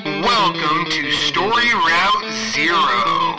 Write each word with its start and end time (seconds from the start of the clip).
Welcome 0.00 0.90
to 0.90 1.12
Story 1.12 1.70
Route 1.74 2.32
Zero. 2.54 3.36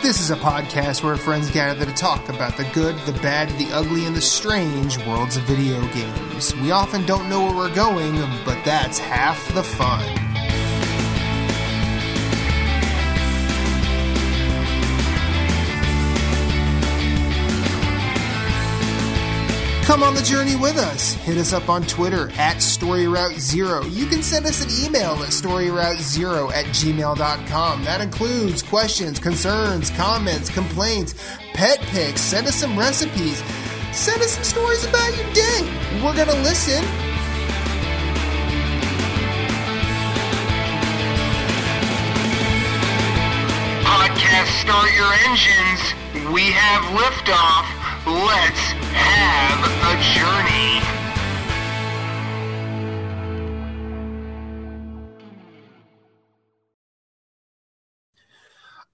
This 0.00 0.20
is 0.20 0.30
a 0.30 0.36
podcast 0.36 1.02
where 1.02 1.16
friends 1.16 1.50
gather 1.50 1.84
to 1.84 1.92
talk 1.92 2.28
about 2.28 2.56
the 2.56 2.62
good, 2.72 2.96
the 2.98 3.12
bad, 3.14 3.48
the 3.58 3.66
ugly, 3.72 4.06
and 4.06 4.14
the 4.14 4.20
strange 4.20 4.96
worlds 5.08 5.36
of 5.36 5.42
video 5.42 5.80
games. 5.92 6.54
We 6.54 6.70
often 6.70 7.04
don't 7.04 7.28
know 7.28 7.46
where 7.46 7.56
we're 7.56 7.74
going, 7.74 8.14
but 8.44 8.64
that's 8.64 9.00
half 9.00 9.52
the 9.54 9.64
fun. 9.64 10.29
Come 19.90 20.04
on 20.04 20.14
the 20.14 20.22
journey 20.22 20.54
with 20.54 20.78
us. 20.78 21.14
Hit 21.14 21.36
us 21.36 21.52
up 21.52 21.68
on 21.68 21.82
Twitter 21.82 22.30
at 22.34 22.58
StoryRoute0. 22.58 23.90
You 23.92 24.06
can 24.06 24.22
send 24.22 24.46
us 24.46 24.64
an 24.64 24.86
email 24.86 25.14
at 25.14 25.30
StoryRoute0 25.30 26.52
at 26.52 26.66
gmail.com. 26.66 27.82
That 27.82 28.00
includes 28.00 28.62
questions, 28.62 29.18
concerns, 29.18 29.90
comments, 29.90 30.48
complaints, 30.48 31.16
pet 31.54 31.80
pics. 31.80 32.20
Send 32.20 32.46
us 32.46 32.54
some 32.54 32.78
recipes. 32.78 33.42
Send 33.90 34.22
us 34.22 34.30
some 34.30 34.44
stories 34.44 34.84
about 34.84 35.16
your 35.16 35.26
day. 35.32 35.62
We're 35.94 36.14
going 36.14 36.28
to 36.28 36.40
listen. 36.42 36.84
Podcast 43.82 44.60
Start 44.60 44.88
Your 44.94 45.12
Engines. 45.26 46.32
We 46.32 46.52
have 46.52 46.84
liftoff. 46.96 47.79
Let's 48.06 48.72
have 48.94 49.60
a 49.84 50.02
journey. 50.14 50.80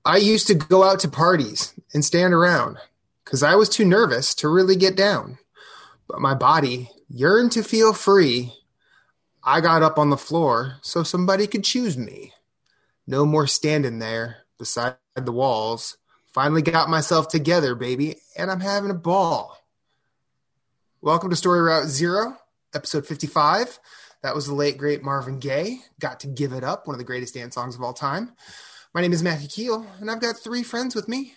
I 0.04 0.16
used 0.16 0.48
to 0.48 0.54
go 0.54 0.82
out 0.82 1.00
to 1.00 1.08
parties 1.08 1.72
and 1.94 2.04
stand 2.04 2.34
around 2.34 2.78
because 3.24 3.42
I 3.44 3.54
was 3.54 3.68
too 3.68 3.84
nervous 3.84 4.34
to 4.36 4.48
really 4.48 4.76
get 4.76 4.96
down. 4.96 5.38
But 6.08 6.20
my 6.20 6.34
body 6.34 6.90
yearned 7.08 7.52
to 7.52 7.62
feel 7.62 7.92
free. 7.92 8.54
I 9.42 9.60
got 9.60 9.82
up 9.82 9.98
on 9.98 10.10
the 10.10 10.16
floor 10.16 10.78
so 10.82 11.04
somebody 11.04 11.46
could 11.46 11.62
choose 11.62 11.96
me. 11.96 12.32
No 13.06 13.24
more 13.24 13.46
standing 13.46 14.00
there 14.00 14.38
beside 14.58 14.96
the 15.14 15.30
walls. 15.30 15.96
Finally 16.36 16.60
got 16.60 16.90
myself 16.90 17.28
together, 17.28 17.74
baby, 17.74 18.16
and 18.36 18.50
I'm 18.50 18.60
having 18.60 18.90
a 18.90 18.94
ball. 18.94 19.56
Welcome 21.00 21.30
to 21.30 21.36
Story 21.36 21.62
Route 21.62 21.86
Zero, 21.86 22.36
episode 22.74 23.06
55. 23.06 23.78
That 24.22 24.34
was 24.34 24.46
the 24.46 24.52
late, 24.52 24.76
great 24.76 25.02
Marvin 25.02 25.38
Gaye. 25.38 25.78
Got 25.98 26.20
to 26.20 26.26
Give 26.26 26.52
It 26.52 26.62
Up, 26.62 26.86
one 26.86 26.92
of 26.92 26.98
the 26.98 27.06
greatest 27.06 27.32
dance 27.32 27.54
songs 27.54 27.74
of 27.74 27.80
all 27.80 27.94
time. 27.94 28.32
My 28.92 29.00
name 29.00 29.14
is 29.14 29.22
Matthew 29.22 29.48
Keel, 29.48 29.86
and 29.98 30.10
I've 30.10 30.20
got 30.20 30.36
three 30.36 30.62
friends 30.62 30.94
with 30.94 31.08
me. 31.08 31.32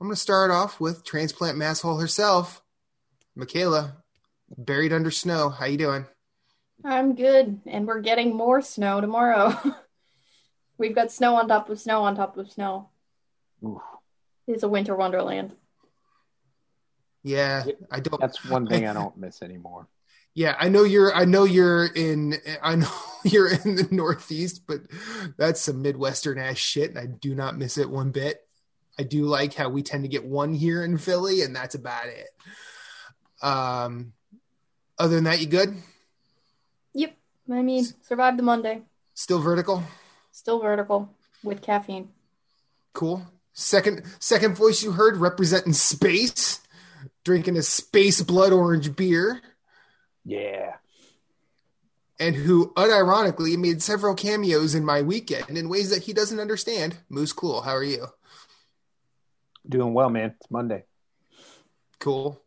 I'm 0.00 0.06
going 0.06 0.14
to 0.14 0.20
start 0.20 0.52
off 0.52 0.78
with 0.78 1.04
transplant 1.04 1.58
masshole 1.58 2.00
herself, 2.00 2.62
Michaela, 3.34 3.96
buried 4.56 4.92
under 4.92 5.10
snow. 5.10 5.48
How 5.48 5.66
you 5.66 5.76
doing? 5.76 6.06
I'm 6.84 7.16
good, 7.16 7.62
and 7.66 7.88
we're 7.88 8.00
getting 8.00 8.32
more 8.32 8.62
snow 8.62 9.00
tomorrow. 9.00 9.60
We've 10.78 10.94
got 10.94 11.10
snow 11.10 11.34
on 11.34 11.48
top 11.48 11.68
of 11.68 11.80
snow 11.80 12.04
on 12.04 12.14
top 12.14 12.38
of 12.38 12.52
snow. 12.52 12.90
Oof. 13.64 13.82
It's 14.46 14.62
a 14.62 14.68
winter 14.68 14.94
wonderland. 14.94 15.52
Yeah, 17.22 17.64
I 17.90 18.00
don't. 18.00 18.20
That's 18.20 18.44
one 18.44 18.66
thing 18.68 18.86
I 18.86 18.92
don't 18.92 19.16
miss 19.16 19.42
anymore. 19.42 19.88
Yeah, 20.34 20.54
I 20.60 20.68
know 20.68 20.84
you're. 20.84 21.12
I 21.14 21.24
know 21.24 21.44
you're 21.44 21.86
in. 21.86 22.36
I 22.62 22.76
know 22.76 22.92
you're 23.24 23.48
in 23.48 23.76
the 23.76 23.88
Northeast, 23.90 24.62
but 24.66 24.82
that's 25.36 25.60
some 25.60 25.82
Midwestern 25.82 26.38
ass 26.38 26.58
shit, 26.58 26.90
and 26.90 26.98
I 26.98 27.06
do 27.06 27.34
not 27.34 27.58
miss 27.58 27.78
it 27.78 27.90
one 27.90 28.12
bit. 28.12 28.46
I 28.98 29.02
do 29.02 29.24
like 29.24 29.54
how 29.54 29.68
we 29.68 29.82
tend 29.82 30.04
to 30.04 30.08
get 30.08 30.24
one 30.24 30.54
here 30.54 30.84
in 30.84 30.98
Philly, 30.98 31.42
and 31.42 31.54
that's 31.54 31.74
about 31.74 32.06
it. 32.06 32.28
Um, 33.42 34.12
other 34.98 35.16
than 35.16 35.24
that, 35.24 35.40
you 35.40 35.46
good? 35.46 35.74
Yep. 36.94 37.16
I 37.50 37.62
mean, 37.62 37.84
survived 38.02 38.38
the 38.38 38.42
Monday. 38.42 38.82
Still 39.14 39.40
vertical? 39.40 39.82
Still 40.32 40.60
vertical 40.60 41.10
with 41.42 41.60
caffeine. 41.60 42.10
Cool. 42.92 43.26
Second, 43.58 44.02
second 44.18 44.54
voice 44.54 44.82
you 44.82 44.92
heard 44.92 45.16
representing 45.16 45.72
space, 45.72 46.60
drinking 47.24 47.56
a 47.56 47.62
space 47.62 48.20
blood 48.20 48.52
orange 48.52 48.94
beer, 48.94 49.40
Yeah. 50.26 50.76
and 52.20 52.36
who 52.36 52.74
unironically 52.74 53.56
made 53.56 53.80
several 53.80 54.14
cameos 54.14 54.74
in 54.74 54.84
my 54.84 55.00
weekend 55.00 55.56
in 55.56 55.70
ways 55.70 55.88
that 55.88 56.02
he 56.02 56.12
doesn't 56.12 56.38
understand. 56.38 56.98
Moose, 57.08 57.32
cool. 57.32 57.62
How 57.62 57.74
are 57.74 57.82
you? 57.82 58.08
Doing 59.66 59.94
well, 59.94 60.10
man. 60.10 60.34
It's 60.38 60.50
Monday. 60.50 60.84
Cool. 61.98 62.38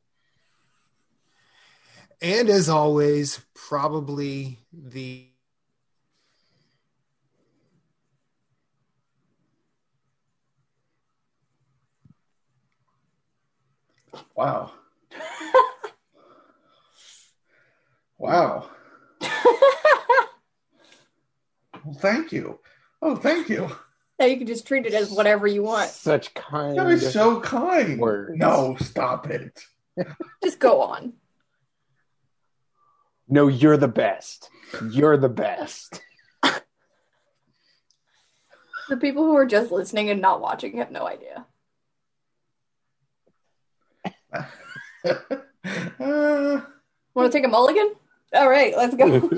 And 2.22 2.50
as 2.50 2.70
always, 2.70 3.42
probably 3.56 4.60
the 4.72 5.29
Wow. 14.36 14.72
wow. 18.18 18.70
well, 21.84 21.94
thank 21.98 22.32
you. 22.32 22.60
Oh, 23.02 23.16
thank 23.16 23.50
you. 23.50 23.70
Now 24.20 24.26
you 24.26 24.38
can 24.38 24.48
just 24.48 24.68
treat 24.68 24.86
it 24.86 24.94
as 24.94 25.10
whatever 25.10 25.48
you 25.48 25.64
want. 25.64 25.90
Such 25.90 26.34
kind. 26.34 26.78
That 26.78 26.88
is 26.88 27.14
so 27.14 27.40
kind. 27.40 28.00
Words. 28.00 28.38
No, 28.38 28.76
stop 28.80 29.30
it. 29.30 29.64
Just 30.44 30.60
go 30.60 30.82
on. 30.82 31.14
No, 33.28 33.48
you're 33.48 33.78
the 33.78 33.88
best. 33.88 34.50
You're 34.92 35.18
the 35.18 35.30
best. 35.30 36.02
The 38.90 38.98
people 38.98 39.24
who 39.24 39.36
are 39.36 39.46
just 39.46 39.72
listening 39.72 40.10
and 40.10 40.20
not 40.20 40.42
watching 40.42 40.78
have 40.78 40.90
no 40.90 41.06
idea. 41.06 41.46
Uh, 46.00 46.62
Want 47.14 47.30
to 47.30 47.38
take 47.38 47.44
a 47.44 47.50
mulligan? 47.50 47.94
All 48.34 48.50
right, 48.50 48.76
let's 48.78 48.96
go. 48.96 49.30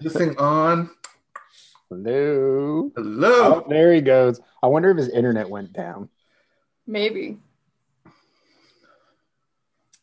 this 0.00 0.14
thing 0.14 0.36
on. 0.36 0.90
Hello. 1.88 2.90
Hello. 2.96 3.62
Oh, 3.64 3.66
there 3.68 3.92
he 3.94 4.00
goes. 4.00 4.40
I 4.62 4.66
wonder 4.66 4.90
if 4.90 4.96
his 4.96 5.08
internet 5.08 5.48
went 5.48 5.72
down. 5.72 6.08
Maybe. 6.86 7.38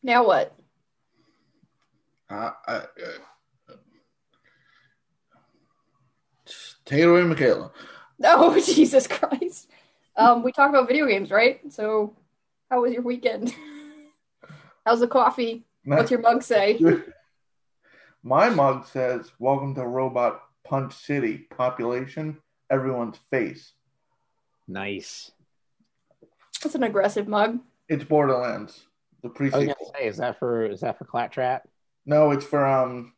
Now 0.03 0.25
what? 0.25 0.55
Uh, 2.29 2.51
I, 2.67 2.73
uh, 2.75 2.81
take 6.85 6.99
it 7.01 7.07
away, 7.07 7.23
Michaela. 7.23 7.71
Oh, 8.23 8.59
Jesus 8.59 9.05
Christ. 9.05 9.69
Um, 10.15 10.41
we 10.41 10.51
talk 10.51 10.69
about 10.69 10.87
video 10.87 11.05
games, 11.05 11.29
right? 11.29 11.59
So, 11.71 12.15
how 12.69 12.81
was 12.81 12.93
your 12.93 13.01
weekend? 13.01 13.53
How's 14.85 14.99
the 14.99 15.07
coffee? 15.07 15.65
What's 15.83 16.11
your 16.11 16.21
mug 16.21 16.43
say? 16.43 16.79
My 18.23 18.49
mug 18.49 18.85
says, 18.87 19.31
"Welcome 19.39 19.75
to 19.75 19.85
Robot 19.85 20.41
Punch 20.65 20.93
City. 20.93 21.47
Population, 21.55 22.37
everyone's 22.69 23.19
face." 23.29 23.73
Nice. 24.67 25.31
That's 26.61 26.75
an 26.75 26.83
aggressive 26.83 27.27
mug. 27.27 27.59
It's 27.87 28.03
Borderlands, 28.03 28.85
the 29.23 29.29
I 29.29 29.31
was 29.31 29.51
prequel. 29.51 29.65
gonna 29.65 29.75
say, 29.97 30.07
is 30.07 30.17
that 30.17 30.39
for 30.39 30.65
is 30.65 30.81
that 30.81 30.97
for 30.97 31.05
Claptrap? 31.05 31.67
No, 32.05 32.31
it's 32.31 32.45
for 32.45 32.65
um. 32.65 33.13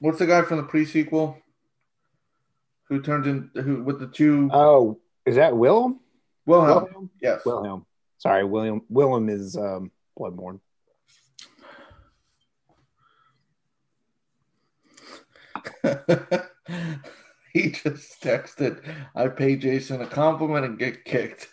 What's 0.00 0.18
the 0.18 0.26
guy 0.26 0.42
from 0.42 0.58
the 0.58 0.64
pre-sequel? 0.64 1.38
Who 2.88 3.00
turned 3.00 3.26
in 3.26 3.50
who 3.62 3.82
with 3.82 3.98
the 3.98 4.08
two? 4.08 4.50
Oh, 4.52 4.98
is 5.24 5.36
that 5.36 5.56
Willem? 5.56 6.00
Wilhelm. 6.46 6.84
Wilhelm? 6.84 7.10
Yes. 7.20 7.44
Wilhelm. 7.44 7.86
Sorry, 8.18 8.44
William. 8.44 8.82
Willem 8.88 9.28
is 9.28 9.56
um, 9.56 9.90
Bloodborne. 10.18 10.60
he 17.52 17.70
just 17.70 18.22
texted, 18.22 18.82
"I 19.14 19.28
pay 19.28 19.56
Jason 19.56 20.00
a 20.02 20.06
compliment 20.06 20.64
and 20.64 20.78
get 20.78 21.04
kicked." 21.04 21.48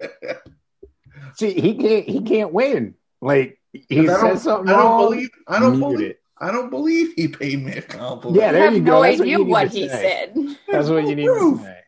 See, 1.36 1.52
he 1.58 1.74
can't. 1.76 2.06
He 2.08 2.20
can't 2.22 2.52
win. 2.52 2.94
Like 3.20 3.58
he 3.72 4.08
I 4.08 4.14
says 4.20 4.42
something 4.42 4.68
I 4.68 4.76
don't 4.76 4.84
wrong. 4.84 5.04
believe. 5.10 5.30
I 5.48 5.58
don't 5.60 5.78
believe. 5.78 6.00
it. 6.10 6.18
I 6.38 6.50
don't 6.50 6.70
believe 6.70 7.12
he 7.14 7.28
paid 7.28 7.62
me 7.64 7.72
a 7.72 7.82
compliment. 7.82 8.40
Yeah, 8.42 8.48
I 8.48 8.52
there 8.52 8.64
have 8.64 8.74
you 8.74 8.80
no 8.80 8.92
go. 8.96 9.02
That's 9.02 9.18
what 9.18 9.22
idea 9.26 9.38
you 9.38 9.44
what 9.44 9.68
he 9.68 9.88
say. 9.88 10.32
said. 10.34 10.56
That's 10.68 10.88
what 10.88 11.06
you 11.06 11.14
need 11.14 11.26
proof. 11.26 11.58
to 11.60 11.64
say. 11.64 11.81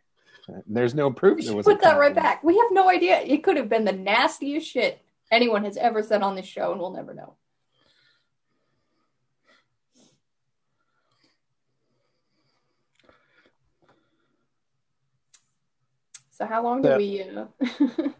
There's 0.67 0.95
no 0.95 1.11
proof. 1.11 1.45
There 1.45 1.55
was 1.55 1.65
put 1.65 1.81
that 1.83 1.99
right 1.99 2.15
back. 2.15 2.45
We 2.45 2.57
have 2.59 2.71
no 2.71 2.89
idea. 2.89 3.21
It 3.21 3.43
could 3.43 3.57
have 3.57 3.69
been 3.69 3.85
the 3.85 3.93
nastiest 3.93 4.69
shit 4.69 5.01
anyone 5.31 5.65
has 5.65 5.77
ever 5.77 6.03
said 6.03 6.23
on 6.23 6.35
this 6.35 6.47
show, 6.47 6.73
and 6.73 6.81
we'll 6.81 6.93
never 6.93 7.15
know. 7.15 7.35
So 16.31 16.47
how 16.47 16.65
long 16.65 16.83
do 16.83 16.97
we? 16.97 17.23
Uh... 17.23 17.47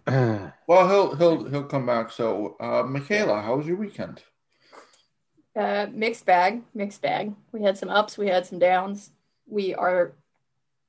well, 0.69 0.89
he'll 0.89 1.17
he'll 1.17 1.45
he'll 1.51 1.65
come 1.65 1.85
back. 1.85 2.13
So, 2.13 2.57
uh, 2.61 2.85
Michaela, 2.85 3.43
how 3.43 3.57
was 3.57 3.67
your 3.67 3.77
weekend? 3.77 4.23
Uh, 5.57 5.87
mixed 5.93 6.25
bag, 6.25 6.63
mixed 6.75 7.03
bag. 7.03 7.35
We 7.53 7.63
had 7.63 7.77
some 7.77 7.89
ups, 7.89 8.17
we 8.17 8.29
had 8.29 8.47
some 8.47 8.59
downs. 8.59 9.11
We 9.47 9.75
are 9.75 10.15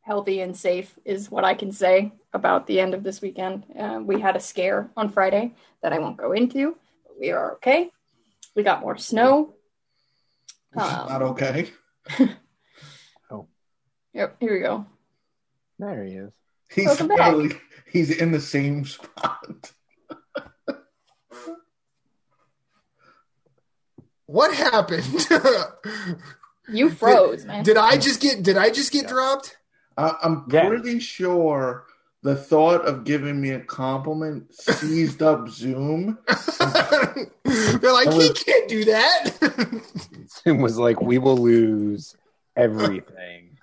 healthy 0.05 0.39
and 0.41 0.55
safe, 0.55 0.97
is 1.03 1.31
what 1.31 1.43
I 1.43 1.55
can 1.55 1.71
say 1.71 2.13
about 2.31 2.67
the 2.67 2.79
end 2.79 2.93
of 2.93 3.01
this 3.03 3.21
weekend. 3.21 3.63
Uh, 3.77 3.99
we 4.03 4.21
had 4.21 4.35
a 4.35 4.39
scare 4.39 4.89
on 4.95 5.09
Friday 5.09 5.53
that 5.81 5.93
I 5.93 5.99
won't 5.99 6.15
go 6.17 6.31
into, 6.31 6.77
but 7.03 7.19
we 7.19 7.31
are 7.31 7.53
okay. 7.55 7.89
We 8.55 8.61
got 8.63 8.81
more 8.81 8.97
snow. 8.97 9.55
Um, 10.77 10.87
Not 11.09 11.21
okay. 11.21 11.69
Oh. 13.31 13.47
Yep, 14.13 14.37
here 14.39 14.53
we 14.53 14.59
go. 14.59 14.85
there 15.79 16.03
he 16.05 16.13
is. 16.13 16.31
He's 16.69 16.85
Welcome 16.85 17.07
literally- 17.07 17.51
he's 17.91 18.11
in 18.11 18.31
the 18.31 18.39
same 18.39 18.85
spot. 18.85 19.71
What 24.27 24.55
happened? 24.55 25.27
You 26.67 26.89
froze, 26.89 27.45
man. 27.45 27.63
did 27.63 27.77
I 27.77 27.95
just 27.95 28.19
get? 28.19 28.41
Did 28.41 28.57
I 28.57 28.71
just 28.71 28.91
get 28.91 29.07
dropped? 29.07 29.55
I, 29.97 30.15
I'm 30.23 30.45
Yeah. 30.49 30.67
pretty 30.67 30.99
sure 30.99 31.85
the 32.21 32.35
thought 32.35 32.85
of 32.85 33.03
giving 33.03 33.39
me 33.39 33.51
a 33.51 33.59
compliment 33.59 34.53
seized 34.53 35.21
up 35.21 35.47
Zoom. 35.49 36.17
They're 37.43 37.93
like, 37.93 38.11
he 38.13 38.33
can't 38.33 38.67
do 38.67 38.85
that. 38.85 39.81
Zoom 40.43 40.59
was 40.61 40.77
like, 40.79 41.01
"We 41.01 41.17
will 41.19 41.37
lose 41.37 42.15
everything." 42.55 43.57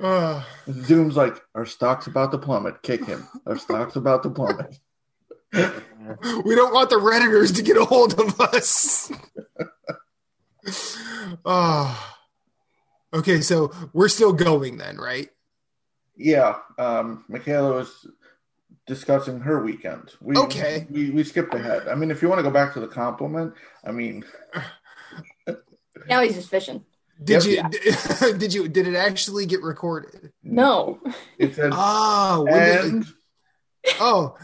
Uh, 0.00 0.42
Zoom's 0.70 1.16
like, 1.16 1.40
our 1.54 1.64
stock's 1.66 2.08
about 2.08 2.32
to 2.32 2.38
plummet. 2.38 2.82
Kick 2.82 3.04
him. 3.04 3.26
Our 3.46 3.56
stock's 3.56 3.94
about 3.96 4.22
to 4.24 4.30
plummet. 4.30 4.78
we 5.52 5.60
don't 6.56 6.74
want 6.74 6.90
the 6.90 6.96
redditors 6.96 7.54
to 7.54 7.62
get 7.62 7.76
a 7.76 7.84
hold 7.84 8.18
of 8.18 8.40
us. 8.40 9.12
oh. 11.44 12.10
Okay, 13.14 13.40
so 13.40 13.72
we're 13.92 14.08
still 14.08 14.32
going 14.32 14.76
then, 14.76 14.96
right? 14.98 15.28
Yeah, 16.16 16.56
um, 16.78 17.24
Michaela 17.28 17.72
was 17.74 18.06
discussing 18.86 19.40
her 19.40 19.62
weekend. 19.64 20.10
We, 20.20 20.36
Okay. 20.36 20.86
We, 20.90 21.10
we 21.10 21.24
skipped 21.24 21.54
ahead. 21.54 21.88
I 21.88 21.94
mean, 21.94 22.10
if 22.10 22.20
you 22.22 22.28
want 22.28 22.40
to 22.40 22.42
go 22.42 22.50
back 22.50 22.74
to 22.74 22.80
the 22.80 22.88
compliment, 22.88 23.54
I 23.84 23.92
mean, 23.92 24.24
Now 26.08 26.22
he's 26.22 26.34
just 26.34 26.50
fishing. 26.50 26.84
Did 27.22 27.44
Yep. 27.44 27.72
you 28.22 28.32
did 28.38 28.52
you 28.52 28.68
did 28.68 28.88
it 28.88 28.96
actually 28.96 29.46
get 29.46 29.62
recorded? 29.62 30.32
No. 30.42 31.00
it 31.38 31.54
said, 31.54 31.70
Oh, 31.74 32.46
and 32.50 33.04
it- 33.84 33.96
oh. 34.00 34.36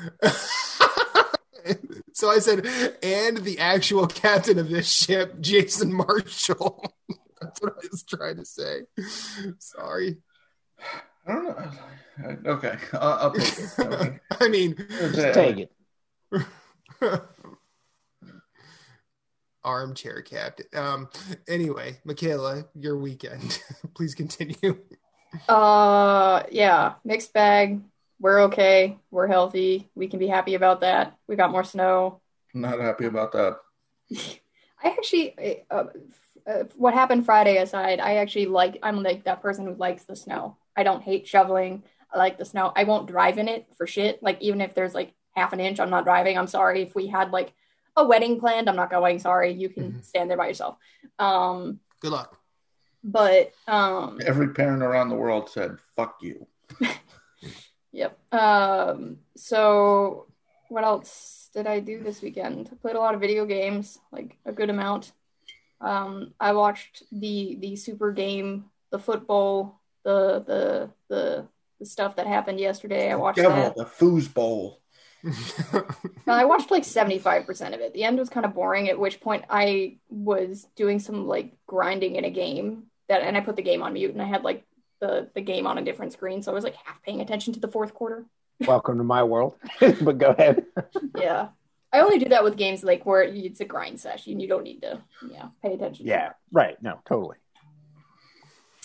so 2.12 2.30
I 2.30 2.38
said, 2.38 2.64
and 3.02 3.38
the 3.38 3.58
actual 3.58 4.06
captain 4.06 4.58
of 4.60 4.68
this 4.70 4.88
ship, 4.90 5.40
Jason 5.40 5.92
Marshall. 5.92 6.94
That's 7.42 7.62
what 7.62 7.74
I 7.82 7.86
was 7.90 8.02
trying 8.02 8.36
to 8.36 8.44
say. 8.44 8.82
Sorry. 9.58 10.18
I 11.26 11.32
don't 11.32 11.44
know. 11.44 12.50
Okay, 12.52 12.76
I'll, 12.94 13.12
I'll 13.12 13.32
take 13.32 13.58
it. 13.58 13.70
I 13.78 13.88
mean, 13.88 14.20
I 14.40 14.48
mean, 14.48 14.76
Just 15.14 15.34
take 15.34 15.58
it. 15.58 15.72
armchair 19.64 20.22
captain. 20.22 20.66
Um. 20.74 21.08
Anyway, 21.48 21.98
Michaela, 22.04 22.64
your 22.74 22.98
weekend. 22.98 23.60
Please 23.94 24.14
continue. 24.14 24.78
Uh, 25.48 26.42
yeah, 26.50 26.94
mixed 27.04 27.32
bag. 27.32 27.80
We're 28.18 28.40
okay. 28.42 28.98
We're 29.10 29.28
healthy. 29.28 29.88
We 29.94 30.08
can 30.08 30.18
be 30.18 30.28
happy 30.28 30.54
about 30.54 30.80
that. 30.80 31.16
We 31.26 31.36
got 31.36 31.52
more 31.52 31.64
snow. 31.64 32.20
Not 32.52 32.80
happy 32.80 33.06
about 33.06 33.32
that. 33.32 33.58
I 34.82 34.88
actually, 34.88 35.64
uh, 35.70 35.84
uh, 36.46 36.64
what 36.76 36.94
happened 36.94 37.24
Friday 37.24 37.56
aside, 37.58 38.00
I 38.00 38.16
actually 38.16 38.46
like. 38.46 38.78
I'm 38.82 39.02
like 39.02 39.24
that 39.24 39.42
person 39.42 39.66
who 39.66 39.74
likes 39.74 40.04
the 40.04 40.16
snow. 40.16 40.56
I 40.76 40.82
don't 40.82 41.02
hate 41.02 41.26
shoveling. 41.26 41.82
I 42.12 42.18
like 42.18 42.38
the 42.38 42.44
snow. 42.44 42.72
I 42.74 42.84
won't 42.84 43.06
drive 43.08 43.38
in 43.38 43.48
it 43.48 43.66
for 43.76 43.86
shit. 43.86 44.22
Like 44.22 44.40
even 44.40 44.60
if 44.60 44.74
there's 44.74 44.94
like 44.94 45.12
half 45.36 45.52
an 45.52 45.60
inch, 45.60 45.78
I'm 45.80 45.90
not 45.90 46.04
driving. 46.04 46.36
I'm 46.38 46.46
sorry. 46.46 46.82
If 46.82 46.94
we 46.94 47.06
had 47.06 47.30
like 47.30 47.52
a 47.96 48.04
wedding 48.06 48.38
planned, 48.40 48.68
I'm 48.68 48.76
not 48.76 48.90
going. 48.90 49.18
Sorry, 49.18 49.52
you 49.52 49.68
can 49.68 49.92
Mhm. 49.92 50.04
stand 50.04 50.30
there 50.30 50.36
by 50.36 50.48
yourself. 50.48 50.76
Um, 51.18 51.80
Good 52.00 52.12
luck. 52.12 52.38
but 53.04 53.52
um, 53.66 54.18
Every 54.24 54.48
parent 54.54 54.82
around 54.82 55.08
the 55.08 55.16
world 55.16 55.48
said, 55.50 55.78
"Fuck 55.96 56.18
you." 56.22 56.46
Yep. 57.92 58.18
Um, 58.32 59.18
so 59.36 60.26
what 60.68 60.84
else 60.84 61.50
did 61.52 61.66
I 61.66 61.80
do 61.80 62.00
this 62.00 62.22
weekend? 62.22 62.68
I 62.70 62.76
played 62.76 62.94
a 62.94 63.00
lot 63.00 63.14
of 63.16 63.20
video 63.20 63.44
games, 63.46 63.98
like 64.12 64.38
a 64.46 64.52
good 64.52 64.70
amount. 64.70 65.10
Um, 65.80 66.34
I 66.38 66.52
watched 66.52 67.02
the 67.10 67.56
the 67.60 67.76
super 67.76 68.12
game, 68.12 68.66
the 68.90 68.98
football, 68.98 69.80
the 70.04 70.44
the 70.46 70.90
the 71.08 71.46
the 71.78 71.86
stuff 71.86 72.16
that 72.16 72.26
happened 72.26 72.60
yesterday. 72.60 73.10
I 73.10 73.16
watched 73.16 73.38
Devil, 73.38 73.56
that. 73.56 73.76
the 73.76 73.84
foosball. 73.84 74.76
No, 76.26 76.32
I 76.34 76.44
watched 76.44 76.70
like 76.70 76.84
75% 76.84 77.74
of 77.74 77.80
it. 77.80 77.92
The 77.92 78.04
end 78.04 78.18
was 78.18 78.28
kind 78.28 78.46
of 78.46 78.54
boring, 78.54 78.88
at 78.88 78.98
which 78.98 79.20
point 79.20 79.44
I 79.50 79.98
was 80.08 80.66
doing 80.76 80.98
some 80.98 81.26
like 81.26 81.52
grinding 81.66 82.16
in 82.16 82.24
a 82.24 82.30
game 82.30 82.84
that 83.08 83.22
and 83.22 83.36
I 83.36 83.40
put 83.40 83.56
the 83.56 83.62
game 83.62 83.82
on 83.82 83.92
mute 83.92 84.12
and 84.12 84.22
I 84.22 84.26
had 84.26 84.44
like 84.44 84.64
the 85.00 85.28
the 85.34 85.40
game 85.40 85.66
on 85.66 85.78
a 85.78 85.82
different 85.82 86.12
screen, 86.12 86.42
so 86.42 86.52
I 86.52 86.54
was 86.54 86.64
like 86.64 86.76
half 86.76 87.02
paying 87.02 87.20
attention 87.20 87.52
to 87.54 87.60
the 87.60 87.68
fourth 87.68 87.94
quarter. 87.94 88.26
Welcome 88.66 88.98
to 88.98 89.04
my 89.04 89.24
world. 89.24 89.56
but 89.80 90.18
go 90.18 90.30
ahead. 90.30 90.66
Yeah. 91.16 91.48
I 91.92 92.00
only 92.00 92.18
do 92.18 92.28
that 92.28 92.44
with 92.44 92.56
games 92.56 92.84
like 92.84 93.04
where 93.04 93.22
it's 93.22 93.60
a 93.60 93.64
grind 93.64 94.00
session. 94.00 94.38
You 94.38 94.48
don't 94.48 94.62
need 94.62 94.82
to, 94.82 95.02
yeah, 95.28 95.48
pay 95.62 95.74
attention. 95.74 96.06
to 96.06 96.10
Yeah. 96.10 96.32
Right. 96.52 96.80
No. 96.82 97.00
Totally. 97.06 97.36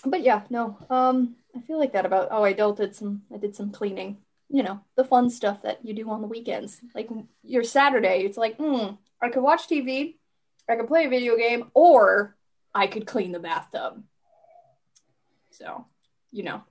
But 0.03 0.21
yeah, 0.21 0.43
no. 0.49 0.77
Um, 0.89 1.35
I 1.55 1.61
feel 1.61 1.79
like 1.79 1.93
that 1.93 2.05
about. 2.05 2.29
Oh, 2.31 2.43
I 2.43 2.53
dealt 2.53 2.77
did 2.77 2.95
some. 2.95 3.23
I 3.33 3.37
did 3.37 3.55
some 3.55 3.71
cleaning. 3.71 4.17
You 4.49 4.63
know, 4.63 4.79
the 4.95 5.03
fun 5.03 5.29
stuff 5.29 5.63
that 5.63 5.83
you 5.83 5.93
do 5.93 6.09
on 6.09 6.21
the 6.21 6.27
weekends. 6.27 6.79
Like 6.93 7.09
your 7.43 7.63
Saturday, 7.63 8.21
it's 8.21 8.37
like, 8.37 8.57
hmm, 8.57 8.89
I 9.21 9.29
could 9.29 9.41
watch 9.41 9.67
TV, 9.67 10.17
I 10.69 10.75
could 10.75 10.87
play 10.87 11.05
a 11.05 11.09
video 11.09 11.35
game, 11.35 11.71
or 11.73 12.35
I 12.73 12.85
could 12.85 13.07
clean 13.07 13.31
the 13.31 13.39
bathtub. 13.39 14.03
So, 15.49 15.85
you 16.31 16.43
know, 16.43 16.63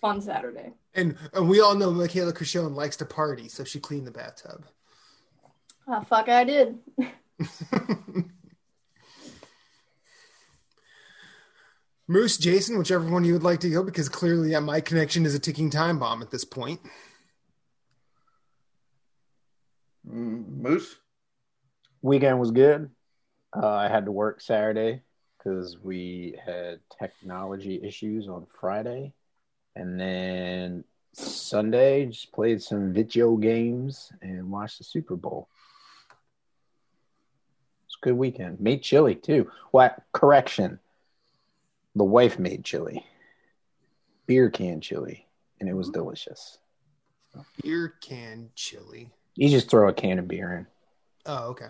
fun 0.00 0.20
Saturday. 0.20 0.72
and, 0.94 1.16
and 1.32 1.48
we 1.48 1.60
all 1.60 1.74
know 1.74 1.90
Michaela 1.90 2.34
Cushon 2.34 2.74
likes 2.74 2.96
to 2.96 3.06
party, 3.06 3.48
so 3.48 3.64
she 3.64 3.80
cleaned 3.80 4.06
the 4.06 4.10
bathtub. 4.10 4.66
Ah, 5.92 6.02
fuck, 6.02 6.28
I 6.28 6.44
did. 6.44 6.78
Moose, 12.06 12.38
Jason, 12.38 12.78
whichever 12.78 13.10
one 13.10 13.24
you 13.24 13.32
would 13.32 13.42
like 13.42 13.58
to 13.60 13.68
go, 13.68 13.82
because 13.82 14.08
clearly 14.08 14.54
uh, 14.54 14.60
my 14.60 14.80
connection 14.80 15.26
is 15.26 15.34
a 15.34 15.40
ticking 15.40 15.68
time 15.68 15.98
bomb 15.98 16.22
at 16.22 16.30
this 16.30 16.44
point. 16.44 16.80
Mm, 20.08 20.58
Moose. 20.58 20.94
Weekend 22.02 22.38
was 22.38 22.52
good. 22.52 22.88
Uh, 23.52 23.68
I 23.68 23.88
had 23.88 24.04
to 24.04 24.12
work 24.12 24.40
Saturday 24.40 25.02
because 25.38 25.76
we 25.82 26.38
had 26.44 26.78
technology 27.00 27.80
issues 27.82 28.28
on 28.28 28.46
Friday, 28.60 29.12
and 29.74 29.98
then 29.98 30.84
Sunday 31.14 32.06
just 32.06 32.30
played 32.32 32.62
some 32.62 32.92
video 32.92 33.36
games 33.36 34.12
and 34.22 34.52
watched 34.52 34.78
the 34.78 34.84
Super 34.84 35.16
Bowl. 35.16 35.48
It's 38.00 38.06
a 38.06 38.08
good 38.12 38.18
weekend. 38.18 38.60
Made 38.60 38.82
chili 38.82 39.14
too. 39.14 39.50
What 39.72 40.02
correction? 40.12 40.78
The 41.96 42.04
wife 42.04 42.38
made 42.38 42.64
chili, 42.64 43.04
beer 44.26 44.48
can 44.48 44.80
chili, 44.80 45.26
and 45.58 45.68
it 45.68 45.74
was 45.74 45.90
delicious. 45.90 46.58
Beer 47.62 47.92
can 48.00 48.50
chili. 48.54 49.10
You 49.34 49.48
just 49.50 49.68
throw 49.68 49.88
a 49.88 49.92
can 49.92 50.18
of 50.20 50.28
beer 50.28 50.52
in. 50.56 50.66
Oh, 51.26 51.48
okay. 51.50 51.66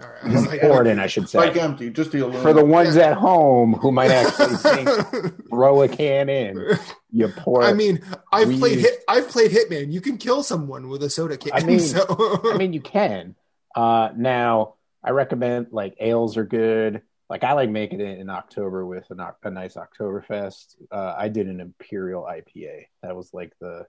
All 0.00 0.08
right. 0.08 0.18
I 0.24 0.28
was 0.28 0.46
like, 0.46 0.60
Pour 0.60 0.82
it 0.82 0.86
in, 0.86 0.98
I 1.00 1.06
should 1.06 1.28
say. 1.30 1.38
Like 1.38 1.56
empty, 1.56 1.88
just 1.90 2.12
the 2.12 2.18
aluminum. 2.20 2.42
For 2.42 2.52
the 2.52 2.64
ones 2.64 2.96
at 2.96 3.14
home 3.16 3.72
who 3.72 3.90
might 3.90 4.10
actually 4.10 4.54
think 4.56 5.48
throw 5.48 5.82
a 5.82 5.88
can 5.88 6.28
in, 6.28 6.78
you 7.10 7.28
pour. 7.28 7.62
I 7.64 7.72
mean, 7.72 8.02
I've 8.30 8.48
We 8.48 8.58
played 8.58 8.74
use- 8.76 8.82
hit. 8.84 9.00
I've 9.08 9.28
played 9.28 9.50
Hitman. 9.50 9.90
You 9.92 10.02
can 10.02 10.18
kill 10.18 10.42
someone 10.42 10.88
with 10.88 11.02
a 11.02 11.10
soda 11.10 11.36
can. 11.38 11.52
I 11.54 11.64
mean- 11.64 11.80
so 11.80 12.04
I 12.52 12.56
mean, 12.58 12.74
you 12.74 12.80
can. 12.82 13.34
Uh, 13.74 14.10
now, 14.14 14.74
I 15.04 15.10
recommend 15.10 15.68
like 15.70 15.96
ales 16.00 16.36
are 16.36 16.44
good. 16.44 17.02
Like 17.30 17.44
I 17.44 17.52
like 17.52 17.70
making 17.70 18.00
it 18.00 18.18
in 18.18 18.30
October 18.30 18.86
with 18.86 19.10
an, 19.10 19.20
a 19.20 19.50
nice 19.50 19.76
Oktoberfest. 19.76 20.76
Uh, 20.90 21.14
I 21.16 21.28
did 21.28 21.46
an 21.46 21.60
Imperial 21.60 22.22
IPA. 22.24 22.86
That 23.02 23.14
was 23.16 23.32
like 23.34 23.52
the. 23.60 23.86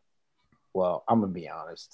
Well, 0.73 1.03
I'm 1.07 1.21
gonna 1.21 1.31
be 1.31 1.49
honest. 1.49 1.89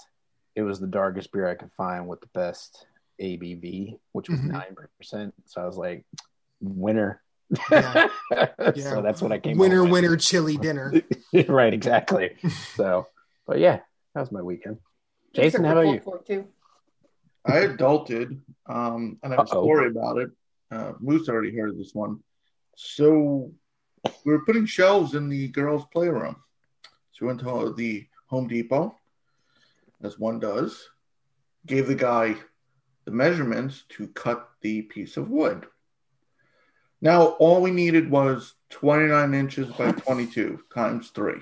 It 0.55 0.63
was 0.63 0.79
the 0.79 0.87
darkest 0.87 1.31
beer 1.31 1.47
I 1.47 1.55
could 1.55 1.71
find 1.77 2.07
with 2.07 2.21
the 2.21 2.27
best 2.33 2.87
ABV, 3.21 3.97
which 4.13 4.29
was 4.29 4.39
Mhm. 4.39 4.51
9 4.51 4.75
percent. 4.99 5.33
So 5.45 5.61
I 5.61 5.65
was 5.65 5.77
like, 5.77 6.03
winner. 6.61 7.21
Yeah. 7.71 8.07
so 8.75 9.01
that's 9.01 9.21
what 9.21 9.31
I 9.31 9.37
came. 9.39 9.57
winner, 9.57 9.81
home 9.81 9.91
with. 9.91 10.03
winner, 10.03 10.17
chili 10.17 10.57
dinner. 10.57 10.93
right, 11.47 11.73
exactly. 11.73 12.35
So, 12.75 13.07
but 13.47 13.59
yeah, 13.59 13.79
that 14.13 14.21
was 14.21 14.31
my 14.31 14.41
weekend. 14.41 14.77
Jason, 15.33 15.63
how 15.63 15.77
about 15.77 15.93
you? 16.27 16.49
For 17.45 17.57
it 17.57 17.67
too. 17.67 17.73
I 17.73 17.77
adulted, 17.77 18.39
um, 18.67 19.17
and 19.23 19.33
I 19.33 19.37
have 19.37 19.47
a 19.47 19.51
Uh-oh. 19.51 19.63
story 19.63 19.87
about 19.87 20.17
it. 20.17 20.31
Uh, 20.71 20.93
Moose 20.99 21.29
already 21.29 21.55
heard 21.55 21.77
this 21.77 21.93
one. 21.93 22.23
So 22.75 23.51
we 24.25 24.31
were 24.31 24.45
putting 24.45 24.65
shelves 24.65 25.15
in 25.15 25.29
the 25.29 25.47
girls' 25.49 25.85
playroom. 25.93 26.35
So 27.11 27.19
we 27.21 27.27
went 27.27 27.39
to 27.41 27.73
the 27.77 28.07
Home 28.27 28.47
Depot, 28.47 28.97
as 30.03 30.19
one 30.19 30.39
does, 30.39 30.89
gave 31.65 31.87
the 31.87 31.95
guy 31.95 32.35
the 33.05 33.11
measurements 33.11 33.83
to 33.89 34.07
cut 34.09 34.49
the 34.61 34.81
piece 34.83 35.15
of 35.15 35.29
wood. 35.29 35.67
Now, 37.01 37.23
all 37.39 37.61
we 37.61 37.71
needed 37.71 38.09
was 38.09 38.55
29 38.71 39.33
inches 39.33 39.67
by 39.73 39.91
22 40.07 40.61
times 40.73 41.11
3. 41.11 41.35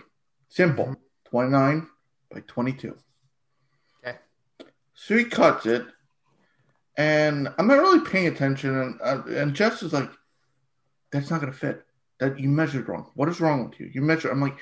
Simple. 0.49 0.95
29 1.25 1.87
by 2.31 2.41
22. 2.41 2.97
Okay. 4.05 4.17
So 4.93 5.17
he 5.17 5.23
cuts 5.23 5.65
it, 5.65 5.85
and 6.97 7.49
I'm 7.57 7.67
not 7.67 7.79
really 7.79 8.05
paying 8.07 8.27
attention. 8.27 8.77
And, 8.77 8.99
uh, 9.01 9.23
and 9.27 9.53
Jess 9.53 9.81
is 9.81 9.93
like, 9.93 10.09
that's 11.11 11.29
not 11.29 11.41
to 11.41 11.51
fit. 11.51 11.85
That 12.19 12.39
you 12.39 12.49
measured 12.49 12.87
wrong. 12.87 13.09
What 13.15 13.29
is 13.29 13.41
wrong 13.41 13.69
with 13.69 13.79
you? 13.79 13.89
You 13.91 14.01
measure. 14.01 14.29
I'm 14.29 14.41
like, 14.41 14.57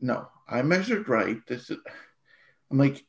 no, 0.00 0.28
I 0.48 0.62
measured 0.62 1.08
right. 1.08 1.38
This 1.46 1.70
is. 1.70 1.78
I'm 2.70 2.78
like, 2.78 3.04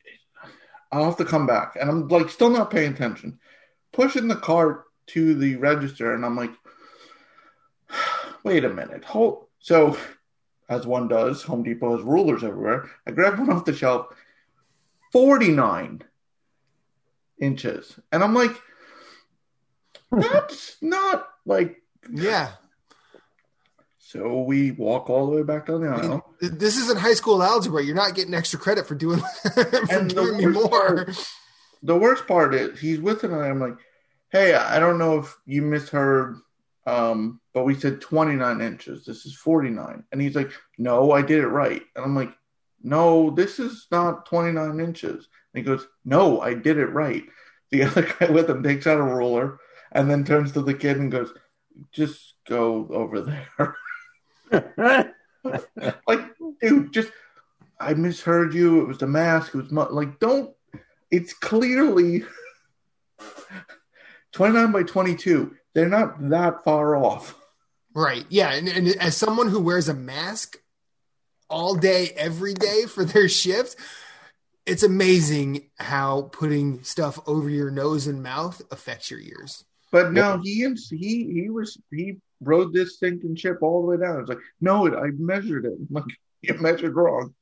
I'll 0.92 1.06
have 1.06 1.18
to 1.18 1.26
come 1.26 1.46
back, 1.46 1.76
and 1.80 1.90
I'm 1.90 2.08
like, 2.08 2.30
still 2.30 2.50
not 2.50 2.72
paying 2.72 2.94
attention. 2.94 3.40
Pushing 3.92 4.28
the 4.28 4.36
cart 4.36 4.86
to 5.08 5.36
the 5.36 5.56
register, 5.56 6.14
and 6.14 6.26
I'm 6.26 6.36
like, 6.36 6.52
wait 8.44 8.66
a 8.66 8.70
minute, 8.70 9.04
hold. 9.04 9.48
So, 9.60 9.98
as 10.70 10.86
one 10.86 11.08
does, 11.08 11.44
Home 11.44 11.64
Depot 11.64 11.98
has 11.98 12.06
rulers 12.06 12.44
everywhere. 12.44 12.90
I 13.06 13.12
grabbed 13.12 13.40
one 13.40 13.52
off 13.52 13.66
the 13.66 13.74
shelf, 13.74 14.08
49 15.12 16.04
inches, 17.40 18.00
and 18.12 18.24
I'm 18.24 18.34
like, 18.34 18.52
that's 20.12 20.78
not 20.82 21.28
like 21.46 21.82
Yeah. 22.12 22.52
So 24.00 24.42
we 24.44 24.72
walk 24.72 25.10
all 25.10 25.26
the 25.30 25.36
way 25.36 25.44
back 25.44 25.66
down 25.66 25.82
the 25.82 25.90
I 25.90 26.02
mean, 26.02 26.12
aisle. 26.12 26.34
this 26.40 26.78
isn't 26.78 26.98
high 27.00 27.14
school 27.14 27.44
algebra. 27.44 27.84
You're 27.84 27.94
not 27.96 28.16
getting 28.16 28.34
extra 28.34 28.58
credit 28.58 28.88
for 28.88 28.96
doing 28.96 29.20
for 29.54 29.62
And 29.92 30.10
the 30.10 30.16
doing 30.24 30.44
worst 30.46 30.56
more. 30.60 30.70
part- 30.70 31.28
The 31.84 31.96
worst 31.98 32.26
part 32.28 32.54
is 32.54 32.80
he's 32.80 33.00
with 33.02 33.24
it, 33.26 33.32
and 33.32 33.42
I'm 33.42 33.60
like, 33.60 33.76
"Hey, 34.32 34.54
I 34.56 34.80
don't 34.80 34.98
know 34.98 35.20
if 35.20 35.36
you 35.46 35.62
misheard, 35.62 36.38
um, 36.86 37.42
but 37.54 37.66
we 37.66 37.76
said 37.76 38.00
29 38.02 38.62
inches. 38.62 39.06
This 39.06 39.26
is 39.26 39.36
49." 39.36 40.04
And 40.12 40.22
he's 40.22 40.36
like, 40.36 40.52
"No, 40.78 41.12
I 41.12 41.22
did 41.22 41.40
it 41.44 41.48
right." 41.48 41.82
And 41.96 42.06
I'm 42.06 42.16
like, 42.16 42.34
"No, 42.82 43.30
this 43.32 43.60
is 43.60 43.88
not 43.92 44.26
29 44.26 44.80
inches." 44.80 45.28
He 45.58 45.64
goes, 45.64 45.88
"No, 46.06 46.42
I 46.42 46.54
did 46.54 46.78
it 46.78 46.88
right." 46.88 47.24
The 47.72 47.84
other 47.86 48.08
guy 48.20 48.30
with 48.32 48.50
him 48.50 48.64
takes 48.64 48.88
out 48.88 49.00
a 49.00 49.04
ruler 49.04 49.60
and 49.92 50.10
then 50.10 50.24
turns 50.24 50.52
to 50.54 50.62
the 50.62 50.74
kid 50.74 50.98
and 50.98 51.12
goes, 51.12 51.34
"Just 51.92 52.36
go 52.48 52.88
over 52.90 53.22
there." 53.22 53.76
like, 56.08 56.22
dude, 56.62 56.94
just 56.94 57.12
I 57.80 57.94
misheard 57.94 58.54
you. 58.54 58.82
It 58.82 58.88
was 58.88 58.98
the 58.98 59.08
mask. 59.08 59.54
It 59.54 59.62
was 59.62 59.72
mu- 59.72 59.90
like, 59.90 60.20
don't. 60.20 60.54
It's 61.12 61.34
clearly 61.34 62.24
29 64.32 64.72
by 64.72 64.84
22. 64.84 65.56
They're 65.74 65.90
not 65.90 66.30
that 66.30 66.64
far 66.64 66.96
off. 66.96 67.36
Right. 67.94 68.26
Yeah. 68.30 68.52
And, 68.54 68.68
and 68.68 68.88
as 68.98 69.16
someone 69.16 69.50
who 69.50 69.60
wears 69.60 69.90
a 69.90 69.94
mask 69.94 70.58
all 71.50 71.76
day, 71.76 72.10
every 72.18 72.54
day 72.54 72.86
for 72.86 73.06
their 73.06 73.30
shift, 73.30 73.76
it's 74.68 74.84
amazing 74.84 75.70
how 75.80 76.24
putting 76.34 76.84
stuff 76.84 77.20
over 77.26 77.50
your 77.50 77.72
nose 77.72 78.06
and 78.06 78.22
mouth 78.22 78.62
affects 78.70 79.10
your 79.10 79.22
ears. 79.22 79.64
But 79.92 80.12
no, 80.12 80.40
he 80.44 80.70
he 80.92 81.32
he 81.34 81.50
was 81.50 81.78
he 81.90 82.18
rode 82.42 82.74
this 82.74 83.00
sinking 83.00 83.36
ship 83.36 83.60
all 83.62 83.82
the 83.82 83.88
way 83.88 83.98
down. 83.98 84.20
It's 84.20 84.30
like, 84.30 84.40
no, 84.60 84.86
it, 84.86 84.94
I 84.94 85.10
measured 85.18 85.66
it. 85.66 85.78
Like, 85.90 86.04
you 86.42 86.54
measured 86.56 86.96
wrong. 86.96 87.34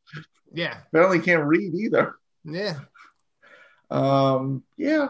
Yeah. 0.53 0.77
Apparently, 0.87 1.19
can't 1.19 1.43
read 1.43 1.73
either. 1.73 2.15
Yeah. 2.43 2.79
Um, 3.89 4.63
yeah. 4.77 5.07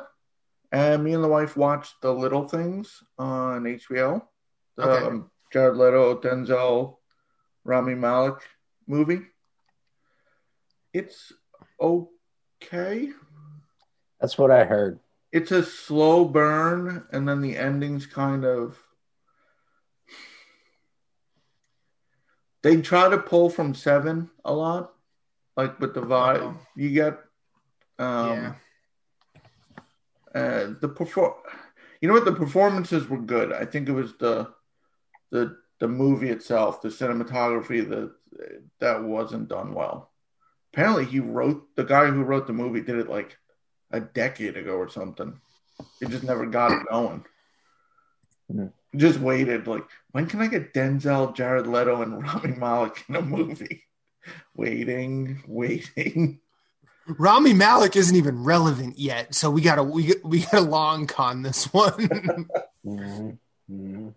And 0.71 1.03
me 1.03 1.13
and 1.13 1.23
the 1.23 1.27
wife 1.27 1.55
watched 1.55 2.01
The 2.01 2.11
Little 2.11 2.47
Things 2.47 3.03
on 3.19 3.63
HBO. 3.63 4.21
The 4.77 4.83
Okay. 4.83 5.05
um, 5.05 5.31
Jared 5.53 5.77
Leto, 5.77 6.19
Denzel, 6.19 6.97
Rami 7.63 7.95
Malek 7.95 8.41
movie. 8.87 9.21
It's 10.93 11.31
okay. 11.79 13.09
That's 14.19 14.37
what 14.37 14.51
I 14.51 14.63
heard. 14.65 14.99
It's 15.31 15.51
a 15.51 15.63
slow 15.63 16.25
burn, 16.25 17.05
and 17.11 17.27
then 17.27 17.41
the 17.41 17.57
ending's 17.57 18.05
kind 18.05 18.45
of. 18.45 18.77
They 22.63 22.81
try 22.81 23.09
to 23.09 23.17
pull 23.17 23.49
from 23.49 23.75
Seven 23.75 24.29
a 24.43 24.53
lot, 24.53 24.93
like 25.55 25.79
with 25.79 25.93
the 25.93 26.01
vibe 26.01 26.41
Uh-oh. 26.41 26.57
you 26.75 26.89
get. 26.91 27.19
Um, 27.99 28.55
yeah. 30.35 30.41
uh, 30.41 30.73
the 30.81 30.89
perform 30.89 31.33
you 32.01 32.09
know 32.09 32.13
what 32.13 32.25
the 32.25 32.33
performances 32.33 33.07
were 33.07 33.17
good 33.17 33.53
i 33.53 33.63
think 33.63 33.87
it 33.87 33.93
was 33.93 34.17
the 34.17 34.51
the 35.31 35.57
the 35.79 35.87
movie 35.87 36.29
itself 36.29 36.81
the 36.81 36.89
cinematography 36.89 37.87
that 37.87 38.11
that 38.79 39.01
wasn't 39.01 39.47
done 39.47 39.73
well 39.73 40.11
apparently 40.75 41.05
he 41.05 41.21
wrote 41.21 41.73
the 41.75 41.85
guy 41.85 42.05
who 42.07 42.21
wrote 42.23 42.47
the 42.47 42.53
movie 42.53 42.81
did 42.81 42.97
it 42.97 43.07
like 43.09 43.37
a 43.91 44.01
decade 44.01 44.57
ago 44.57 44.73
or 44.75 44.89
something 44.89 45.39
he 46.01 46.05
just 46.07 46.23
never 46.23 46.45
got 46.45 46.71
it 46.71 46.85
going 46.89 47.23
Hmm. 48.51 48.67
just 48.95 49.19
waited 49.19 49.65
like 49.65 49.83
when 50.11 50.27
can 50.27 50.39
i 50.41 50.47
get 50.47 50.71
denzel 50.73 51.33
jared 51.35 51.65
leto 51.65 52.03
and 52.03 52.21
rami 52.21 52.55
malek 52.55 53.03
in 53.09 53.15
a 53.15 53.21
movie 53.21 53.83
waiting 54.55 55.41
waiting 55.47 56.39
Rami 57.07 57.53
Malek 57.53 57.95
isn't 57.95 58.15
even 58.15 58.43
relevant 58.43 58.97
yet, 58.97 59.35
so 59.35 59.51
we 59.51 59.61
gotta 59.61 59.83
we 59.83 60.15
we 60.23 60.39
gotta 60.39 60.61
long 60.61 61.05
con 61.05 61.43
this 61.43 61.71
one. 61.71 62.09
Mhm. 62.83 63.37
Mhm. 63.71 64.13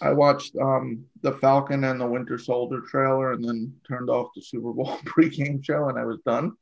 I 0.00 0.12
watched 0.12 0.56
um, 0.56 1.04
the 1.22 1.32
Falcon 1.32 1.84
and 1.84 2.00
the 2.00 2.06
Winter 2.06 2.38
Soldier 2.38 2.80
trailer 2.80 3.32
and 3.32 3.44
then 3.44 3.74
turned 3.86 4.08
off 4.10 4.30
the 4.34 4.42
Super 4.42 4.72
Bowl 4.72 4.96
pregame 5.04 5.62
show 5.64 5.88
and 5.88 5.98
I 5.98 6.04
was 6.04 6.18
done. 6.24 6.56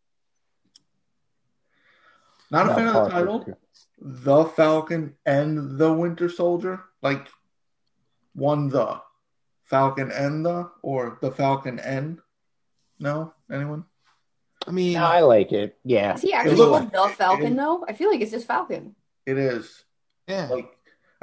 Not 2.50 2.66
a 2.66 2.68
That 2.68 2.76
fan 2.76 2.88
of 2.88 3.04
the 3.04 3.10
title. 3.10 3.38
was. 3.46 3.56
The 4.00 4.44
Falcon 4.46 5.14
and 5.24 5.78
the 5.78 5.92
Winter 5.92 6.28
Soldier. 6.28 6.82
Like 7.02 7.28
one 8.34 8.68
the. 8.68 9.00
Falcon 9.64 10.12
and 10.12 10.44
the 10.44 10.70
or 10.82 11.18
the 11.22 11.30
Falcon 11.32 11.78
and 11.80 12.18
no? 13.00 13.32
Anyone? 13.50 13.84
I 14.66 14.70
mean, 14.72 14.92
No, 14.92 15.04
I 15.04 15.20
like 15.20 15.52
it. 15.52 15.78
Yeah. 15.84 16.14
Is 16.14 16.20
he 16.20 16.32
actually 16.34 16.52
It 16.52 16.58
looked 16.58 16.72
like- 16.72 16.92
the 16.92 17.14
Falcon 17.16 17.54
it- 17.54 17.56
though? 17.56 17.84
I 17.88 17.94
feel 17.94 18.10
like 18.10 18.20
it's 18.20 18.30
just 18.30 18.46
Falcon. 18.46 18.94
It 19.26 19.38
is. 19.38 19.84
yeah. 20.28 20.48
Like 20.48 20.73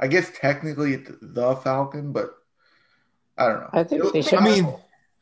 I 0.02 0.08
guess 0.08 0.30
technically 0.38 0.94
it's 0.94 1.10
the 1.22 1.54
Falcon, 1.56 2.10
but 2.12 2.34
I 3.38 3.48
don't 3.48 3.60
know. 3.60 3.70
I 3.72 3.84
think 3.84 4.04
It- 4.04 4.12
they 4.12 4.22
should. 4.22 4.40
I 4.40 4.44
mean, 4.44 4.74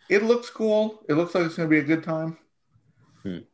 it 0.08 0.22
looks 0.24 0.48
cool. 0.50 1.04
It 1.08 1.14
looks 1.14 1.34
like 1.34 1.44
it's 1.44 1.54
gonna 1.56 1.68
be 1.68 1.78
a 1.78 1.84
good 1.84 2.02
time. 2.02 2.38
you 3.24 3.44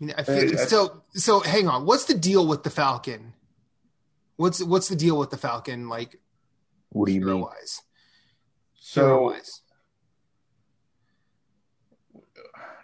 know, 0.00 0.14
I 0.18 0.22
feel, 0.22 0.60
I- 0.60 0.64
so 0.66 1.02
so 1.14 1.40
hang 1.40 1.66
on. 1.66 1.86
What's 1.86 2.04
the 2.04 2.14
deal 2.14 2.46
with 2.46 2.62
the 2.62 2.70
Falcon? 2.70 3.32
What's 4.36 4.62
what's 4.62 4.88
the 4.88 4.96
deal 4.96 5.18
with 5.18 5.30
the 5.30 5.36
Falcon? 5.38 5.88
Like 5.88 6.20
what 6.90 7.06
do 7.06 7.12
you 7.12 7.20
mean? 7.24 7.40
wise? 7.40 7.80
So 8.74 9.24
wise. 9.30 9.62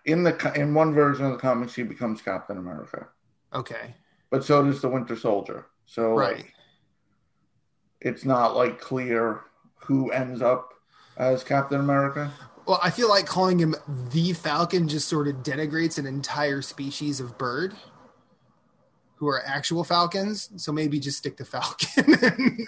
in 0.05 0.23
the 0.23 0.53
in 0.55 0.73
one 0.75 0.95
version 0.95 1.27
of 1.27 1.33
the 1.33 1.39
comics, 1.39 1.75
he 1.75 1.83
becomes 1.83 2.23
Captain 2.23 2.59
America, 2.59 3.09
Okay. 3.53 3.95
but 4.31 4.45
so 4.45 4.63
does 4.65 4.81
the 4.81 4.89
Winter 4.89 5.17
Soldier. 5.17 5.67
So 5.87 6.15
Right. 6.15 6.37
like, 6.39 6.55
it's 8.01 8.25
not 8.25 8.57
like 8.57 8.81
clear 8.81 9.41
who 9.87 10.11
ends 10.11 10.43
up 10.43 10.75
as 11.17 11.43
Captain 11.45 11.81
America. 11.81 12.33
Well, 12.67 12.81
I 12.83 12.91
feel 12.91 13.09
like 13.09 13.27
calling 13.27 13.59
him 13.59 13.77
the 14.11 14.33
Falcon 14.33 14.89
just 14.89 15.09
sort 15.09 15.29
of 15.29 15.37
denigrates 15.37 15.99
an 15.99 16.07
entire 16.07 16.63
species 16.63 17.21
of 17.21 17.39
bird 17.39 17.75
who 19.19 19.29
are 19.29 19.41
actual 19.47 19.83
falcons. 19.83 20.51
So 20.57 20.73
maybe 20.73 20.99
just 21.01 21.17
stick 21.17 21.39
to 21.39 21.45
Falcon. 21.47 22.67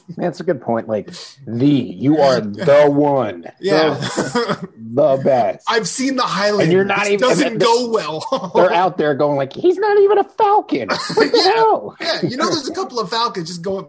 That's 0.16 0.40
a 0.40 0.44
good 0.44 0.62
point. 0.62 0.88
Like 0.88 1.10
the, 1.46 1.66
you 1.68 2.18
are 2.18 2.40
the 2.40 2.86
one. 2.90 3.44
yeah. 3.60 3.90
The, 3.94 4.68
the 4.78 5.20
best. 5.22 5.66
I've 5.68 5.86
seen 5.88 6.16
the 6.16 6.22
Highlander. 6.22 6.62
And 6.62 6.72
you're 6.72 6.84
not 6.84 7.00
This 7.00 7.08
even- 7.10 7.28
doesn't 7.28 7.58
go 7.58 7.90
well. 7.90 8.50
They're 8.54 8.72
out 8.72 8.96
there 8.96 9.14
going 9.14 9.36
like, 9.36 9.52
he's 9.52 9.76
not 9.76 9.98
even 9.98 10.16
a 10.18 10.24
falcon. 10.24 10.88
What 10.88 11.32
the 11.32 11.32
Yeah. 11.44 11.52
hell? 11.52 11.96
yeah, 12.00 12.20
you 12.30 12.36
know, 12.38 12.46
there's 12.48 12.68
a 12.68 12.74
couple 12.74 12.98
of 12.98 13.10
Falcons 13.10 13.48
just 13.48 13.60
going 13.62 13.86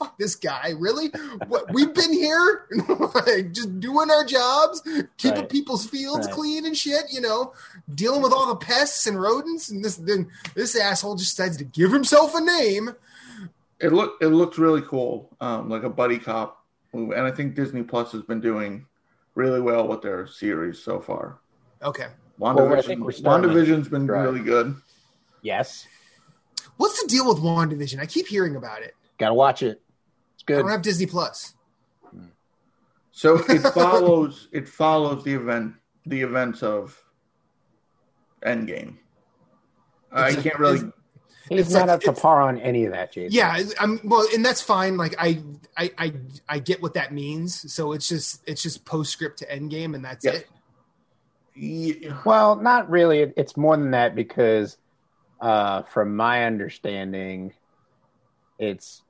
fuck 0.00 0.18
this 0.18 0.34
guy. 0.34 0.72
Really? 0.76 1.08
What 1.46 1.72
we've 1.72 1.92
been 1.94 2.12
here, 2.12 2.66
like, 3.14 3.52
just 3.52 3.78
doing 3.78 4.10
our 4.10 4.24
jobs, 4.24 4.82
keeping 5.18 5.40
Right. 5.42 5.48
people's 5.48 5.86
fields 5.86 6.26
Right. 6.26 6.34
clean 6.34 6.66
and 6.66 6.76
shit. 6.76 7.04
You 7.12 7.20
know, 7.20 7.52
dealing 7.94 8.22
with 8.22 8.32
all 8.32 8.48
the 8.48 8.56
pests 8.56 9.06
and 9.06 9.20
rodents. 9.20 9.68
And 9.70 9.84
this 9.84 9.96
then 9.96 10.28
this 10.54 10.74
asshole 10.74 11.14
just 11.16 11.36
decides 11.36 11.56
to 11.58 11.64
give 11.64 11.92
himself 11.92 12.34
a 12.34 12.40
name. 12.40 12.90
It 13.78 13.92
looked 13.92 14.22
it 14.22 14.28
looks 14.28 14.58
really 14.58 14.82
cool, 14.82 15.28
um, 15.40 15.68
like 15.70 15.84
a 15.84 15.90
buddy 15.90 16.18
cop 16.18 16.64
movie, 16.92 17.14
and 17.14 17.26
I 17.26 17.30
think 17.30 17.54
Disney 17.54 17.82
Plus 17.82 18.10
has 18.12 18.22
been 18.22 18.40
doing 18.40 18.86
really 19.34 19.60
well 19.60 19.86
with 19.86 20.02
their 20.02 20.26
series 20.26 20.82
so 20.82 20.98
far. 21.00 21.38
Okay. 21.82 22.08
WandaVision, 22.40 22.78
I 22.78 22.82
think 22.82 23.04
we're 23.04 23.12
starting 23.12 23.48
to 23.50 23.54
WandaVision's 23.54 23.88
been 23.88 24.06
drive. 24.06 24.24
really 24.24 24.40
good. 24.44 24.74
Yes, 25.42 25.86
What's 26.76 27.00
the 27.02 27.08
deal 27.08 27.28
with 27.28 27.42
WandaVision? 27.42 28.00
I 28.00 28.06
keep 28.06 28.26
hearing 28.26 28.56
about 28.56 28.80
it. 28.82 28.94
gotta 29.18 29.34
watch 29.34 29.62
it. 29.62 29.82
It's 30.48 30.56
I 30.58 30.60
don't 30.60 30.70
have 30.70 30.82
Disney 30.82 31.06
Plus. 31.06 31.54
So 33.12 33.36
it 33.48 33.60
follows 33.60 34.48
it 34.52 34.68
follows 34.68 35.24
the 35.24 35.34
event 35.34 35.74
the 36.06 36.22
events 36.22 36.62
of 36.62 37.00
Endgame. 38.44 38.96
I 40.12 40.28
It's 40.30 40.38
a- 40.38 40.42
can't 40.42 40.58
really. 40.58 40.76
it's- 40.78 40.92
He's 41.48 41.60
it's 41.62 41.70
not 41.72 41.88
like- 41.88 41.96
up 41.96 42.00
to 42.02 42.12
par 42.12 42.40
on 42.42 42.58
any 42.58 42.84
of 42.84 42.92
that, 42.92 43.12
Jason. 43.12 43.32
Yeah, 43.34 43.60
I'm 43.80 44.00
well, 44.04 44.24
and 44.32 44.44
that's 44.44 44.62
fine. 44.62 44.96
Like 44.96 45.16
I, 45.18 45.42
I, 45.76 45.90
I, 45.98 46.12
I 46.48 46.58
get 46.60 46.80
what 46.80 46.94
that 46.94 47.12
means. 47.12 47.72
So 47.72 47.90
it's 47.92 48.06
just, 48.08 48.40
it's 48.46 48.62
just 48.62 48.84
postscript 48.84 49.40
to 49.40 49.46
Endgame, 49.46 49.96
and 49.96 50.04
that's 50.04 50.24
Yeah. 50.24 50.32
it. 50.32 50.46
Yeah, 51.56 52.20
Well, 52.24 52.54
not 52.54 52.88
really. 52.88 53.32
It's 53.36 53.56
more 53.56 53.76
than 53.76 53.90
that 53.90 54.14
because, 54.14 54.78
uh, 55.40 55.82
from 55.82 56.14
my 56.14 56.44
understanding, 56.44 57.52
it's 58.60 59.02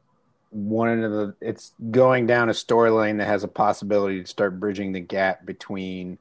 one 0.51 1.03
of 1.03 1.11
the. 1.13 1.35
It's 1.41 1.73
going 1.91 2.27
down 2.27 2.49
a 2.49 2.53
storyline 2.53 3.19
that 3.19 3.27
has 3.27 3.45
a 3.45 3.49
possibility 3.49 4.21
to 4.21 4.27
start 4.27 4.59
bridging 4.61 4.93
the 4.93 5.01
gap 5.01 5.47
between 5.47 6.19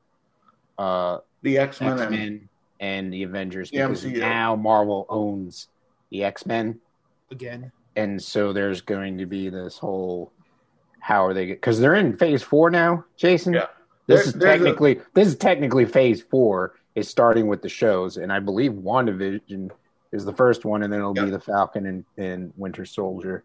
uh, 0.77 1.19
the 1.41 1.57
X 1.57 1.81
Men. 1.81 1.99
X 1.99 2.11
Men 2.11 2.49
and 2.79 3.11
the 3.11 3.23
Avengers 3.23 3.69
The 3.71 3.77
because 3.77 4.05
MCU. 4.05 4.19
now 4.19 4.55
Marvel 4.55 5.05
owns 5.09 5.67
the 6.11 6.23
X 6.23 6.45
Men, 6.45 6.79
Again, 7.31 7.71
and 7.95 8.21
so 8.21 8.53
there's 8.53 8.81
going 8.81 9.17
to 9.17 9.25
be 9.25 9.49
this 9.49 9.77
whole. 9.77 10.31
How 11.01 11.25
are 11.25 11.33
they? 11.33 11.45
Because 11.47 11.79
they're 11.79 11.95
in 11.95 12.17
Phase 12.17 12.41
Four 12.43 12.69
now, 12.69 13.05
Jason. 13.17 13.53
Yeah. 13.53 13.67
This 14.07 14.19
There- 14.21 14.27
is 14.27 14.33
there's 14.33 14.35
a- 14.35 14.39
technically 14.65 15.01
this 15.13 15.27
is 15.27 15.35
technically 15.35 15.85
phase 15.85 16.21
four 16.21 16.73
is 16.95 17.07
starting 17.07 17.47
with 17.47 17.61
the 17.61 17.69
shows, 17.69 18.17
and 18.17 18.31
I 18.33 18.39
believe 18.39 18.71
WandaVision 18.73 19.69
is 20.11 20.25
the 20.25 20.33
first 20.33 20.65
one, 20.65 20.81
and 20.83 20.91
then 20.91 20.99
it'll 20.99 21.13
be 21.13 21.29
the 21.29 21.39
Falcon 21.39 21.85
and, 21.85 22.03
and 22.17 22.51
Winter 22.57 22.83
Soldier. 22.85 23.43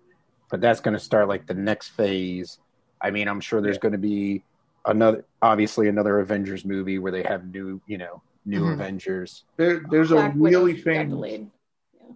But 0.55 0.61
that's 0.61 0.79
going 0.79 0.95
to 0.95 1.01
start 1.01 1.27
like 1.27 1.49
the 1.49 1.55
next 1.55 1.89
phase. 1.89 2.61
I 3.01 3.11
mean, 3.11 3.27
I'm 3.27 3.41
sure 3.41 3.61
there's 3.61 3.75
Yeah. 3.75 3.81
going 3.81 3.93
to 3.95 3.99
be 3.99 4.45
another, 4.87 5.25
obviously 5.43 5.89
another 5.89 6.21
Avengers 6.21 6.65
movie 6.65 7.01
where 7.01 7.11
they 7.11 7.25
have 7.25 7.45
new, 7.45 7.83
you 7.89 7.99
know, 7.99 8.23
new 8.45 8.63
Mhm. 8.63 8.75
Avengers. 8.75 9.43
There, 9.57 9.81
there's 9.91 10.13
a 10.13 10.29
Widow 10.29 10.61
really 10.61 10.77
famous 10.81 11.13
delayed. 11.13 11.51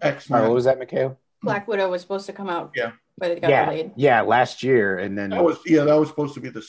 X 0.02 0.30
Oh, 0.30 0.40
what 0.42 0.52
was 0.52 0.66
that, 0.66 0.78
Mikhail? 0.78 1.18
Black 1.42 1.66
Widow 1.66 1.90
was 1.90 2.00
supposed 2.00 2.26
to 2.26 2.32
come 2.32 2.48
out, 2.48 2.70
Yeah. 2.76 2.92
but 3.16 3.32
it 3.32 3.40
got 3.40 3.48
Yeah, 3.50 3.64
delayed. 3.64 3.90
yeah, 3.96 4.20
last 4.20 4.62
year, 4.62 4.98
and 4.98 5.18
then 5.18 5.30
That 5.30 5.42
was 5.42 5.58
yeah, 5.66 5.82
that 5.82 5.96
was 5.96 6.08
supposed 6.08 6.34
to 6.34 6.40
be 6.40 6.50
the 6.50 6.64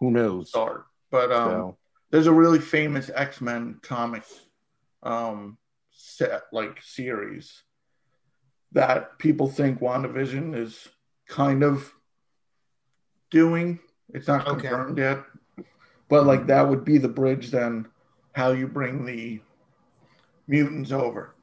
who 0.00 0.10
knows? 0.10 0.48
start. 0.48 0.86
But 1.10 1.30
um, 1.30 1.50
So, 1.50 1.78
there's 2.12 2.28
a 2.28 2.32
really 2.32 2.60
famous 2.60 3.10
X 3.14 3.42
Men 3.42 3.78
comic 3.82 4.22
um, 5.02 5.58
set 5.90 6.44
like 6.50 6.80
series 6.80 7.62
that 8.72 9.18
people 9.18 9.48
think 9.48 9.80
WandaVision 9.80 10.56
is 10.56 10.88
kind 11.28 11.62
of 11.62 11.92
doing. 13.30 13.78
It's 14.14 14.28
not 14.28 14.46
Okay. 14.46 14.68
confirmed 14.68 14.98
yet, 14.98 15.24
but 16.08 16.26
like 16.26 16.46
that 16.46 16.68
would 16.68 16.84
be 16.84 16.98
the 16.98 17.08
bridge 17.08 17.50
then 17.50 17.86
how 18.32 18.50
you 18.52 18.66
bring 18.66 19.04
the 19.04 19.40
mutants 20.46 20.92
over. 20.92 21.34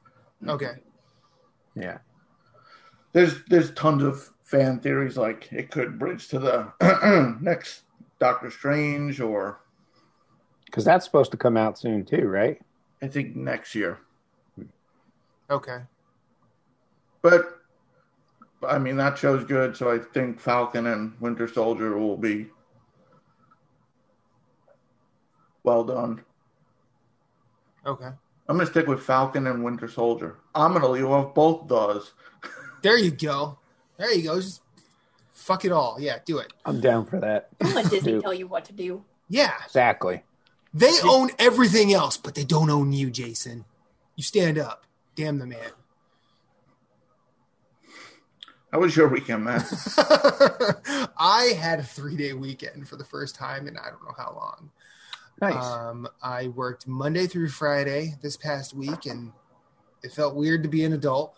okay. 0.48 0.72
yeah, 1.74 1.98
There's 3.12 3.44
there's 3.48 3.72
tons 3.72 4.02
of 4.02 4.30
fan 4.44 4.78
theories 4.80 5.16
like 5.16 5.52
it 5.52 5.70
could 5.70 5.98
bridge 5.98 6.28
to 6.28 6.38
the 6.38 7.36
next 7.40 7.82
Doctor 8.18 8.50
Strange 8.50 9.20
or 9.20 9.60
because 10.66 10.84
that's 10.84 11.04
supposed 11.04 11.30
to 11.30 11.36
come 11.36 11.56
out 11.56 11.78
soon 11.78 12.04
too, 12.04 12.26
right? 12.26 12.60
I 13.02 13.08
think 13.08 13.36
next 13.36 13.74
year. 13.74 13.98
Okay. 15.50 15.78
But 17.22 17.60
I 18.66 18.78
mean 18.78 18.96
that 18.96 19.18
show's 19.18 19.44
good, 19.44 19.76
so 19.76 19.90
I 19.90 19.98
think 19.98 20.40
Falcon 20.40 20.86
and 20.86 21.12
Winter 21.20 21.48
Soldier 21.48 21.96
will 21.98 22.16
be 22.16 22.46
well 25.62 25.84
done. 25.84 26.22
Okay. 27.84 28.10
I'm 28.48 28.56
gonna 28.56 28.66
stick 28.66 28.86
with 28.86 29.02
Falcon 29.02 29.46
and 29.46 29.64
Winter 29.64 29.88
Soldier. 29.88 30.36
I'm 30.54 30.72
gonna 30.72 30.88
leave 30.88 31.06
off 31.06 31.34
both 31.34 31.68
those. 31.68 32.12
There 32.82 32.98
you 32.98 33.10
go. 33.10 33.58
There 33.96 34.12
you 34.14 34.22
go. 34.22 34.40
Just 34.40 34.60
fuck 35.32 35.64
it 35.64 35.72
all. 35.72 35.96
Yeah, 35.98 36.18
do 36.24 36.38
it. 36.38 36.52
I'm 36.64 36.80
down 36.80 37.04
for 37.04 37.18
that. 37.18 37.48
Don't 37.58 37.74
let 37.74 37.90
Disney 37.90 38.12
Dude, 38.14 38.22
tell 38.22 38.34
you 38.34 38.46
what 38.46 38.64
to 38.66 38.72
do. 38.72 39.02
Yeah. 39.28 39.54
exactly. 39.64 40.22
They 40.72 40.92
own 41.02 41.30
everything 41.40 41.92
else, 41.92 42.16
but 42.16 42.36
they 42.36 42.44
don't 42.44 42.70
own 42.70 42.92
you, 42.92 43.10
Jason. 43.10 43.64
You 44.14 44.22
stand 44.22 44.56
up. 44.56 44.84
Damn 45.16 45.38
the 45.38 45.46
man. 45.46 45.70
How 48.76 48.82
was 48.82 48.94
your 48.94 49.08
weekend, 49.08 49.42
man? 49.44 49.64
I 51.16 51.54
had 51.58 51.78
a 51.78 51.82
three 51.82 52.14
day 52.14 52.34
weekend 52.34 52.86
for 52.86 52.96
the 52.96 53.06
first 53.06 53.34
time 53.34 53.66
in 53.66 53.78
I 53.78 53.88
don't 53.88 54.04
know 54.04 54.12
how 54.14 54.34
long. 54.34 54.70
Nice. 55.40 55.64
Um, 55.64 56.06
I 56.22 56.48
worked 56.48 56.86
Monday 56.86 57.26
through 57.26 57.48
Friday 57.48 58.16
this 58.20 58.36
past 58.36 58.74
week, 58.74 59.06
and 59.06 59.32
it 60.02 60.12
felt 60.12 60.36
weird 60.36 60.62
to 60.64 60.68
be 60.68 60.84
an 60.84 60.92
adult. 60.92 61.34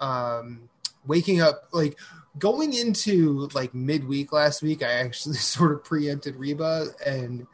Um, 0.00 0.68
waking 1.06 1.40
up 1.40 1.68
like 1.70 1.96
going 2.36 2.74
into 2.74 3.48
like 3.54 3.72
midweek 3.72 4.32
last 4.32 4.60
week, 4.60 4.82
I 4.82 4.90
actually 4.90 5.36
sort 5.36 5.70
of 5.70 5.84
preempted 5.84 6.34
Reba, 6.34 6.88
and 7.06 7.46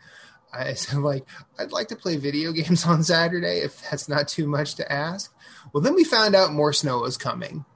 I 0.54 0.72
said 0.72 1.00
like 1.00 1.26
I'd 1.58 1.72
like 1.72 1.88
to 1.88 1.96
play 1.96 2.16
video 2.16 2.52
games 2.52 2.86
on 2.86 3.04
Saturday 3.04 3.58
if 3.58 3.78
that's 3.90 4.08
not 4.08 4.26
too 4.26 4.46
much 4.46 4.76
to 4.76 4.90
ask. 4.90 5.34
Well, 5.74 5.82
then 5.82 5.94
we 5.94 6.02
found 6.02 6.34
out 6.34 6.50
more 6.54 6.72
snow 6.72 7.00
was 7.00 7.18
coming 7.18 7.66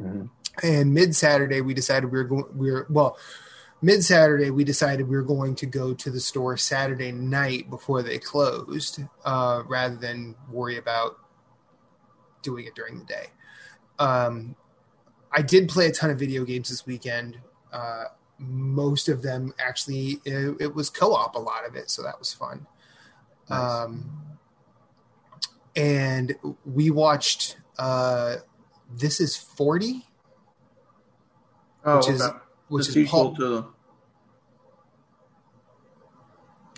Mhm. 0.00 0.30
and 0.62 0.94
mid 0.94 1.14
Saturday 1.14 1.60
we 1.60 1.74
decided 1.74 2.10
we 2.10 2.18
were 2.18 2.24
going 2.24 2.46
we 2.56 2.70
were 2.70 2.86
well 2.90 3.16
mid 3.82 4.04
Saturday 4.04 4.50
we 4.50 4.64
decided 4.64 5.08
we 5.08 5.16
were 5.16 5.22
going 5.22 5.54
to 5.56 5.66
go 5.66 5.94
to 5.94 6.10
the 6.10 6.20
store 6.20 6.56
Saturday 6.56 7.12
night 7.12 7.70
before 7.70 8.02
they 8.02 8.18
closed 8.18 9.00
uh, 9.24 9.62
rather 9.68 9.96
than 9.96 10.34
worry 10.50 10.76
about 10.76 11.18
doing 12.42 12.66
it 12.66 12.74
during 12.74 12.98
the 12.98 13.04
day. 13.04 13.26
Um, 13.98 14.54
I 15.32 15.42
did 15.42 15.68
play 15.68 15.86
a 15.86 15.92
ton 15.92 16.10
of 16.10 16.18
video 16.18 16.44
games 16.44 16.68
this 16.70 16.86
weekend. 16.86 17.38
Uh, 17.72 18.04
most 18.38 19.08
of 19.08 19.22
them 19.22 19.52
actually 19.58 20.20
it, 20.24 20.56
it 20.60 20.74
was 20.74 20.90
co-op 20.90 21.34
a 21.34 21.38
lot 21.38 21.66
of 21.66 21.74
it 21.74 21.90
so 21.90 22.02
that 22.02 22.18
was 22.18 22.32
fun. 22.32 22.66
Nice. 23.50 23.60
Um, 23.60 24.10
and 25.74 26.36
we 26.64 26.90
watched 26.90 27.56
uh, 27.78 28.36
this 28.90 29.20
is 29.20 29.36
40 29.36 30.04
Oh, 31.84 31.96
Which 31.98 32.08
is- 32.08 32.22
which 32.68 32.84
the 32.86 32.88
is 32.88 32.94
sequel 32.94 33.24
Paul, 33.30 33.36
to. 33.36 33.66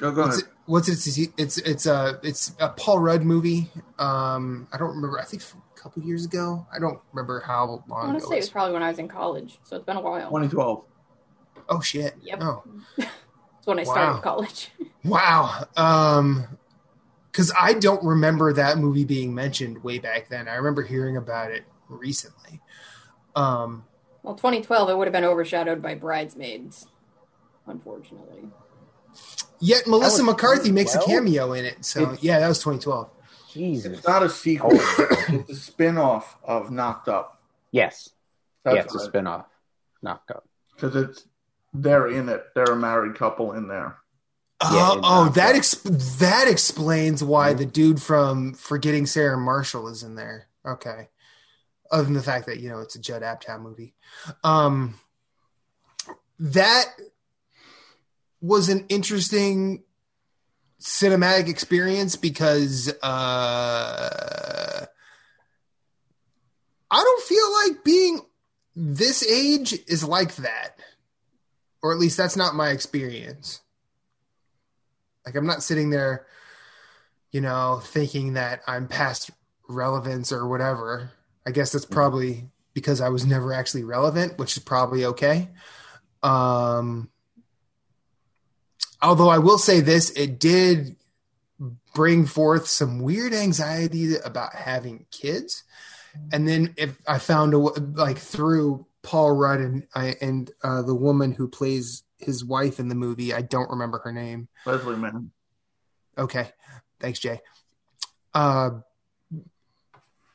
Oh, 0.03 0.11
go 0.13 0.23
what's 0.23 0.37
ahead. 0.39 0.49
it, 0.49 0.57
what's 0.67 0.89
it 0.89 0.93
it's 0.93 1.19
it's 1.37 1.59
it's 1.59 1.87
a 1.87 2.21
it's 2.23 2.55
a 2.59 2.69
Paul 2.71 3.01
Rudd 3.01 3.23
movie 3.23 3.71
um 3.99 4.67
I 4.73 4.79
don't 4.79 4.91
remember 4.95 5.19
I 5.19 5.25
think 5.25 5.43
a 5.43 5.79
couple 5.81 6.03
years 6.03 6.25
ago 6.25 6.67
I 6.75 6.79
don't 6.79 7.01
remember 7.13 7.41
how 7.41 7.65
I 7.65 7.67
long 7.67 7.83
want 7.89 8.19
to 8.19 8.21
say 8.21 8.27
it 8.27 8.33
it 8.33 8.37
was 8.37 8.45
was. 8.45 8.51
probably 8.51 8.73
when 8.75 8.83
I 8.83 8.89
was 8.89 8.99
in 8.99 9.09
college, 9.09 9.59
so 9.65 9.77
it's 9.77 9.85
been 9.85 9.97
a 9.97 10.01
while. 10.01 10.29
2012. 10.31 10.85
oh 11.69 11.81
shit 11.81 12.15
Yep. 12.23 12.39
oh 12.43 12.63
It's 12.99 13.67
when 13.67 13.79
I 13.79 13.85
started 13.85 14.23
college. 14.23 14.71
wow 15.05 15.65
um 15.77 16.47
because 17.31 17.53
I 17.59 17.75
don't 17.75 18.03
remember 18.05 18.53
that 18.55 18.79
movie 18.79 19.05
being 19.05 19.35
mentioned 19.35 19.83
way 19.85 19.99
back 19.99 20.29
then 20.31 20.49
I 20.49 20.55
remember 20.55 20.83
hearing 20.83 21.17
about 21.19 21.51
it 21.51 21.65
recently 21.91 22.61
um 23.37 23.85
well, 24.23 24.35
2012, 24.35 24.91
it 24.91 24.97
would 24.99 25.07
have 25.07 25.13
been 25.15 25.25
overshadowed 25.25 25.81
by 25.81 25.95
Bridesmaids, 25.95 26.87
unfortunately. 27.67 28.49
yet 29.61 29.87
Melissa 29.87 30.23
McCarthy 30.23 30.73
makes 30.73 30.95
a 30.95 31.01
cameo 31.01 31.53
in 31.53 31.65
it 31.65 31.85
so 31.85 32.03
It's- 32.03 32.23
yeah 32.23 32.39
that 32.41 32.49
was 32.49 32.59
2012 32.59 33.11
Jesus. 33.53 33.99
It's 33.99 34.07
not 34.07 34.23
a 34.23 34.29
sequel. 34.29 34.71
It's 34.73 35.51
a 35.51 35.55
spin-off 35.57 36.37
of 36.45 36.71
Knocked 36.71 37.09
Up. 37.09 37.43
yes. 37.73 38.11
That's 38.63 38.77
yeah, 38.77 38.83
it's 38.83 38.95
a 38.95 38.99
what 38.99 39.07
spin-off. 39.07 39.47
Knocked 40.03 40.31
up. 40.31 40.45
because 40.75 40.95
it's 40.95 41.25
they're 41.75 42.07
in 42.09 42.29
it. 42.29 42.45
They're 42.55 42.65
a 42.73 42.77
married 42.77 43.17
couple 43.17 43.53
in 43.53 43.67
there. 43.67 43.97
Yeah, 44.63 44.69
Oh, 44.93 45.01
oh, 45.03 45.29
that 45.31 45.55
Up. 45.57 45.61
exp- 45.63 46.19
that 46.19 46.47
explains 46.47 47.25
why 47.25 47.53
Mhm. 47.55 47.59
the 47.59 47.67
dude 47.67 48.01
from 48.03 48.55
Forgetting 48.55 49.07
Sarah 49.07 49.37
Marshall 49.39 49.89
is 49.89 50.03
in 50.05 50.15
there. 50.15 50.47
Okay. 50.65 51.09
Other 51.91 52.05
than 52.05 52.15
the 52.15 52.23
fact 52.23 52.47
that 52.47 52.61
you 52.61 52.69
know 52.69 52.81
it's 52.81 52.95
a 52.95 53.01
Judd 53.01 53.23
Apatow 53.23 53.61
movie. 53.61 53.95
Um, 54.45 54.99
that 56.39 56.87
was 58.41 58.69
an 58.69 58.87
interesting 58.89 59.83
cinematic 60.81 61.49
experience 61.49 62.17
because 62.17 62.89
uh, 63.03 64.87
I 66.91 66.97
don't 66.97 67.23
feel 67.23 67.53
like 67.53 67.85
being 67.85 68.21
this 68.75 69.27
age 69.27 69.75
is 69.87 70.03
like 70.03 70.37
that, 70.37 70.79
or 71.83 71.93
at 71.93 71.99
least 71.99 72.17
that's 72.17 72.37
not 72.37 72.55
my 72.55 72.71
experience. 72.71 73.61
Like 75.27 75.37
I'm 75.37 75.47
not 75.47 75.63
sitting 75.63 75.91
there, 75.91 76.27
you 77.31 77.43
know, 77.43 77.81
thinking 77.85 78.35
that 78.35 78.63
I'm 78.67 78.89
past 78.89 79.31
relevance 79.69 80.33
or 80.33 80.49
whatever. 80.49 81.13
I 81.47 81.51
guess 81.51 81.73
that's 81.73 81.87
probably 81.87 82.49
because 82.75 83.01
I 83.01 83.09
was 83.09 83.27
never 83.27 83.53
actually 83.53 83.85
relevant, 83.85 84.39
which 84.39 84.57
is 84.57 84.63
probably 84.63 85.05
okay. 85.07 85.49
Um, 86.23 87.11
although 89.03 89.29
I 89.29 89.39
will 89.39 89.59
say 89.59 89.81
this, 89.81 90.11
it 90.11 90.39
did 90.39 90.97
bring 91.95 92.27
forth 92.27 92.67
some 92.67 93.01
weird 93.01 93.33
anxiety 93.33 94.17
about 94.17 94.55
having 94.55 95.07
kids. 95.11 95.65
And 96.33 96.47
then 96.47 96.75
if 96.77 96.97
I 97.07 97.19
found 97.19 97.55
a 97.55 97.59
like 97.59 98.19
through 98.19 98.87
Paul 99.03 99.33
Rudd 99.33 99.61
and 99.61 99.87
I 99.95 100.17
and 100.21 100.51
uh, 100.63 100.83
the 100.83 100.95
woman 100.95 101.33
who 101.33 101.49
plays 101.49 102.03
his 102.19 102.45
wife 102.45 102.79
in 102.81 102.89
the 102.89 102.95
movie, 102.95 103.33
I 103.33 103.43
don't 103.43 103.71
remember 103.71 103.99
her 104.05 104.13
name. 104.13 104.49
Leslie 104.67 104.97
Mann. 104.97 105.31
Okay. 106.19 106.51
Thanks, 106.99 107.19
Jay. 107.19 107.41
Uh, 108.35 108.81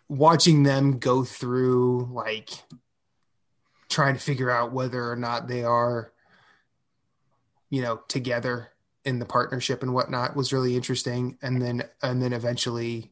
watching 0.08 0.63
them 0.63 1.00
go 1.00 1.24
through 1.24 2.10
like 2.12 2.50
trying 3.89 4.13
to 4.13 4.20
figure 4.20 4.52
out 4.52 4.74
whether 4.74 5.10
or 5.10 5.15
not 5.15 5.48
they 5.48 5.63
are, 5.63 6.12
you 7.70 7.82
know, 7.82 8.02
together 8.08 8.70
in 9.04 9.20
the 9.20 9.26
partnership 9.26 9.84
and 9.84 9.94
whatnot 9.94 10.36
was 10.36 10.52
really 10.52 10.76
interesting. 10.76 11.38
And 11.41 11.62
then, 11.62 11.84
and 12.02 12.22
then 12.22 12.34
eventually, 12.34 13.12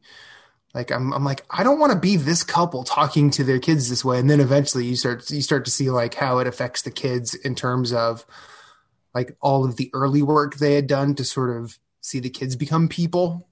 like 0.74 0.92
I'm, 0.92 1.14
I'm 1.14 1.24
like, 1.24 1.46
I 1.50 1.64
don't 1.64 1.80
want 1.80 1.94
to 1.94 2.00
be 2.00 2.16
this 2.16 2.44
couple 2.44 2.84
talking 2.84 3.30
to 3.32 3.44
their 3.44 3.60
kids 3.60 3.90
this 3.90 4.04
way. 4.04 4.20
And 4.20 4.30
then 4.30 4.40
eventually 4.40 4.86
you 4.86 4.96
start, 4.96 5.30
you 5.30 5.42
start 5.42 5.66
to 5.66 5.72
see 5.72 5.90
like 5.92 6.16
how 6.16 6.40
it 6.40 6.48
affects 6.48 6.82
the 6.82 6.92
kids 6.92 7.36
in 7.36 7.54
terms 7.54 7.94
of 7.94 8.26
like 9.14 9.38
all 9.40 9.66
of 9.66 9.78
the 9.78 9.92
early 9.94 10.24
work 10.24 10.56
they 10.56 10.74
had 10.74 10.88
done 10.88 11.14
to 11.16 11.24
sort 11.24 11.56
of 11.56 11.78
see 12.02 12.20
the 12.20 12.30
kids 12.30 12.56
become 12.56 12.88
people. 12.88 13.48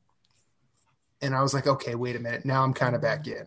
And 1.21 1.35
I 1.35 1.41
was 1.41 1.53
like, 1.53 1.67
okay, 1.67 1.95
wait 1.95 2.15
a 2.15 2.19
minute. 2.19 2.45
Now 2.45 2.63
I'm 2.63 2.73
kind 2.73 2.95
of 2.95 3.01
back 3.01 3.27
in. 3.27 3.45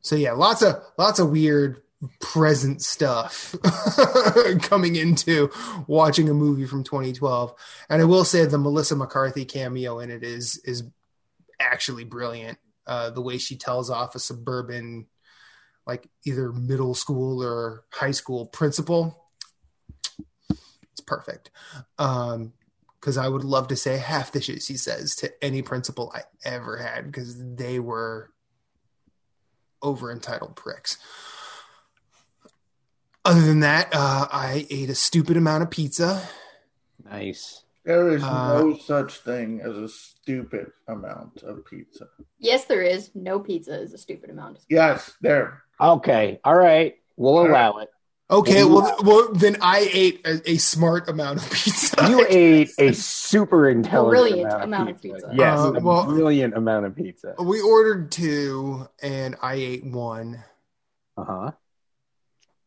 So 0.00 0.14
yeah, 0.14 0.32
lots 0.32 0.62
of 0.62 0.76
lots 0.96 1.18
of 1.18 1.30
weird 1.30 1.82
present 2.20 2.82
stuff 2.82 3.54
coming 4.60 4.96
into 4.96 5.50
watching 5.86 6.28
a 6.28 6.34
movie 6.34 6.66
from 6.66 6.84
2012. 6.84 7.54
And 7.88 8.02
I 8.02 8.04
will 8.04 8.24
say 8.24 8.44
the 8.44 8.58
Melissa 8.58 8.94
McCarthy 8.96 9.44
cameo 9.44 9.98
in 9.98 10.10
it 10.10 10.22
is 10.22 10.58
is 10.64 10.84
actually 11.58 12.04
brilliant. 12.04 12.58
Uh, 12.86 13.10
the 13.10 13.22
way 13.22 13.36
she 13.38 13.56
tells 13.56 13.90
off 13.90 14.14
a 14.14 14.20
suburban, 14.20 15.06
like 15.86 16.08
either 16.24 16.52
middle 16.52 16.94
school 16.94 17.42
or 17.42 17.84
high 17.90 18.12
school 18.12 18.46
principal, 18.46 19.24
it's 20.92 21.00
perfect. 21.04 21.50
Um, 21.98 22.52
because 23.06 23.16
I 23.16 23.28
would 23.28 23.44
love 23.44 23.68
to 23.68 23.76
say 23.76 23.98
half 23.98 24.32
the 24.32 24.40
shit 24.40 24.62
she 24.62 24.76
says 24.76 25.14
to 25.16 25.32
any 25.40 25.62
principal 25.62 26.12
I 26.12 26.22
ever 26.44 26.76
had 26.78 27.06
because 27.06 27.36
they 27.54 27.78
were 27.78 28.32
over 29.80 30.10
entitled 30.10 30.56
pricks. 30.56 30.98
Other 33.24 33.42
than 33.42 33.60
that, 33.60 33.90
uh, 33.94 34.26
I 34.32 34.66
ate 34.70 34.90
a 34.90 34.96
stupid 34.96 35.36
amount 35.36 35.62
of 35.62 35.70
pizza. 35.70 36.20
Nice. 37.08 37.62
There 37.84 38.08
is 38.08 38.24
Uh, 38.24 38.60
no 38.60 38.76
such 38.76 39.18
thing 39.18 39.60
as 39.60 39.76
a 39.76 39.88
stupid 39.88 40.72
amount 40.88 41.44
of 41.44 41.64
pizza. 41.64 42.08
Yes, 42.40 42.64
there 42.64 42.82
is. 42.82 43.12
No 43.14 43.38
pizza 43.38 43.80
is 43.80 43.94
a 43.94 43.98
stupid 43.98 44.30
amount. 44.30 44.58
Yes, 44.68 45.14
there. 45.20 45.62
Okay. 45.80 46.40
All 46.42 46.56
right. 46.56 46.96
We'll 47.16 47.38
All 47.38 47.46
allow 47.46 47.78
it. 47.78 47.88
Okay, 48.28 48.64
well, 48.64 48.96
well, 49.04 49.32
then 49.32 49.56
I 49.62 49.88
ate 49.92 50.26
a, 50.26 50.50
a 50.50 50.56
smart 50.56 51.08
amount 51.08 51.38
of 51.44 51.48
pizza. 51.52 52.08
You 52.08 52.26
ate 52.28 52.72
a 52.76 52.92
super 52.92 53.68
intelligent 53.70 54.10
Brilliant 54.10 54.50
amount, 54.52 54.64
amount 54.64 54.90
of 54.90 54.96
of 54.96 55.02
pizza. 55.02 55.14
pizza. 55.28 55.34
Yes, 55.36 55.58
Uh, 55.60 55.72
a 55.74 55.80
well- 55.80 56.06
brilliant 56.06 56.54
amount 56.56 56.86
of 56.86 56.96
pizza. 56.96 57.34
we 57.40 57.60
ordered 57.60 58.10
two, 58.10 58.88
and 59.00 59.36
I 59.40 59.54
ate 59.54 59.84
one, 59.86 60.42
Uh 61.16 61.24
huh. 61.24 61.50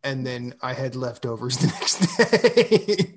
and 0.01 0.25
then 0.25 0.53
I 0.61 0.71
had 0.73 0.95
leftovers 0.95 1.57
the 1.61 1.67
next 1.67 1.99
day. 2.17 3.15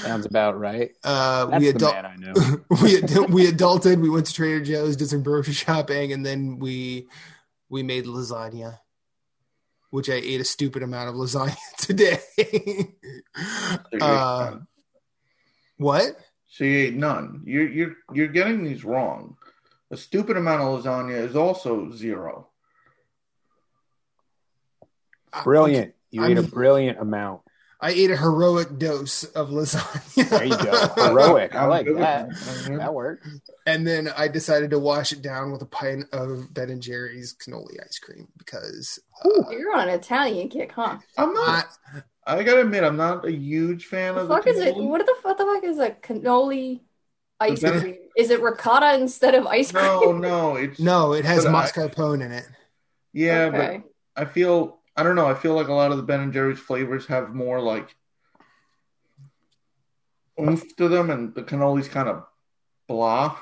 Sounds 0.00 0.24
about 0.24 0.58
right. 0.58 0.92
uh, 1.04 1.44
That's 1.46 1.60
we 1.60 1.70
the 1.72 1.76
adult, 1.76 1.94
man 1.94 2.06
I 2.06 2.16
know. 2.16 2.32
we 2.82 2.96
ad- 3.02 3.30
we 3.30 3.46
adulted. 3.52 4.00
We 4.00 4.08
went 4.08 4.24
to 4.26 4.32
Trader 4.32 4.64
Joe's, 4.64 4.96
did 4.96 5.08
some 5.10 5.22
grocery 5.22 5.52
shopping, 5.52 6.12
and 6.14 6.24
then 6.24 6.58
we 6.58 7.08
we 7.68 7.82
made 7.82 8.06
lasagna, 8.06 8.78
which 9.94 10.10
I 10.10 10.14
ate 10.14 10.40
a 10.40 10.44
stupid 10.44 10.82
amount 10.82 11.08
of 11.08 11.14
lasagna 11.14 11.56
today. 11.78 12.18
So 12.36 12.42
you 13.92 13.98
ate 13.98 14.02
uh, 14.02 14.56
what? 15.76 16.16
So 16.48 16.64
you 16.64 16.86
ate 16.86 16.94
none. 16.94 17.42
You're 17.46 17.68
you're 17.68 17.94
you're 18.12 18.26
getting 18.26 18.64
these 18.64 18.84
wrong. 18.84 19.36
A 19.92 19.96
stupid 19.96 20.36
amount 20.36 20.62
of 20.62 20.82
lasagna 20.82 21.24
is 21.24 21.36
also 21.36 21.92
zero. 21.92 22.48
Brilliant. 25.44 25.94
You 26.10 26.24
I 26.24 26.30
ate 26.30 26.38
a 26.38 26.42
brilliant 26.42 26.98
amount. 26.98 27.42
I 27.80 27.90
ate 27.90 28.10
a 28.10 28.16
heroic 28.16 28.78
dose 28.78 29.24
of 29.24 29.50
lasagna. 29.50 30.28
There 30.30 30.44
you 30.44 30.56
go. 30.56 30.88
Heroic. 31.08 31.54
I 31.54 31.66
like 31.66 31.84
good 31.86 31.94
with 31.94 32.02
that. 32.02 32.30
that. 32.30 32.78
That 32.78 32.94
works. 32.94 33.28
and 33.66 33.86
then 33.86 34.08
I 34.16 34.28
decided 34.28 34.70
to 34.70 34.78
wash 34.78 35.12
it 35.12 35.20
down 35.22 35.52
with 35.52 35.60
a 35.62 35.66
pint 35.66 36.06
of 36.12 36.52
Ben 36.54 36.70
and 36.70 36.80
Jerry's 36.82 37.34
cannoli 37.34 37.76
ice 37.84 37.98
cream 37.98 38.28
because 38.38 38.98
uh, 39.24 39.50
You're 39.50 39.74
on 39.74 39.88
an 39.88 39.94
Italian 39.94 40.48
kick, 40.48 40.72
huh? 40.72 40.98
I'm 41.18 41.34
not. 41.34 41.66
I, 42.26 42.36
I 42.38 42.42
gotta 42.42 42.62
admit, 42.62 42.84
I'm 42.84 42.96
not 42.96 43.26
a 43.26 43.32
huge 43.32 43.84
fan 43.86 44.14
The 44.14 44.22
of 44.22 44.28
fuck 44.28 44.44
the 44.44 44.50
is 44.50 44.58
it? 44.60 44.76
What 44.76 45.04
the, 45.04 45.14
what 45.22 45.36
the 45.38 45.44
fuck 45.44 45.64
is 45.64 45.78
a 45.78 45.90
cannoli 45.90 46.80
ice 47.40 47.60
that- 47.60 47.80
cream? 47.80 47.96
Is 48.16 48.30
it 48.30 48.40
ricotta 48.40 48.94
instead 48.94 49.34
of 49.34 49.46
ice 49.46 49.72
cream? 49.72 49.84
No, 49.84 50.12
no, 50.12 50.56
it's 50.56 50.78
no, 50.78 51.12
it 51.12 51.24
has 51.24 51.44
But 51.44 51.54
I- 51.54 51.64
mascarpone 51.66 52.24
in 52.24 52.32
it. 52.32 52.46
Yeah, 53.12 53.50
Okay. 53.52 53.82
but 54.14 54.22
I 54.22 54.24
feel 54.24 54.78
I 54.96 55.02
don't 55.02 55.16
know. 55.16 55.26
I 55.26 55.34
feel 55.34 55.54
like 55.54 55.68
a 55.68 55.72
lot 55.72 55.90
of 55.90 55.96
the 55.96 56.02
Ben 56.02 56.20
and 56.20 56.32
Jerry's 56.32 56.58
flavors 56.58 57.06
have 57.06 57.34
more 57.34 57.60
like 57.60 57.94
oomph 60.40 60.76
to 60.76 60.88
them, 60.88 61.10
and 61.10 61.34
the 61.34 61.42
cannoli's 61.42 61.88
kind 61.88 62.08
of 62.08 62.24
blah. 62.88 63.36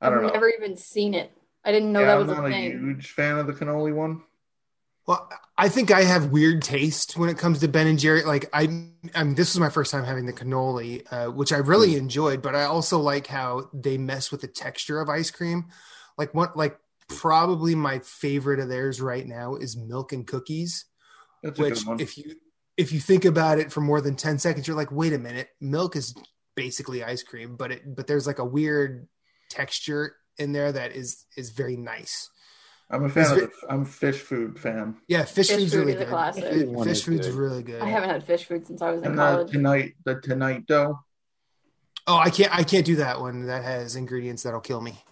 I 0.00 0.06
I've 0.06 0.12
don't 0.12 0.22
know. 0.22 0.28
never 0.32 0.48
even 0.48 0.76
seen 0.76 1.14
it. 1.14 1.32
I 1.64 1.72
didn't 1.72 1.92
know 1.92 2.00
yeah, 2.00 2.06
that 2.06 2.14
I'm 2.14 2.26
was 2.26 2.30
a 2.30 2.34
not 2.34 2.46
a 2.46 2.50
thing. 2.50 2.70
huge 2.72 3.10
fan 3.12 3.38
of 3.38 3.46
the 3.46 3.52
cannoli 3.52 3.94
one. 3.94 4.22
Well, 5.06 5.28
I 5.58 5.68
think 5.68 5.90
I 5.90 6.02
have 6.02 6.30
weird 6.30 6.62
taste 6.62 7.16
when 7.16 7.28
it 7.28 7.36
comes 7.38 7.58
to 7.60 7.68
Ben 7.68 7.88
and 7.88 7.98
Jerry. 7.98 8.22
Like 8.22 8.48
I, 8.52 8.62
I 9.14 9.24
mean, 9.24 9.34
this 9.34 9.52
was 9.54 9.58
my 9.60 9.68
first 9.68 9.90
time 9.90 10.04
having 10.04 10.26
the 10.26 10.32
cannoli, 10.32 11.04
uh, 11.10 11.30
which 11.30 11.52
I 11.52 11.58
really 11.58 11.96
enjoyed. 11.96 12.40
But 12.42 12.54
I 12.54 12.64
also 12.64 12.98
like 13.00 13.26
how 13.26 13.68
they 13.72 13.98
mess 13.98 14.30
with 14.30 14.40
the 14.42 14.46
texture 14.46 15.00
of 15.00 15.08
ice 15.08 15.30
cream. 15.30 15.66
Like 16.16 16.34
what, 16.34 16.56
like 16.56 16.78
probably 17.08 17.74
my 17.74 17.98
favorite 18.00 18.60
of 18.60 18.68
theirs 18.68 19.00
right 19.00 19.26
now 19.26 19.56
is 19.56 19.76
milk 19.76 20.12
and 20.12 20.26
cookies. 20.26 20.84
That's 21.42 21.58
a 21.58 21.62
Which, 21.62 21.74
good 21.74 21.86
one. 21.86 22.00
if 22.00 22.16
you 22.18 22.34
if 22.76 22.92
you 22.92 23.00
think 23.00 23.24
about 23.24 23.58
it 23.58 23.70
for 23.72 23.80
more 23.80 24.00
than 24.00 24.16
ten 24.16 24.38
seconds, 24.38 24.66
you're 24.66 24.76
like, 24.76 24.92
wait 24.92 25.12
a 25.12 25.18
minute, 25.18 25.48
milk 25.60 25.96
is 25.96 26.14
basically 26.56 27.02
ice 27.04 27.22
cream, 27.22 27.56
but 27.56 27.72
it 27.72 27.96
but 27.96 28.06
there's 28.06 28.26
like 28.26 28.38
a 28.38 28.44
weird 28.44 29.08
texture 29.50 30.16
in 30.38 30.52
there 30.52 30.72
that 30.72 30.92
is 30.92 31.24
is 31.36 31.50
very 31.50 31.76
nice. 31.76 32.30
I'm 32.90 33.04
a 33.04 33.08
fan 33.08 33.22
it's 33.22 33.30
of. 33.32 33.38
ve- 33.38 33.44
The, 33.62 33.72
I'm 33.72 33.84
fish 33.86 34.18
food 34.20 34.58
fan. 34.58 34.96
Yeah, 35.08 35.24
fish, 35.24 35.48
Fish 35.48 35.56
food's 35.56 35.72
food 35.72 35.78
really 35.80 35.92
is 35.92 35.96
a 35.96 36.04
good. 36.04 36.08
classic. 36.08 36.44
Fish, 36.44 36.84
fish 36.84 37.04
food's 37.04 37.26
good. 37.26 37.34
really 37.36 37.62
good. 37.62 37.80
I 37.82 37.86
haven't 37.88 38.10
had 38.10 38.24
fish 38.24 38.44
food 38.44 38.66
since 38.66 38.82
I 38.82 38.90
was 38.90 39.00
in 39.00 39.06
And 39.08 39.18
the 39.18 39.22
college. 39.22 39.50
tonight, 39.52 39.94
the 40.04 40.20
tonight 40.20 40.66
dough. 40.66 41.00
Oh, 42.06 42.16
I 42.16 42.30
can't. 42.30 42.54
I 42.54 42.64
can't 42.64 42.84
do 42.84 42.96
that 42.96 43.20
one. 43.20 43.46
That 43.46 43.62
has 43.64 43.96
ingredients 43.96 44.42
that'll 44.42 44.60
kill 44.60 44.80
me. 44.80 45.02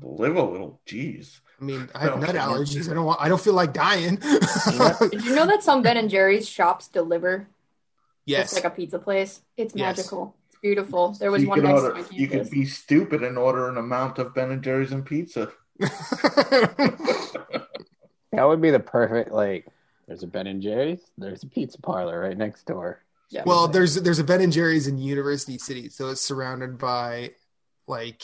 Live 0.00 0.36
a 0.36 0.42
little. 0.42 0.80
Jeez. 0.86 1.40
I 1.62 1.64
mean, 1.64 1.88
I 1.94 2.00
have 2.00 2.12
Okay. 2.14 2.32
nut 2.32 2.34
allergies. 2.48 2.90
I 2.90 2.94
don't 2.94 3.04
want. 3.06 3.20
I 3.22 3.28
don't 3.28 3.40
feel 3.40 3.54
like 3.54 3.72
dying. 3.72 4.16
Did 5.10 5.24
you 5.24 5.36
know 5.36 5.46
that 5.46 5.62
some 5.62 5.80
Ben 5.80 5.96
and 5.96 6.10
Jerry's 6.10 6.48
shops 6.48 6.88
deliver? 6.88 7.46
yes. 8.26 8.46
It's 8.46 8.54
like 8.54 8.64
a 8.72 8.74
pizza 8.74 8.98
place. 8.98 9.40
It's 9.56 9.72
Yes. 9.76 9.96
magical. 9.98 10.34
It's 10.50 10.58
beautiful. 10.60 11.12
There 11.20 11.30
was 11.30 11.42
you 11.42 11.48
one 11.48 11.62
next 11.62 11.82
order. 11.82 11.94
to 11.94 12.02
my 12.02 12.08
You 12.10 12.26
could 12.28 12.50
be 12.50 12.64
stupid 12.66 13.22
and 13.22 13.38
order 13.38 13.68
an 13.68 13.76
amount 13.78 14.18
of 14.18 14.34
Ben 14.34 14.50
and 14.50 14.60
Jerry's 14.62 14.90
and 14.92 15.06
pizza. 15.06 15.52
That 18.34 18.44
would 18.48 18.62
be 18.62 18.70
the 18.70 18.80
perfect 18.80 19.30
like. 19.30 19.66
There's 20.08 20.22
a 20.22 20.26
Ben 20.26 20.46
and 20.46 20.62
Jerry's. 20.62 21.00
There's 21.18 21.42
a 21.42 21.46
pizza 21.46 21.80
parlor 21.80 22.20
right 22.20 22.36
next 22.36 22.64
door. 22.66 23.02
Yeah. 23.30 23.42
well, 23.46 23.68
there's 23.68 23.94
there's 23.96 24.18
a 24.18 24.24
Ben 24.24 24.40
and 24.40 24.52
Jerry's 24.52 24.86
in 24.88 24.98
University 24.98 25.58
City, 25.58 25.88
so 25.90 26.08
it's 26.08 26.20
surrounded 26.20 26.76
by 26.78 27.32
like 27.86 28.22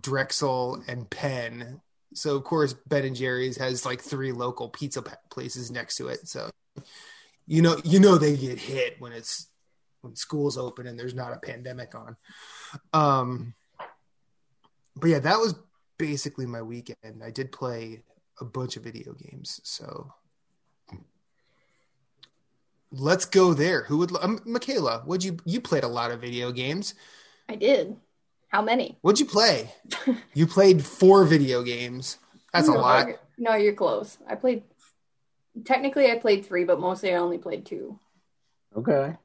Drexel 0.00 0.82
and 0.88 1.08
Penn. 1.08 1.80
So 2.16 2.36
of 2.36 2.44
course 2.44 2.74
Ben 2.86 3.04
and 3.04 3.16
Jerry's 3.16 3.56
has 3.58 3.84
like 3.84 4.00
three 4.00 4.32
local 4.32 4.68
pizza 4.68 5.02
places 5.30 5.70
next 5.70 5.96
to 5.96 6.08
it. 6.08 6.26
So 6.28 6.50
you 7.46 7.62
know 7.62 7.80
you 7.84 8.00
know 8.00 8.16
they 8.18 8.36
get 8.36 8.58
hit 8.58 9.00
when 9.00 9.12
it's 9.12 9.48
when 10.00 10.16
school's 10.16 10.58
open 10.58 10.86
and 10.86 10.98
there's 10.98 11.14
not 11.14 11.32
a 11.32 11.38
pandemic 11.38 11.94
on. 11.94 12.16
Um 12.92 13.54
but 14.96 15.10
yeah, 15.10 15.18
that 15.20 15.38
was 15.38 15.54
basically 15.98 16.46
my 16.46 16.62
weekend. 16.62 17.22
I 17.22 17.30
did 17.30 17.52
play 17.52 18.02
a 18.40 18.44
bunch 18.44 18.76
of 18.76 18.84
video 18.84 19.12
games. 19.12 19.60
So 19.62 20.12
let's 22.90 23.24
go 23.24 23.54
there. 23.54 23.82
Who 23.84 23.98
would 23.98 24.16
um, 24.16 24.40
Michaela? 24.44 25.02
Would 25.06 25.24
you 25.24 25.38
you 25.44 25.60
played 25.60 25.84
a 25.84 25.88
lot 25.88 26.10
of 26.10 26.20
video 26.20 26.52
games? 26.52 26.94
I 27.48 27.56
did. 27.56 27.96
How 28.48 28.62
many? 28.62 28.98
What'd 29.02 29.20
you 29.20 29.26
play? 29.26 29.70
you 30.34 30.46
played 30.46 30.84
four 30.84 31.24
video 31.24 31.62
games. 31.62 32.18
That's 32.52 32.68
a 32.68 32.72
lot. 32.72 33.06
you're- 33.08 33.18
No, 33.38 33.54
you're 33.54 33.74
close. 33.74 34.16
I 34.28 34.34
played. 34.34 34.62
Technically, 35.64 36.10
I 36.10 36.18
played 36.18 36.46
three, 36.46 36.64
but 36.64 36.80
mostly 36.80 37.12
I 37.12 37.16
only 37.18 37.38
played 37.38 37.66
two. 37.66 37.98
Okay. 38.76 39.16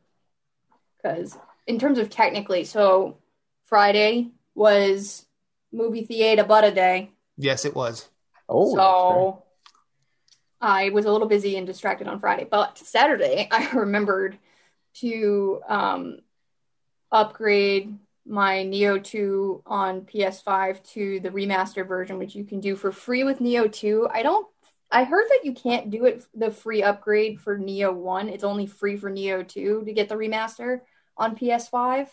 Because 0.98 1.38
in 1.68 1.78
terms 1.80 1.98
of 1.98 2.10
technically, 2.10 2.64
so 2.64 3.18
Friday 3.66 4.32
was 4.56 5.26
movie 5.72 6.06
theater 6.06 6.44
butter 6.44 6.72
day. 6.72 7.12
Yes, 7.38 7.66
it 7.66 7.76
was. 7.76 8.10
Oh, 8.50 8.76
so 8.76 9.44
I 10.60 10.90
was 10.90 11.06
a 11.06 11.12
little 11.12 11.28
busy 11.28 11.56
and 11.58 11.66
distracted 11.66 12.08
on 12.08 12.20
Friday, 12.20 12.46
but 12.50 12.78
Saturday 12.78 13.48
I 13.52 13.70
remembered 13.72 14.38
to 14.96 15.62
um, 15.68 16.20
upgrade 17.12 17.98
my 18.32 18.64
Nioh 18.64 19.04
2 19.04 19.64
on 19.66 20.02
PS5 20.02 20.82
to 20.94 21.20
the 21.20 21.30
remastered 21.30 21.88
version, 21.88 22.18
which 22.18 22.34
you 22.34 22.46
can 22.46 22.62
do 22.62 22.78
for 22.78 22.92
free 22.92 23.26
with 23.26 23.40
Nioh 23.40 23.72
2. 23.72 24.08
I 24.12 24.24
don't. 24.24 24.48
I 24.90 25.04
heard 25.04 25.28
that 25.30 25.42
you 25.44 25.54
can't 25.54 25.90
do 25.90 26.06
it 26.06 26.24
the 26.34 26.50
free 26.50 26.82
upgrade 26.82 27.42
for 27.42 27.60
Nioh 27.60 27.94
1. 27.94 28.30
It's 28.30 28.46
only 28.46 28.68
free 28.68 28.96
for 28.96 29.12
Nioh 29.12 29.46
2 29.46 29.84
to 29.86 29.94
get 29.94 30.08
the 30.08 30.16
remaster 30.16 30.80
on 31.18 31.36
PS5. 31.36 32.08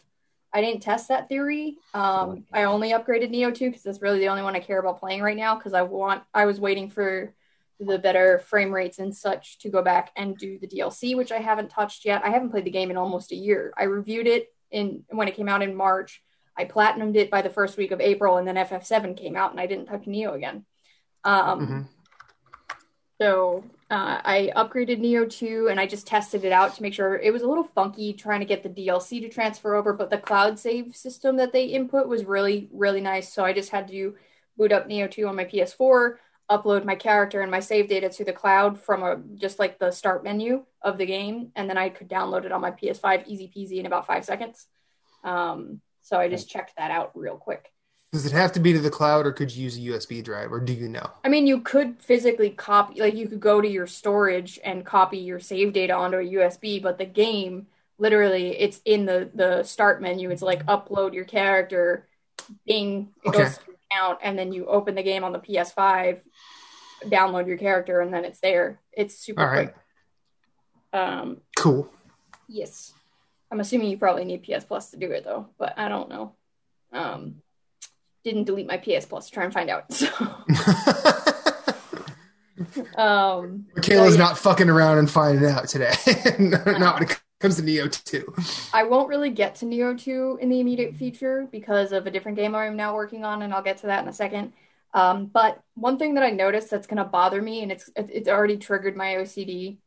I 0.53 0.61
didn't 0.61 0.83
test 0.83 1.09
that 1.09 1.29
theory. 1.29 1.77
Um, 1.95 2.45
I 2.53 2.65
only 2.65 2.91
upgraded 2.91 3.33
Nioh 3.33 3.55
2 3.55 3.69
because 3.69 3.85
that's 3.85 4.03
really 4.03 4.19
the 4.19 4.29
only 4.29 4.43
one 4.43 4.57
I 4.57 4.61
care 4.61 4.81
about 4.81 4.99
playing 4.99 5.23
right 5.23 5.37
now 5.37 5.55
because 5.55 5.73
I 5.73 5.83
want 5.83 6.25
I 6.35 6.47
was 6.47 6.59
waiting 6.59 6.91
for 6.91 7.33
the 7.79 7.99
better 7.99 8.41
frame 8.41 8.73
rates 8.73 8.99
and 8.99 9.15
such 9.15 9.59
to 9.61 9.69
go 9.69 9.83
back 9.83 10.11
and 10.17 10.37
do 10.37 10.59
the 10.59 10.67
DLC, 10.67 11.17
which 11.17 11.31
I 11.31 11.39
haven't 11.39 11.71
touched 11.71 12.05
yet. 12.05 12.25
I 12.25 12.31
haven't 12.31 12.51
played 12.51 12.65
the 12.65 12.73
game 12.73 12.91
in 12.91 12.97
almost 12.97 13.31
a 13.31 13.37
year. 13.37 13.73
I 13.77 13.85
reviewed 13.85 14.27
it 14.27 14.49
in 14.71 15.05
when 15.09 15.29
it 15.29 15.35
came 15.35 15.49
out 15.49 15.63
in 15.63 15.75
March. 15.75 16.23
I 16.57 16.65
platinumed 16.65 17.17
it 17.17 17.31
by 17.31 17.43
the 17.43 17.51
first 17.51 17.77
week 17.77 17.93
of 17.93 18.01
April, 18.01 18.37
and 18.37 18.47
then 18.47 18.57
FF7 18.57 19.17
came 19.17 19.37
out, 19.37 19.53
and 19.53 19.61
I 19.61 19.67
didn't 19.67 19.87
touch 19.87 20.03
Nioh 20.07 20.35
again. 20.35 20.65
Um, 21.25 21.67
Mhm. 21.67 21.89
so 23.21 23.65
uh, 23.91 24.21
I 24.23 24.53
upgraded 24.55 25.01
Nioh 25.01 25.29
2 25.31 25.69
and 25.69 25.81
I 25.81 25.87
just 25.87 26.07
tested 26.07 26.45
it 26.45 26.53
out 26.53 26.75
to 26.75 26.83
make 26.83 26.93
sure 26.93 27.17
it 27.17 27.33
was 27.33 27.43
a 27.43 27.49
little 27.49 27.65
funky 27.65 28.13
trying 28.13 28.41
to 28.41 28.47
get 28.47 28.63
the 28.63 28.69
DLC 28.69 29.21
to 29.23 29.29
transfer 29.31 29.75
over, 29.75 29.93
but 29.95 30.11
the 30.11 30.19
cloud 30.19 30.59
save 30.59 30.95
system 30.95 31.37
that 31.37 31.53
they 31.53 31.65
input 31.65 32.07
was 32.07 32.25
really, 32.25 32.69
really 32.71 33.01
nice. 33.01 33.33
So 33.33 33.45
I 33.45 33.53
just 33.55 33.71
had 33.71 33.89
to 33.89 34.15
boot 34.59 34.73
up 34.73 34.89
Nioh 34.89 35.11
2 35.11 35.27
on 35.27 35.37
my 35.37 35.45
PS4, 35.47 36.19
upload 36.51 36.85
my 36.85 36.95
character 36.95 37.41
and 37.43 37.51
my 37.51 37.61
save 37.61 37.89
data 37.89 38.09
to 38.09 38.25
the 38.25 38.33
cloud 38.33 38.81
from 38.81 39.03
a 39.03 39.17
just 39.37 39.59
like 39.59 39.79
the 39.79 39.91
start 39.91 40.25
menu 40.25 40.65
of 40.83 40.99
the 40.99 41.07
game, 41.07 41.53
and 41.57 41.69
then 41.69 41.79
I 41.79 41.89
could 41.91 42.09
download 42.09 42.45
it 42.45 42.53
on 42.53 42.61
my 42.61 42.71
PS5 42.71 43.25
easy 43.27 43.51
peasy 43.55 43.79
in 43.79 43.87
about 43.87 44.07
five 44.07 44.25
seconds. 44.25 44.67
Um, 45.25 45.81
so 46.03 46.19
I 46.19 46.29
just 46.29 46.49
checked 46.49 46.75
that 46.77 46.91
out 46.91 47.13
real 47.15 47.37
quick. 47.37 47.73
Does 48.13 48.27
it 48.27 48.33
have 48.33 48.53
to 48.53 48.61
be 48.61 48.73
to 48.75 48.81
the 48.81 48.91
cloud, 48.91 49.27
or 49.27 49.33
could 49.33 49.55
you 49.55 49.65
use 49.65 49.77
a 49.77 49.81
USB 49.81 50.21
drive, 50.23 50.53
or 50.53 50.61
do 50.61 50.73
you 50.75 50.89
know? 50.89 51.11
I 51.25 51.29
mean, 51.29 51.47
you 51.47 51.61
could 51.61 52.01
physically 52.01 52.51
copy, 52.51 53.01
like 53.01 53.15
you 53.15 53.29
could 53.29 53.41
go 53.41 53.61
to 53.61 53.69
your 53.69 53.87
storage 53.87 54.59
and 54.65 54.87
copy 54.87 55.19
your 55.19 55.41
save 55.41 55.73
data 55.73 55.93
onto 55.95 56.19
a 56.19 56.23
USB, 56.23 56.79
but 56.81 56.99
the 56.99 57.05
game 57.05 57.67
literally 57.99 58.57
it's 58.59 58.81
in 58.85 59.05
the 59.07 59.31
the 59.35 59.63
start 59.65 60.01
menu. 60.01 60.31
It's 60.31 60.43
like 60.43 60.65
upload 60.67 61.15
your 61.15 61.25
character, 61.25 62.09
bing, 62.67 63.11
it 63.23 63.31
Okay. 63.31 63.39
goes 63.45 63.59
to 63.59 63.65
your 63.67 63.77
account, 63.91 64.21
and 64.23 64.39
then 64.39 64.53
you 64.53 64.67
open 64.67 64.95
the 64.95 65.03
game 65.03 65.25
on 65.25 65.33
the 65.33 65.41
PS5, 65.41 66.21
download 67.05 67.47
your 67.47 67.59
character, 67.59 68.01
and 68.01 68.13
then 68.13 68.25
it's 68.25 68.41
there. 68.41 68.81
It's 68.93 69.19
super 69.19 69.43
All 69.43 69.47
right, 69.47 69.73
quick. 69.73 71.01
Um, 71.01 71.41
cool. 71.57 71.91
yes, 72.49 72.93
I'm 73.51 73.61
assuming 73.61 73.89
you 73.91 73.99
probably 73.99 74.25
need 74.25 74.43
PS 74.45 74.65
Plus 74.65 74.91
to 74.91 74.97
do 74.97 75.11
it 75.11 75.25
though, 75.25 75.49
but 75.59 75.79
I 75.79 75.89
don't 75.89 76.09
know. 76.09 76.35
Um, 76.93 77.37
didn't 78.25 78.45
delete 78.45 78.67
my 78.67 78.77
PS 78.77 79.07
Plus 79.07 79.27
to 79.27 79.33
try 79.33 79.45
and 79.45 79.53
find 79.53 79.71
out. 79.71 79.85
So, 82.61 82.83
um, 82.97 83.67
Michaela's 83.77 84.15
so, 84.15 84.19
yeah. 84.19 84.25
not 84.25 84.39
fucking 84.39 84.69
around 84.69 84.99
and 84.99 85.11
finding 85.11 85.49
out 85.49 85.69
today. 85.69 85.93
not 86.39 86.95
when 86.95 87.03
it 87.05 87.21
comes 87.39 87.57
to 87.57 87.63
Nioh 87.63 88.05
2. 88.05 88.35
I 88.73 88.83
won't 88.85 89.09
really 89.09 89.31
get 89.31 89.55
to 89.57 89.65
Nioh 89.65 89.97
2 89.97 90.39
in 90.41 90.49
the 90.49 90.61
immediate 90.61 90.97
future 90.97 91.47
because 91.53 91.93
of 91.93 92.07
a 92.07 92.11
different 92.11 92.37
game 92.37 92.55
I'm 92.55 92.77
now 92.77 92.95
working 92.95 93.25
on, 93.25 93.43
and 93.43 93.55
I'll 93.55 93.63
get 93.63 93.79
to 93.79 93.87
that 93.87 94.03
in 94.03 94.09
a 94.09 94.13
second. 94.13 94.53
Um, 94.95 95.27
but 95.27 95.63
one 95.75 95.99
thing 95.99 96.15
that 96.15 96.25
I 96.25 96.31
noticed 96.31 96.71
that's 96.71 96.87
going 96.87 96.99
to 96.99 97.05
bother 97.05 97.43
me, 97.43 97.63
and 97.63 97.71
it's 97.71 97.91
it's 97.97 98.29
already 98.29 98.57
triggered 98.57 98.97
my 98.97 99.15
OCD. 99.15 99.79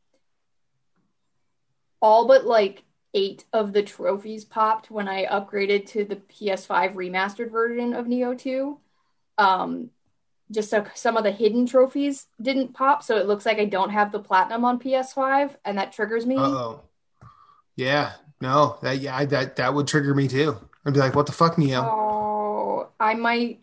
All 2.01 2.27
but 2.27 2.45
like 2.45 2.83
eight 3.13 3.45
of 3.51 3.73
the 3.73 3.83
trophies 3.83 4.45
popped 4.45 4.89
when 4.89 5.07
I 5.07 5.25
upgraded 5.25 5.87
to 5.87 6.05
the 6.05 6.15
PS5 6.15 6.95
remastered 6.95 7.51
version 7.51 7.93
of 7.93 8.05
Nioh 8.05 8.37
2. 8.37 8.79
Um, 9.37 9.89
just 10.51 10.69
so 10.69 10.85
some 10.93 11.17
of 11.17 11.23
the 11.23 11.31
hidden 11.31 11.65
trophies 11.65 12.27
didn't 12.41 12.73
pop, 12.73 13.03
so 13.03 13.17
it 13.17 13.27
looks 13.27 13.45
like 13.45 13.59
I 13.59 13.65
don't 13.65 13.89
have 13.89 14.11
the 14.11 14.19
platinum 14.19 14.65
on 14.65 14.79
PS5, 14.79 15.55
and 15.65 15.77
that 15.77 15.93
triggers 15.93 16.25
me. 16.25 16.35
Oh. 16.37 16.81
Yeah. 17.75 18.13
No. 18.41 18.77
That 18.81 18.99
yeah. 18.99 19.23
That 19.25 19.55
that 19.55 19.73
would 19.73 19.87
trigger 19.87 20.13
me 20.13 20.27
too. 20.27 20.57
I'd 20.85 20.93
be 20.93 20.99
like, 20.99 21.15
"What 21.15 21.25
the 21.25 21.31
fuck, 21.31 21.55
Nioh?" 21.55 21.85
Oh, 21.85 22.89
I 22.99 23.13
might 23.13 23.61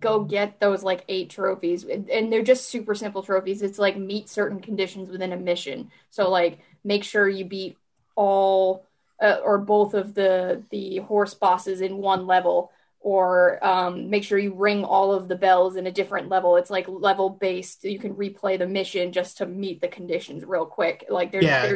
go 0.00 0.24
get 0.24 0.60
those 0.60 0.82
like 0.82 1.04
eight 1.08 1.30
trophies, 1.30 1.84
and 1.84 2.32
they're 2.32 2.42
just 2.42 2.68
super 2.68 2.94
simple 2.94 3.22
trophies. 3.22 3.62
It's 3.62 3.78
like 3.78 3.96
meet 3.96 4.28
certain 4.28 4.60
conditions 4.60 5.10
within 5.10 5.32
a 5.32 5.36
mission. 5.36 5.90
So 6.10 6.30
like 6.30 6.58
make 6.84 7.04
sure 7.04 7.28
you 7.28 7.44
beat 7.44 7.76
all 8.14 8.86
uh, 9.20 9.38
or 9.44 9.58
both 9.58 9.94
of 9.94 10.14
the 10.14 10.62
the 10.70 10.98
horse 10.98 11.34
bosses 11.34 11.80
in 11.80 11.96
one 11.98 12.26
level, 12.26 12.70
or 13.00 13.64
um, 13.64 14.10
make 14.10 14.24
sure 14.24 14.38
you 14.38 14.54
ring 14.54 14.84
all 14.84 15.12
of 15.12 15.28
the 15.28 15.36
bells 15.36 15.76
in 15.76 15.86
a 15.86 15.92
different 15.92 16.28
level. 16.28 16.56
It's 16.56 16.70
like 16.70 16.86
level 16.88 17.30
based. 17.30 17.84
You 17.84 17.98
can 17.98 18.14
replay 18.14 18.58
the 18.58 18.66
mission 18.66 19.12
just 19.12 19.38
to 19.38 19.46
meet 19.46 19.80
the 19.80 19.88
conditions 19.88 20.44
real 20.44 20.66
quick. 20.66 21.06
Like 21.08 21.32
there's, 21.32 21.44
Yeah. 21.44 21.72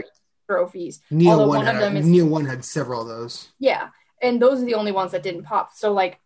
trophies. 0.49 1.01
Nioh 1.11 1.31
although 1.33 1.49
one 1.49 1.67
one 1.67 1.69
of 1.75 1.81
them 1.81 1.97
is- 1.97 2.07
Nioh 2.07 2.29
one 2.29 2.47
had 2.47 2.65
several 2.65 3.03
of 3.03 3.09
those. 3.09 3.49
Yeah, 3.59 3.89
and 4.23 4.41
those 4.41 4.63
are 4.63 4.65
the 4.65 4.75
only 4.75 4.93
ones 4.93 5.11
that 5.13 5.23
didn't 5.25 5.43
pop. 5.43 5.73
So 5.75 5.93
like 5.93 6.21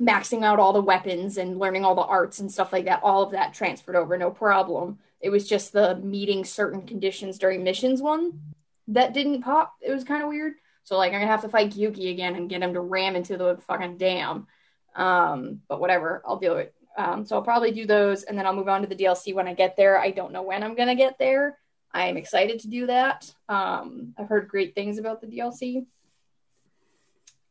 maxing 0.00 0.44
out 0.44 0.58
all 0.58 0.72
the 0.72 0.80
weapons 0.80 1.38
and 1.38 1.58
learning 1.58 1.84
all 1.84 1.94
the 1.94 2.02
arts 2.02 2.40
and 2.40 2.50
stuff 2.50 2.72
like 2.72 2.86
that, 2.86 3.00
all 3.02 3.22
of 3.22 3.32
that 3.32 3.54
transferred 3.54 3.96
over, 3.96 4.16
no 4.16 4.30
problem. 4.30 4.98
It 5.20 5.30
was 5.30 5.48
just 5.48 5.72
the 5.72 5.96
meeting 5.96 6.44
certain 6.44 6.82
conditions 6.82 7.38
during 7.38 7.64
missions 7.64 8.02
one 8.02 8.40
that 8.88 9.14
didn't 9.14 9.42
pop. 9.42 9.74
It 9.80 9.92
was 9.92 10.04
kind 10.04 10.22
of 10.22 10.28
weird. 10.28 10.54
So 10.84 10.96
like 10.96 11.12
I'm 11.12 11.20
gonna 11.20 11.30
have 11.30 11.42
to 11.42 11.48
fight 11.48 11.74
Yuki 11.74 12.10
again 12.10 12.36
and 12.36 12.48
get 12.48 12.62
him 12.62 12.74
to 12.74 12.80
ram 12.80 13.16
into 13.16 13.36
the 13.36 13.56
fucking 13.66 13.96
dam. 13.96 14.46
Um, 14.94 15.62
but 15.68 15.80
whatever, 15.80 16.22
I'll 16.26 16.38
do 16.38 16.54
it. 16.54 16.74
Um, 16.96 17.24
so 17.24 17.36
I'll 17.36 17.42
probably 17.42 17.72
do 17.72 17.86
those 17.86 18.22
and 18.22 18.38
then 18.38 18.46
I'll 18.46 18.54
move 18.54 18.68
on 18.68 18.82
to 18.82 18.86
the 18.86 18.94
DLC 18.94 19.34
when 19.34 19.48
I 19.48 19.54
get 19.54 19.76
there. 19.76 19.98
I 19.98 20.10
don't 20.10 20.32
know 20.32 20.42
when 20.42 20.62
I'm 20.62 20.74
gonna 20.74 20.94
get 20.94 21.18
there. 21.18 21.58
I 21.92 22.06
am 22.06 22.16
excited 22.16 22.60
to 22.60 22.68
do 22.68 22.86
that. 22.86 23.32
Um, 23.48 24.14
I've 24.18 24.28
heard 24.28 24.48
great 24.48 24.74
things 24.74 24.98
about 24.98 25.20
the 25.20 25.26
DLC. 25.28 25.86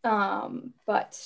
Um, 0.04 0.74
but 0.86 1.18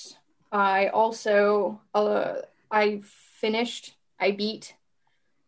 I 0.50 0.88
also 0.88 1.80
uh, 1.94 2.36
I 2.70 3.02
finished. 3.40 3.94
I 4.20 4.32
beat 4.32 4.74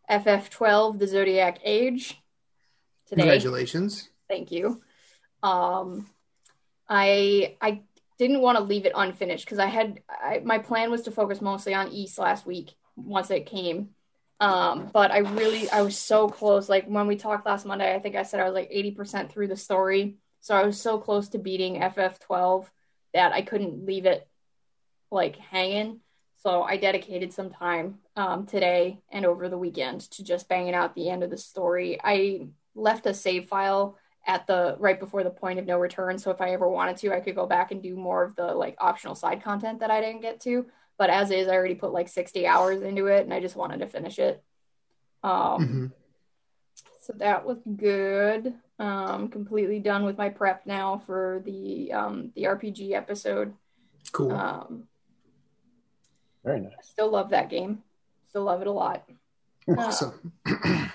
FF12, 0.09 0.99
the 0.99 1.07
Zodiac 1.07 1.59
Age 1.63 2.21
today. 3.07 3.23
Congratulations. 3.23 4.09
Thank 4.29 4.51
you. 4.51 4.81
Um, 5.43 6.07
I 6.87 7.57
I 7.61 7.81
didn't 8.17 8.41
want 8.41 8.57
to 8.57 8.63
leave 8.63 8.85
it 8.85 8.93
unfinished 8.95 9.45
because 9.45 9.59
I 9.59 9.65
had 9.65 10.01
I, 10.09 10.41
my 10.43 10.59
plan 10.59 10.91
was 10.91 11.03
to 11.03 11.11
focus 11.11 11.41
mostly 11.41 11.73
on 11.73 11.91
Ys 11.91 12.17
last 12.17 12.45
week 12.45 12.75
once 12.95 13.31
it 13.31 13.45
came. 13.45 13.89
Um, 14.39 14.89
but 14.91 15.11
I 15.11 15.19
really 15.19 15.69
I 15.69 15.81
was 15.81 15.97
so 15.97 16.27
close. 16.27 16.69
Like 16.69 16.85
when 16.85 17.07
we 17.07 17.15
talked 17.15 17.45
last 17.45 17.65
Monday, 17.65 17.93
I 17.93 17.99
think 17.99 18.15
I 18.15 18.23
said 18.23 18.39
I 18.39 18.45
was 18.45 18.53
like 18.53 18.69
eighty 18.71 18.91
percent 18.91 19.31
through 19.31 19.47
the 19.47 19.55
story. 19.55 20.17
So 20.41 20.55
I 20.55 20.65
was 20.65 20.79
so 20.79 20.97
close 20.97 21.29
to 21.29 21.37
beating 21.37 21.79
FF12 21.79 22.65
that 23.13 23.31
I 23.31 23.43
couldn't 23.43 23.85
leave 23.85 24.07
it 24.07 24.27
like 25.11 25.35
hanging. 25.35 25.99
So 26.37 26.63
I 26.63 26.77
dedicated 26.77 27.31
some 27.33 27.51
time 27.51 27.99
um, 28.15 28.45
today 28.47 29.01
and 29.11 29.25
over 29.25 29.47
the 29.47 29.57
weekend 29.57 30.01
to 30.11 30.23
just 30.23 30.49
banging 30.49 30.73
out 30.73 30.95
the 30.95 31.09
end 31.09 31.23
of 31.23 31.29
the 31.29 31.37
story. 31.37 31.99
I 32.03 32.47
left 32.73 33.05
a 33.05 33.13
save 33.13 33.47
file 33.47 33.97
at 34.25 34.47
the 34.47 34.75
right 34.79 34.99
before 34.99 35.23
the 35.23 35.29
point 35.29 35.59
of 35.59 35.65
no 35.67 35.77
return. 35.77 36.17
So 36.17 36.31
if 36.31 36.41
I 36.41 36.51
ever 36.53 36.67
wanted 36.67 36.97
to, 36.97 37.13
I 37.13 37.19
could 37.19 37.35
go 37.35 37.45
back 37.45 37.71
and 37.71 37.83
do 37.83 37.95
more 37.95 38.23
of 38.23 38.35
the 38.35 38.45
like 38.55 38.75
optional 38.79 39.13
side 39.15 39.43
content 39.43 39.79
that 39.81 39.91
I 39.91 40.01
didn't 40.01 40.21
get 40.21 40.39
to. 40.41 40.65
but 40.97 41.09
as 41.09 41.31
is, 41.31 41.47
I 41.47 41.55
already 41.55 41.73
put 41.73 41.93
like 41.93 42.07
60 42.07 42.45
hours 42.45 42.83
into 42.83 43.07
it, 43.07 43.23
and 43.23 43.33
I 43.33 43.39
just 43.39 43.55
wanted 43.55 43.79
to 43.79 43.87
finish 43.87 44.19
it. 44.19 44.43
Um, 45.23 45.59
Mhm. 45.59 45.91
so 46.99 47.13
that 47.13 47.43
was 47.43 47.57
good. 47.75 48.53
Um, 48.77 49.27
completely 49.29 49.79
done 49.79 50.05
with 50.05 50.17
my 50.17 50.29
prep 50.29 50.67
now 50.67 50.99
for 51.07 51.41
the 51.43 51.91
um, 51.91 52.31
the 52.35 52.43
RPG 52.43 52.93
episode. 52.93 53.55
Cool. 54.11 54.31
Um, 54.31 54.87
Very 56.43 56.59
nice. 56.59 56.73
I 56.77 56.83
still 56.83 57.11
love 57.11 57.29
that 57.29 57.49
game. 57.49 57.83
Still 58.29 58.43
love 58.43 58.61
it 58.61 58.67
a 58.67 58.71
lot. 58.71 59.07
awesome. 59.67 60.33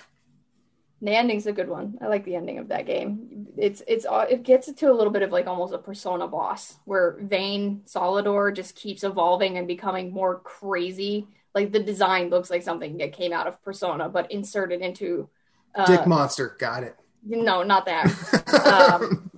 The 1.03 1.15
ending's 1.15 1.47
a 1.47 1.53
good 1.53 1.69
one. 1.69 1.99
I 2.01 2.07
like 2.07 2.25
the 2.25 2.37
ending 2.37 2.59
of 2.59 2.69
that 2.69 2.87
game. 2.87 3.49
It's 3.59 3.83
it's 3.87 4.07
uh, 4.07 4.25
it 4.31 4.45
gets 4.45 4.73
to 4.73 4.91
a 4.91 4.95
little 4.95 5.13
bit 5.13 5.23
of 5.23 5.31
like 5.31 5.47
almost 5.47 5.75
a 5.75 5.79
persona 5.79 6.27
boss 6.27 6.79
where 6.87 7.19
Vayne 7.21 7.83
Solidor 7.87 8.55
just 8.55 8.75
keeps 8.75 9.05
evolving 9.05 9.59
and 9.59 9.69
becoming 9.69 10.11
more 10.11 10.39
crazy. 10.39 11.29
Like 11.55 11.71
the 11.71 11.83
design 11.83 12.31
looks 12.31 12.51
like 12.51 12.63
something 12.63 12.97
that 12.99 13.13
came 13.13 13.33
out 13.33 13.47
of 13.47 13.63
Persona, 13.63 14.09
but 14.09 14.33
inserted 14.33 14.81
into 14.81 15.29
uh, 15.75 15.85
Dick 15.87 16.07
Monster. 16.07 16.57
Got 16.59 16.83
it. 16.83 16.97
no, 17.23 17.63
not 17.63 17.85
that. 17.87 18.13
Um, 18.67 19.31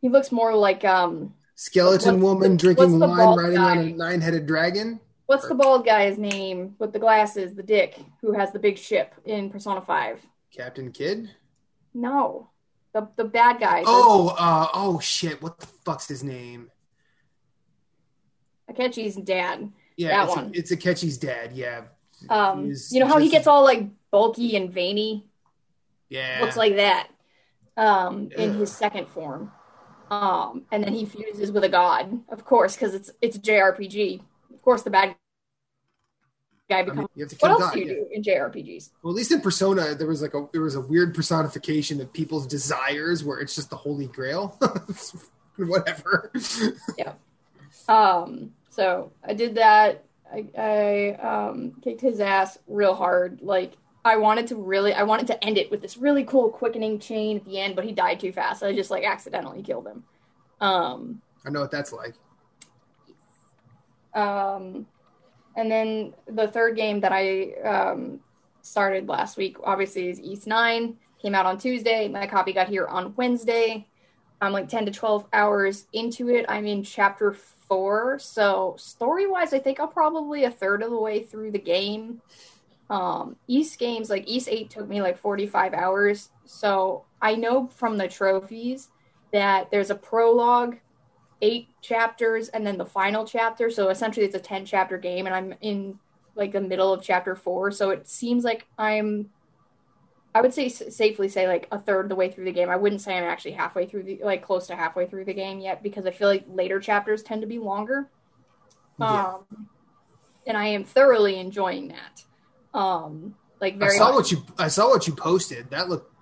he 0.00 0.08
looks 0.08 0.30
more 0.30 0.54
like 0.54 0.84
um 0.84 1.34
Skeleton 1.60 2.20
what's 2.20 2.22
woman 2.22 2.52
the- 2.52 2.56
drinking 2.56 3.00
wine, 3.00 3.36
riding 3.36 3.58
on 3.58 3.78
a 3.78 3.90
nine 3.92 4.20
headed 4.20 4.46
dragon. 4.46 5.00
what's 5.26 5.48
the 5.48 5.56
bald 5.56 5.84
guy's 5.84 6.16
name 6.16 6.76
with 6.78 6.92
the 6.92 7.00
glasses, 7.00 7.52
the 7.56 7.64
dick 7.64 7.98
who 8.20 8.32
has 8.32 8.52
the 8.52 8.60
big 8.60 8.78
ship 8.78 9.12
in 9.24 9.50
Persona 9.50 9.80
5? 9.80 10.24
Captain 10.56 10.92
Kidd. 10.92 11.30
No. 11.92 12.50
The 12.92 13.08
the 13.16 13.24
bad 13.24 13.58
guy. 13.58 13.82
Oh, 13.84 14.36
uh, 14.38 14.68
oh 14.72 15.00
shit! 15.00 15.42
What 15.42 15.58
the 15.58 15.66
fuck's 15.66 16.06
his 16.08 16.22
name? 16.22 16.70
Akechi's 18.70 19.16
dad. 19.16 19.72
Yeah, 19.96 20.08
That 20.08 20.26
it's, 20.28 20.36
one. 20.36 20.46
A, 20.46 20.50
it's 20.58 20.70
Akechi's 20.72 21.18
dad. 21.18 21.52
Yeah, 21.52 21.82
Um, 22.30 22.66
He's 22.66 22.92
you 22.92 23.00
know 23.00 23.06
how 23.06 23.18
he 23.18 23.28
gets 23.30 23.46
all 23.48 23.64
like 23.64 23.88
bulky 24.10 24.56
and 24.56 24.72
veiny, 24.72 25.26
yeah. 26.08 26.38
looks 26.40 26.56
like 26.56 26.76
that, 26.76 27.08
um, 27.76 28.30
in 28.36 28.54
his 28.54 28.70
second 28.72 29.08
form. 29.08 29.50
Um, 30.10 30.64
and 30.72 30.82
then 30.82 30.94
he 30.94 31.04
fuses 31.04 31.52
with 31.52 31.64
a 31.64 31.68
god, 31.68 32.20
of 32.28 32.44
course, 32.44 32.74
because 32.74 32.94
it's 32.94 33.10
it's 33.20 33.36
a 33.36 33.40
JRPG. 33.40 34.20
Of 34.52 34.62
course, 34.62 34.82
the 34.82 34.90
bad 34.90 35.14
guy 36.68 36.78
I 36.78 36.82
becomes. 36.82 36.98
mean, 36.98 37.08
you 37.14 37.24
have 37.24 37.30
to 37.30 37.36
what 37.36 37.50
else 37.50 37.60
God. 37.60 37.74
do 37.74 37.80
you 37.80 37.86
yeah. 37.86 37.92
do 37.92 38.08
in 38.12 38.22
JRPGs? 38.22 38.90
Well, 39.02 39.12
at 39.12 39.16
least 39.16 39.32
in 39.32 39.40
Persona, 39.40 39.94
there 39.94 40.06
was 40.06 40.22
like 40.22 40.34
a 40.34 40.46
there 40.52 40.62
was 40.62 40.74
a 40.74 40.80
weird 40.80 41.14
personification 41.14 42.00
of 42.00 42.12
people's 42.12 42.46
desires, 42.46 43.24
where 43.24 43.38
it's 43.38 43.54
just 43.54 43.70
the 43.70 43.76
Holy 43.76 44.06
Grail. 44.06 44.58
Whatever. 45.56 46.30
yeah. 46.96 47.14
Um, 47.88 48.52
so 48.70 49.10
I 49.24 49.34
did 49.34 49.56
that. 49.56 50.04
I, 50.32 50.46
I 50.56 51.10
um, 51.14 51.72
kicked 51.82 52.00
his 52.00 52.20
ass 52.20 52.58
real 52.68 52.94
hard. 52.94 53.40
Like 53.42 53.72
I 54.04 54.16
wanted 54.16 54.46
to 54.48 54.56
really, 54.56 54.92
I 54.94 55.02
wanted 55.02 55.26
to 55.28 55.44
end 55.44 55.58
it 55.58 55.70
with 55.70 55.82
this 55.82 55.96
really 55.96 56.24
cool 56.24 56.48
quickening 56.48 56.98
chain 56.98 57.38
at 57.38 57.44
the 57.44 57.58
end, 57.58 57.76
but 57.76 57.84
he 57.84 57.92
died 57.92 58.20
too 58.20 58.32
fast. 58.32 58.62
I 58.62 58.74
just 58.74 58.90
like 58.90 59.04
accidentally 59.04 59.62
killed 59.62 59.86
him. 59.86 60.04
Um, 60.60 61.20
I 61.46 61.50
know 61.50 61.60
what 61.60 61.70
that's 61.70 61.92
like. 61.92 62.14
Um, 64.14 64.86
and 65.56 65.70
then 65.70 66.14
the 66.26 66.48
third 66.48 66.76
game 66.76 67.00
that 67.00 67.12
I 67.12 67.52
um, 67.64 68.20
started 68.62 69.08
last 69.08 69.36
week, 69.36 69.56
obviously, 69.62 70.08
is 70.08 70.20
Ys 70.20 70.46
Nine. 70.46 70.96
Came 71.20 71.34
out 71.34 71.46
on 71.46 71.58
Tuesday. 71.58 72.08
My 72.08 72.26
copy 72.26 72.52
got 72.52 72.68
here 72.68 72.86
on 72.86 73.14
Wednesday. 73.16 73.86
I'm 74.40 74.52
like 74.52 74.68
10 74.68 74.86
to 74.86 74.92
12 74.92 75.26
hours 75.32 75.86
into 75.92 76.28
it. 76.28 76.46
I'm 76.48 76.66
in 76.66 76.84
chapter 76.84 77.32
four. 77.32 78.18
So, 78.20 78.76
story 78.78 79.26
wise, 79.26 79.52
I 79.52 79.58
think 79.58 79.80
I'm 79.80 79.88
probably 79.88 80.44
a 80.44 80.50
third 80.50 80.82
of 80.82 80.90
the 80.90 80.98
way 80.98 81.22
through 81.22 81.50
the 81.50 81.58
game. 81.58 82.22
Um, 82.90 83.36
Ys 83.46 83.76
games, 83.76 84.10
like 84.10 84.28
Ys 84.28 84.48
8, 84.48 84.70
took 84.70 84.88
me 84.88 85.02
like 85.02 85.18
45 85.18 85.74
hours. 85.74 86.30
So, 86.44 87.04
I 87.20 87.34
know 87.34 87.66
from 87.66 87.98
the 87.98 88.08
trophies 88.08 88.88
that 89.32 89.70
there's 89.70 89.90
a 89.90 89.94
prologue 89.94 90.76
eight 91.40 91.68
chapters 91.82 92.48
and 92.48 92.66
then 92.66 92.78
the 92.78 92.86
final 92.86 93.24
chapter. 93.24 93.70
So 93.70 93.88
essentially, 93.90 94.26
it's 94.26 94.34
a 94.34 94.40
10 94.40 94.64
chapter 94.64 94.98
game, 94.98 95.26
and 95.26 95.34
I'm 95.34 95.54
in 95.60 95.98
like 96.34 96.52
the 96.52 96.60
middle 96.60 96.92
of 96.92 97.02
chapter 97.02 97.34
four. 97.34 97.70
So 97.70 97.90
it 97.90 98.08
seems 98.08 98.44
like 98.44 98.66
I'm, 98.78 99.30
I 100.34 100.40
would 100.40 100.54
say 100.54 100.66
s- 100.66 100.94
safely 100.94 101.28
say 101.28 101.48
like 101.48 101.66
a 101.72 101.78
third 101.78 102.06
of 102.06 102.08
the 102.08 102.14
way 102.14 102.30
through 102.30 102.44
the 102.44 102.52
game. 102.52 102.70
I 102.70 102.76
wouldn't 102.76 103.00
say 103.00 103.16
I'm 103.16 103.24
actually 103.24 103.52
halfway 103.52 103.86
through 103.86 104.04
the 104.04 104.20
like 104.22 104.42
close 104.42 104.66
to 104.68 104.76
halfway 104.76 105.06
through 105.06 105.24
the 105.24 105.34
game 105.34 105.58
yet 105.60 105.82
because 105.82 106.06
I 106.06 106.10
feel 106.10 106.28
like 106.28 106.44
later 106.48 106.80
chapters 106.80 107.22
tend 107.22 107.40
to 107.42 107.48
be 107.48 107.58
longer. 107.58 108.08
Yeah. 109.00 109.34
Um, 109.34 109.68
and 110.46 110.56
I 110.56 110.68
am 110.68 110.84
thoroughly 110.84 111.38
enjoying 111.38 111.88
that. 111.88 112.24
Um, 112.74 113.34
like 113.60 113.78
very. 113.78 113.94
I 113.94 113.98
saw 113.98 114.06
much. 114.12 114.14
what 114.14 114.32
you 114.32 114.42
I 114.58 114.68
saw 114.68 114.88
what 114.90 115.06
you 115.06 115.14
posted. 115.14 115.70
That 115.70 115.88
looked 115.88 116.12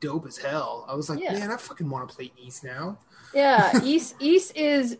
dope 0.00 0.26
as 0.26 0.38
hell. 0.38 0.84
I 0.88 0.94
was 0.94 1.08
like, 1.10 1.20
Yeah. 1.20 1.32
man, 1.34 1.50
I 1.50 1.56
fucking 1.56 1.88
want 1.88 2.08
to 2.08 2.14
play 2.14 2.32
Ys 2.42 2.62
now. 2.62 2.98
Yeah, 3.34 3.80
Ys 3.82 4.14
Ys 4.20 4.50
is 4.52 4.98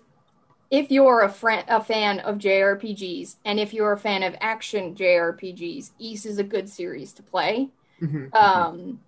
if 0.71 0.91
you're 0.91 1.23
a 1.23 1.29
friend 1.29 1.65
a 1.69 1.83
fan 1.83 2.19
of 2.21 2.37
JRPGs 2.39 3.37
and 3.45 3.61
if 3.61 3.73
you're 3.73 3.93
a 3.93 3.99
fan 3.99 4.23
of 4.23 4.35
action 4.41 4.95
JRPGs, 4.95 5.91
Ys 5.99 6.27
is 6.27 6.39
a 6.39 6.45
good 6.45 6.69
series 6.69 7.13
to 7.15 7.23
play. 7.23 7.69
Mhm. 8.03 8.35
Um 8.35 9.01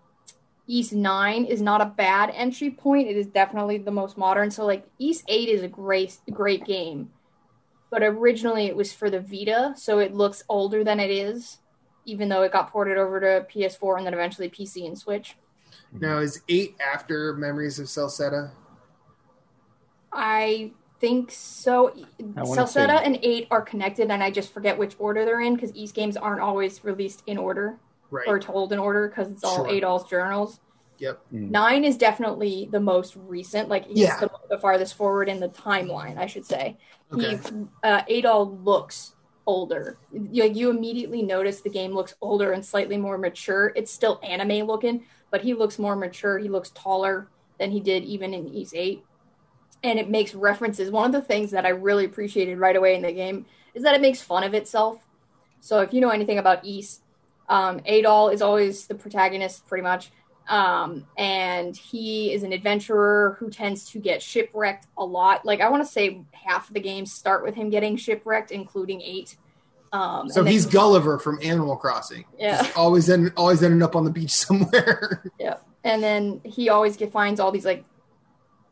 Ys 0.71 0.93
9 0.93 1.47
is 1.47 1.63
not 1.63 1.81
a 1.81 1.87
bad 1.87 2.31
entry 2.35 2.71
point. 2.71 3.09
It 3.09 3.17
is 3.17 3.27
definitely 3.27 3.79
the 3.79 3.91
most 3.91 4.19
modern. 4.19 4.51
So 4.51 4.67
like 4.67 4.87
Ys 4.99 5.25
8 5.27 5.49
is 5.49 5.63
a 5.63 5.69
great 5.69 6.19
great 6.31 6.65
game. 6.65 7.11
But 7.91 8.03
originally 8.03 8.67
it 8.67 8.77
was 8.77 8.93
for 8.93 9.09
the 9.09 9.19
Vita, 9.21 9.73
so 9.77 9.99
it 9.99 10.13
looks 10.15 10.45
older 10.49 10.85
than 10.85 11.01
it 11.01 11.11
is 11.11 11.59
even 12.09 12.29
though 12.29 12.43
it 12.43 12.53
got 12.53 12.71
ported 12.73 12.97
over 12.97 13.21
to 13.21 13.47
PS4 13.53 13.99
and 13.99 14.07
then 14.07 14.15
eventually 14.15 14.49
PC 14.49 14.87
and 14.87 14.99
Switch. 14.99 15.37
Now 15.93 16.19
is 16.19 16.43
eight 16.49 16.75
after 16.81 17.35
Memories 17.35 17.79
of 17.79 17.87
Celceta? 17.87 18.51
I 20.13 20.73
think 21.01 21.31
so. 21.31 21.91
I 21.91 22.41
Celceta 22.43 23.01
and 23.05 23.19
eight 23.23 23.47
are 23.51 23.63
connected, 23.63 24.11
and 24.11 24.23
I 24.23 24.31
just 24.31 24.53
forget 24.53 24.77
which 24.77 24.97
order 24.99 25.25
they're 25.25 25.41
in 25.43 25.55
because 25.55 25.75
Ys 25.77 25.93
games 25.93 26.17
aren't 26.17 26.41
always 26.41 26.83
released 26.85 27.23
in 27.27 27.39
order 27.39 27.79
Right. 28.11 28.27
or 28.27 28.39
told 28.39 28.73
in 28.73 28.79
order 28.79 29.09
because 29.09 29.31
it's 29.31 29.45
all 29.45 29.57
Sure. 29.57 29.69
Adol's 29.69 30.09
journals. 30.09 30.61
Yep. 30.99 31.21
Mm. 31.33 31.51
Nine 31.51 31.85
is 31.85 31.97
definitely 31.97 32.69
the 32.73 32.81
most 32.81 33.15
recent, 33.17 33.69
like 33.69 33.85
he's 33.87 33.99
Yeah. 33.99 34.19
the, 34.19 34.31
the 34.51 34.59
farthest 34.59 34.95
forward 34.95 35.29
in 35.29 35.39
the 35.41 35.51
timeline, 35.51 36.17
I 36.19 36.27
should 36.27 36.45
say. 36.47 36.79
Okay. 37.13 37.37
He, 37.37 37.67
uh, 37.85 38.03
Adol 38.11 38.65
looks 38.65 39.15
older. 39.49 39.99
You, 40.13 40.45
you 40.45 40.71
immediately 40.71 41.23
notice 41.23 41.63
the 41.63 41.71
game 41.71 41.93
looks 41.93 42.15
older 42.21 42.53
and 42.53 42.65
slightly 42.65 42.99
more 42.99 43.17
mature. 43.17 43.73
It's 43.75 43.91
still 43.91 44.21
anime 44.23 44.67
looking, 44.67 45.07
but 45.31 45.41
he 45.41 45.55
looks 45.55 45.79
more 45.79 45.97
mature. 45.97 46.39
He 46.39 46.51
looks 46.51 46.71
taller 46.71 47.29
than 47.59 47.71
he 47.71 47.81
did 47.81 48.05
even 48.05 48.35
in 48.35 48.47
Ys 48.55 48.75
8. 48.75 49.03
And 49.83 49.99
it 49.99 50.11
makes 50.11 50.35
references. 50.35 50.91
One 50.91 51.07
of 51.07 51.13
the 51.13 51.27
things 51.27 51.51
that 51.53 51.65
I 51.65 51.71
really 51.71 52.05
appreciated 52.05 52.59
right 52.59 52.77
away 52.77 52.95
in 52.95 53.01
the 53.01 53.11
game 53.11 53.47
is 53.73 53.83
that 53.85 53.95
it 53.95 54.03
makes 54.03 54.21
fun 54.21 54.45
of 54.45 54.53
itself. 54.53 55.01
So 55.61 55.81
if 55.81 55.95
you 55.95 56.03
know 56.03 56.11
anything 56.11 56.39
about 56.39 56.65
Ys, 56.67 57.01
um, 57.49 57.81
Adol 57.81 58.33
is 58.33 58.43
always 58.43 58.87
the 58.87 58.95
protagonist, 58.95 59.67
pretty 59.67 59.83
much. 59.83 60.11
Um, 60.49 61.05
and 61.19 61.77
he 61.77 62.33
is 62.33 62.43
an 62.43 62.53
adventurer 62.53 63.37
who 63.39 63.51
tends 63.51 63.91
to 63.91 63.99
get 63.99 64.23
shipwrecked 64.23 64.87
a 64.97 65.05
lot. 65.05 65.45
Like 65.45 65.61
I 65.61 65.69
want 65.69 65.85
to 65.85 65.91
say 65.93 66.23
half 66.33 66.69
of 66.69 66.75
the 66.75 66.81
games 66.81 67.13
start 67.13 67.45
with 67.45 67.55
him 67.55 67.69
getting 67.71 67.97
shipwrecked, 67.97 68.51
including 68.51 69.03
eight. 69.03 69.37
Um, 69.93 70.29
So 70.31 70.45
he's 70.45 70.65
he- 70.65 70.71
Gulliver 70.71 71.19
from 71.19 71.39
Animal 71.43 71.77
Crossing. 71.77 72.25
Yeah. 72.39 72.63
Just 72.63 72.77
always 72.77 73.11
end, 73.11 73.33
always 73.37 73.63
ending 73.63 73.83
up 73.83 73.95
on 73.95 74.05
the 74.05 74.11
beach 74.11 74.31
somewhere. 74.47 75.23
Yeah, 75.39 75.57
and 75.85 76.03
then 76.03 76.41
he 76.45 76.69
always 76.71 76.97
get, 76.97 77.13
finds 77.13 77.41
all 77.41 77.53
these 77.53 77.65
like 77.67 77.85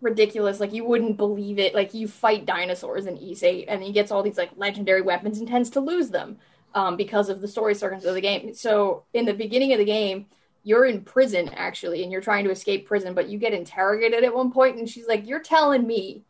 ridiculous, 0.00 0.60
like 0.60 0.72
you 0.72 0.84
wouldn't 0.84 1.16
believe 1.16 1.58
it. 1.58 1.74
Like 1.74 1.94
you 1.94 2.08
fight 2.08 2.46
dinosaurs 2.46 3.06
in 3.06 3.16
Ys 3.16 3.42
Eight, 3.42 3.66
and 3.68 3.83
he 3.83 3.92
gets 3.92 4.10
all 4.10 4.22
these 4.22 4.37
like 4.38 4.50
legendary 4.56 5.02
weapons 5.02 5.38
and 5.38 5.48
tends 5.48 5.70
to 5.70 5.81
lose 5.81 6.10
them 6.10 6.38
um, 6.74 6.96
because 6.96 7.29
of 7.29 7.40
the 7.40 7.48
story 7.48 7.74
circumstances 7.74 8.08
of 8.08 8.14
the 8.14 8.20
game. 8.20 8.54
So 8.54 9.04
in 9.14 9.24
the 9.24 9.35
beginning 9.35 9.72
of 9.72 9.79
the 9.79 9.85
game, 9.85 10.27
you're 10.67 10.85
in 10.85 11.02
prison 11.02 11.48
actually, 11.50 12.02
and 12.02 12.10
you're 12.10 12.21
trying 12.21 12.44
to 12.44 12.50
escape 12.50 12.88
prison, 12.88 13.14
but 13.14 13.29
you 13.29 13.38
get 13.38 13.54
interrogated 13.54 14.25
at 14.25 14.35
one 14.35 14.50
point, 14.50 14.77
and 14.77 14.90
she's 14.90 15.06
like, 15.06 15.27
"You're 15.27 15.40
telling 15.40 15.87
me." 15.87 16.25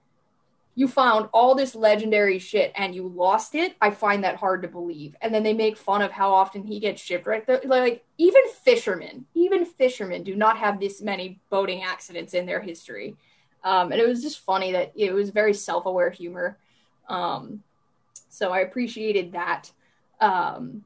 You 0.79 0.89
found 0.89 1.31
all 1.33 1.55
this 1.55 1.75
legendary 1.75 2.39
shit 2.39 2.71
and 2.77 2.95
you 2.95 3.09
lost 3.09 3.55
it. 3.55 3.75
I 3.81 3.89
find 3.89 4.23
that 4.25 4.37
hard 4.37 4.61
to 4.61 4.69
believe. 4.69 5.17
And 5.23 5.35
then 5.35 5.43
they 5.43 5.55
make 5.55 5.79
fun 5.79 6.03
of 6.03 6.13
how 6.13 6.35
often 6.35 6.65
he 6.65 6.79
gets 6.81 7.01
shipwrecked. 7.01 7.49
Like 7.65 8.05
even 8.19 8.43
fishermen, 8.63 9.25
even 9.33 9.65
fishermen 9.65 10.23
do 10.23 10.37
not 10.37 10.59
have 10.59 10.79
this 10.79 11.01
many 11.01 11.41
boating 11.49 11.83
accidents 11.83 12.35
in 12.35 12.45
their 12.45 12.61
history. 12.61 13.17
Um, 13.65 13.91
and 13.91 13.99
it 13.99 14.07
was 14.07 14.21
just 14.21 14.41
funny 14.41 14.73
that 14.73 14.93
it 14.95 15.15
was 15.15 15.31
very 15.31 15.55
self-aware 15.55 16.11
humor. 16.11 16.59
Um, 17.09 17.63
so 18.29 18.53
I 18.53 18.59
appreciated 18.59 19.33
that. 19.33 19.73
Um, 20.21 20.85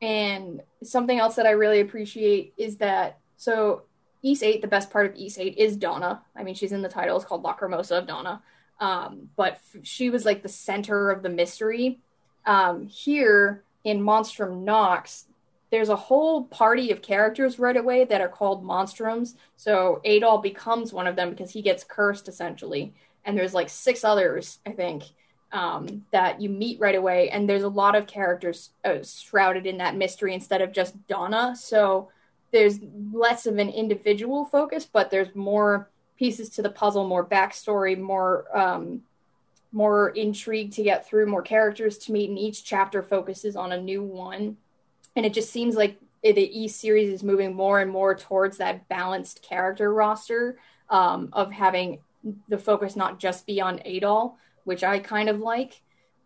and 0.00 0.62
something 0.82 1.18
else 1.18 1.36
that 1.36 1.46
I 1.46 1.50
really 1.50 1.80
appreciate 1.80 2.54
is 2.56 2.76
that 2.78 3.18
so 3.36 3.82
Ys 4.22 4.42
Eight, 4.42 4.60
the 4.60 4.68
best 4.68 4.90
part 4.90 5.06
of 5.06 5.16
Ys 5.16 5.38
Eight 5.38 5.56
is 5.56 5.76
Dana. 5.76 6.22
I 6.34 6.42
mean, 6.42 6.54
she's 6.54 6.72
in 6.72 6.82
the 6.82 6.88
title. 6.88 7.16
It's 7.16 7.24
called 7.24 7.44
Lacrimosa 7.44 7.98
of 7.98 8.06
Dana. 8.06 8.42
Um, 8.80 9.30
but 9.36 9.54
f- 9.54 9.84
she 9.84 10.10
was 10.10 10.24
like 10.24 10.42
the 10.42 10.48
center 10.48 11.10
of 11.10 11.22
the 11.22 11.28
mystery. 11.28 12.00
Um, 12.44 12.86
here 12.86 13.62
in 13.84 14.02
Monstrum 14.02 14.64
Nox, 14.64 15.26
there's 15.70 15.88
a 15.88 15.96
whole 15.96 16.44
party 16.44 16.90
of 16.90 17.02
characters 17.02 17.58
right 17.58 17.76
away 17.76 18.04
that 18.04 18.20
are 18.20 18.28
called 18.28 18.64
monstrums. 18.64 19.34
So 19.56 20.00
Adol 20.04 20.42
becomes 20.42 20.92
one 20.92 21.06
of 21.06 21.16
them 21.16 21.30
because 21.30 21.50
he 21.50 21.62
gets 21.62 21.84
cursed 21.84 22.28
essentially. 22.28 22.94
And 23.24 23.36
there's 23.36 23.54
like 23.54 23.68
six 23.68 24.04
others, 24.04 24.58
I 24.66 24.70
think, 24.70 25.04
um, 25.52 26.04
that 26.12 26.40
you 26.40 26.48
meet 26.48 26.80
right 26.80 26.94
away. 26.94 27.30
And 27.30 27.48
there's 27.48 27.62
a 27.62 27.68
lot 27.68 27.94
of 27.94 28.06
characters 28.06 28.70
uh, 28.84 28.98
shrouded 29.04 29.66
in 29.66 29.78
that 29.78 29.96
mystery 29.96 30.34
instead 30.34 30.62
of 30.62 30.72
just 30.72 30.94
Dana. 31.06 31.54
So 31.56 32.10
there's 32.52 32.78
less 33.12 33.46
of 33.46 33.58
an 33.58 33.70
individual 33.70 34.44
focus, 34.44 34.88
but 34.90 35.10
there's 35.10 35.34
more 35.34 35.88
pieces 36.18 36.48
to 36.50 36.62
the 36.62 36.70
puzzle, 36.70 37.06
more 37.06 37.24
backstory, 37.24 37.98
more 37.98 38.44
um, 38.56 39.02
more 39.72 40.10
intrigue 40.10 40.72
to 40.72 40.82
get 40.82 41.06
through, 41.06 41.26
more 41.26 41.42
characters 41.42 41.98
to 41.98 42.12
meet, 42.12 42.30
and 42.30 42.38
each 42.38 42.64
chapter 42.64 43.02
focuses 43.02 43.56
on 43.56 43.72
a 43.72 43.80
new 43.80 44.02
one 44.02 44.56
and 45.16 45.24
it 45.24 45.32
just 45.32 45.50
seems 45.50 45.74
like 45.74 45.98
the 46.22 46.60
E 46.60 46.68
series 46.68 47.08
is 47.08 47.22
moving 47.22 47.54
more 47.54 47.80
and 47.80 47.90
more 47.90 48.14
towards 48.14 48.58
that 48.58 48.86
balanced 48.88 49.42
character 49.42 49.92
roster 49.92 50.58
um, 50.90 51.30
of 51.32 51.50
having 51.50 51.98
the 52.48 52.58
focus 52.58 52.96
not 52.96 53.18
just 53.18 53.46
be 53.46 53.60
on 53.60 53.78
Adol, 53.78 54.34
which 54.66 54.84
I 54.84 54.98
kind 54.98 55.28
of 55.28 55.40
like. 55.40 55.80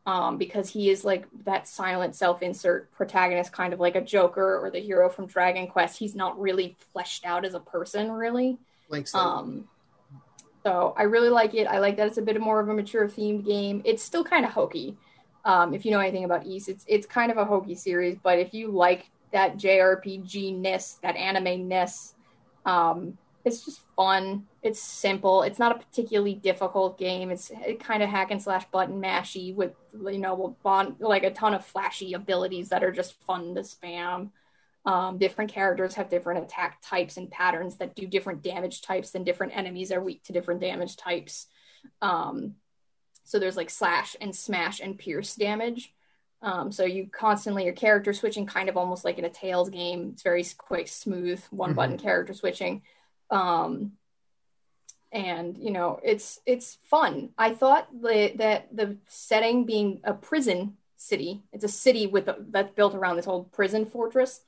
Um, 0.06 0.38
because 0.38 0.70
he 0.70 0.88
is 0.88 1.04
like 1.04 1.26
that 1.44 1.68
silent 1.68 2.16
self-insert 2.16 2.90
protagonist, 2.90 3.52
kind 3.52 3.72
of 3.72 3.80
like 3.80 3.96
a 3.96 4.00
Joker 4.00 4.58
or 4.58 4.70
the 4.70 4.80
hero 4.80 5.10
from 5.10 5.26
Dragon 5.26 5.68
Quest. 5.68 5.98
He's 5.98 6.14
not 6.14 6.40
really 6.40 6.76
fleshed 6.92 7.26
out 7.26 7.44
as 7.44 7.52
a 7.52 7.60
person, 7.60 8.10
really. 8.10 8.58
Like 8.88 9.06
so. 9.06 9.18
Um, 9.18 9.68
so 10.64 10.94
I 10.96 11.02
really 11.02 11.28
like 11.28 11.54
it. 11.54 11.66
I 11.66 11.78
like 11.78 11.96
that 11.98 12.06
it's 12.06 12.18
a 12.18 12.22
bit 12.22 12.40
more 12.40 12.60
of 12.60 12.68
a 12.68 12.74
mature 12.74 13.08
themed 13.08 13.44
game. 13.44 13.82
It's 13.84 14.02
still 14.02 14.24
kind 14.24 14.44
of 14.44 14.52
hokey. 14.52 14.96
Um, 15.44 15.72
if 15.72 15.84
you 15.84 15.90
know 15.90 16.00
anything 16.00 16.24
about 16.24 16.46
Ys, 16.46 16.68
it's 16.68 16.84
it's 16.86 17.06
kind 17.06 17.30
of 17.30 17.38
a 17.38 17.44
hokey 17.44 17.74
series, 17.74 18.16
but 18.22 18.38
if 18.38 18.52
you 18.52 18.70
like 18.70 19.10
that 19.32 19.56
JRPG 19.56 20.58
ness, 20.58 20.98
that 21.02 21.16
anime 21.16 21.68
ness, 21.68 22.14
um, 22.66 23.16
it's 23.44 23.64
just 23.64 23.80
fun. 23.96 24.46
It's 24.62 24.80
simple. 24.80 25.42
It's 25.42 25.58
not 25.58 25.72
a 25.74 25.78
particularly 25.78 26.34
difficult 26.34 26.98
game. 26.98 27.30
It's 27.30 27.50
it 27.50 27.80
kind 27.80 28.02
of 28.02 28.10
hack 28.10 28.30
and 28.30 28.42
slash 28.42 28.64
button 28.70 29.00
mashy 29.00 29.54
with 29.54 29.72
you 29.92 30.18
know 30.18 30.56
like 30.98 31.24
a 31.24 31.30
ton 31.30 31.54
of 31.54 31.64
flashy 31.64 32.12
abilities 32.12 32.68
that 32.68 32.84
are 32.84 32.92
just 32.92 33.14
fun 33.24 33.54
to 33.54 33.62
spam. 33.62 34.30
Um, 34.84 35.18
different 35.18 35.52
characters 35.52 35.94
have 35.94 36.08
different 36.08 36.44
attack 36.44 36.80
types 36.82 37.16
and 37.16 37.30
patterns 37.30 37.76
that 37.76 37.94
do 37.94 38.06
different 38.06 38.42
damage 38.42 38.82
types, 38.82 39.14
and 39.14 39.24
different 39.24 39.56
enemies 39.56 39.92
are 39.92 40.02
weak 40.02 40.22
to 40.24 40.32
different 40.32 40.60
damage 40.60 40.96
types. 40.96 41.46
Um, 42.02 42.56
so 43.24 43.38
there's 43.38 43.56
like 43.56 43.70
slash 43.70 44.16
and 44.20 44.34
smash 44.34 44.80
and 44.80 44.98
pierce 44.98 45.34
damage. 45.34 45.94
Um, 46.42 46.72
so 46.72 46.84
you 46.84 47.06
constantly 47.06 47.64
your 47.64 47.74
character 47.74 48.12
switching, 48.12 48.46
kind 48.46 48.68
of 48.68 48.76
almost 48.76 49.04
like 49.04 49.18
in 49.18 49.24
a 49.26 49.30
Tales 49.30 49.68
game. 49.68 50.10
It's 50.12 50.22
very 50.22 50.44
quick, 50.56 50.88
smooth, 50.88 51.42
one 51.50 51.74
button 51.74 51.96
mm-hmm. 51.96 52.04
character 52.04 52.32
switching. 52.32 52.82
Um, 53.30 53.92
and 55.12 55.58
you 55.58 55.72
know 55.72 55.98
it's 56.02 56.40
it's 56.46 56.78
fun. 56.84 57.30
I 57.36 57.52
thought 57.52 57.88
that, 58.02 58.38
that 58.38 58.68
the 58.74 58.96
setting 59.08 59.64
being 59.64 60.00
a 60.04 60.14
prison 60.14 60.76
city, 60.96 61.42
it's 61.52 61.64
a 61.64 61.68
city 61.68 62.06
with 62.06 62.28
a, 62.28 62.36
that's 62.50 62.74
built 62.74 62.94
around 62.94 63.16
this 63.16 63.26
old 63.26 63.50
prison 63.52 63.86
fortress 63.86 64.42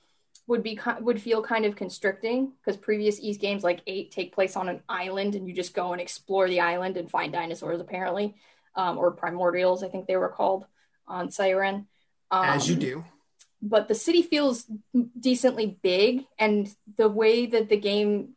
would 0.47 0.63
be 0.63 0.79
would 1.01 1.21
feel 1.21 1.43
kind 1.43 1.65
of 1.65 1.77
constricting 1.77 2.53
because 2.61 2.77
previous 2.77 3.21
Ys 3.21 3.39
games 3.39 3.65
like 3.65 3.81
eight 3.87 4.11
take 4.11 4.35
place 4.35 4.57
on 4.57 4.69
an 4.69 4.83
island 4.89 5.35
and 5.35 5.49
you 5.49 5.55
just 5.55 5.75
go 5.75 5.93
and 5.93 6.01
explore 6.01 6.49
the 6.49 6.61
island 6.61 6.97
and 6.97 7.11
find 7.11 7.33
dinosaurs 7.33 7.81
apparently 7.81 8.35
um, 8.75 8.99
or 8.99 9.15
primordials, 9.15 9.83
I 9.83 9.89
think 9.89 10.07
they 10.07 10.17
were 10.17 10.29
called 10.29 10.65
on 11.07 11.29
Seiren. 11.29 11.87
Um, 12.31 12.45
As 12.45 12.69
you 12.69 12.77
do. 12.77 13.05
But 13.65 13.87
the 13.87 13.95
city 13.95 14.23
feels 14.23 14.67
decently 15.19 15.79
big, 15.83 16.27
and 16.37 16.69
the 16.97 17.09
way 17.09 17.47
that 17.47 17.69
the 17.69 17.77
game 17.77 18.31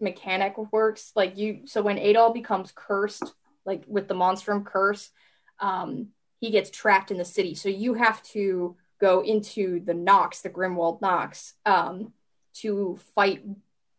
mechanic 0.00 0.54
works, 0.72 1.12
like 1.14 1.36
you, 1.36 1.60
so 1.66 1.82
when 1.82 1.98
Adol 1.98 2.32
becomes 2.32 2.72
cursed, 2.74 3.34
like 3.66 3.84
with 3.86 4.08
the 4.08 4.14
monstrum 4.14 4.64
curse, 4.64 5.10
um, 5.58 6.08
he 6.40 6.50
gets 6.50 6.70
trapped 6.70 7.10
in 7.10 7.18
the 7.18 7.26
city. 7.26 7.54
So 7.54 7.68
you 7.68 7.92
have 7.94 8.22
to 8.32 8.76
go 9.00 9.20
into 9.20 9.80
the 9.84 9.92
Nox, 9.92 10.40
the 10.40 10.48
Grimwald 10.48 11.02
Nox, 11.02 11.52
um, 11.66 12.14
to 12.54 12.98
fight 13.14 13.44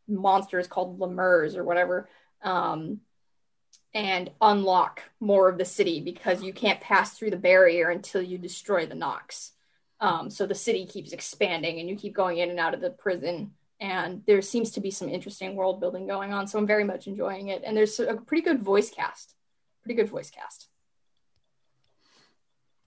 monsters 0.08 0.68
called 0.68 1.00
lemurs 1.00 1.56
or 1.56 1.64
whatever. 1.64 2.10
Um, 2.44 3.02
and 3.94 4.32
unlock 4.42 5.02
more 5.20 5.50
of 5.50 5.58
the 5.58 5.66
city 5.66 6.00
because 6.00 6.42
you 6.42 6.54
can't 6.54 6.80
pass 6.80 7.18
through 7.18 7.30
the 7.30 7.38
barrier 7.38 7.90
until 7.90 8.22
you 8.22 8.38
destroy 8.38 8.86
the 8.86 8.96
Nox. 8.96 9.52
Um, 10.02 10.32
so 10.32 10.48
the 10.48 10.56
city 10.56 10.86
keeps 10.86 11.14
expanding 11.14 11.80
and 11.80 11.88
you 11.88 11.96
keep 11.96 12.14
going 12.14 12.40
in 12.40 12.50
and 12.50 12.60
out 12.60 12.74
of 12.74 12.82
the 12.82 12.90
prison. 12.90 13.52
And 13.80 14.24
there 14.26 14.42
seems 14.42 14.72
to 14.72 14.82
be 14.82 14.92
some 14.92 15.08
interesting 15.08 15.56
world 15.56 15.80
building 15.80 16.08
going 16.08 16.34
on. 16.34 16.48
So 16.48 16.60
I'm 16.60 16.68
very 16.68 16.84
much 16.84 17.08
enjoying 17.08 17.48
it. 17.50 17.62
And 17.64 17.78
there's 17.78 18.00
a 18.00 18.16
pretty 18.16 18.44
good 18.44 18.62
voice 18.62 18.90
cast. 18.90 19.36
Pretty 19.84 19.96
good 19.96 20.10
voice 20.10 20.30
cast. 20.30 20.68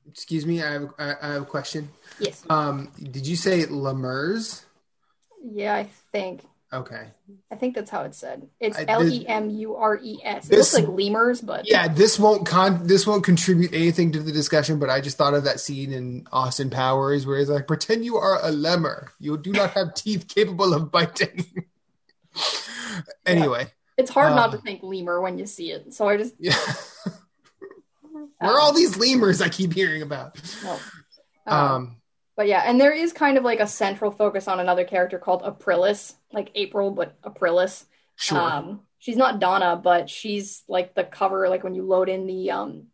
Excuse 0.08 0.44
me, 0.44 0.62
I 0.62 0.72
have, 0.72 0.90
I 0.98 1.16
have 1.20 1.42
a 1.42 1.46
question. 1.46 1.88
Yes. 2.18 2.44
Um, 2.50 2.92
did 3.00 3.26
you 3.26 3.36
say 3.36 3.64
lemurs? 3.66 4.66
Yeah, 5.42 5.74
I 5.74 5.88
think. 6.12 6.42
Okay. 6.74 7.06
I 7.52 7.54
think 7.54 7.76
that's 7.76 7.90
how 7.90 8.02
it's 8.02 8.18
said. 8.18 8.48
It's 8.58 8.76
L 8.88 9.08
E 9.08 9.24
M 9.28 9.48
U 9.48 9.76
R 9.76 9.96
E 10.02 10.18
S. 10.24 10.50
It 10.50 10.56
looks 10.56 10.74
like 10.74 10.88
lemurs, 10.88 11.40
but 11.40 11.68
yeah, 11.70 11.86
this 11.86 12.18
won't 12.18 12.46
con 12.46 12.84
this 12.86 13.06
won't 13.06 13.22
contribute 13.22 13.72
anything 13.72 14.10
to 14.12 14.20
the 14.20 14.32
discussion. 14.32 14.80
But 14.80 14.90
I 14.90 15.00
just 15.00 15.16
thought 15.16 15.34
of 15.34 15.44
that 15.44 15.60
scene 15.60 15.92
in 15.92 16.26
Austin 16.32 16.70
Powers 16.70 17.26
where 17.26 17.38
he's 17.38 17.48
like, 17.48 17.68
"Pretend 17.68 18.04
you 18.04 18.16
are 18.16 18.40
a 18.42 18.50
lemur. 18.50 19.12
You 19.20 19.38
do 19.38 19.52
not 19.52 19.70
have 19.70 19.94
teeth 19.94 20.26
capable 20.26 20.74
of 20.74 20.90
biting." 20.90 21.46
anyway, 23.26 23.62
yeah. 23.62 23.68
it's 23.96 24.10
hard 24.10 24.34
not 24.34 24.50
to 24.50 24.58
think 24.58 24.80
lemur 24.82 25.20
when 25.20 25.38
you 25.38 25.46
see 25.46 25.70
it. 25.70 25.94
So 25.94 26.08
I 26.08 26.16
just 26.16 26.34
yeah. 26.40 26.56
Where 28.38 28.52
are 28.52 28.60
all 28.60 28.72
these 28.72 28.96
lemurs 28.96 29.40
I 29.40 29.48
keep 29.48 29.72
hearing 29.72 30.02
about? 30.02 30.36
Um, 31.46 31.56
um 31.56 31.96
but 32.36 32.48
yeah, 32.48 32.62
and 32.66 32.80
there 32.80 32.92
is 32.92 33.12
kind 33.12 33.38
of 33.38 33.44
like 33.44 33.60
a 33.60 33.66
central 33.66 34.10
focus 34.10 34.48
on 34.48 34.60
another 34.60 34.84
character 34.84 35.18
called 35.18 35.42
Aprilis, 35.42 36.14
like 36.32 36.50
April, 36.54 36.90
but 36.90 37.20
Aprilis. 37.22 37.84
Sure. 38.16 38.38
Um, 38.38 38.80
she's 38.98 39.16
not 39.16 39.40
Dana, 39.40 39.80
but 39.82 40.10
she's 40.10 40.62
like 40.68 40.94
the 40.94 41.04
cover, 41.04 41.48
like 41.48 41.62
when 41.62 41.74
you 41.74 41.84
load 41.84 42.08
in 42.08 42.26
the 42.26 42.50
um 42.50 42.86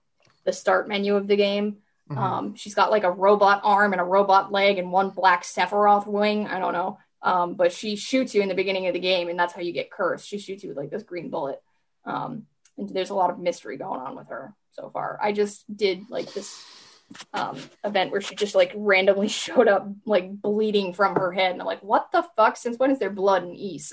the 0.44 0.52
start 0.52 0.88
menu 0.88 1.16
of 1.16 1.26
the 1.26 1.36
game. 1.36 1.78
Mm-hmm. 2.10 2.18
Um, 2.18 2.54
she's 2.54 2.74
got 2.74 2.90
like 2.90 3.04
a 3.04 3.10
robot 3.10 3.60
arm 3.62 3.92
and 3.92 4.00
a 4.00 4.04
robot 4.04 4.50
leg 4.50 4.78
and 4.78 4.90
one 4.90 5.10
black 5.10 5.44
Sephiroth 5.44 6.06
wing. 6.06 6.46
I 6.46 6.58
don't 6.58 6.72
know. 6.72 6.98
Um, 7.22 7.54
but 7.54 7.72
she 7.72 7.96
shoots 7.96 8.34
you 8.34 8.42
in 8.42 8.48
the 8.48 8.54
beginning 8.54 8.86
of 8.86 8.94
the 8.94 9.00
game, 9.00 9.28
and 9.28 9.38
that's 9.38 9.52
how 9.52 9.60
you 9.60 9.72
get 9.72 9.90
cursed. 9.90 10.26
She 10.26 10.38
shoots 10.38 10.62
you 10.62 10.70
with 10.70 10.78
like 10.78 10.90
this 10.90 11.02
green 11.02 11.30
bullet. 11.30 11.62
Um, 12.04 12.46
and 12.78 12.88
there's 12.88 13.10
a 13.10 13.14
lot 13.14 13.30
of 13.30 13.38
mystery 13.38 13.76
going 13.76 14.00
on 14.00 14.16
with 14.16 14.28
her 14.28 14.54
so 14.72 14.90
far. 14.90 15.18
I 15.22 15.32
just 15.32 15.64
did 15.74 16.08
like 16.08 16.32
this 16.32 16.64
um, 17.32 17.58
event 17.84 18.12
where 18.12 18.20
she 18.20 18.34
just 18.34 18.54
like 18.54 18.72
randomly 18.74 19.28
showed 19.28 19.68
up 19.68 19.88
like 20.06 20.30
bleeding 20.30 20.92
from 20.92 21.14
her 21.16 21.32
head, 21.32 21.52
and 21.52 21.60
I'm 21.60 21.66
like, 21.66 21.82
what 21.82 22.10
the 22.12 22.24
fuck? 22.36 22.56
Since 22.56 22.78
when 22.78 22.90
is 22.90 22.98
there 22.98 23.10
blood 23.10 23.44
in 23.44 23.54
Ys? 23.54 23.92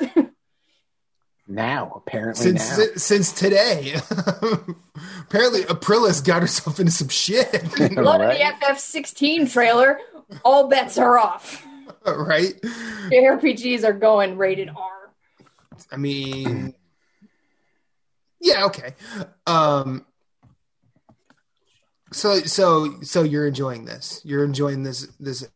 now, 1.47 1.91
apparently, 1.95 2.43
since 2.43 2.77
now. 2.77 2.85
since 2.95 3.31
today. 3.31 3.95
apparently, 5.21 5.63
Aprilis 5.63 6.25
got 6.25 6.41
herself 6.41 6.79
into 6.79 6.91
some 6.91 7.09
shit. 7.09 7.51
blood 7.95 8.21
right? 8.21 8.39
in 8.39 8.59
the 8.59 8.65
FF16 8.65 9.51
trailer. 9.51 9.99
All 10.43 10.67
bets 10.67 10.97
are 10.97 11.17
off. 11.17 11.65
right? 12.05 12.59
The 12.61 13.39
RPGs 13.41 13.83
are 13.85 13.93
going 13.93 14.37
rated 14.37 14.69
R. 14.69 15.11
I 15.91 15.95
mean, 15.95 16.73
yeah, 18.39 18.65
okay. 18.65 18.95
Um, 19.45 20.05
so 22.11 22.39
so 22.41 23.01
so 23.01 23.23
you're 23.23 23.47
enjoying 23.47 23.85
this. 23.85 24.21
You're 24.23 24.45
enjoying 24.45 24.83
this 24.83 25.07
this 25.19 25.47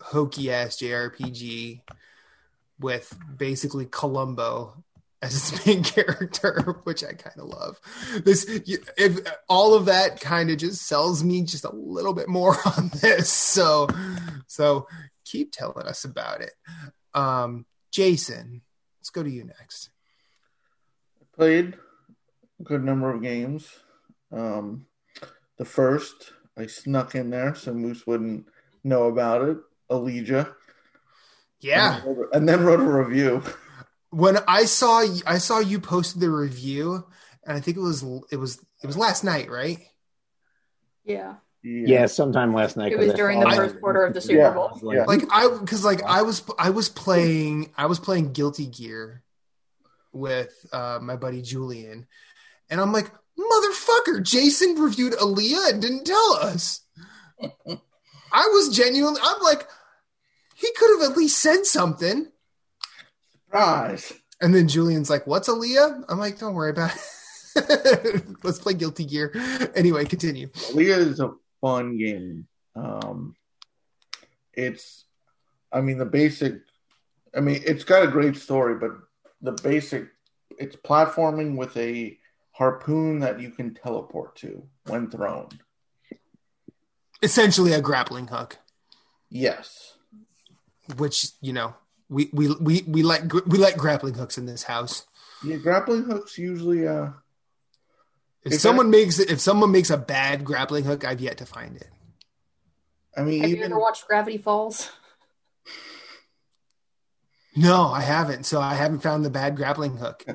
hokey 0.00 0.52
ass 0.52 0.76
JRPG 0.76 1.80
with 2.78 3.16
basically 3.36 3.86
Columbo 3.86 4.84
as 5.22 5.34
its 5.52 5.66
main 5.66 5.82
character, 5.84 6.80
which 6.82 7.04
I 7.04 7.12
kind 7.12 7.38
of 7.38 7.46
love. 7.46 7.80
This 8.24 8.44
if 8.96 9.18
all 9.48 9.74
of 9.74 9.86
that 9.86 10.20
kind 10.20 10.50
of 10.50 10.58
just 10.58 10.82
sells 10.82 11.24
me 11.24 11.42
just 11.44 11.64
a 11.64 11.74
little 11.74 12.12
bit 12.12 12.28
more 12.28 12.56
on 12.76 12.90
this. 13.00 13.30
So 13.30 13.88
so 14.46 14.86
keep 15.24 15.52
telling 15.52 15.86
us 15.86 16.04
about 16.04 16.42
it. 16.42 16.52
Um 17.14 17.66
Jason, 17.90 18.62
let's 19.00 19.10
go 19.10 19.22
to 19.22 19.30
you 19.30 19.44
next. 19.44 19.90
I 21.20 21.24
played 21.36 21.74
a 22.60 22.62
good 22.62 22.84
number 22.84 23.10
of 23.10 23.22
games. 23.22 23.68
Um 24.30 24.86
the 25.62 25.68
first. 25.68 26.32
I 26.58 26.66
snuck 26.66 27.14
in 27.14 27.30
there 27.30 27.54
so 27.54 27.72
Moose 27.72 28.04
wouldn't 28.06 28.46
know 28.82 29.04
about 29.04 29.48
it. 29.48 29.58
Olija. 29.90 30.52
Yeah. 31.60 32.02
And 32.04 32.16
then, 32.16 32.24
and 32.32 32.48
then 32.48 32.64
wrote 32.64 32.80
a 32.80 32.82
review. 32.82 33.42
When 34.10 34.38
I 34.48 34.64
saw 34.64 35.06
I 35.24 35.38
saw 35.38 35.60
you 35.60 35.78
posted 35.80 36.20
the 36.20 36.30
review, 36.30 37.06
and 37.46 37.56
I 37.56 37.60
think 37.60 37.76
it 37.76 37.80
was 37.80 38.02
it 38.30 38.36
was 38.36 38.58
it 38.82 38.86
was 38.86 38.96
last 38.96 39.22
night, 39.24 39.48
right? 39.50 39.78
Yeah. 41.04 41.36
Yeah, 41.62 42.06
sometime 42.06 42.52
last 42.52 42.76
night. 42.76 42.90
It 42.90 42.98
was 42.98 43.12
during 43.14 43.38
the 43.38 43.48
first 43.50 43.76
it. 43.76 43.80
quarter 43.80 44.04
of 44.04 44.14
the 44.14 44.20
Super 44.20 44.40
Yeah. 44.40 44.50
Bowl. 44.50 44.80
Yeah. 44.92 45.04
like 45.04 45.22
I 45.30 45.48
because 45.60 45.84
like 45.84 46.02
I 46.02 46.22
was 46.22 46.42
I 46.58 46.70
was 46.70 46.88
playing 46.88 47.72
I 47.76 47.86
was 47.86 48.00
playing 48.00 48.32
Guilty 48.32 48.66
Gear 48.66 49.22
with 50.12 50.52
uh, 50.72 50.98
my 51.00 51.14
buddy 51.16 51.40
Julian, 51.40 52.06
and 52.68 52.80
I'm 52.80 52.92
like, 52.92 53.10
motherfucker, 53.38 54.22
Jason 54.22 54.76
reviewed 54.76 55.14
Olija 55.14 55.70
and 55.70 55.82
didn't 55.82 56.04
tell 56.04 56.38
us. 56.40 56.80
I 57.40 58.48
was 58.52 58.74
genuinely 58.74 59.20
I'm 59.22 59.42
like, 59.42 59.66
he 60.54 60.70
could 60.76 61.00
have 61.00 61.10
at 61.10 61.16
least 61.16 61.38
said 61.38 61.66
something. 61.66 62.28
Surprise. 63.44 64.12
And 64.40 64.54
then 64.54 64.68
Julian's 64.68 65.10
like, 65.10 65.26
"What's 65.26 65.48
Olija?" 65.48 66.04
I'm 66.08 66.18
like, 66.18 66.38
"Don't 66.38 66.54
worry 66.54 66.70
about 66.70 66.92
it. 67.56 68.24
Let's 68.42 68.58
play 68.58 68.74
Guilty 68.74 69.04
Gear." 69.04 69.32
Anyway, 69.74 70.04
continue. 70.04 70.48
Leah 70.74 70.96
is 70.96 71.20
a 71.20 71.32
fun 71.60 71.96
game. 71.98 72.46
Um, 72.74 73.36
it's, 74.52 75.04
I 75.70 75.80
mean, 75.80 75.98
the 75.98 76.06
basic, 76.06 76.54
I 77.34 77.40
mean, 77.40 77.62
it's 77.64 77.84
got 77.84 78.04
a 78.04 78.08
great 78.08 78.36
story, 78.36 78.76
but 78.76 78.90
the 79.42 79.52
basic, 79.62 80.08
it's 80.58 80.76
platforming 80.76 81.56
with 81.56 81.76
a 81.76 82.18
harpoon 82.62 83.18
that 83.18 83.40
you 83.40 83.50
can 83.50 83.74
teleport 83.74 84.36
to 84.36 84.62
when 84.86 85.10
thrown. 85.10 85.48
Essentially, 87.20 87.72
a 87.72 87.80
grappling 87.80 88.28
hook, 88.28 88.58
Yes. 89.28 89.94
which 90.96 91.30
you 91.40 91.52
know 91.52 91.74
we 92.08 92.30
we 92.32 92.54
we 92.60 92.82
we 92.86 93.02
like 93.02 93.32
we 93.46 93.58
like 93.58 93.76
grappling 93.76 94.14
hooks 94.14 94.38
in 94.38 94.46
this 94.46 94.62
house. 94.64 95.06
Yeah, 95.44 95.56
grappling 95.56 96.04
hooks 96.04 96.38
usually, 96.38 96.86
uh, 96.86 97.08
If 98.44 98.52
Is 98.54 98.62
someone 98.62 98.90
makes 98.90 99.18
if 99.18 99.40
someone 99.40 99.72
makes 99.72 99.90
a 99.90 99.96
bad 99.96 100.44
grappling 100.44 100.84
hook, 100.84 101.04
I've 101.04 101.20
yet 101.20 101.38
to 101.38 101.46
find 101.46 101.76
it. 101.76 101.88
I 103.16 103.22
mean, 103.22 103.40
Have 103.40 103.50
you 103.50 103.56
even 103.56 103.72
ever 103.72 103.80
watched 103.80 104.06
Gravity 104.06 104.38
Falls? 104.38 104.88
No, 107.54 107.88
I 107.88 108.00
haven't. 108.00 108.44
So 108.44 108.60
I 108.60 108.74
haven't 108.74 109.00
found 109.00 109.24
the 109.24 109.30
bad 109.30 109.56
grappling 109.56 109.96
hook. 109.98 110.24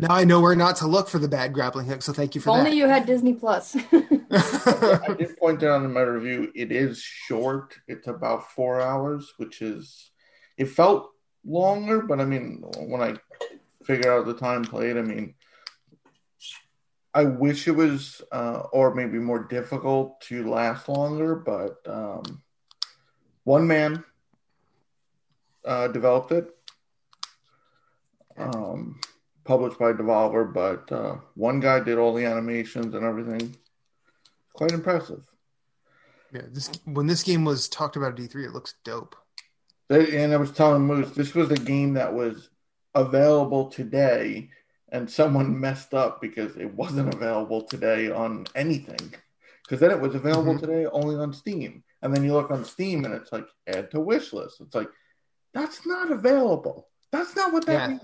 now 0.00 0.14
I 0.14 0.24
know 0.24 0.40
where 0.40 0.56
not 0.56 0.76
to 0.76 0.86
look 0.86 1.08
for 1.08 1.18
the 1.18 1.28
bad 1.28 1.52
grappling 1.52 1.86
hook. 1.86 2.02
So 2.02 2.12
thank 2.12 2.34
you 2.34 2.40
for 2.40 2.50
If 2.50 2.54
for 2.54 2.58
only 2.58 2.76
you 2.76 2.86
had 2.86 3.06
Disney 3.06 3.34
Plus. 3.34 3.76
I 3.92 5.14
did 5.18 5.36
point 5.38 5.62
out 5.62 5.82
in 5.84 5.92
my 5.92 6.02
review, 6.02 6.50
it 6.54 6.72
is 6.72 7.00
short. 7.00 7.74
It's 7.88 8.06
about 8.06 8.50
four 8.52 8.80
hours, 8.80 9.32
which 9.36 9.62
is, 9.62 10.10
it 10.56 10.66
felt 10.66 11.10
longer, 11.44 12.02
but 12.02 12.20
I 12.20 12.24
mean, 12.24 12.62
when 12.78 13.00
I 13.00 13.16
figured 13.84 14.06
out 14.06 14.26
the 14.26 14.34
time 14.34 14.64
played, 14.64 14.96
I 14.96 15.02
mean, 15.02 15.34
I 17.12 17.24
wish 17.24 17.66
it 17.66 17.72
was, 17.72 18.22
uh, 18.30 18.62
or 18.72 18.94
maybe 18.94 19.18
more 19.18 19.44
difficult 19.44 20.20
to 20.22 20.48
last 20.48 20.88
longer, 20.88 21.34
but 21.34 21.78
um, 21.86 22.42
one 23.42 23.66
man 23.66 24.04
uh, 25.64 25.88
developed 25.88 26.30
it, 26.32 26.48
um, 28.36 29.00
published 29.50 29.80
by 29.80 29.92
Devolver, 29.92 30.44
but 30.54 30.92
uh, 30.92 31.16
one 31.34 31.58
guy 31.58 31.80
did 31.80 31.98
all 31.98 32.14
the 32.14 32.24
animations 32.24 32.94
and 32.94 33.04
everything 33.04 33.56
quite 34.52 34.70
impressive. 34.70 35.24
yeah, 36.32 36.42
this 36.52 36.70
when 36.84 37.08
this 37.08 37.24
game 37.24 37.44
was 37.44 37.68
talked 37.68 37.96
about 37.96 38.12
at 38.12 38.18
D3, 38.18 38.44
it 38.44 38.52
looks 38.52 38.74
dope. 38.84 39.16
And 39.88 40.32
I 40.32 40.36
was 40.36 40.52
telling 40.52 40.82
Moose, 40.82 41.10
this 41.10 41.34
was 41.34 41.50
a 41.50 41.56
game 41.56 41.94
that 41.94 42.14
was 42.14 42.50
available 42.94 43.68
today, 43.68 44.50
and 44.92 45.10
someone 45.10 45.58
messed 45.66 45.94
up 45.94 46.20
because 46.20 46.56
it 46.56 46.72
wasn't 46.72 47.12
available 47.12 47.62
today 47.62 48.08
on 48.08 48.46
anything. 48.54 49.12
Because 49.64 49.80
then 49.80 49.90
it 49.90 50.00
was 50.00 50.14
available 50.14 50.54
Mhm. 50.54 50.60
today 50.60 50.86
only 50.86 51.16
on 51.16 51.32
Steam. 51.32 51.82
And 52.02 52.14
then 52.14 52.22
you 52.22 52.34
look 52.34 52.52
on 52.52 52.64
Steam 52.64 53.04
and 53.04 53.12
it's 53.14 53.32
like, 53.32 53.48
add 53.66 53.90
to 53.90 53.98
wish 54.00 54.32
list. 54.32 54.60
It's 54.60 54.76
like, 54.76 54.90
that's 55.52 55.84
not 55.86 56.12
available. 56.12 56.86
That's 57.12 57.34
not 57.34 57.52
what 57.52 57.66
that 57.66 57.90
Yeah. 57.90 57.98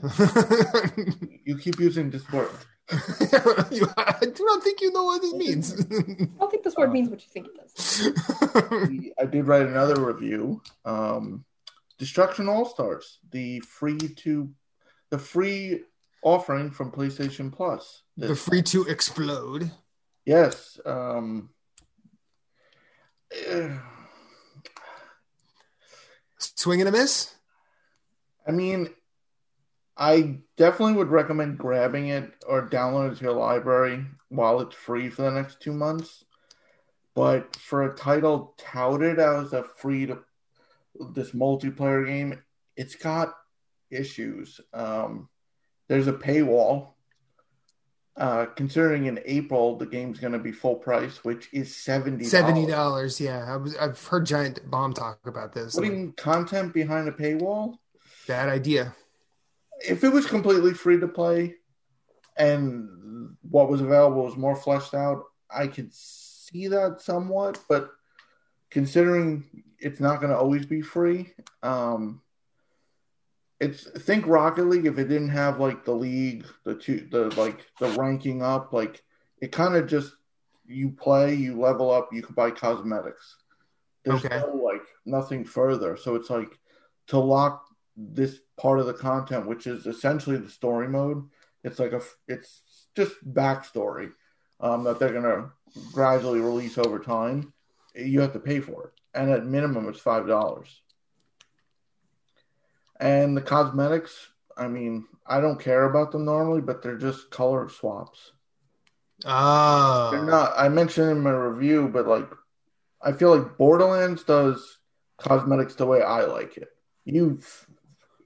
means. 0.97 1.41
You 1.45 1.57
keep 1.59 1.79
using 1.79 2.11
this 2.11 2.29
word. 2.33 2.51
You- 3.71 3.89
I 3.97 4.19
do 4.21 4.45
not 4.45 4.63
think 4.65 4.81
you 4.81 4.93
know 4.93 5.05
what 5.05 5.23
it 5.25 5.37
means. 5.37 5.73
I 5.81 5.85
don't 6.39 6.51
think 6.51 6.63
this 6.65 6.75
word 6.77 6.93
means 6.93 7.09
what 7.09 7.21
you 7.21 7.29
think 7.33 7.47
it 7.49 7.57
does. 7.57 7.73
I 9.21 9.27
did 9.27 9.47
write 9.47 9.67
another 9.67 10.01
review. 10.05 10.61
Um, 10.85 11.45
Destruction 11.99 12.49
All 12.49 12.65
Stars, 12.65 13.19
the 13.31 13.61
free 13.61 13.97
to 13.99 14.51
the 15.11 15.19
free 15.19 15.83
offering 16.23 16.71
from 16.73 16.91
PlayStation 16.91 17.53
Plus. 17.53 18.03
the 18.17 18.35
free 18.37 18.63
to 18.63 18.83
explode. 18.87 19.71
yes. 20.25 20.79
Um, 20.85 21.51
Swing 26.39 26.81
and 26.81 26.89
a 26.89 26.93
miss. 26.93 27.36
I 28.47 28.53
mean, 28.53 28.91
I 29.97 30.39
definitely 30.57 30.95
would 30.95 31.09
recommend 31.09 31.59
grabbing 31.59 32.09
it 32.09 32.33
or 32.47 32.63
downloading 32.63 33.13
it 33.13 33.19
to 33.19 33.25
your 33.25 33.33
library 33.33 34.05
while 34.29 34.61
it's 34.61 34.75
free 34.75 35.09
for 35.09 35.23
the 35.23 35.31
next 35.31 35.61
two 35.61 35.73
months. 35.73 36.25
But 37.15 37.57
for 37.57 37.85
a 37.85 37.97
title 37.97 38.55
touted 38.59 39.19
as 39.19 39.55
a 39.55 39.63
free 39.63 40.07
to 40.07 40.19
this 41.15 41.31
multiplayer 41.31 42.07
game, 42.07 42.43
it's 42.77 42.95
got 42.95 43.35
issues. 43.91 44.61
Um, 44.75 45.29
there's 45.89 46.09
a 46.09 46.13
paywall. 46.13 46.89
Uh, 48.19 48.47
considering 48.47 49.05
in 49.07 49.21
April 49.27 49.77
the 49.77 49.85
game's 49.85 50.19
going 50.19 50.33
to 50.33 50.39
be 50.39 50.51
full 50.51 50.77
price, 50.77 51.23
which 51.23 51.51
is 51.53 51.77
seventy 51.77 52.25
Seventy 52.25 52.65
dollars. 52.65 53.21
Yeah, 53.21 53.45
I 53.47 53.57
was, 53.57 53.77
I've 53.77 54.03
heard 54.07 54.25
Giant 54.25 54.71
Bomb 54.71 54.95
talk 54.95 55.19
about 55.27 55.53
this. 55.53 55.75
Putting 55.75 56.13
content 56.15 56.73
behind 56.73 57.09
a 57.09 57.13
paywall 57.13 57.77
Bad 58.27 58.49
idea. 58.49 58.95
if 59.87 60.05
it 60.05 60.13
was 60.13 60.27
completely 60.27 60.73
free 60.73 60.99
to 61.01 61.09
play 61.09 61.55
and 62.37 63.37
what 63.43 63.69
was 63.69 63.81
available 63.81 64.25
was 64.25 64.37
more 64.37 64.57
fleshed 64.57 64.95
out, 64.95 65.25
I 65.51 65.67
could 65.67 65.93
see 65.93 66.69
that 66.69 67.01
somewhat. 67.01 67.59
But 67.69 67.91
considering 68.71 69.65
it's 69.79 70.01
not 70.01 70.21
going 70.21 70.31
to 70.31 70.39
always 70.39 70.67
be 70.67 70.83
free, 70.83 71.33
um, 71.63 72.23
it's 73.61 73.89
think 74.03 74.27
Rocket 74.27 74.65
League 74.65 74.87
if 74.87 74.99
it 74.99 75.09
didn't 75.09 75.31
have 75.31 75.61
like 75.61 75.85
the 75.85 75.95
league, 75.95 76.45
the 76.65 76.75
two, 76.75 77.07
the 77.11 77.31
like 77.37 77.67
the 77.81 77.89
ranking 77.91 78.43
up, 78.43 78.73
like 78.73 79.03
it 79.41 79.53
kind 79.53 79.77
of 79.77 79.87
just 79.87 80.13
you 80.67 80.91
play, 80.91 81.35
you 81.35 81.59
level 81.59 81.91
up, 81.91 82.11
you 82.13 82.23
can 82.23 82.35
buy 82.35 82.51
cosmetics. 82.51 83.37
There's 84.05 84.25
Okay. 84.25 84.41
no 84.41 84.57
like 84.57 84.83
nothing 85.07 85.45
further, 85.45 85.97
so 85.97 86.17
it's 86.17 86.29
like 86.29 86.59
to 87.09 87.19
lock 87.19 87.65
this 87.97 88.39
part 88.61 88.79
of 88.79 88.87
the 88.87 88.95
content, 88.95 89.47
which 89.47 89.67
is 89.67 89.87
essentially 89.87 90.37
the 90.37 90.51
story 90.51 90.89
mode. 90.89 91.29
It's 91.65 91.79
like 91.79 91.93
a, 91.93 92.03
it's 92.29 92.63
just 92.95 93.15
backstory 93.33 94.13
um, 94.61 94.85
that 94.85 94.99
they're 94.99 95.13
gonna 95.13 95.51
gradually 95.93 96.41
release 96.41 96.79
over 96.79 96.99
time. 96.99 97.53
You 97.95 98.21
have 98.21 98.35
to 98.35 98.41
pay 98.41 98.61
for 98.61 98.85
it, 98.85 98.91
and 99.15 99.31
at 99.31 99.47
minimum, 99.47 99.89
it's 99.89 100.01
five 100.01 100.27
dollars. 100.27 100.83
And 103.01 103.37
the 103.37 103.43
cosmetics, 103.43 104.29
I 104.57 104.69
mean, 104.69 105.07
I 105.27 105.41
don't 105.41 105.61
care 105.61 105.85
about 105.85 106.13
them 106.13 106.25
normally, 106.25 106.61
but 106.61 106.83
they're 106.83 106.97
just 106.97 107.31
color 107.31 107.69
swaps. 107.69 108.33
Oh, 109.25 110.11
They're 110.13 110.25
not. 110.25 110.53
I 110.57 110.69
mentioned 110.69 111.11
in 111.11 111.23
my 111.23 111.31
review, 111.31 111.89
but 111.89 112.07
like, 112.07 112.31
I 113.03 113.13
feel 113.13 113.37
like 113.37 113.57
Borderlands 113.57 114.23
does 114.25 114.79
cosmetics 115.19 115.75
the 115.75 115.87
way 115.87 116.03
I 116.03 116.23
like 116.23 116.57
it. 116.57 116.69
You 117.05 117.41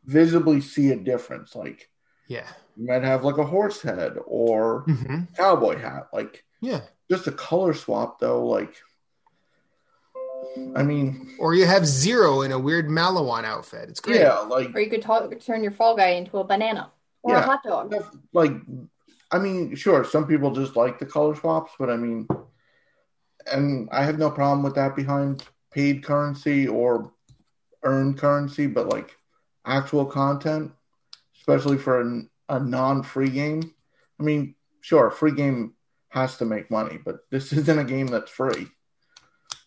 visibly 0.05 0.61
see 0.61 0.91
a 0.93 0.97
difference. 0.97 1.55
Like, 1.55 1.89
Yeah. 2.29 2.47
you 2.77 2.87
might 2.87 3.03
have 3.05 3.25
like 3.25 3.39
a 3.39 3.45
horse 3.45 3.81
head 3.83 4.17
or 4.27 4.83
hmm 4.83 5.25
cowboy 5.37 5.79
hat. 5.79 6.09
Like, 6.13 6.45
Yeah. 6.61 6.81
just 7.11 7.27
a 7.27 7.33
color 7.33 7.75
swap, 7.75 8.19
though. 8.21 8.47
Like, 8.47 8.75
I 10.75 10.83
mean, 10.83 11.35
Or 11.39 11.55
you 11.55 11.67
have 11.67 11.87
zero 11.87 12.43
in 12.43 12.53
a 12.53 12.59
weird 12.59 12.89
Malawan 12.89 13.45
outfit. 13.45 13.89
It's 13.89 14.01
great. 14.01 14.21
yeah, 14.21 14.39
like 14.41 14.75
Or 14.75 14.81
you 14.81 14.91
could 14.91 15.03
talk, 15.03 15.39
turn 15.41 15.63
your 15.63 15.73
fall 15.73 15.97
guy 15.97 16.11
into 16.11 16.39
a 16.39 16.45
banana 16.45 16.91
or 17.23 17.37
a 17.37 17.43
hot 17.43 17.63
dog. 17.63 17.95
like 18.33 18.53
I 19.33 19.39
mean, 19.39 19.77
sure, 19.77 20.03
some 20.05 20.27
people 20.27 20.51
just 20.51 20.75
like 20.75 20.99
the 20.99 21.07
color 21.07 21.37
swaps, 21.37 21.73
but 21.79 21.89
I 21.89 21.97
mean, 21.97 22.27
and 23.53 23.89
I 23.93 24.03
have 24.03 24.19
no 24.19 24.29
problem 24.31 24.65
with 24.65 24.75
that 24.75 24.97
behind 24.97 25.45
paid 25.71 26.03
currency 26.03 26.67
or 26.67 27.13
earned 27.85 28.19
currency, 28.19 28.67
but 28.67 28.89
like 28.89 29.17
actual 29.65 30.07
content, 30.07 30.73
especially 31.39 31.79
for 31.79 32.01
a, 32.01 32.23
a 32.49 32.61
non-free 32.61 33.31
game. 33.31 33.75
I 34.19 34.23
mean, 34.23 34.55
sure, 34.81 35.09
a 35.09 35.13
free 35.13 35.33
game 35.33 35.75
has 36.09 36.39
to 36.39 36.45
make 36.45 36.71
money, 36.71 36.99
but 37.03 37.21
this 37.31 37.53
isn't 37.53 37.79
a 37.79 37.85
game 37.85 38.07
that's 38.07 38.31
free. 38.31 38.69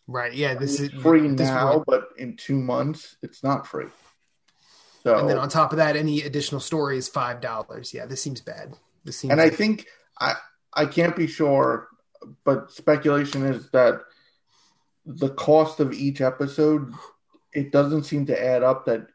Right. 0.08 0.34
Yeah. 0.34 0.56
This 0.56 0.80
is 0.80 0.94
It's 0.94 1.02
free 1.02 1.28
this 1.30 1.48
now, 1.48 1.84
but 1.88 2.10
in 2.18 2.36
two 2.36 2.60
months, 2.60 3.16
it's 3.22 3.44
not 3.44 3.66
free. 3.66 3.88
So, 5.04 5.18
and 5.18 5.30
then 5.30 5.38
on 5.38 5.50
top 5.50 5.72
of 5.72 5.78
that, 5.78 5.96
any 5.96 6.22
additional 6.22 6.62
story 6.62 6.98
is 6.98 7.10
five 7.10 7.42
dollars. 7.42 7.94
Yeah, 7.94 8.06
this 8.06 8.22
seems 8.22 8.40
bad. 8.42 8.74
This 9.04 9.18
seems. 9.18 9.32
and 9.32 9.42
I 9.42 9.50
think 9.50 9.86
I 10.20 10.36
I 10.74 10.86
can't 10.86 11.16
be 11.16 11.28
sure, 11.28 11.88
but 12.46 12.72
speculation 12.72 13.46
is 13.46 13.70
that 13.72 14.02
the 15.06 15.30
cost 15.30 15.82
of 15.82 15.92
each 15.92 16.22
episode, 16.22 16.94
it 17.52 17.72
doesn't 17.72 18.04
seem 18.04 18.26
to 18.28 18.44
add 18.44 18.64
up. 18.64 18.86
That 18.86 19.08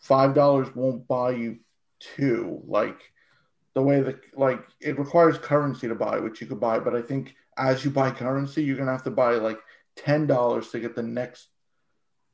five 0.00 0.34
dollars 0.34 0.74
won't 0.74 1.06
buy 1.06 1.30
you 1.30 1.58
two. 2.00 2.62
Like 2.66 2.98
the 3.74 3.82
way 3.82 4.00
that 4.00 4.20
like 4.34 4.64
it 4.80 4.98
requires 4.98 5.38
currency 5.38 5.88
to 5.88 5.94
buy, 5.94 6.18
which 6.18 6.40
you 6.40 6.46
could 6.46 6.60
buy, 6.60 6.78
but 6.78 6.94
I 6.94 7.02
think 7.02 7.34
as 7.56 7.84
you 7.84 7.90
buy 7.90 8.10
currency, 8.10 8.64
you're 8.64 8.76
gonna 8.76 8.90
have 8.90 9.04
to 9.04 9.10
buy 9.10 9.34
like 9.34 9.58
ten 9.96 10.26
dollars 10.26 10.70
to 10.70 10.80
get 10.80 10.96
the 10.96 11.02
next 11.02 11.48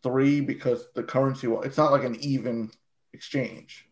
three 0.02 0.40
because 0.40 0.88
the 0.94 1.02
currency 1.02 1.46
will. 1.46 1.62
It's 1.62 1.76
not 1.76 1.92
like 1.92 2.04
an 2.04 2.16
even 2.20 2.70
exchange. 3.12 3.86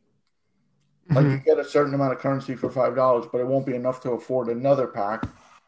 Like 1.11 1.19
mm-hmm. 1.19 1.33
you 1.33 1.39
get 1.39 1.59
a 1.59 1.69
certain 1.69 1.93
amount 1.93 2.15
of 2.15 2.19
currency 2.19 2.55
for 2.55 2.71
five 2.71 2.95
dollars, 2.95 3.27
but 3.31 3.41
it 3.41 3.47
won't 3.47 3.67
be 3.67 3.75
enough 3.75 4.01
to 4.03 4.13
afford 4.13 4.49
another 4.49 4.87
pack. 4.87 5.25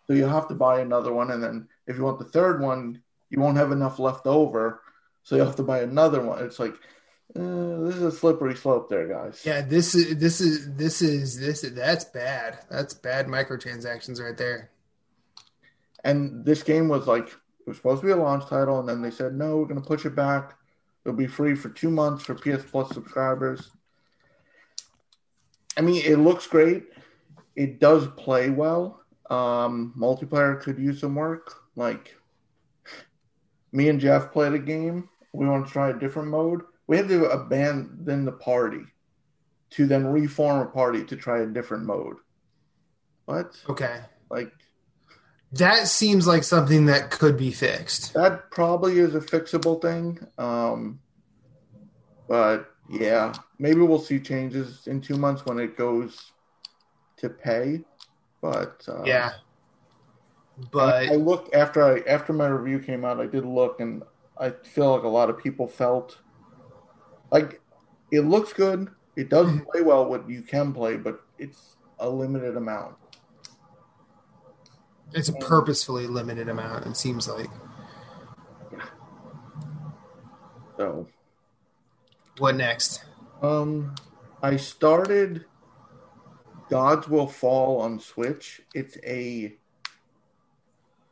So 0.07 0.13
you'll 0.13 0.31
have 0.31 0.49
to 0.49 0.55
buy 0.55 0.81
another 0.81 1.13
one, 1.13 1.33
and 1.33 1.43
then 1.43 1.69
if 1.87 1.97
you 1.97 2.05
want 2.05 2.19
the 2.19 2.25
third 2.25 2.61
one, 2.61 3.03
you 3.29 3.41
won't 3.41 3.57
have 3.57 3.73
enough 3.73 3.99
left 3.99 4.27
over, 4.27 4.83
so 5.25 5.37
you'll 5.37 5.47
have 5.47 5.57
to 5.57 5.63
buy 5.63 5.81
another 5.81 6.23
one. 6.23 6.43
It's 6.45 6.61
like 6.61 6.75
uh, 7.35 7.81
this 7.85 7.97
is 7.97 8.03
a 8.03 8.13
slippery 8.13 8.55
slope, 8.55 8.89
there, 8.89 9.09
guys. 9.09 9.43
Yeah, 9.45 9.61
this 9.61 9.95
is 9.95 10.17
this 10.17 10.41
is 10.41 10.75
this 10.75 11.03
is 11.03 11.39
this 11.39 11.65
is 11.65 11.75
that's 11.75 12.05
bad. 12.05 12.61
That's 12.71 12.95
bad 12.95 13.27
microtransactions 13.27 14.21
right 14.21 14.37
there. 14.37 14.71
And 16.05 16.45
this 16.45 16.63
game 16.63 16.89
was 16.89 17.07
like 17.07 17.27
it 17.27 17.67
was 17.67 17.77
supposed 17.77 18.03
to 18.03 18.07
be 18.07 18.13
a 18.13 18.17
launch 18.17 18.49
title, 18.49 18.79
and 18.79 18.89
then 18.89 19.03
they 19.03 19.11
said 19.11 19.35
no, 19.35 19.57
we're 19.57 19.67
going 19.67 19.81
to 19.81 19.87
push 19.87 20.07
it 20.07 20.15
back. 20.15 20.57
It'll 21.05 21.17
be 21.17 21.27
free 21.27 21.55
for 21.55 21.69
two 21.69 21.91
months 21.91 22.25
for 22.25 22.35
PS 22.35 22.65
Plus 22.71 22.91
subscribers. 22.91 23.71
I 25.77 25.83
mean, 25.83 26.03
it 26.05 26.17
looks 26.17 26.47
great. 26.47 26.85
It 27.55 27.81
does 27.81 28.07
play 28.17 28.51
well. 28.51 29.03
Um, 29.29 29.93
multiplayer 29.99 30.61
could 30.61 30.79
use 30.79 31.01
some 31.01 31.17
work. 31.17 31.55
Like 31.75 32.17
me 33.73 33.89
and 33.89 34.01
Jeff 34.01 34.33
played 34.33 34.55
a 34.55 34.59
game. 34.59 35.09
We 35.33 35.47
want 35.47 35.67
to 35.67 35.73
try 35.73 35.91
a 35.91 35.99
different 35.99 36.29
mode. 36.29 36.63
We 36.87 36.97
had 36.97 37.09
to 37.09 37.25
abandon 37.27 38.25
the 38.25 38.33
party 38.33 38.83
to 39.71 39.87
then 39.87 40.07
reform 40.07 40.61
a 40.61 40.67
party 40.71 41.05
to 41.05 41.17
try 41.17 41.41
a 41.41 41.47
different 41.47 41.85
mode. 41.85 42.17
What? 43.25 43.57
Okay. 43.69 44.01
Like 44.31 44.53
That 45.53 45.89
seems 45.89 46.27
like 46.27 46.45
something 46.45 46.87
that 46.87 47.11
could 47.11 47.37
be 47.37 47.51
fixed. 47.51 48.15
that 48.15 48.51
probably 48.51 48.99
is 48.99 49.15
a 49.15 49.21
fixable 49.21 49.81
thing. 49.83 50.19
Um, 50.39 51.01
but 52.29 52.71
yeah, 52.89 53.33
maybe 53.59 53.81
we'll 53.81 53.99
see 53.99 54.21
changes 54.21 54.87
in 54.87 55.01
two 55.01 55.17
months 55.17 55.45
when 55.45 55.59
it 55.59 55.77
goes 55.77 56.33
to 57.19 57.29
pay. 57.29 57.85
But 58.41 58.85
uh, 58.89 59.03
Yeah. 59.05 59.33
But 60.73 60.95
I 60.95 61.09
But 61.09 61.19
looked 61.19 61.55
after 61.55 61.83
I 61.83 62.01
after 62.09 62.33
my 62.33 62.47
review 62.47 62.79
came 62.79 63.05
out. 63.05 63.21
I 63.21 63.27
did 63.27 63.45
look, 63.45 63.81
and 63.81 64.03
I 64.39 64.51
feel 64.51 64.95
like 64.95 65.03
a 65.03 65.09
lot 65.09 65.29
of 65.29 65.37
people 65.37 65.67
felt 65.67 66.19
like 67.31 67.61
it 68.11 68.21
looks 68.21 68.53
good. 68.53 68.91
It 69.17 69.31
does 69.31 69.51
play 69.73 69.81
well 69.81 70.07
what 70.09 70.29
you 70.29 70.43
can 70.43 70.73
play, 70.73 70.97
but 70.97 71.23
it's 71.39 71.77
a 71.99 72.09
limited 72.09 72.57
amount. 72.57 72.97
it's 75.13 75.29
a 75.29 75.33
purposefully 75.35 76.07
limited 76.07 76.49
amount, 76.49 76.87
it 76.87 76.97
seems 76.97 77.29
like. 77.29 77.49
So 80.77 81.07
What 82.39 82.57
next? 82.57 83.05
Um, 83.41 83.95
I 84.43 84.57
started 84.57 85.47
Gods 86.69 87.09
Will 87.09 87.27
Fall 87.27 87.81
on 87.81 87.99
Switch. 87.99 88.61
It's 88.75 88.99
a 89.05 89.57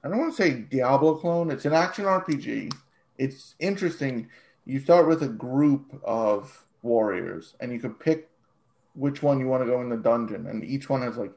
I 0.04 0.08
don't 0.08 0.18
want 0.18 0.36
to 0.36 0.42
say 0.42 0.52
Diablo 0.52 1.14
clone. 1.14 1.50
It's 1.50 1.64
an 1.64 1.72
action 1.72 2.04
RPG. 2.04 2.74
It's 3.16 3.54
interesting. 3.58 4.28
You 4.66 4.80
start 4.80 5.08
with 5.08 5.22
a 5.22 5.28
group 5.28 6.00
of 6.04 6.64
warriors, 6.82 7.54
and 7.60 7.72
you 7.72 7.78
can 7.78 7.94
pick 7.94 8.30
which 8.94 9.22
one 9.22 9.40
you 9.40 9.46
want 9.46 9.62
to 9.62 9.70
go 9.70 9.80
in 9.80 9.88
the 9.88 9.96
dungeon, 9.96 10.46
and 10.46 10.64
each 10.64 10.88
one 10.88 11.02
has 11.02 11.16
like 11.16 11.32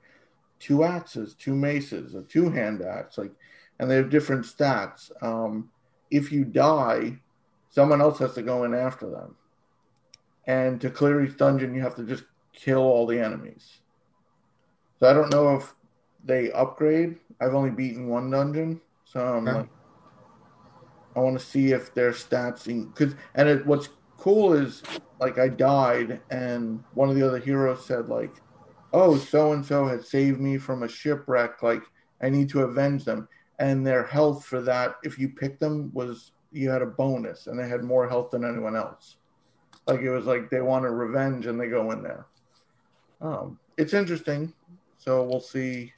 two 0.59 0.83
axes, 0.83 1.33
two 1.35 1.55
maces, 1.55 2.15
a 2.15 2.21
two 2.23 2.49
hand 2.49 2.81
axe, 2.81 3.17
like, 3.17 3.31
and 3.79 3.89
they 3.89 3.95
have 3.95 4.09
different 4.09 4.45
stats. 4.45 5.11
Um, 5.21 5.69
if 6.09 6.31
you 6.31 6.45
die, 6.45 7.19
someone 7.69 8.01
else 8.01 8.19
has 8.19 8.33
to 8.33 8.41
go 8.41 8.63
in 8.63 8.73
after 8.73 9.09
them 9.09 9.35
and 10.47 10.79
to 10.81 10.89
clear 10.89 11.23
each 11.23 11.37
dungeon 11.37 11.75
you 11.75 11.81
have 11.81 11.95
to 11.95 12.03
just 12.03 12.23
kill 12.53 12.79
all 12.79 13.05
the 13.05 13.19
enemies 13.19 13.81
so 14.99 15.07
i 15.07 15.13
don't 15.13 15.31
know 15.31 15.55
if 15.55 15.75
they 16.23 16.51
upgrade 16.53 17.17
i've 17.41 17.53
only 17.53 17.69
beaten 17.69 18.07
one 18.07 18.31
dungeon 18.31 18.81
so 19.05 19.19
i'm 19.19 19.45
Okay. 19.47 19.59
like 19.59 19.69
i 21.17 21.19
want 21.19 21.37
to 21.37 21.45
see 21.45 21.71
if 21.71 21.93
their 21.93 22.11
stats 22.11 22.65
because 22.93 23.15
and 23.35 23.49
it, 23.49 23.65
what's 23.65 23.89
cool 24.17 24.53
is 24.53 24.83
like 25.19 25.37
i 25.37 25.47
died 25.47 26.21
and 26.29 26.83
one 26.93 27.09
of 27.09 27.15
the 27.15 27.27
other 27.27 27.39
heroes 27.39 27.85
said 27.85 28.07
like 28.07 28.35
oh 28.93 29.17
so 29.17 29.51
and 29.51 29.65
so 29.65 29.85
had 29.85 30.05
saved 30.05 30.39
me 30.39 30.57
from 30.57 30.83
a 30.83 30.87
shipwreck 30.87 31.61
like 31.61 31.83
i 32.21 32.29
need 32.29 32.47
to 32.47 32.61
avenge 32.61 33.03
them 33.03 33.27
and 33.59 33.85
their 33.85 34.05
health 34.05 34.45
for 34.45 34.61
that 34.61 34.95
if 35.03 35.19
you 35.19 35.27
picked 35.27 35.59
them 35.59 35.91
was 35.93 36.31
you 36.51 36.69
had 36.69 36.81
a 36.81 36.85
bonus 36.85 37.47
and 37.47 37.59
they 37.59 37.67
had 37.67 37.83
more 37.83 38.07
health 38.07 38.31
than 38.31 38.45
anyone 38.45 38.75
else 38.75 39.17
like 39.87 40.01
it 40.01 40.11
was 40.11 40.25
like 40.25 40.49
they 40.49 40.61
wanted 40.61 40.89
revenge 40.89 41.47
and 41.47 41.59
they 41.59 41.69
go 41.69 41.91
in 41.91 42.03
there. 42.03 42.27
Um, 43.21 43.57
it's 43.77 43.93
interesting. 43.93 44.53
So 44.97 45.23
we'll 45.23 45.39
see 45.39 45.93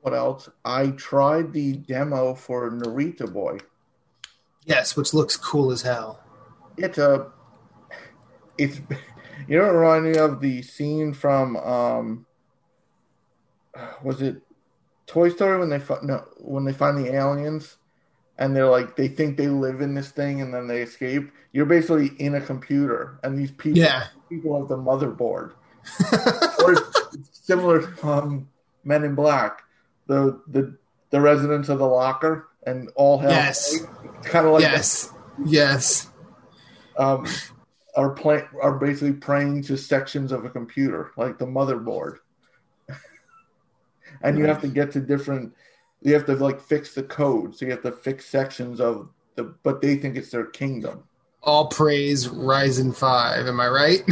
what 0.00 0.14
else. 0.14 0.48
I 0.64 0.88
tried 0.88 1.52
the 1.52 1.72
demo 1.74 2.34
for 2.34 2.70
Narita 2.70 3.32
Boy. 3.32 3.58
Yes, 4.64 4.96
which 4.96 5.12
looks 5.14 5.36
cool 5.36 5.70
as 5.70 5.82
hell. 5.82 6.20
It's 6.76 6.98
a 6.98 7.30
it's 8.58 8.80
you 9.48 9.58
know 9.58 9.64
it 9.64 9.72
reminded 9.72 10.12
me 10.14 10.18
of 10.18 10.40
the 10.40 10.62
scene 10.62 11.12
from 11.12 11.56
um 11.56 12.26
was 14.02 14.22
it 14.22 14.40
Toy 15.06 15.28
Story 15.28 15.58
when 15.58 15.68
they 15.68 15.78
fi- 15.80 15.98
no 16.02 16.24
when 16.38 16.64
they 16.64 16.72
find 16.72 16.96
the 16.98 17.12
aliens 17.14 17.76
and 18.38 18.54
they're 18.56 18.68
like 18.68 18.96
they 18.96 19.08
think 19.08 19.36
they 19.36 19.48
live 19.48 19.80
in 19.80 19.94
this 19.94 20.10
thing 20.10 20.40
and 20.40 20.52
then 20.54 20.66
they 20.66 20.82
escape. 20.82 21.30
You're 21.52 21.66
basically 21.66 22.08
in 22.18 22.34
a 22.34 22.40
computer 22.40 23.18
and 23.22 23.36
these 23.38 23.50
people 23.50 23.78
Yeah. 23.78 24.04
people 24.28 24.58
have 24.58 24.68
the 24.68 24.76
motherboard. 24.78 25.52
or 26.64 26.72
it's 26.72 27.28
similar 27.32 27.82
to 27.92 28.06
um, 28.06 28.48
Men 28.84 29.04
in 29.04 29.14
Black, 29.14 29.62
the 30.06 30.40
the 30.48 30.76
the 31.10 31.20
residents 31.20 31.68
of 31.68 31.78
the 31.78 31.86
locker 31.86 32.48
and 32.66 32.90
all 32.96 33.18
hell. 33.18 33.30
Yes. 33.30 33.80
Kind 34.24 34.46
of 34.46 34.52
like 34.54 34.62
yes. 34.62 35.12
Yes. 35.44 36.10
um, 36.96 37.26
are 37.96 38.10
play 38.10 38.42
are 38.60 38.78
basically 38.78 39.12
praying 39.12 39.62
to 39.64 39.76
sections 39.76 40.32
of 40.32 40.44
a 40.44 40.50
computer, 40.50 41.12
like 41.16 41.38
the 41.38 41.46
motherboard, 41.46 42.18
and 44.22 44.38
you 44.38 44.44
have 44.44 44.60
to 44.62 44.68
get 44.68 44.92
to 44.92 45.00
different. 45.00 45.52
You 46.02 46.12
have 46.14 46.26
to 46.26 46.34
like 46.34 46.60
fix 46.60 46.94
the 46.94 47.02
code, 47.02 47.56
so 47.56 47.64
you 47.64 47.70
have 47.70 47.82
to 47.82 47.92
fix 47.92 48.26
sections 48.26 48.80
of 48.80 49.10
the. 49.36 49.54
But 49.62 49.80
they 49.80 49.96
think 49.96 50.16
it's 50.16 50.30
their 50.30 50.46
kingdom. 50.46 51.04
All 51.42 51.66
praise 51.68 52.26
Ryzen 52.26 52.96
5. 52.96 53.46
Am 53.46 53.60
I 53.60 53.68
right? 53.68 54.02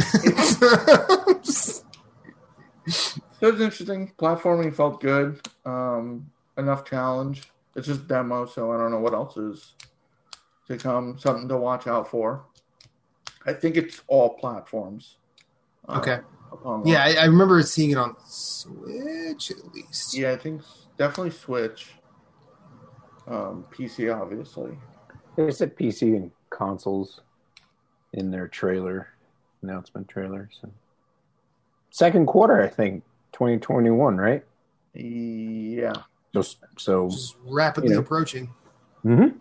So 3.43 3.49
it's 3.49 3.59
interesting. 3.59 4.09
Platforming 4.17 4.73
felt 4.73 5.01
good. 5.01 5.41
Um, 5.65 6.31
enough 6.57 6.85
challenge. 6.85 7.41
It's 7.75 7.87
just 7.87 8.07
demo, 8.07 8.45
so 8.45 8.71
I 8.71 8.77
don't 8.77 8.89
know 8.89 9.01
what 9.01 9.13
else 9.13 9.35
is 9.35 9.73
to 10.69 10.77
come. 10.77 11.19
Something 11.19 11.49
to 11.49 11.57
watch 11.57 11.85
out 11.85 12.09
for. 12.09 12.45
I 13.45 13.51
think 13.51 13.75
it's 13.75 14.01
all 14.07 14.35
platforms. 14.35 15.17
uh, 15.89 15.97
okay. 15.97 16.19
upon 16.53 16.87
Yeah, 16.87 17.03
I, 17.03 17.15
I 17.15 17.25
remember 17.25 17.61
seeing 17.63 17.91
it 17.91 17.97
on 17.97 18.15
Switch 18.25 19.51
at 19.51 19.73
least. 19.73 20.17
Yeah, 20.17 20.31
I 20.31 20.37
think 20.37 20.61
definitely 20.97 21.31
Switch. 21.31 21.89
Um, 23.27 23.65
PC, 23.73 24.15
obviously. 24.15 24.77
They 25.35 25.51
said 25.51 25.75
PC 25.75 26.15
and 26.15 26.31
consoles 26.49 27.19
in 28.13 28.31
their 28.31 28.47
trailer 28.47 29.09
announcement 29.61 30.07
trailer. 30.07 30.49
So 30.61 30.71
second 31.89 32.27
quarter, 32.27 32.63
I 32.63 32.69
think, 32.69 33.03
2021, 33.33 34.17
right? 34.17 34.43
Yeah. 34.93 35.93
Just 36.33 36.57
so. 36.77 37.09
Just 37.09 37.35
rapidly 37.45 37.89
You 37.89 37.95
know. 37.95 38.01
approaching. 38.01 38.49
Mhm. 39.05 39.35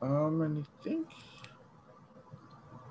Um, 0.00 0.40
and 0.42 0.64
I 0.64 0.82
think 0.84 1.06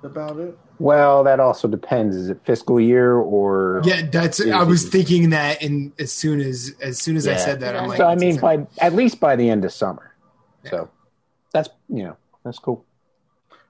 about 0.02 0.38
it. 0.38 0.56
Well, 0.78 1.24
that 1.24 1.40
also 1.40 1.66
depends. 1.66 2.14
Is 2.14 2.28
it 2.28 2.40
fiscal 2.44 2.78
year 2.80 3.14
or? 3.16 3.80
Yeah, 3.84 4.02
that's. 4.10 4.40
I 4.46 4.62
was 4.62 4.88
thinking 4.88 5.30
that, 5.30 5.62
and 5.62 5.92
as 5.98 6.12
soon 6.12 6.40
as 6.40 6.74
as 6.80 6.98
soon 6.98 7.16
as 7.16 7.26
I 7.26 7.36
said 7.36 7.60
that, 7.60 7.74
I'm 7.74 7.88
like, 7.88 7.96
so 7.96 8.06
I 8.06 8.14
mean, 8.14 8.38
by 8.38 8.66
at 8.78 8.92
least 8.94 9.18
by 9.20 9.34
the 9.36 9.48
end 9.50 9.64
of 9.64 9.72
summer. 9.72 10.14
Yeah. 10.64 10.70
So 10.70 10.90
that's 11.52 11.68
you 11.88 12.04
know 12.04 12.16
that's 12.44 12.58
cool. 12.58 12.84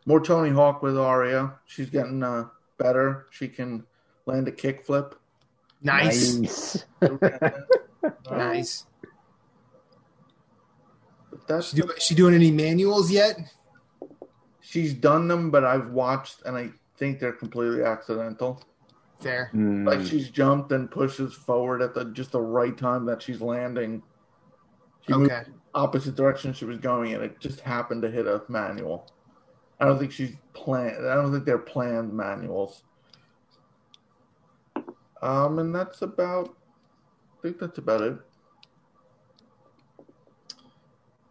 More 0.05 0.21
Tony 0.21 0.51
Hawk 0.51 0.83
with 0.83 0.99
Aria. 0.99 1.53
She's 1.67 1.89
getting 1.91 2.23
uh, 2.23 2.47
better. 2.79 3.27
She 3.31 3.49
can 3.49 3.85
land 4.27 4.49
a 4.49 4.53
kickflip. 4.53 5.13
Nice, 5.83 6.39
Nice. 6.41 6.85
Nice. 8.31 8.87
that's 11.47 11.71
She, 11.71 11.77
do, 11.77 11.91
she 11.99 12.15
doing 12.15 12.35
any 12.35 12.51
manuals 12.51 13.11
yet? 13.11 13.37
she's 14.61 14.93
done 14.93 15.29
them, 15.29 15.51
but 15.51 15.65
I've 15.65 15.91
watched 15.91 16.43
and 16.45 16.57
I 16.57 16.71
think 16.99 17.21
they're 17.21 17.33
completely 17.33 17.83
accidental. 17.83 18.63
Fair. 19.21 19.51
Mm, 19.55 19.87
Like 19.87 20.07
she's 20.07 20.29
jumped 20.31 20.73
and 20.73 20.91
pushes 20.91 21.33
forward 21.35 21.81
at 21.83 21.95
the 21.95 22.05
just 22.07 22.33
the 22.33 22.41
right 22.41 22.77
time 22.77 23.07
that 23.07 23.23
she's 23.23 23.41
landing. 23.41 24.03
She 25.07 25.13
moved 25.15 25.33
Okay. 25.33 25.51
opposite 25.75 26.17
direction 26.17 26.53
she 26.53 26.67
was 26.67 26.79
going, 26.79 27.15
and 27.15 27.25
it 27.25 27.41
just 27.41 27.61
happened 27.61 28.03
to 28.03 28.11
hit 28.11 28.27
a 28.27 28.43
manual. 28.49 29.11
I 29.81 29.87
don't 29.87 29.99
think 29.99 30.13
she's 30.13 30.37
planned. 30.53 31.07
I 31.09 31.15
don't 31.15 31.33
think 31.33 31.45
they're 31.45 31.59
planned 31.59 32.13
manuals. 32.13 32.83
Um, 35.23 35.59
and 35.59 35.75
that's 35.75 36.03
about. 36.03 36.55
I 37.39 37.43
think 37.43 37.59
that's 37.59 37.79
about 37.79 38.03
it. 38.03 38.19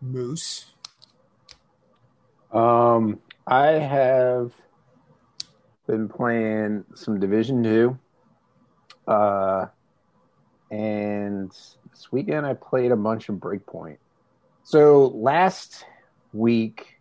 Moose. 0.01 0.73
Um, 2.51 3.19
I 3.45 3.67
have 3.67 4.51
been 5.87 6.07
playing 6.07 6.85
some 6.95 7.19
Division 7.19 7.63
Two, 7.63 7.99
uh, 9.07 9.67
and 10.71 11.49
this 11.49 12.11
weekend 12.11 12.45
I 12.45 12.53
played 12.53 12.91
a 12.91 12.95
bunch 12.95 13.29
of 13.29 13.35
Breakpoint. 13.35 13.97
So 14.63 15.07
last 15.07 15.85
week, 16.33 16.96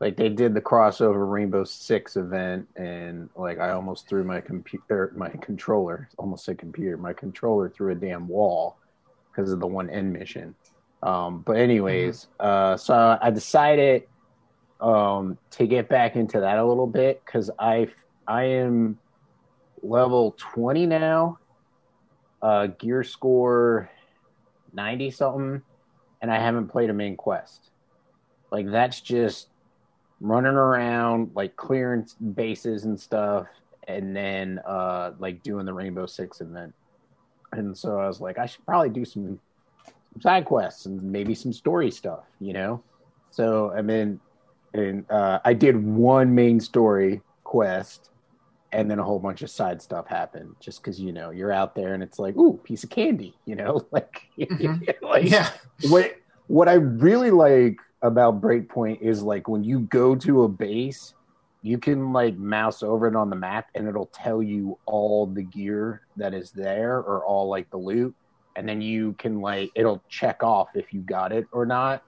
like 0.00 0.16
they 0.16 0.28
did 0.28 0.54
the 0.54 0.60
crossover 0.60 1.28
Rainbow 1.30 1.64
Six 1.64 2.16
event, 2.16 2.68
and 2.76 3.28
like 3.34 3.58
I 3.58 3.70
almost 3.70 4.08
threw 4.08 4.22
my 4.22 4.40
computer, 4.40 5.12
my 5.16 5.28
controller, 5.28 6.08
almost 6.18 6.44
said 6.44 6.58
computer, 6.58 6.96
my 6.96 7.12
controller 7.12 7.68
through 7.68 7.92
a 7.92 7.96
damn 7.96 8.28
wall 8.28 8.78
because 9.30 9.50
of 9.50 9.58
the 9.60 9.66
one 9.66 9.90
end 9.90 10.12
mission. 10.12 10.54
Um, 11.02 11.42
but 11.42 11.56
anyways, 11.56 12.28
uh, 12.38 12.76
so 12.76 13.18
I 13.20 13.30
decided 13.30 14.04
um, 14.80 15.38
to 15.52 15.66
get 15.66 15.88
back 15.88 16.16
into 16.16 16.40
that 16.40 16.58
a 16.58 16.64
little 16.64 16.86
bit 16.86 17.22
because 17.24 17.50
I 17.58 17.88
I 18.26 18.44
am 18.44 18.98
level 19.82 20.36
twenty 20.38 20.86
now, 20.86 21.38
uh, 22.40 22.66
gear 22.66 23.02
score 23.02 23.90
ninety 24.72 25.10
something, 25.10 25.62
and 26.22 26.30
I 26.30 26.38
haven't 26.38 26.68
played 26.68 26.90
a 26.90 26.94
main 26.94 27.16
quest. 27.16 27.70
Like 28.52 28.70
that's 28.70 29.00
just 29.00 29.48
running 30.20 30.52
around, 30.54 31.30
like 31.34 31.56
clearing 31.56 32.06
bases 32.34 32.84
and 32.84 32.98
stuff, 32.98 33.46
and 33.86 34.14
then 34.14 34.60
uh, 34.66 35.12
like 35.18 35.42
doing 35.42 35.64
the 35.66 35.72
Rainbow 35.72 36.06
Six 36.06 36.40
event. 36.40 36.74
And 37.52 37.76
so 37.76 37.98
I 37.98 38.06
was 38.06 38.20
like, 38.20 38.38
I 38.38 38.46
should 38.46 38.64
probably 38.66 38.90
do 38.90 39.04
some 39.04 39.40
side 40.20 40.44
quests 40.44 40.86
and 40.86 41.02
maybe 41.02 41.34
some 41.34 41.52
story 41.52 41.90
stuff, 41.90 42.24
you 42.40 42.52
know. 42.52 42.82
So 43.30 43.72
I 43.72 43.82
mean, 43.82 44.20
and 44.74 45.10
uh, 45.10 45.40
I 45.44 45.54
did 45.54 45.82
one 45.82 46.34
main 46.34 46.60
story 46.60 47.22
quest, 47.44 48.10
and 48.72 48.90
then 48.90 48.98
a 48.98 49.04
whole 49.04 49.18
bunch 49.18 49.42
of 49.42 49.50
side 49.50 49.80
stuff 49.80 50.06
happened. 50.08 50.54
Just 50.60 50.82
because 50.82 51.00
you 51.00 51.12
know 51.12 51.30
you're 51.30 51.52
out 51.52 51.74
there 51.74 51.94
and 51.94 52.02
it's 52.02 52.18
like, 52.18 52.36
ooh, 52.36 52.60
piece 52.64 52.84
of 52.84 52.90
candy, 52.90 53.34
you 53.46 53.54
know, 53.56 53.86
like, 53.92 54.22
Mhm. 54.38 55.02
like 55.02 55.30
Yeah. 55.30 55.50
what 55.88 56.14
what 56.48 56.68
I 56.68 56.74
really 56.74 57.30
like 57.30 57.76
about 58.02 58.40
Breakpoint 58.40 59.00
is 59.00 59.22
like 59.22 59.48
when 59.48 59.64
you 59.64 59.80
go 59.80 60.14
to 60.16 60.44
a 60.44 60.48
base, 60.48 61.14
you 61.62 61.78
can 61.78 62.12
like 62.12 62.36
mouse 62.36 62.82
over 62.82 63.08
it 63.08 63.16
on 63.16 63.30
the 63.30 63.36
map 63.36 63.68
and 63.74 63.88
it'll 63.88 64.06
tell 64.06 64.42
you 64.42 64.78
all 64.86 65.26
the 65.26 65.42
gear 65.42 66.02
that 66.16 66.32
is 66.32 66.50
there 66.52 66.98
or 66.98 67.24
all 67.24 67.48
like 67.48 67.68
the 67.70 67.76
loot 67.76 68.14
and 68.58 68.68
then 68.68 68.80
you 68.80 69.12
can 69.14 69.40
like 69.40 69.70
it'll 69.76 70.02
check 70.08 70.42
off 70.42 70.68
if 70.74 70.92
you 70.92 71.00
got 71.00 71.32
it 71.32 71.46
or 71.52 71.64
not. 71.64 72.02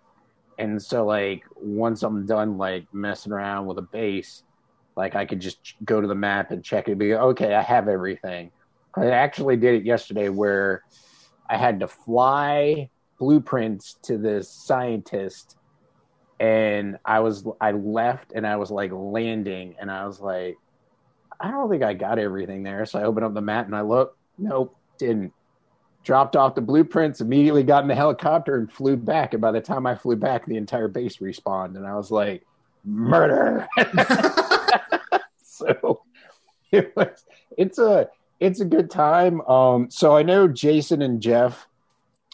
And 0.59 0.82
so 0.82 1.07
like 1.07 1.45
once 1.57 2.03
I'm 2.03 2.26
done 2.26 2.59
like 2.59 2.93
messing 2.93 3.32
around 3.32 3.66
with 3.66 3.78
a 3.78 3.82
base, 3.82 4.43
like 4.97 5.14
I 5.14 5.26
could 5.26 5.41
just 5.41 5.76
go 5.84 6.01
to 6.01 6.09
the 6.09 6.14
map 6.14 6.51
and 6.51 6.64
check 6.64 6.88
it 6.88 6.93
and 6.93 7.01
be 7.01 7.14
okay, 7.14 7.55
I 7.55 7.62
have 7.62 7.86
everything. 7.86 8.51
I 8.95 9.11
actually 9.11 9.59
did 9.59 9.74
it 9.74 9.84
yesterday 9.84 10.28
where 10.28 10.82
I 11.49 11.57
had 11.57 11.78
to 11.80 11.88
fly 11.88 12.91
blueprints 13.20 13.97
to 14.03 14.18
this 14.18 14.51
scientist 14.51 15.57
and 16.41 16.99
I 17.05 17.20
was 17.20 17.45
I 17.61 17.72
left 17.72 18.32
and 18.34 18.47
I 18.47 18.57
was 18.57 18.70
like 18.70 18.91
landing 18.93 19.76
and 19.78 19.91
I 19.91 20.07
was 20.07 20.18
like 20.18 20.57
I 21.38 21.51
don't 21.51 21.70
think 21.70 21.82
I 21.82 21.95
got 21.95 22.18
everything 22.18 22.64
there. 22.64 22.84
So 22.84 22.99
I 22.99 23.05
opened 23.05 23.24
up 23.24 23.32
the 23.32 23.41
mat 23.41 23.66
and 23.66 23.74
I 23.74 23.82
looked. 23.82 24.18
Nope 24.38 24.76
didn't. 25.01 25.32
Dropped 26.05 26.36
off 26.36 26.55
the 26.55 26.61
blueprints 26.61 27.20
immediately 27.20 27.62
got 27.62 27.82
in 27.82 27.88
the 27.88 27.95
helicopter 27.95 28.57
and 28.57 28.72
flew 28.72 28.97
back. 28.97 29.34
And 29.34 29.41
by 29.41 29.51
the 29.51 29.61
time 29.61 29.86
I 29.86 29.97
flew 29.97 30.16
back 30.16 30.47
the 30.47 30.57
entire 30.57 30.88
base 30.88 31.18
respawned 31.18 31.76
and 31.76 31.86
I 31.86 31.97
was 31.97 32.11
like 32.11 32.47
murder! 32.84 33.68
So 35.43 36.01
it 36.72 36.97
was 36.97 37.22
it's 37.59 37.78
a 37.78 38.09
it's 38.38 38.61
a 38.61 38.64
good 38.64 38.91
time. 38.91 39.43
Um 39.43 39.91
so 39.91 40.16
I 40.16 40.22
know 40.22 40.49
Jason 40.49 41.03
and 41.03 41.20
Jeff 41.20 41.68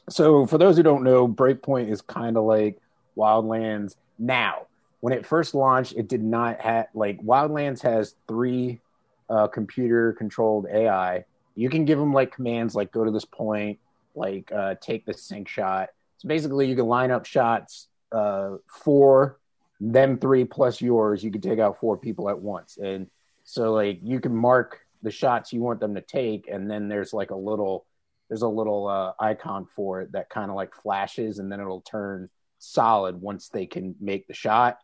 so 0.08 0.46
for 0.46 0.58
those 0.58 0.76
who 0.76 0.84
don't 0.84 1.02
know, 1.02 1.26
Breakpoint 1.26 1.90
is 1.90 2.00
kind 2.02 2.36
of 2.36 2.44
like 2.44 2.78
Wildlands 3.16 3.96
now. 4.18 4.66
When 5.00 5.12
it 5.12 5.26
first 5.26 5.54
launched, 5.54 5.94
it 5.96 6.08
did 6.08 6.22
not 6.22 6.60
have 6.60 6.86
like 6.94 7.20
Wildlands 7.20 7.82
has 7.82 8.14
three 8.26 8.80
uh, 9.28 9.46
computer 9.48 10.12
controlled 10.12 10.66
AI. 10.72 11.24
You 11.54 11.68
can 11.70 11.84
give 11.84 11.98
them 11.98 12.12
like 12.12 12.32
commands 12.34 12.74
like 12.74 12.92
go 12.92 13.04
to 13.04 13.10
this 13.10 13.24
point, 13.24 13.78
like 14.14 14.50
uh, 14.52 14.74
take 14.80 15.06
the 15.06 15.14
sync 15.14 15.48
shot. 15.48 15.90
So 16.18 16.28
basically, 16.28 16.68
you 16.68 16.76
can 16.76 16.86
line 16.86 17.10
up 17.10 17.26
shots 17.26 17.88
uh, 18.12 18.56
for 18.66 19.38
them 19.80 20.18
three 20.18 20.44
plus 20.44 20.80
yours. 20.80 21.22
You 21.22 21.30
can 21.30 21.40
take 21.40 21.58
out 21.58 21.78
four 21.78 21.96
people 21.96 22.28
at 22.30 22.38
once, 22.38 22.78
and 22.78 23.08
so 23.44 23.72
like 23.72 24.00
you 24.02 24.20
can 24.20 24.34
mark 24.34 24.80
the 25.02 25.10
shots 25.10 25.52
you 25.52 25.60
want 25.60 25.80
them 25.80 25.94
to 25.94 26.00
take, 26.00 26.48
and 26.48 26.70
then 26.70 26.88
there's 26.88 27.12
like 27.12 27.30
a 27.30 27.36
little 27.36 27.84
there's 28.28 28.42
a 28.42 28.48
little 28.48 28.88
uh, 28.88 29.12
icon 29.20 29.66
for 29.76 30.00
it 30.00 30.12
that 30.12 30.30
kind 30.30 30.50
of 30.50 30.56
like 30.56 30.74
flashes 30.74 31.38
and 31.38 31.50
then 31.50 31.60
it'll 31.60 31.82
turn 31.82 32.28
solid 32.58 33.20
once 33.20 33.48
they 33.48 33.66
can 33.66 33.94
make 34.00 34.26
the 34.26 34.34
shot. 34.34 34.78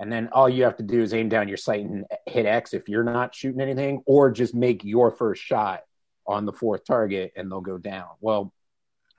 And 0.00 0.12
then 0.12 0.28
all 0.32 0.48
you 0.48 0.64
have 0.64 0.76
to 0.76 0.82
do 0.82 1.02
is 1.02 1.12
aim 1.12 1.28
down 1.28 1.48
your 1.48 1.56
sight 1.56 1.84
and 1.84 2.04
hit 2.26 2.46
x 2.46 2.72
if 2.72 2.88
you're 2.88 3.04
not 3.04 3.34
shooting 3.34 3.60
anything 3.60 4.02
or 4.06 4.30
just 4.30 4.54
make 4.54 4.84
your 4.84 5.10
first 5.10 5.42
shot 5.42 5.82
on 6.26 6.46
the 6.46 6.52
fourth 6.52 6.84
target 6.84 7.32
and 7.36 7.50
they'll 7.50 7.60
go 7.60 7.78
down. 7.78 8.06
Well 8.20 8.52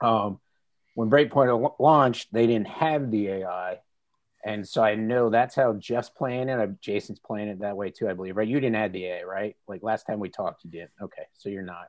um, 0.00 0.40
when 0.94 1.10
breakpoint 1.10 1.74
launched 1.78 2.32
they 2.32 2.46
didn't 2.46 2.68
have 2.68 3.10
the 3.10 3.28
ai 3.28 3.78
and 4.44 4.66
so 4.66 4.82
i 4.82 4.94
know 4.94 5.28
that's 5.28 5.54
how 5.54 5.74
jeff's 5.74 6.08
playing 6.08 6.48
it. 6.48 6.58
Uh, 6.58 6.66
jason's 6.80 7.18
playing 7.18 7.48
it 7.48 7.60
that 7.60 7.76
way 7.76 7.90
too 7.90 8.08
i 8.08 8.14
believe 8.14 8.36
right? 8.36 8.48
You 8.48 8.58
didn't 8.58 8.76
add 8.76 8.92
the 8.92 9.04
ai 9.04 9.22
right? 9.22 9.56
Like 9.68 9.82
last 9.82 10.06
time 10.06 10.18
we 10.18 10.30
talked 10.30 10.64
you 10.64 10.70
didn't. 10.70 10.90
okay 11.02 11.24
so 11.34 11.50
you're 11.50 11.62
not. 11.62 11.88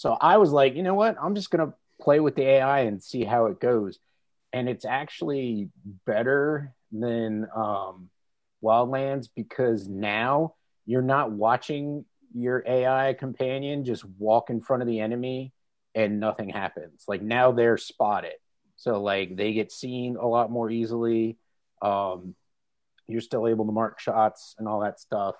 So 0.00 0.16
I 0.18 0.38
was 0.38 0.50
like, 0.50 0.76
you 0.76 0.82
know 0.82 0.94
what? 0.94 1.16
I'm 1.20 1.34
just 1.34 1.50
going 1.50 1.68
to 1.68 1.74
play 2.00 2.20
with 2.20 2.34
the 2.34 2.42
AI 2.44 2.80
and 2.80 3.02
see 3.02 3.22
how 3.22 3.46
it 3.46 3.60
goes. 3.60 3.98
And 4.52 4.68
it's 4.68 4.84
actually 4.84 5.68
better 6.06 6.74
than 6.92 7.48
um, 7.54 8.10
Wildlands 8.62 9.28
because 9.34 9.88
now 9.88 10.54
you're 10.86 11.02
not 11.02 11.30
watching 11.30 12.04
your 12.34 12.62
AI 12.66 13.14
companion 13.14 13.84
just 13.84 14.04
walk 14.18 14.50
in 14.50 14.60
front 14.60 14.82
of 14.82 14.88
the 14.88 15.00
enemy 15.00 15.52
and 15.94 16.20
nothing 16.20 16.48
happens. 16.48 17.04
Like 17.08 17.22
now 17.22 17.52
they're 17.52 17.76
spotted. 17.76 18.34
So 18.76 19.02
like 19.02 19.36
they 19.36 19.52
get 19.52 19.72
seen 19.72 20.16
a 20.16 20.26
lot 20.26 20.50
more 20.50 20.70
easily. 20.70 21.36
Um, 21.82 22.34
you're 23.06 23.20
still 23.20 23.48
able 23.48 23.66
to 23.66 23.72
mark 23.72 24.00
shots 24.00 24.54
and 24.58 24.68
all 24.68 24.80
that 24.80 25.00
stuff. 25.00 25.34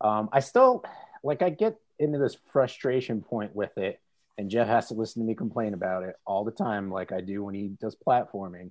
Um, 0.00 0.28
I 0.32 0.40
still 0.40 0.84
like 1.22 1.42
I 1.42 1.50
get 1.50 1.76
into 1.98 2.18
this 2.18 2.36
frustration 2.52 3.22
point 3.22 3.54
with 3.54 3.76
it 3.78 4.00
and 4.38 4.50
jeff 4.50 4.66
has 4.66 4.88
to 4.88 4.94
listen 4.94 5.22
to 5.22 5.26
me 5.26 5.34
complain 5.34 5.74
about 5.74 6.02
it 6.02 6.16
all 6.26 6.44
the 6.44 6.50
time 6.50 6.90
like 6.90 7.12
i 7.12 7.20
do 7.20 7.42
when 7.44 7.54
he 7.54 7.68
does 7.80 7.96
platforming. 8.06 8.70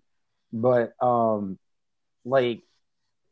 But 0.54 0.94
um 1.02 1.58
like 2.26 2.64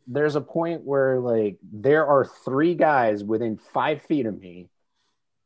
there's 0.07 0.35
a 0.35 0.41
point 0.41 0.83
where 0.83 1.19
like 1.19 1.57
there 1.61 2.07
are 2.07 2.25
three 2.25 2.75
guys 2.75 3.23
within 3.23 3.57
five 3.57 4.01
feet 4.03 4.25
of 4.25 4.39
me 4.39 4.69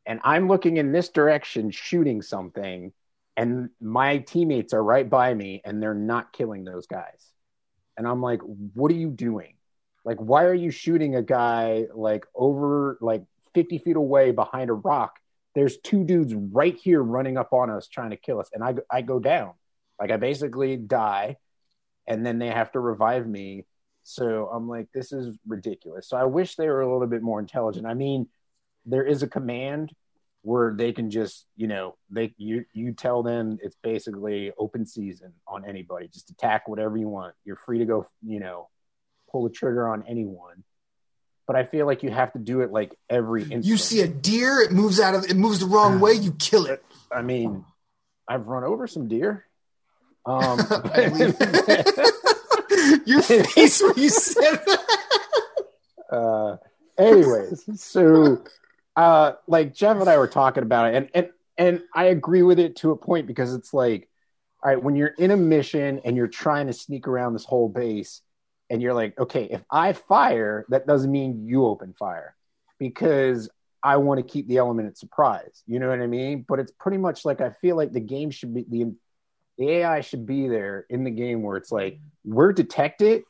and 0.05 0.19
i'm 0.23 0.47
looking 0.47 0.77
in 0.77 0.91
this 0.91 1.09
direction 1.09 1.71
shooting 1.71 2.21
something 2.21 2.93
and 3.35 3.69
my 3.81 4.19
teammates 4.19 4.73
are 4.73 4.83
right 4.83 5.09
by 5.09 5.33
me 5.33 5.61
and 5.65 5.81
they're 5.81 5.93
not 5.95 6.31
killing 6.33 6.63
those 6.63 6.87
guys. 6.87 7.31
And 7.97 8.07
i'm 8.07 8.21
like 8.21 8.41
what 8.73 8.91
are 8.91 8.95
you 8.95 9.09
doing? 9.09 9.55
Like 10.05 10.17
why 10.17 10.45
are 10.45 10.53
you 10.53 10.71
shooting 10.71 11.15
a 11.15 11.23
guy 11.23 11.85
like 11.93 12.25
over 12.35 12.97
like 13.01 13.23
50 13.53 13.79
feet 13.79 13.95
away 13.95 14.31
behind 14.31 14.69
a 14.69 14.73
rock 14.73 15.19
there's 15.55 15.77
two 15.77 16.03
dudes 16.03 16.33
right 16.33 16.75
here 16.75 17.01
running 17.01 17.37
up 17.37 17.53
on 17.53 17.69
us 17.69 17.87
trying 17.87 18.09
to 18.11 18.17
kill 18.17 18.39
us. 18.39 18.49
And 18.53 18.63
i 18.63 18.75
i 18.89 19.01
go 19.01 19.19
down. 19.19 19.53
Like 19.99 20.11
i 20.11 20.17
basically 20.17 20.77
die 20.77 21.37
and 22.07 22.25
then 22.25 22.39
they 22.39 22.49
have 22.49 22.71
to 22.73 22.79
revive 22.79 23.27
me. 23.27 23.65
So 24.03 24.49
i'm 24.51 24.67
like 24.67 24.87
this 24.93 25.11
is 25.11 25.37
ridiculous. 25.47 26.09
So 26.09 26.17
i 26.17 26.25
wish 26.25 26.55
they 26.55 26.67
were 26.67 26.81
a 26.81 26.91
little 26.91 27.07
bit 27.07 27.21
more 27.21 27.39
intelligent. 27.39 27.85
I 27.85 27.93
mean 27.93 28.27
there 28.85 29.05
is 29.05 29.23
a 29.23 29.27
command 29.27 29.91
where 30.41 30.73
they 30.75 30.91
can 30.91 31.09
just 31.09 31.45
you 31.55 31.67
know 31.67 31.95
they 32.09 32.33
you 32.37 32.65
you 32.73 32.93
tell 32.93 33.23
them 33.23 33.57
it's 33.61 33.77
basically 33.81 34.51
open 34.57 34.85
season 34.85 35.33
on 35.47 35.65
anybody. 35.65 36.07
Just 36.07 36.31
attack 36.31 36.67
whatever 36.67 36.97
you 36.97 37.07
want. 37.07 37.35
You're 37.45 37.55
free 37.55 37.79
to 37.79 37.85
go 37.85 38.07
you 38.25 38.39
know 38.39 38.69
pull 39.31 39.43
the 39.43 39.49
trigger 39.49 39.87
on 39.87 40.03
anyone 40.07 40.63
but 41.47 41.55
i 41.55 41.63
feel 41.63 41.85
like 41.85 42.03
you 42.03 42.09
have 42.11 42.31
to 42.33 42.39
do 42.39 42.61
it 42.61 42.71
like 42.71 42.93
every 43.09 43.41
instant. 43.43 43.65
You 43.65 43.77
see 43.77 44.01
a 44.01 44.07
deer, 44.07 44.59
it 44.61 44.71
moves 44.71 44.99
out 44.99 45.15
of 45.15 45.25
it 45.25 45.35
moves 45.35 45.59
the 45.59 45.65
wrong 45.65 45.99
way, 45.99 46.13
you 46.13 46.31
kill 46.33 46.65
it. 46.65 46.83
i 47.11 47.21
mean 47.21 47.63
i've 48.27 48.47
run 48.47 48.63
over 48.63 48.87
some 48.87 49.07
deer 49.07 49.45
um 50.25 50.57
Your 53.05 53.21
face 53.21 53.81
when 53.81 53.93
you 53.97 54.09
said 54.09 54.55
that. 54.65 54.79
uh 56.11 56.57
anyways 56.97 57.81
so 57.81 58.41
uh 58.95 59.33
like 59.47 59.73
jeff 59.73 59.97
and 59.97 60.09
i 60.09 60.17
were 60.17 60.27
talking 60.27 60.63
about 60.63 60.93
it 60.93 60.95
and 60.95 61.09
and 61.13 61.29
and 61.57 61.81
i 61.93 62.05
agree 62.05 62.43
with 62.43 62.59
it 62.59 62.75
to 62.77 62.91
a 62.91 62.95
point 62.95 63.27
because 63.27 63.53
it's 63.53 63.73
like 63.73 64.07
all 64.63 64.69
right 64.71 64.81
when 64.83 64.95
you're 64.95 65.07
in 65.17 65.31
a 65.31 65.37
mission 65.37 65.99
and 66.05 66.15
you're 66.15 66.27
trying 66.27 66.67
to 66.67 66.73
sneak 66.73 67.07
around 67.07 67.33
this 67.33 67.45
whole 67.45 67.67
base 67.69 68.21
and 68.73 68.81
you're 68.81 68.93
like 68.95 69.13
okay 69.19 69.45
if 69.51 69.61
i 69.69 69.93
fire 69.93 70.65
that 70.69 70.87
doesn't 70.87 71.11
mean 71.11 71.45
you 71.45 71.63
open 71.65 71.93
fire 71.93 72.35
because 72.79 73.47
i 73.83 73.97
want 73.97 74.17
to 74.19 74.23
keep 74.33 74.47
the 74.47 74.57
element 74.57 74.87
of 74.87 74.97
surprise. 74.97 75.61
You 75.67 75.77
know 75.79 75.89
what 75.89 76.01
i 76.01 76.07
mean? 76.07 76.43
But 76.49 76.59
it's 76.59 76.71
pretty 76.83 76.97
much 76.97 77.23
like 77.23 77.39
i 77.39 77.51
feel 77.61 77.75
like 77.75 77.91
the 77.93 77.99
game 78.15 78.31
should 78.31 78.53
be 78.53 78.65
the 78.67 78.81
the 79.59 79.69
ai 79.77 80.01
should 80.01 80.25
be 80.25 80.47
there 80.47 80.85
in 80.89 81.03
the 81.03 81.11
game 81.11 81.43
where 81.43 81.57
it's 81.57 81.71
like 81.71 81.99
we're 82.25 82.51
detected 82.53 83.21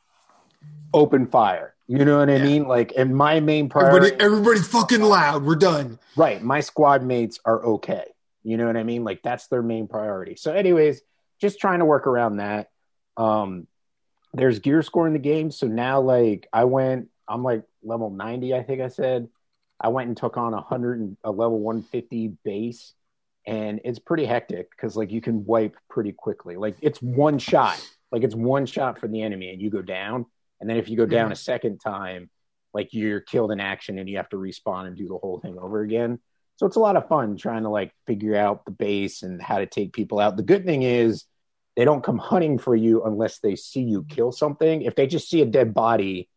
open 0.92 1.26
fire. 1.26 1.74
You 1.86 2.04
know 2.06 2.18
what 2.18 2.30
i 2.30 2.36
Yeah. 2.36 2.44
mean? 2.44 2.62
Like 2.66 2.92
and 2.96 3.14
my 3.14 3.40
main 3.40 3.68
priority 3.68 4.06
Everybody, 4.06 4.24
everybody's 4.24 4.66
fucking 4.68 5.02
loud. 5.02 5.44
We're 5.44 5.56
done. 5.56 5.98
right. 6.16 6.42
My 6.42 6.60
squad 6.60 7.02
mates 7.02 7.38
are 7.44 7.62
okay. 7.76 8.04
You 8.42 8.56
know 8.56 8.66
what 8.66 8.76
i 8.76 8.82
mean? 8.84 9.04
Like 9.04 9.20
that's 9.22 9.48
their 9.48 9.62
main 9.62 9.86
priority. 9.88 10.36
So 10.36 10.52
anyways 10.52 11.02
just 11.40 11.58
trying 11.60 11.80
to 11.80 11.84
work 11.84 12.06
around 12.06 12.36
that. 12.36 12.68
Um 13.16 13.66
there's 14.34 14.58
gear 14.58 14.82
score 14.82 15.06
in 15.06 15.12
the 15.12 15.18
game. 15.18 15.50
So 15.50 15.66
now 15.66 16.00
like 16.00 16.48
i 16.52 16.64
went 16.64 17.08
i'm 17.28 17.42
like 17.42 17.62
level 17.82 18.10
90 18.10 18.54
i 18.54 18.62
think 18.62 18.80
i 18.80 18.88
said. 18.88 19.28
I 19.80 19.88
went 19.88 20.08
and 20.08 20.16
took 20.16 20.36
on 20.36 20.52
a 20.54 20.58
100 20.58 21.00
and 21.00 21.16
a 21.24 21.30
level 21.30 21.58
150 21.58 22.36
base 22.44 22.94
and 23.46 23.80
it's 23.84 23.98
pretty 23.98 24.24
hectic 24.24 24.70
because 24.70 24.96
like 24.96 25.10
you 25.10 25.20
can 25.20 25.44
wipe 25.44 25.76
pretty 25.90 26.12
quickly. 26.12 26.56
Like 26.56 26.76
it's 26.80 27.02
one 27.02 27.38
shot. 27.38 27.84
Like 28.10 28.22
it's 28.22 28.34
one 28.34 28.66
shot 28.66 28.98
for 28.98 29.08
the 29.08 29.22
enemy 29.22 29.50
and 29.50 29.60
you 29.60 29.70
go 29.70 29.82
down. 29.82 30.26
And 30.60 30.70
then 30.70 30.76
if 30.76 30.88
you 30.88 30.96
go 30.96 31.06
down 31.06 31.32
a 31.32 31.36
second 31.36 31.78
time 31.78 32.30
like 32.72 32.88
you're 32.92 33.20
killed 33.20 33.52
in 33.52 33.60
action 33.60 33.98
and 33.98 34.08
you 34.08 34.16
have 34.16 34.28
to 34.30 34.36
respawn 34.36 34.86
and 34.86 34.96
do 34.96 35.08
the 35.08 35.18
whole 35.18 35.40
thing 35.40 35.58
over 35.58 35.82
again. 35.82 36.18
So 36.56 36.66
it's 36.66 36.76
a 36.76 36.80
lot 36.80 36.96
of 36.96 37.08
fun 37.08 37.36
trying 37.36 37.64
to 37.64 37.68
like 37.68 37.92
figure 38.06 38.36
out 38.36 38.64
the 38.64 38.70
base 38.70 39.22
and 39.22 39.42
how 39.42 39.58
to 39.58 39.66
take 39.66 39.92
people 39.92 40.20
out. 40.20 40.36
The 40.36 40.42
good 40.42 40.64
thing 40.64 40.82
is 40.82 41.24
they 41.76 41.84
don't 41.84 42.04
come 42.04 42.18
hunting 42.18 42.58
for 42.58 42.74
you 42.74 43.02
unless 43.04 43.38
they 43.38 43.56
see 43.56 43.82
you 43.82 44.02
mm-hmm. 44.02 44.14
kill 44.14 44.32
something. 44.32 44.82
If 44.82 44.94
they 44.94 45.06
just 45.06 45.28
see 45.28 45.42
a 45.42 45.46
dead 45.46 45.74
body 45.74 46.28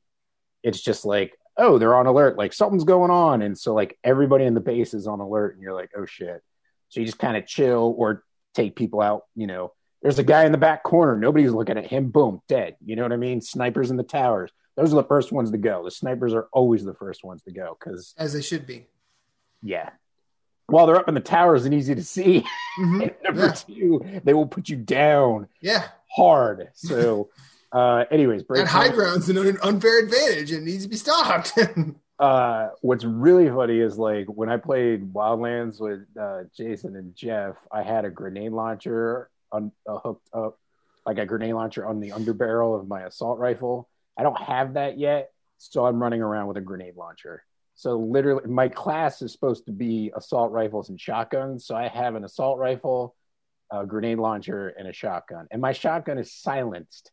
it's 0.63 0.81
just 0.81 1.05
like 1.05 1.37
oh 1.57 1.77
they're 1.77 1.95
on 1.95 2.07
alert 2.07 2.37
like 2.37 2.53
something's 2.53 2.83
going 2.83 3.11
on. 3.11 3.41
And 3.41 3.57
so 3.57 3.73
like 3.73 3.97
everybody 4.03 4.45
in 4.45 4.53
the 4.53 4.59
base 4.59 4.93
is 4.93 5.07
on 5.07 5.19
alert 5.19 5.53
and 5.53 5.61
you're 5.61 5.73
like 5.73 5.91
oh 5.95 6.05
shit. 6.05 6.41
So 6.89 6.99
you 6.99 7.05
just 7.05 7.19
kind 7.19 7.37
of 7.37 7.45
chill 7.45 7.95
or 7.97 8.23
take 8.53 8.75
people 8.75 9.01
out 9.01 9.23
you 9.35 9.47
know. 9.47 9.73
There's 10.01 10.19
a 10.19 10.23
guy 10.23 10.45
in 10.45 10.51
the 10.51 10.59
back 10.59 10.83
corner. 10.83 11.17
Nobody's 11.17 11.51
looking 11.51 11.77
at 11.77 11.87
him. 11.87 12.11
Boom 12.11 12.41
dead. 12.47 12.75
You 12.85 12.95
know 12.95 13.01
what 13.01 13.11
i 13.11 13.17
mean? 13.17 13.41
Snipers 13.41 13.89
in 13.89 13.97
the 13.97 14.03
towers. 14.03 14.51
Those 14.75 14.93
are 14.93 14.97
the 14.97 15.07
first 15.07 15.31
ones 15.31 15.49
to 15.51 15.57
go. 15.57 15.83
The 15.83 15.89
snipers 15.91 16.35
are 16.35 16.47
always 16.53 16.85
the 16.85 16.93
first 16.93 17.23
ones 17.23 17.41
to 17.43 17.51
go 17.51 17.75
because 17.79 18.13
As 18.17 18.33
they 18.33 18.41
should 18.41 18.67
be. 18.67 18.85
yeah 19.63 19.89
while 20.67 20.85
they're 20.85 20.97
up 20.97 21.07
in 21.07 21.13
the 21.13 21.19
towers 21.21 21.65
and 21.65 21.73
easy 21.73 21.95
to 21.95 22.03
see 22.03 22.45
Mhm. 22.79 23.03
and 23.03 23.15
number 23.23 23.45
Yeah. 23.47 23.51
two 23.53 24.21
they 24.23 24.33
will 24.33 24.47
put 24.47 24.69
you 24.69 24.75
down 24.77 25.47
Yeah. 25.61 25.83
hard 26.15 26.69
so 26.73 27.29
uh 27.71 28.05
anyways 28.11 28.43
break 28.43 28.65
high 28.67 28.89
ground's 28.89 29.29
an 29.29 29.37
unfair 29.61 29.99
advantage 29.99 30.51
and 30.51 30.65
needs 30.65 30.83
to 30.83 30.89
be 30.89 30.95
stopped. 30.95 31.53
uh 32.19 32.69
what's 32.81 33.03
really 33.05 33.47
funny 33.49 33.79
is 33.79 33.97
like 33.97 34.25
when 34.27 34.49
I 34.49 34.57
played 34.57 35.13
Wildlands 35.13 35.79
with 35.79 36.01
uh 36.19 36.43
Jason 36.55 36.95
and 36.95 37.15
Jeff, 37.15 37.55
I 37.71 37.83
had 37.83 38.05
a 38.05 38.09
grenade 38.09 38.51
launcher 38.53 39.29
on 39.51 39.71
uh, 39.87 39.99
hooked 39.99 40.27
up 40.33 40.57
like 41.05 41.17
a 41.19 41.25
grenade 41.25 41.53
launcher 41.53 41.85
on 41.85 41.99
the 41.99 42.09
underbarrel 42.09 42.77
of 42.79 42.87
my 42.87 43.03
assault 43.03 43.39
rifle. 43.39 43.87
I 44.17 44.23
don't 44.23 44.39
have 44.41 44.73
that 44.73 44.97
yet, 44.97 45.29
so 45.57 45.85
I'm 45.85 46.01
running 46.01 46.21
around 46.21 46.47
with 46.47 46.57
a 46.57 46.61
grenade 46.61 46.95
launcher. 46.97 47.43
So 47.77 47.95
literally 47.99 48.47
my 48.47 48.69
class 48.69 49.21
is 49.21 49.31
supposed 49.31 49.67
to 49.67 49.71
be 49.71 50.11
assault 50.15 50.51
rifles 50.51 50.89
and 50.89 50.99
shotguns, 50.99 51.67
so 51.67 51.75
I 51.75 51.87
have 51.87 52.15
an 52.15 52.25
assault 52.25 52.57
rifle, 52.57 53.15
a 53.71 53.85
grenade 53.85 54.17
launcher 54.17 54.69
and 54.69 54.87
a 54.87 54.93
shotgun. 54.93 55.47
And 55.51 55.61
my 55.61 55.73
shotgun 55.73 56.17
is 56.17 56.33
silenced. 56.33 57.11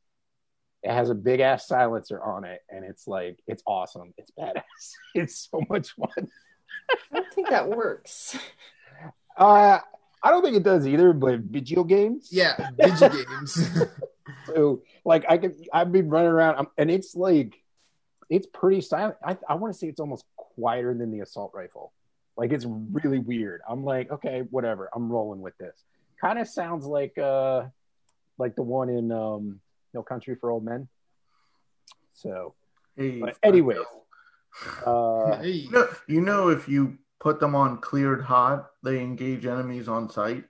It 0.83 0.91
has 0.91 1.11
a 1.11 1.15
big 1.15 1.41
ass 1.41 1.69
silencer 1.69 2.23
on 2.23 2.45
it, 2.45 2.61
and 2.71 2.83
it's 2.83 3.07
like 3.07 3.39
it's 3.47 3.63
awesome. 3.67 4.15
It's 4.17 4.31
badass. 4.39 4.63
It's 5.15 5.49
so 5.51 5.63
much 5.69 5.91
fun. 5.91 6.29
I 7.13 7.17
don't 7.17 7.35
think 7.35 7.51
that 7.51 7.69
works. 7.69 8.37
Uh, 9.37 9.79
I 10.23 10.31
don't 10.31 10.43
think 10.43 10.57
it 10.57 10.63
does 10.63 10.87
either, 10.87 11.13
but 11.13 11.41
video 11.41 11.85
games. 11.85 12.29
yeah, 12.33 12.71
video 12.77 13.11
games. 13.11 13.71
So 14.47 14.83
like 15.05 15.27
I 15.29 15.37
could, 15.37 15.55
I've 15.73 15.93
been 15.93 16.09
running 16.09 16.31
around, 16.31 16.67
and 16.79 16.91
it's 16.91 17.15
like 17.15 17.55
it's 18.31 18.47
pretty 18.47 18.81
silent. 18.81 19.17
I 19.25 19.37
I 19.49 19.55
want 19.55 19.73
to 19.73 19.79
say 19.79 19.89
it's 19.89 20.01
almost 20.01 20.25
quieter 20.37 20.95
than 20.95 21.11
the 21.11 21.21
assault 21.21 21.53
rifle. 21.55 21.93
Like 22.37 22.53
it's 22.53 22.67
really 22.67 23.19
weird. 23.19 23.61
I'm 23.69 23.85
like, 23.85 24.11
okay, 24.11 24.43
whatever. 24.51 24.89
I'm 24.95 25.11
rolling 25.11 25.41
with 25.41 25.57
this. 25.59 25.77
Kind 26.21 26.39
of 26.39 26.49
sounds 26.49 26.87
like 26.87 27.17
uh 27.19 27.65
like 28.39 28.57
the 28.57 28.63
one 28.63 28.89
in 28.89 29.13
um 29.13 29.61
No 29.93 30.03
Country 30.03 30.35
for 30.35 30.51
Old 30.51 30.65
Men. 30.65 30.89
So, 32.15 32.55
Hey, 32.97 33.21
but 33.21 33.37
anyways, 33.43 33.79
uh, 34.87 35.37
Hey. 35.41 35.51
you 35.51 35.71
know, 35.71 35.89
you 36.07 36.21
know, 36.21 36.49
if 36.49 36.69
you 36.69 36.99
put 37.21 37.41
them 37.41 37.55
on 37.55 37.79
cleared 37.79 38.23
hot, 38.23 38.71
they 38.83 39.01
engage 39.01 39.47
enemies 39.47 39.89
on 39.89 40.09
sight. 40.11 40.45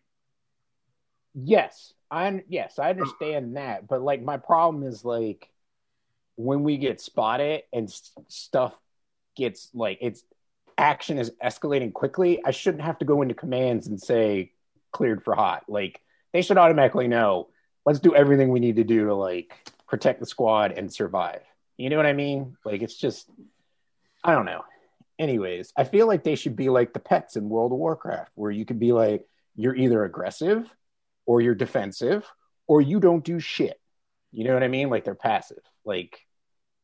Yes, 1.35 1.93
I 2.11 2.43
yes, 2.49 2.79
I 2.79 2.91
understand 2.91 3.57
that, 3.57 3.89
but 3.89 4.03
like 4.03 4.23
my 4.23 4.37
problem 4.37 4.85
is 4.85 5.05
like 5.05 5.49
when 6.37 6.63
we 6.63 6.77
get 6.77 7.01
spotted 7.01 7.63
and 7.73 7.91
stuff 8.29 8.75
gets 9.37 9.69
like 9.75 9.99
it's 10.01 10.25
action 10.77 11.19
is 11.19 11.33
escalating 11.43 11.93
quickly, 11.93 12.41
I 12.45 12.51
shouldn't 12.51 12.83
have 12.83 12.99
to 12.99 13.05
go 13.05 13.23
into 13.23 13.35
commands 13.35 13.87
and 13.87 14.01
say 14.01 14.53
cleared 14.93 15.23
for 15.23 15.35
hot. 15.35 15.65
Like 15.69 16.01
they 16.33 16.43
should 16.43 16.59
automatically 16.59 17.09
know, 17.09 17.49
let's 17.87 18.01
do 18.01 18.15
everything 18.15 18.51
we 18.51 18.61
need 18.61 18.77
to 18.77 18.85
do 18.85 19.07
to 19.07 19.15
like 19.15 19.71
protect 19.87 20.21
the 20.21 20.27
squad 20.27 20.73
and 20.73 20.93
survive. 20.93 21.43
You 21.77 21.91
know 21.91 21.97
what 21.97 22.07
I 22.07 22.13
mean? 22.13 22.57
Like 22.65 22.83
it's 22.83 22.97
just 22.97 23.29
I 24.23 24.33
don't 24.33 24.47
know. 24.47 24.65
Anyways, 25.19 25.73
I 25.77 25.85
feel 25.85 26.09
like 26.09 26.25
they 26.25 26.35
should 26.35 26.57
be 26.57 26.71
like 26.71 26.93
the 26.93 26.99
pets 26.99 27.37
in 27.37 27.49
World 27.49 27.73
of 27.73 27.79
Warcraft 27.79 28.33
where 28.35 28.51
you 28.51 28.65
could 28.65 28.81
be 28.81 28.93
like 28.93 29.25
you're 29.55 29.77
either 29.77 30.05
aggressive 30.05 30.69
or 31.27 31.41
you're 31.41 31.55
defensive 31.55 32.27
or 32.67 32.81
you 32.81 32.99
don't 32.99 33.25
do 33.25 33.39
shit. 33.39 33.81
You 34.35 34.45
know 34.45 34.55
what 34.55 34.65
I 34.65 34.69
mean? 34.69 34.91
Like 34.91 35.05
they're 35.05 35.15
passive. 35.15 35.63
Like 35.85 36.19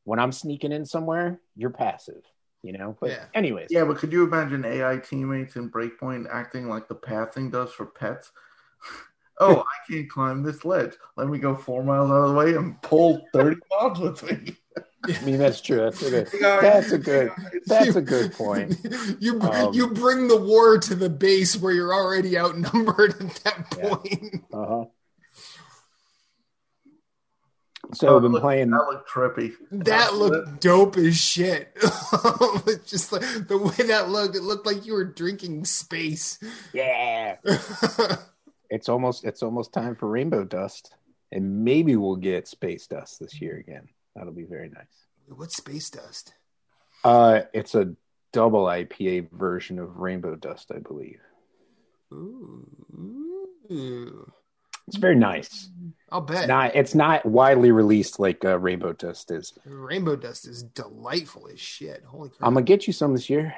when 0.05 0.19
I'm 0.21 0.33
sneaking 0.33 0.73
in 0.73 0.87
somewhere, 0.87 1.41
you're 1.57 1.71
passive, 1.71 2.23
you 2.63 2.73
know? 2.73 2.97
But 3.01 3.11
Yeah. 3.11 3.25
anyways, 3.35 3.69
Yeah, 3.71 3.85
but 3.85 3.99
could 3.99 4.13
you 4.13 4.23
imagine 4.25 4.65
AI 4.65 4.99
teammates 4.99 5.57
in 5.57 5.71
Breakpoint 5.71 6.29
acting 6.31 6.69
like 6.69 6.87
the 6.89 6.95
pathing 6.95 7.51
does 7.51 7.73
for 7.73 7.87
pets? 7.87 8.31
oh, 9.41 9.61
I 9.61 9.93
can't 9.93 10.09
climb 10.09 10.43
this 10.45 10.65
ledge. 10.65 10.93
Let 11.17 11.29
me 11.29 11.39
go 11.39 11.57
four 11.57 11.83
miles 11.83 12.11
out 12.11 12.23
of 12.23 12.29
the 12.31 12.35
way 12.37 12.55
and 12.55 12.81
pull 12.83 13.29
30 13.33 13.57
mobs 13.81 14.01
with 14.01 14.23
me. 14.23 14.57
I 15.09 15.25
mean 15.25 15.39
that's 15.39 15.61
true. 15.61 15.79
That's 15.79 16.03
a 16.03 16.11
good 16.11 16.29
that's 16.61 16.93
a 16.93 16.99
good 16.99 17.31
that's 17.67 17.97
a 17.97 18.03
good 18.03 18.33
point. 18.33 18.77
you 19.19 19.41
Um, 19.41 19.75
you 19.75 19.89
bring 19.89 20.29
the 20.29 20.37
war 20.37 20.79
to 20.79 20.95
the 20.95 21.11
base 21.11 21.57
where 21.57 21.73
you're 21.73 21.93
already 21.95 22.39
outnumbered 22.39 23.21
at 23.21 23.35
that 23.45 23.71
Yeah. 23.77 23.89
point. 23.89 24.45
Uh-huh. 24.53 24.85
So 27.95 28.17
I've 28.17 28.23
been 28.23 28.33
look, 28.33 28.43
playing 28.43 28.71
That 28.71 28.87
looked 28.89 29.09
trippy. 29.09 29.53
That 29.71 30.15
looked 30.15 30.61
dope 30.61 30.97
as 30.97 31.17
shit. 31.17 31.75
Just 32.87 33.13
like 33.13 33.23
the 33.49 33.59
way 33.59 33.87
that 33.87 34.09
looked, 34.09 34.37
it 34.37 34.43
looked 34.43 34.67
like 34.67 34.87
you 34.87 34.93
were 34.95 35.05
drinking 35.05 35.65
space. 35.65 36.39
yeah. 36.73 37.37
It's 38.73 38.89
almost 38.89 39.25
it's 39.25 39.43
almost 39.43 39.73
time 39.73 39.97
for 39.97 40.09
rainbow 40.09 40.45
dust. 40.45 40.95
And 41.33 41.65
maybe 41.65 41.97
we'll 41.97 42.15
get 42.15 42.47
space 42.47 42.87
dust 42.87 43.19
this 43.19 43.41
year 43.41 43.57
again. 43.57 43.89
That'll 44.15 44.33
be 44.33 44.45
very 44.45 44.69
nice. 44.69 45.07
What's 45.27 45.57
space 45.57 45.91
dust? 45.91 46.35
Uh, 47.05 47.41
it's 47.53 47.75
a 47.75 47.95
double 48.33 48.65
IPA 48.65 49.31
version 49.33 49.79
of 49.79 49.99
Rainbow 49.99 50.37
Dust, 50.37 50.71
I 50.75 50.79
believe. 50.79 51.21
Ooh. 52.13 52.67
It's 54.91 54.97
very 54.97 55.15
nice. 55.15 55.69
I'll 56.11 56.21
bet. 56.21 56.49
Not, 56.49 56.75
it's 56.75 56.97
not 56.97 57.25
widely 57.25 57.71
released 57.71 58.19
like 58.19 58.45
uh, 58.45 58.59
Rainbow 58.59 58.93
Dust 58.93 59.31
is. 59.31 59.53
Rainbow 59.65 60.17
dust 60.17 60.49
is 60.49 60.65
delightful 60.65 61.47
as 61.47 61.61
shit. 61.61 62.03
Holy 62.05 62.29
crap. 62.29 62.41
I'm 62.45 62.55
gonna 62.55 62.67
get 62.67 62.89
you 62.89 62.93
some 62.93 63.13
this 63.15 63.31
year. 63.31 63.55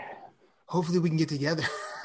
Hopefully 0.66 0.98
we 0.98 1.08
can 1.08 1.16
get 1.16 1.30
together. 1.30 1.62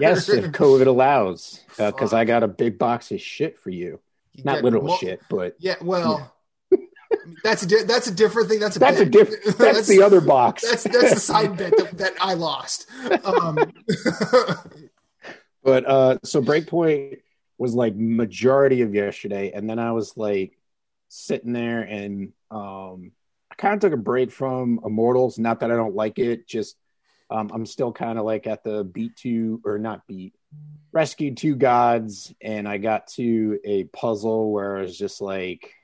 Yes, 0.00 0.28
if 0.30 0.46
COVID 0.46 0.86
allows, 0.86 1.60
because 1.76 2.12
I 2.12 2.24
got 2.24 2.42
a 2.42 2.48
big 2.48 2.76
box 2.76 3.12
of 3.12 3.20
shit 3.20 3.58
for 3.60 3.70
you. 3.70 4.00
You 4.32 4.42
Not 4.42 4.64
literal 4.64 4.82
well, 4.84 4.96
shit, 4.96 5.20
but 5.30 5.54
Yeah, 5.60 5.76
well, 5.80 6.34
that's 7.44 7.62
a 7.62 7.66
di- 7.66 7.84
that's 7.84 8.08
a 8.08 8.14
different 8.14 8.48
thing. 8.48 8.58
That's 8.58 8.74
a 8.74 8.78
that's 8.80 8.98
a 8.98 9.04
bet. 9.04 9.12
diff. 9.12 9.44
That's, 9.58 9.86
the 9.86 10.02
other 10.02 10.20
box. 10.20 10.62
That's 10.68 10.82
that's 10.82 11.14
the 11.14 11.20
side 11.20 11.56
bet 11.56 11.76
that, 11.76 11.98
that 11.98 12.12
I 12.20 12.34
lost. 12.34 12.86
Um, 13.24 13.58
But 15.62 15.84
uh 15.84 16.18
so 16.22 16.40
Breakpoint 16.40 17.18
was 17.58 17.74
like 17.74 17.94
majority 17.96 18.82
of 18.82 18.94
yesterday, 18.94 19.52
and 19.52 19.68
then 19.68 19.78
I 19.78 19.92
was 19.92 20.16
like 20.16 20.58
sitting 21.08 21.52
there 21.52 21.82
and 21.82 22.32
um 22.50 23.12
I 23.50 23.54
kind 23.54 23.74
of 23.74 23.80
took 23.80 23.92
a 23.92 24.02
break 24.02 24.32
from 24.32 24.80
Immortals. 24.84 25.38
Not 25.38 25.60
that 25.60 25.70
I 25.70 25.76
don't 25.76 25.94
like 25.94 26.18
it, 26.18 26.46
just 26.46 26.76
um 27.30 27.50
I'm 27.52 27.66
still 27.66 27.92
kind 27.92 28.18
of 28.18 28.24
like 28.24 28.46
at 28.46 28.64
the 28.64 28.84
beat 28.84 29.16
two 29.16 29.60
or 29.64 29.78
not 29.78 30.06
beat 30.06 30.34
rescued 30.92 31.36
two 31.36 31.56
gods, 31.56 32.34
and 32.40 32.66
I 32.66 32.78
got 32.78 33.08
to 33.08 33.58
a 33.64 33.84
puzzle 33.84 34.50
where 34.50 34.78
I 34.78 34.82
was 34.82 34.96
just 34.96 35.20
like 35.20 35.74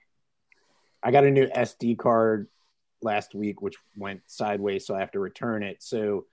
I 1.03 1.11
got 1.11 1.25
a 1.25 1.31
new 1.31 1.47
SD 1.49 1.99
card 1.99 2.49
last 3.03 3.35
week, 3.35 3.61
which 3.61 3.77
went 3.97 4.23
sideways, 4.27 4.87
so 4.87 4.95
I 4.95 5.01
have 5.01 5.11
to 5.13 5.21
return 5.21 5.63
it. 5.63 5.83
So 5.83 6.27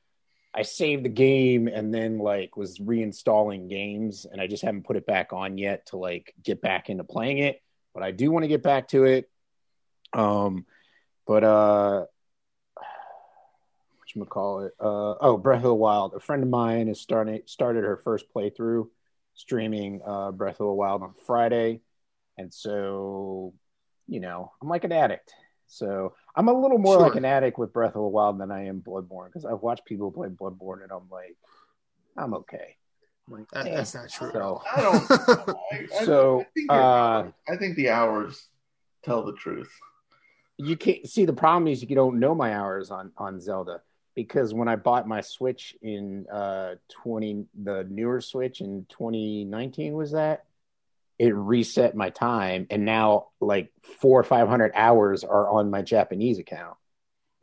I 0.53 0.63
saved 0.63 1.05
the 1.05 1.09
game 1.09 1.67
and 1.67 1.93
then 1.93 2.17
like 2.17 2.57
was 2.57 2.79
reinstalling 2.79 3.69
games 3.69 4.25
and 4.25 4.41
I 4.41 4.47
just 4.47 4.63
haven't 4.63 4.85
put 4.85 4.95
it 4.95 5.05
back 5.05 5.31
on 5.31 5.57
yet 5.57 5.87
to 5.87 5.97
like 5.97 6.33
get 6.43 6.61
back 6.61 6.89
into 6.89 7.03
playing 7.03 7.37
it. 7.37 7.61
But 7.93 8.03
I 8.03 8.11
do 8.11 8.31
want 8.31 8.43
to 8.43 8.47
get 8.47 8.63
back 8.63 8.87
to 8.89 9.05
it. 9.05 9.29
Um 10.13 10.65
but 11.27 11.43
uh 11.43 12.05
what 13.97 14.15
you 14.15 14.25
call 14.25 14.61
it? 14.61 14.73
Uh 14.79 15.15
oh, 15.21 15.37
Breath 15.37 15.57
of 15.57 15.63
the 15.63 15.75
Wild. 15.75 16.15
A 16.15 16.19
friend 16.19 16.41
of 16.41 16.49
mine 16.49 16.87
is 16.87 16.99
starting 16.99 17.41
started 17.45 17.83
her 17.83 17.97
first 17.97 18.25
playthrough 18.33 18.87
streaming 19.35 20.01
uh 20.05 20.31
Breath 20.31 20.59
of 20.59 20.65
the 20.65 20.73
Wild 20.73 21.03
on 21.03 21.13
Friday. 21.27 21.81
And 22.39 22.51
so, 22.51 23.53
you 24.07 24.19
know, 24.19 24.51
I'm 24.61 24.69
like 24.69 24.83
an 24.83 24.93
addict. 24.93 25.33
So 25.67 26.15
I'm 26.39 26.47
a 26.47 26.53
little 26.53 26.77
more 26.77 26.95
Sure. 26.95 27.01
like 27.01 27.15
an 27.17 27.25
addict 27.25 27.57
with 27.57 27.73
Breath 27.73 27.89
of 27.97 28.01
the 28.01 28.07
Wild 28.07 28.39
than 28.39 28.49
I 28.49 28.67
am 28.67 28.79
Bloodborne 28.81 29.25
because 29.27 29.43
I've 29.43 29.59
watched 29.61 29.83
people 29.85 30.09
play 30.09 30.29
Bloodborne 30.29 30.83
and 30.83 30.91
I'm 30.91 31.09
like, 31.11 31.35
I'm 32.17 32.33
okay. 32.33 32.77
I'm 33.27 33.39
like, 33.39 33.49
that- 33.51 33.67
eh. 33.67 33.75
that's 33.75 33.93
not 33.93 34.07
true. 34.09 34.31
So, 34.31 34.61
I 34.73 34.81
don't. 34.81 35.11
I, 35.73 35.87
I, 35.99 36.05
So, 36.05 36.39
I 36.39 36.45
think, 36.55 36.71
uh. 36.71 37.23
I 37.49 37.57
think 37.57 37.75
the 37.75 37.89
hours 37.89 38.47
tell 39.03 39.25
the 39.25 39.33
truth. 39.33 39.69
you 40.57 40.77
can't 40.77 41.05
see 41.07 41.25
the 41.25 41.33
problem 41.33 41.67
is 41.67 41.81
you 41.83 41.93
don't 41.95 42.19
know 42.19 42.33
my 42.33 42.55
hours 42.55 42.89
on 42.89 43.11
on 43.17 43.39
Zelda 43.41 43.81
because 44.15 44.53
when 44.53 44.67
I 44.69 44.77
bought 44.77 45.07
my 45.09 45.19
Switch 45.21 45.75
in 45.81 46.25
uh 46.31 46.75
20 47.03 47.45
the 47.63 47.85
newer 47.89 48.21
Switch 48.21 48.61
in 48.61 48.85
2019 48.89 49.93
was 49.93 50.11
that 50.11 50.45
it 51.19 51.35
reset 51.35 51.95
my 51.95 52.09
time 52.09 52.65
and 52.69 52.85
now 52.85 53.27
like 53.41 53.71
four 53.99 54.19
or 54.19 54.23
five 54.23 54.47
hundred 54.47 54.71
hours 54.73 55.23
are 55.23 55.49
on 55.49 55.69
my 55.69 55.81
Japanese 55.81 56.39
account 56.39 56.77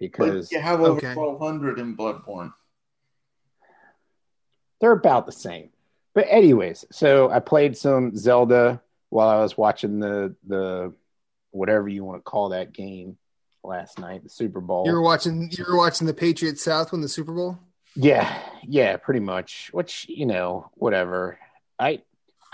because 0.00 0.48
But 0.48 0.56
you 0.56 0.60
have 0.62 0.80
over 0.80 0.96
Okay. 0.98 1.14
1,200 1.14 1.78
in 1.78 1.96
Bloodborne. 1.96 2.52
they're 4.80 4.92
about 4.92 5.26
the 5.26 5.32
same. 5.32 5.70
But 6.14 6.26
anyways, 6.30 6.84
so 6.90 7.30
I 7.30 7.40
played 7.40 7.76
some 7.76 8.16
Zelda 8.16 8.80
while 9.10 9.28
I 9.28 9.40
was 9.40 9.56
watching 9.56 10.00
the 10.00 10.34
the 10.46 10.92
whatever 11.50 11.88
you 11.88 12.04
want 12.04 12.18
to 12.18 12.22
call 12.22 12.50
that 12.50 12.72
game 12.72 13.16
last 13.62 13.98
night, 13.98 14.22
the 14.22 14.28
Super 14.30 14.60
Bowl. 14.60 14.84
you 14.86 14.92
were 14.92 15.02
watching 15.02 15.50
you 15.52 15.64
were 15.68 15.76
watching 15.76 16.06
the 16.06 16.14
Patriots 16.14 16.64
South 16.64 16.92
win 16.92 17.00
the 17.02 17.08
Super 17.08 17.32
Bowl. 17.32 17.58
Yeah, 17.94 18.38
yeah, 18.66 18.96
pretty 18.96 19.20
much. 19.20 19.68
Which 19.72 20.06
you 20.08 20.26
know, 20.26 20.70
whatever. 20.74 21.38
I 21.78 22.02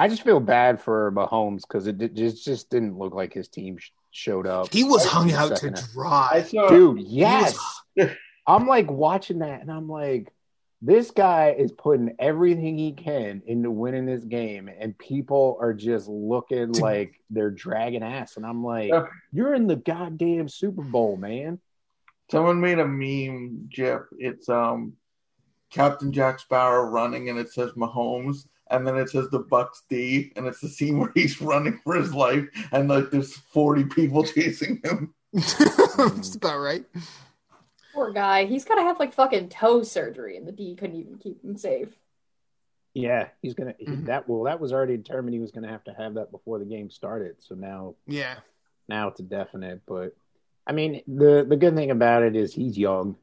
I 0.02 0.08
just 0.08 0.22
feel 0.22 0.40
bad 0.40 0.80
for 0.80 1.12
Mahomes 1.12 1.62
because 1.62 1.86
it 1.86 1.98
did- 1.98 2.16
just 2.16 2.44
just 2.44 2.70
didn't 2.70 2.98
look 2.98 3.14
like 3.14 3.32
his 3.32 3.48
team 3.48 3.76
sh- 3.78 3.90
showed 4.10 4.46
up. 4.46 4.72
He 4.72 4.82
was 4.84 5.04
hung 5.04 5.32
out 5.32 5.56
to 5.56 5.68
half. 5.70 5.92
Dry. 5.92 6.42
saw. 6.48 6.68
dude. 6.68 7.00
Yes, 7.00 7.56
I'm 8.46 8.66
like 8.66 8.90
watching 8.90 9.38
that, 9.40 9.60
and 9.60 9.70
I'm 9.70 9.88
like, 9.88 10.32
this 10.80 11.12
guy 11.12 11.54
is 11.56 11.70
putting 11.70 12.16
everything 12.18 12.76
he 12.76 12.92
can 12.92 13.42
into 13.46 13.70
winning 13.70 14.04
this 14.06 14.24
game, 14.24 14.68
and 14.68 14.98
people 14.98 15.56
are 15.60 15.72
just 15.72 16.08
looking 16.08 16.72
like 16.72 17.20
they're 17.30 17.52
dragging 17.52 18.02
ass, 18.02 18.36
and 18.36 18.44
I'm 18.44 18.64
like, 18.64 18.88
Yeah. 18.88 19.06
you're 19.32 19.54
in 19.54 19.68
the 19.68 19.76
goddamn 19.76 20.48
Super 20.48 20.82
Bowl, 20.82 21.16
man. 21.16 21.60
Someone 22.30 22.60
made 22.60 22.80
a 22.80 22.86
meme, 22.88 23.66
Jip. 23.68 24.06
It's 24.18 24.48
um 24.48 24.94
Captain 25.70 26.12
Jack 26.12 26.40
Sparrow 26.40 26.90
running, 26.90 27.28
and 27.28 27.38
it 27.38 27.52
says 27.52 27.70
Mahomes, 27.72 28.46
and 28.72 28.86
then 28.86 28.96
it 28.96 29.10
says 29.10 29.28
the 29.30 29.40
Bucs 29.44 29.82
D, 29.88 30.32
and 30.36 30.46
it's 30.46 30.60
the 30.60 30.68
scene 30.68 30.98
where 30.98 31.12
he's 31.14 31.40
running 31.40 31.78
for 31.84 31.94
his 31.94 32.12
life, 32.14 32.44
and 32.72 32.88
like 32.88 33.10
there's 33.10 33.34
40 33.34 33.84
people 33.84 34.24
chasing 34.34 34.80
him. 34.82 35.14
That's 35.32 36.34
about 36.34 36.58
right. 36.58 36.84
Poor 37.94 38.10
guy. 38.12 38.46
He's 38.46 38.64
got 38.64 38.76
to 38.76 38.82
have 38.82 38.98
like 38.98 39.12
fucking 39.12 39.50
toe 39.50 39.82
surgery, 39.82 40.36
and 40.36 40.46
the 40.48 40.52
D 40.52 40.74
couldn't 40.74 40.96
even 40.96 41.18
keep 41.18 41.44
him 41.44 41.56
safe. 41.56 41.88
Yeah, 42.94 43.28
he's 43.40 43.54
gonna 43.54 43.74
Mhm. 43.82 44.04
that. 44.06 44.28
Well, 44.28 44.42
that 44.44 44.60
was 44.60 44.72
already 44.72 44.96
determined. 44.98 45.32
He 45.34 45.40
was 45.40 45.50
gonna 45.50 45.68
have 45.68 45.84
to 45.84 45.92
have 45.94 46.14
that 46.14 46.30
before 46.30 46.58
the 46.58 46.64
game 46.66 46.90
started. 46.90 47.36
So 47.38 47.54
now 47.54 47.94
Yeah. 48.06 48.36
now 48.88 49.08
it's 49.08 49.20
a 49.20 49.22
definite. 49.22 49.80
But 49.86 50.14
I 50.66 50.72
mean, 50.72 51.02
the 51.06 51.44
the 51.48 51.56
good 51.56 51.74
thing 51.74 51.90
about 51.90 52.22
it 52.22 52.36
is 52.36 52.52
he's 52.52 52.76
young, 52.76 53.16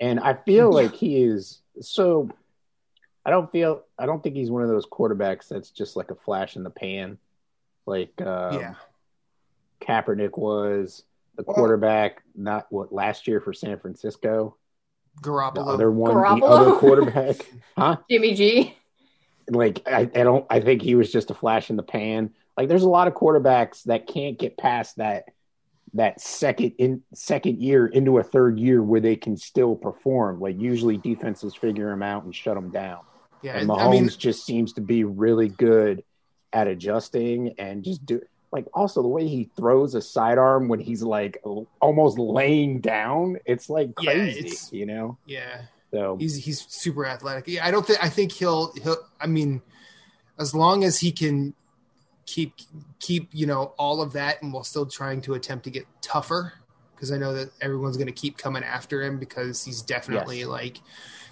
and 0.00 0.20
I 0.20 0.34
feel 0.34 0.70
like 0.70 0.92
he 0.94 1.22
is 1.22 1.60
so. 1.80 2.28
I 3.24 3.30
don't 3.30 3.50
feel. 3.52 3.82
I 3.98 4.06
don't 4.06 4.22
think 4.22 4.36
he's 4.36 4.50
one 4.50 4.62
of 4.62 4.68
those 4.68 4.86
quarterbacks 4.86 5.48
that's 5.48 5.70
just 5.70 5.96
like 5.96 6.10
a 6.10 6.14
flash 6.14 6.56
in 6.56 6.62
the 6.62 6.70
pan, 6.70 7.18
like 7.86 8.20
um, 8.22 8.54
yeah. 8.60 8.74
Kaepernick 9.80 10.36
was 10.36 11.02
the 11.36 11.44
Well- 11.46 11.54
quarterback. 11.54 12.22
Not 12.34 12.66
what 12.70 12.92
last 12.92 13.26
year 13.28 13.40
for 13.40 13.52
San 13.52 13.78
Francisco. 13.78 14.56
Garoppolo, 15.22 15.54
The 15.54 15.60
other 15.62 15.90
one, 15.90 16.14
the 16.40 16.46
other 16.46 16.72
quarterback, 16.78 17.36
huh? 17.76 17.96
Jimmy 18.08 18.34
G. 18.34 18.76
like 19.50 19.82
I, 19.88 20.02
I 20.02 20.22
don't 20.22 20.46
I 20.48 20.60
think 20.60 20.80
he 20.82 20.94
was 20.94 21.10
just 21.10 21.30
a 21.30 21.34
flash 21.34 21.70
in 21.70 21.76
the 21.76 21.82
pan. 21.82 22.30
Like 22.56 22.68
there's 22.68 22.84
a 22.84 22.88
lot 22.88 23.08
of 23.08 23.14
quarterbacks 23.14 23.82
that 23.84 24.06
can't 24.06 24.38
get 24.38 24.56
past 24.56 24.96
that 24.98 25.24
that 25.94 26.20
second 26.20 26.72
in 26.78 27.02
second 27.14 27.60
year 27.62 27.86
into 27.86 28.18
a 28.18 28.22
third 28.22 28.58
year 28.58 28.82
where 28.82 29.00
they 29.00 29.16
can 29.16 29.36
still 29.36 29.74
perform. 29.76 30.40
Like 30.40 30.60
usually 30.60 30.96
defenses 30.96 31.54
figure 31.54 31.88
them 31.90 32.02
out 32.02 32.24
and 32.24 32.34
shut 32.34 32.54
them 32.54 32.70
down. 32.70 33.00
yeah. 33.42 33.58
And 33.58 33.68
Mahomes 33.68 33.80
I 33.86 33.90
mean, 33.90 34.08
just 34.08 34.44
seems 34.46 34.72
to 34.74 34.80
be 34.80 35.04
really 35.04 35.48
good 35.48 36.02
at 36.52 36.66
adjusting 36.66 37.54
and 37.58 37.84
just 37.84 38.04
do 38.06 38.20
like 38.50 38.64
also 38.72 39.02
the 39.02 39.08
way 39.08 39.26
he 39.28 39.50
throws 39.56 39.94
a 39.94 40.00
sidearm 40.00 40.68
when 40.68 40.80
he's 40.80 41.02
like 41.02 41.42
almost 41.80 42.18
laying 42.18 42.80
down. 42.80 43.36
It's 43.44 43.68
like 43.68 43.90
Yeah, 44.00 44.12
crazy, 44.12 44.38
it's- 44.40 44.72
you 44.72 44.86
know. 44.86 45.18
yeah. 45.26 45.62
So 45.90 46.16
He's 46.18 46.36
he's 46.44 46.66
super 46.68 47.06
athletic. 47.06 47.48
Yeah, 47.48 47.66
I 47.66 47.70
don't 47.70 47.86
think 47.86 48.02
I 48.04 48.08
think 48.10 48.32
he'll 48.32 48.72
he'll 48.82 48.96
I 49.20 49.26
mean 49.26 49.62
as 50.38 50.54
long 50.54 50.84
as 50.84 50.98
he 51.00 51.12
can 51.12 51.54
keep 52.28 52.54
keep, 53.00 53.28
you 53.32 53.46
know, 53.46 53.72
all 53.78 54.02
of 54.02 54.12
that 54.12 54.42
and 54.42 54.52
while 54.52 54.64
still 54.64 54.84
trying 54.86 55.20
to 55.22 55.34
attempt 55.34 55.64
to 55.64 55.70
get 55.70 55.86
tougher 56.02 56.52
because 56.94 57.10
I 57.10 57.16
know 57.16 57.32
that 57.34 57.50
everyone's 57.62 57.96
going 57.96 58.08
to 58.08 58.12
keep 58.12 58.36
coming 58.36 58.62
after 58.62 59.02
him 59.02 59.18
because 59.18 59.64
he's 59.64 59.80
definitely 59.82 60.40
Yes. 60.40 60.48
like 60.48 60.78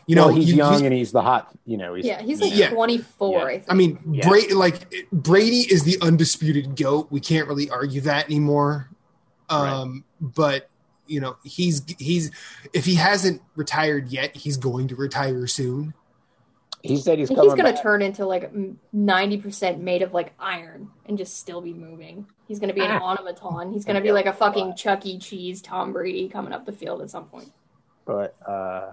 you 0.06 0.14
well, 0.16 0.28
know, 0.28 0.34
he's 0.36 0.48
you- 0.50 0.56
young 0.56 0.72
he's- 0.74 0.82
and 0.82 0.92
he's 0.94 1.12
the 1.12 1.20
hot. 1.22 1.50
You 1.66 1.76
know, 1.76 1.94
he's 1.94 2.06
Yeah, 2.06 2.22
he's 2.22 2.40
like. 2.40 2.54
Yeah. 2.54 2.70
24, 2.70 3.38
Yeah. 3.38 3.44
I 3.44 3.50
think. 3.58 3.64
I 3.68 3.74
mean, 3.74 3.98
Yeah. 4.10 4.28
Brady 4.28 4.54
like 4.54 4.94
Brady 5.12 5.60
is 5.70 5.82
the 5.84 5.98
undisputed 6.00 6.76
goat. 6.76 7.08
We 7.10 7.20
can't 7.20 7.46
really 7.48 7.68
argue 7.68 8.00
that 8.02 8.26
anymore. 8.26 8.88
Um, 9.50 10.04
but 10.20 10.70
you 11.08 11.20
know, 11.20 11.36
he's 11.44 11.82
he's 11.98 12.30
if 12.72 12.84
he 12.84 12.94
hasn't 12.96 13.42
retired 13.54 14.08
yet, 14.08 14.34
he's 14.36 14.56
going 14.56 14.88
to 14.88 14.96
retire 14.96 15.46
soon. 15.46 15.94
He 16.88 16.96
said 16.98 17.18
he's 17.18 17.28
he's 17.28 17.36
gonna 17.38 17.62
back. 17.62 17.82
turn 17.82 18.02
into 18.02 18.26
like 18.26 18.50
ninety 18.92 19.36
percent 19.38 19.80
made 19.80 20.02
of 20.02 20.12
like 20.14 20.32
iron 20.38 20.88
and 21.06 21.16
just 21.18 21.38
still 21.38 21.60
be 21.60 21.72
moving. 21.72 22.26
He's 22.48 22.58
gonna 22.58 22.72
be 22.74 22.80
an 22.82 22.90
Ah. 22.90 23.00
automaton. 23.02 23.72
He's 23.72 23.84
gonna 23.84 24.00
be 24.00 24.12
like 24.12 24.26
a 24.26 24.32
fucking 24.32 24.74
Chuck 24.76 25.04
E. 25.06 25.18
Cheese 25.18 25.60
Tom 25.62 25.92
Brady 25.92 26.28
coming 26.28 26.52
up 26.52 26.66
the 26.66 26.72
field 26.72 27.02
at 27.02 27.10
some 27.10 27.24
point. 27.26 27.50
but 28.04 28.36
uh, 28.46 28.92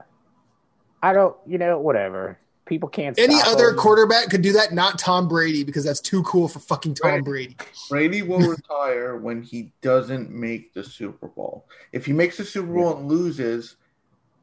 I 1.02 1.14
don't. 1.14 1.36
You 1.46 1.58
know, 1.58 1.80
whatever. 1.80 2.40
People 2.66 2.88
can't. 2.88 3.20
Any 3.20 3.36
stop 3.36 3.54
other 3.56 3.72
him. 3.72 3.76
quarterback 3.78 4.30
could 4.30 4.42
do 4.42 4.54
that, 4.54 4.72
not 4.74 4.98
Tom 4.98 5.28
Brady, 5.28 5.66
because 5.66 5.84
that's 5.84 6.00
too 6.00 6.24
cool 6.24 6.48
for 6.48 6.60
fucking 6.60 6.96
Tom 6.96 7.12
Right. 7.12 7.24
Brady. 7.24 7.58
Brady 7.90 8.22
will 8.22 8.40
retire 8.50 9.18
when 9.18 9.42
he 9.44 9.74
doesn't 9.82 10.30
make 10.32 10.74
the 10.74 10.82
Super 10.84 11.28
Bowl. 11.28 11.66
If 11.92 12.06
he 12.06 12.14
makes 12.14 12.38
the 12.38 12.46
Super 12.46 12.72
Bowl 12.74 12.96
and 12.98 13.10
loses, 13.10 13.76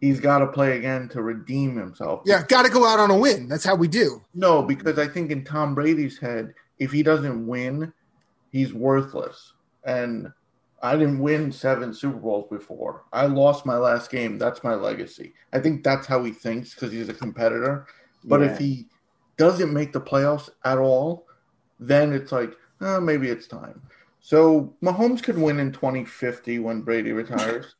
he's 0.01 0.21
got 0.21 0.39
to 0.39 0.47
play 0.47 0.77
again 0.79 1.09
to 1.11 1.23
redeem 1.23 1.77
himself. 1.77 2.23
Yeah, 2.25 2.45
got 2.49 2.65
to 2.65 2.71
go 2.71 2.87
out 2.87 2.99
on 2.99 3.11
a 3.11 3.17
win. 3.17 3.49
That's 3.49 3.65
how 3.65 3.75
we 3.75 3.89
do. 3.89 4.23
No, 4.35 4.63
because 4.63 4.99
I 4.99 5.07
think 5.07 5.31
in 5.31 5.45
Tom 5.45 5.75
Brady's 5.75 6.19
head, 6.19 6.55
if 6.79 6.91
he 6.91 7.03
doesn't 7.03 7.47
win, 7.47 7.93
he's 8.51 8.73
worthless. 8.73 9.53
And 9.85 10.33
I 10.83 10.97
didn't 10.97 11.19
win 11.19 11.53
seven 11.53 11.93
Super 11.93 12.17
Bowls 12.19 12.49
before. 12.51 13.05
I 13.13 13.27
lost 13.27 13.67
my 13.67 13.77
last 13.77 14.11
game. 14.11 14.39
That's 14.39 14.65
my 14.65 14.75
legacy. 14.75 15.35
I 15.53 15.61
think 15.61 15.85
that's 15.85 16.07
how 16.07 16.25
he 16.25 16.33
thinks 16.33 16.75
because 16.75 16.93
he's 16.93 17.09
a 17.11 17.15
competitor. 17.15 17.87
But 18.25 18.41
Yeah. 18.41 18.47
if 18.53 18.59
he 18.59 18.87
doesn't 19.37 19.73
make 19.73 19.93
the 19.93 20.01
playoffs 20.01 20.49
at 20.65 20.79
all, 20.79 21.27
then 21.79 22.13
it's 22.13 22.33
like, 22.33 22.55
oh, 22.81 23.01
maybe 23.01 23.29
it's 23.29 23.47
time. 23.47 23.81
So 24.21 24.75
Mahomes 24.83 25.23
could 25.23 25.39
win 25.39 25.61
in 25.61 25.73
2050 25.73 26.59
when 26.59 26.83
Brady 26.83 27.13
retires. 27.13 27.75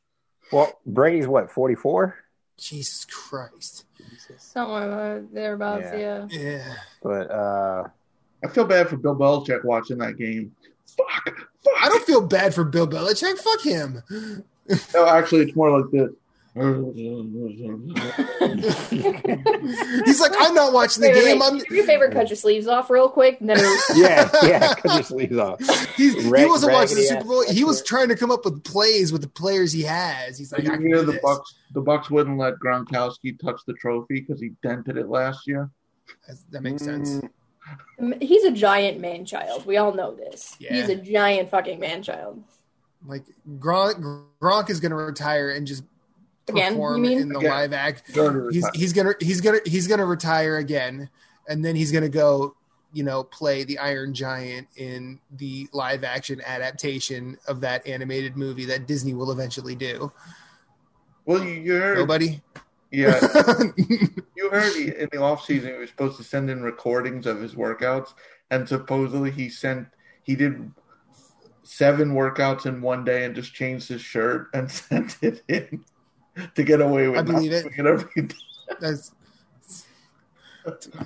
Well, 0.51 0.79
Brady's 0.85 1.27
what, 1.27 1.51
44? 1.51 2.15
Jesus 2.57 3.05
Christ. 3.05 3.85
Somewhere 4.37 5.23
thereabouts, 5.31 5.85
Yeah. 5.93 6.27
yeah. 6.29 6.39
Yeah. 6.39 6.73
But 7.01 7.31
uh 7.31 7.83
I 8.43 8.47
feel 8.47 8.65
bad 8.65 8.89
for 8.89 8.97
Bill 8.97 9.15
Belichick 9.15 9.63
watching 9.63 9.97
that 9.99 10.17
game. 10.17 10.55
Fuck, 10.87 11.25
fuck. 11.63 11.73
I 11.79 11.89
don't 11.89 12.03
feel 12.05 12.21
bad 12.21 12.53
for 12.53 12.63
Bill 12.63 12.87
Belichick. 12.87 13.37
Fuck 13.37 13.61
him. 13.61 14.01
No, 14.93 15.07
actually, 15.07 15.41
it's 15.41 15.55
more 15.55 15.79
like 15.79 15.91
this. 15.91 16.09
He's 20.05 20.19
like, 20.19 20.31
I'm 20.37 20.53
not 20.53 20.73
watching 20.73 21.01
the 21.01 21.07
Wait, 21.09 21.15
wait, 21.15 21.23
game. 21.25 21.39
wait. 21.39 21.45
I'm. 21.47 21.57
Do 21.59 21.75
your 21.75 21.85
favorite 21.85 22.11
cut 22.13 22.29
your 22.29 22.35
sleeves 22.35 22.67
off 22.67 22.89
real 22.89 23.07
quick. 23.09 23.39
and 23.39 23.49
Then 23.49 23.57
it- 23.59 23.97
yeah, 23.97 24.29
yeah, 24.43 24.73
cut 24.75 24.93
your 24.95 25.03
sleeves 25.03 25.37
off. 25.37 25.59
He's, 25.95 26.13
he 26.21 26.29
wasn't 26.45 26.73
watching 26.73 26.97
the 26.97 27.03
Super 27.03 27.23
Bowl. 27.23 27.45
He 27.49 27.63
was 27.63 27.81
Bucs. 27.81 27.85
trying 27.85 28.09
to 28.09 28.15
come 28.15 28.31
up 28.31 28.43
with 28.45 28.63
plays 28.63 29.11
with 29.13 29.21
the 29.21 29.29
players 29.29 29.71
he 29.71 29.83
has. 29.83 30.37
He's 30.37 30.51
like, 30.51 30.61
Did 30.63 30.71
I 30.71 30.73
you 30.73 30.79
can 30.79 30.87
hear 30.87 31.03
the 31.03 31.13
this. 31.13 31.21
Bucs? 31.23 31.45
The 31.73 31.81
Bucs 31.81 32.09
wouldn't 32.09 32.37
let 32.37 32.55
Gronkowski 32.55 33.39
touch 33.39 33.61
the 33.65 33.73
trophy 33.73 34.19
because 34.19 34.41
he 34.41 34.49
dented 34.61 34.97
it 34.97 35.07
last 35.07 35.47
year. 35.47 35.69
That's- 36.27 36.43
That 36.51 36.63
makes 36.63 36.83
sense. 36.83 37.21
Mm, 37.99 38.21
he's 38.21 38.43
a 38.43 38.51
giant 38.51 38.99
man 38.99 39.23
child. 39.25 39.65
We 39.65 39.77
all 39.77 39.93
know 39.93 40.13
this. 40.15 40.57
Yeah. 40.59 40.73
He's 40.73 40.89
a 40.89 40.95
giant 40.95 41.49
fucking 41.49 41.79
man 41.79 42.03
child. 42.03 42.43
Like 43.05 43.23
Gronk, 43.57 44.25
Gronk 44.41 44.69
is 44.69 44.79
going 44.79 44.89
to 44.91 44.95
retire 44.97 45.49
and 45.51 45.65
just 45.65 45.83
Again, 46.51 46.73
perform 46.73 47.03
you 47.03 47.09
mean? 47.11 47.19
in 47.19 47.29
the 47.29 47.39
Again. 47.39 47.51
live 47.51 47.73
act. 47.73 48.03
He's 48.51 48.67
he's 48.73 48.93
gonna 48.93 49.13
he's 49.19 49.41
gonna 49.41 49.59
he's 49.65 49.87
gonna 49.87 50.05
retire 50.05 50.57
again, 50.57 51.09
and 51.47 51.63
then 51.63 51.75
he's 51.75 51.91
gonna 51.91 52.09
go, 52.09 52.55
you 52.93 53.03
know, 53.03 53.23
play 53.23 53.63
the 53.63 53.77
Iron 53.79 54.13
Giant 54.13 54.67
in 54.75 55.19
the 55.37 55.67
live 55.73 56.03
action 56.03 56.41
adaptation 56.45 57.37
of 57.47 57.61
that 57.61 57.85
animated 57.87 58.37
movie 58.37 58.65
that 58.65 58.87
Disney 58.87 59.13
will 59.13 59.31
eventually 59.31 59.75
do. 59.75 60.11
well, 61.25 61.43
you, 61.43 61.51
you 61.53 61.73
heard, 61.73 61.97
Nobody. 61.97 62.41
yeah, 62.91 63.19
you 64.35 64.49
heard 64.49 64.73
he, 64.73 64.87
in 64.95 65.09
the 65.11 65.19
off 65.21 65.45
season 65.45 65.73
he 65.73 65.77
was 65.79 65.89
supposed 65.89 66.17
to 66.17 66.23
send 66.23 66.49
in 66.49 66.61
recordings 66.61 67.25
of 67.25 67.39
his 67.41 67.55
workouts, 67.55 68.13
and 68.49 68.67
supposedly 68.67 69.31
he 69.31 69.49
sent 69.49 69.87
he 70.23 70.35
did 70.35 70.71
seven 71.63 72.13
workouts 72.13 72.65
in 72.65 72.81
one 72.81 73.05
day 73.05 73.23
and 73.23 73.33
just 73.35 73.53
changed 73.53 73.87
his 73.87 74.01
shirt 74.01 74.49
and 74.53 74.69
sent 74.71 75.17
it 75.21 75.41
in 75.47 75.85
to 76.55 76.63
get 76.63 76.81
away 76.81 77.07
with 77.07 77.19
I 77.19 77.21
believe 77.23 77.51
not 77.51 77.65
it. 77.65 78.09
doing. 78.15 78.31
That's, 78.79 79.11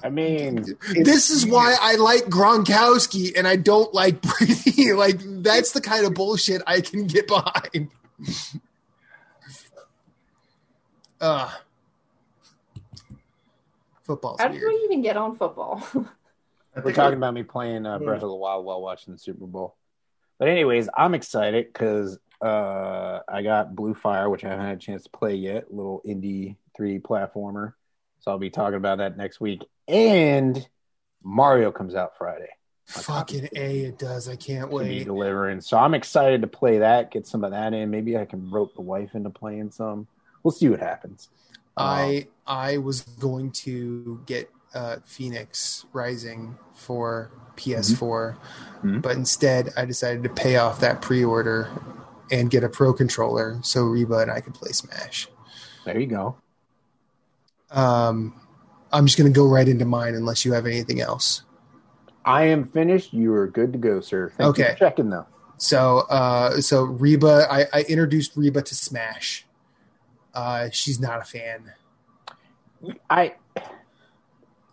I 0.04 0.10
mean, 0.10 0.66
this 1.04 1.30
is 1.30 1.46
why 1.46 1.76
I 1.80 1.96
like 1.96 2.26
Gronkowski 2.26 3.38
and 3.38 3.48
I 3.48 3.56
don't 3.56 3.94
like 3.94 4.22
Brady. 4.38 4.94
like 4.94 5.18
that's 5.44 5.72
the 5.72 5.82
kind 5.82 6.06
of 6.06 6.14
bullshit 6.14 6.62
I 6.68 6.82
can 6.82 7.08
get 7.08 7.28
behind. 7.28 7.90
Uh 11.22 11.50
football. 14.04 14.36
How 14.38 14.50
did 14.50 14.60
weird. 14.62 14.74
we 14.74 14.80
even 14.84 15.02
get 15.02 15.16
on 15.16 15.36
football? 15.36 15.82
We're 16.84 16.94
talking 16.94 17.18
about 17.18 17.34
me 17.34 17.44
playing 17.44 17.86
uh, 17.86 18.00
Breath 18.00 18.22
of 18.22 18.30
the 18.30 18.36
Wild 18.36 18.66
while 18.66 18.82
watching 18.82 19.14
the 19.14 19.18
Super 19.20 19.46
Bowl. 19.46 19.76
But 20.38 20.50
anyways, 20.50 20.90
I'm 20.96 21.14
excited 21.16 21.68
because 21.68 22.20
uh, 22.46 23.22
I 23.28 23.42
got 23.42 23.76
Blue 23.76 23.94
Fire, 23.94 24.30
which 24.30 24.44
I 24.44 24.50
haven't 24.50 24.66
had 24.66 24.78
a 24.78 24.80
chance 24.80 25.04
to 25.04 25.10
play 25.10 25.36
yet. 25.36 25.74
Little 25.74 26.02
indie 26.06 26.56
3D 26.78 27.02
platformer. 27.02 27.74
So 28.20 28.32
I'll 28.32 28.38
be 28.38 28.50
talking 28.50 28.76
about 28.78 29.00
that 29.00 29.18
next 29.18 29.40
week. 29.40 29.64
And 29.88 30.68
Mario 31.24 31.72
comes 31.72 31.96
out 31.96 32.18
Friday. 32.18 32.50
Fucking 32.86 33.50
A, 33.56 33.80
it 33.86 33.98
does. 33.98 34.30
I 34.30 34.36
can't 34.36 34.70
to 34.70 34.78
be 34.80 34.84
wait. 34.84 35.06
delivering. 35.06 35.62
So 35.62 35.78
I'm 35.78 35.96
excited 35.96 36.42
to 36.42 36.48
play 36.48 36.80
that, 36.80 37.12
get 37.12 37.26
some 37.26 37.44
of 37.44 37.52
that 37.52 37.74
in. 37.74 37.90
Maybe 37.90 38.16
I 38.18 38.26
can 38.26 38.52
rope 38.52 38.76
the 38.76 38.82
wife 38.82 39.16
into 39.16 39.32
playing 39.32 39.72
some. 39.72 40.08
We'll 40.44 40.52
see 40.52 40.70
what 40.70 40.80
happens. 40.80 41.30
I 41.76 42.28
I 42.46 42.78
was 42.78 43.02
going 43.02 43.52
to 43.52 44.22
get 44.28 44.50
uh, 44.76 44.98
Fenyx 45.08 45.86
Rising 45.94 46.58
for 46.76 47.32
PS4, 47.58 48.36
Mhm. 48.84 49.02
but 49.02 49.16
instead 49.16 49.72
I 49.76 49.86
decided 49.86 50.24
to 50.24 50.30
pay 50.30 50.58
off 50.58 50.80
that 50.82 51.02
pre-order 51.02 51.70
and 52.32 52.50
get 52.50 52.64
a 52.64 52.70
pro 52.70 52.94
controller 52.94 53.60
so 53.64 53.84
Reba 53.84 54.18
and 54.20 54.32
I 54.32 54.42
could 54.42 54.54
play 54.54 54.72
Smash. 54.72 55.28
There 55.86 56.00
you 56.00 56.08
go. 56.08 56.36
Um, 57.72 58.40
I'm 58.92 59.06
just 59.06 59.18
going 59.18 59.32
to 59.32 59.36
go 59.36 59.48
right 59.48 59.68
into 59.68 59.86
mine 59.86 60.16
unless 60.16 60.46
you 60.46 60.54
have 60.54 60.66
anything 60.66 61.02
else. 61.02 61.44
I 62.24 62.44
am 62.46 62.68
finished. 62.70 63.14
You 63.14 63.34
are 63.34 63.48
good 63.48 63.74
to 63.74 63.80
go, 63.80 64.00
sir. 64.02 64.30
Thank 64.30 64.58
you 64.58 64.64
Okay. 64.64 64.74
for 64.74 64.80
checking 64.80 65.10
though. 65.10 65.28
So, 65.58 66.00
uh, 66.10 66.60
so 66.62 66.84
Reba, 66.84 67.48
I, 67.50 67.66
I 67.72 67.82
introduced 67.84 68.36
Reba 68.36 68.62
to 68.62 68.76
Smash. 68.76 69.46
Uh, 70.34 70.70
she's 70.72 71.00
not 71.00 71.22
a 71.22 71.24
fan. 71.24 71.72
I, 73.10 73.36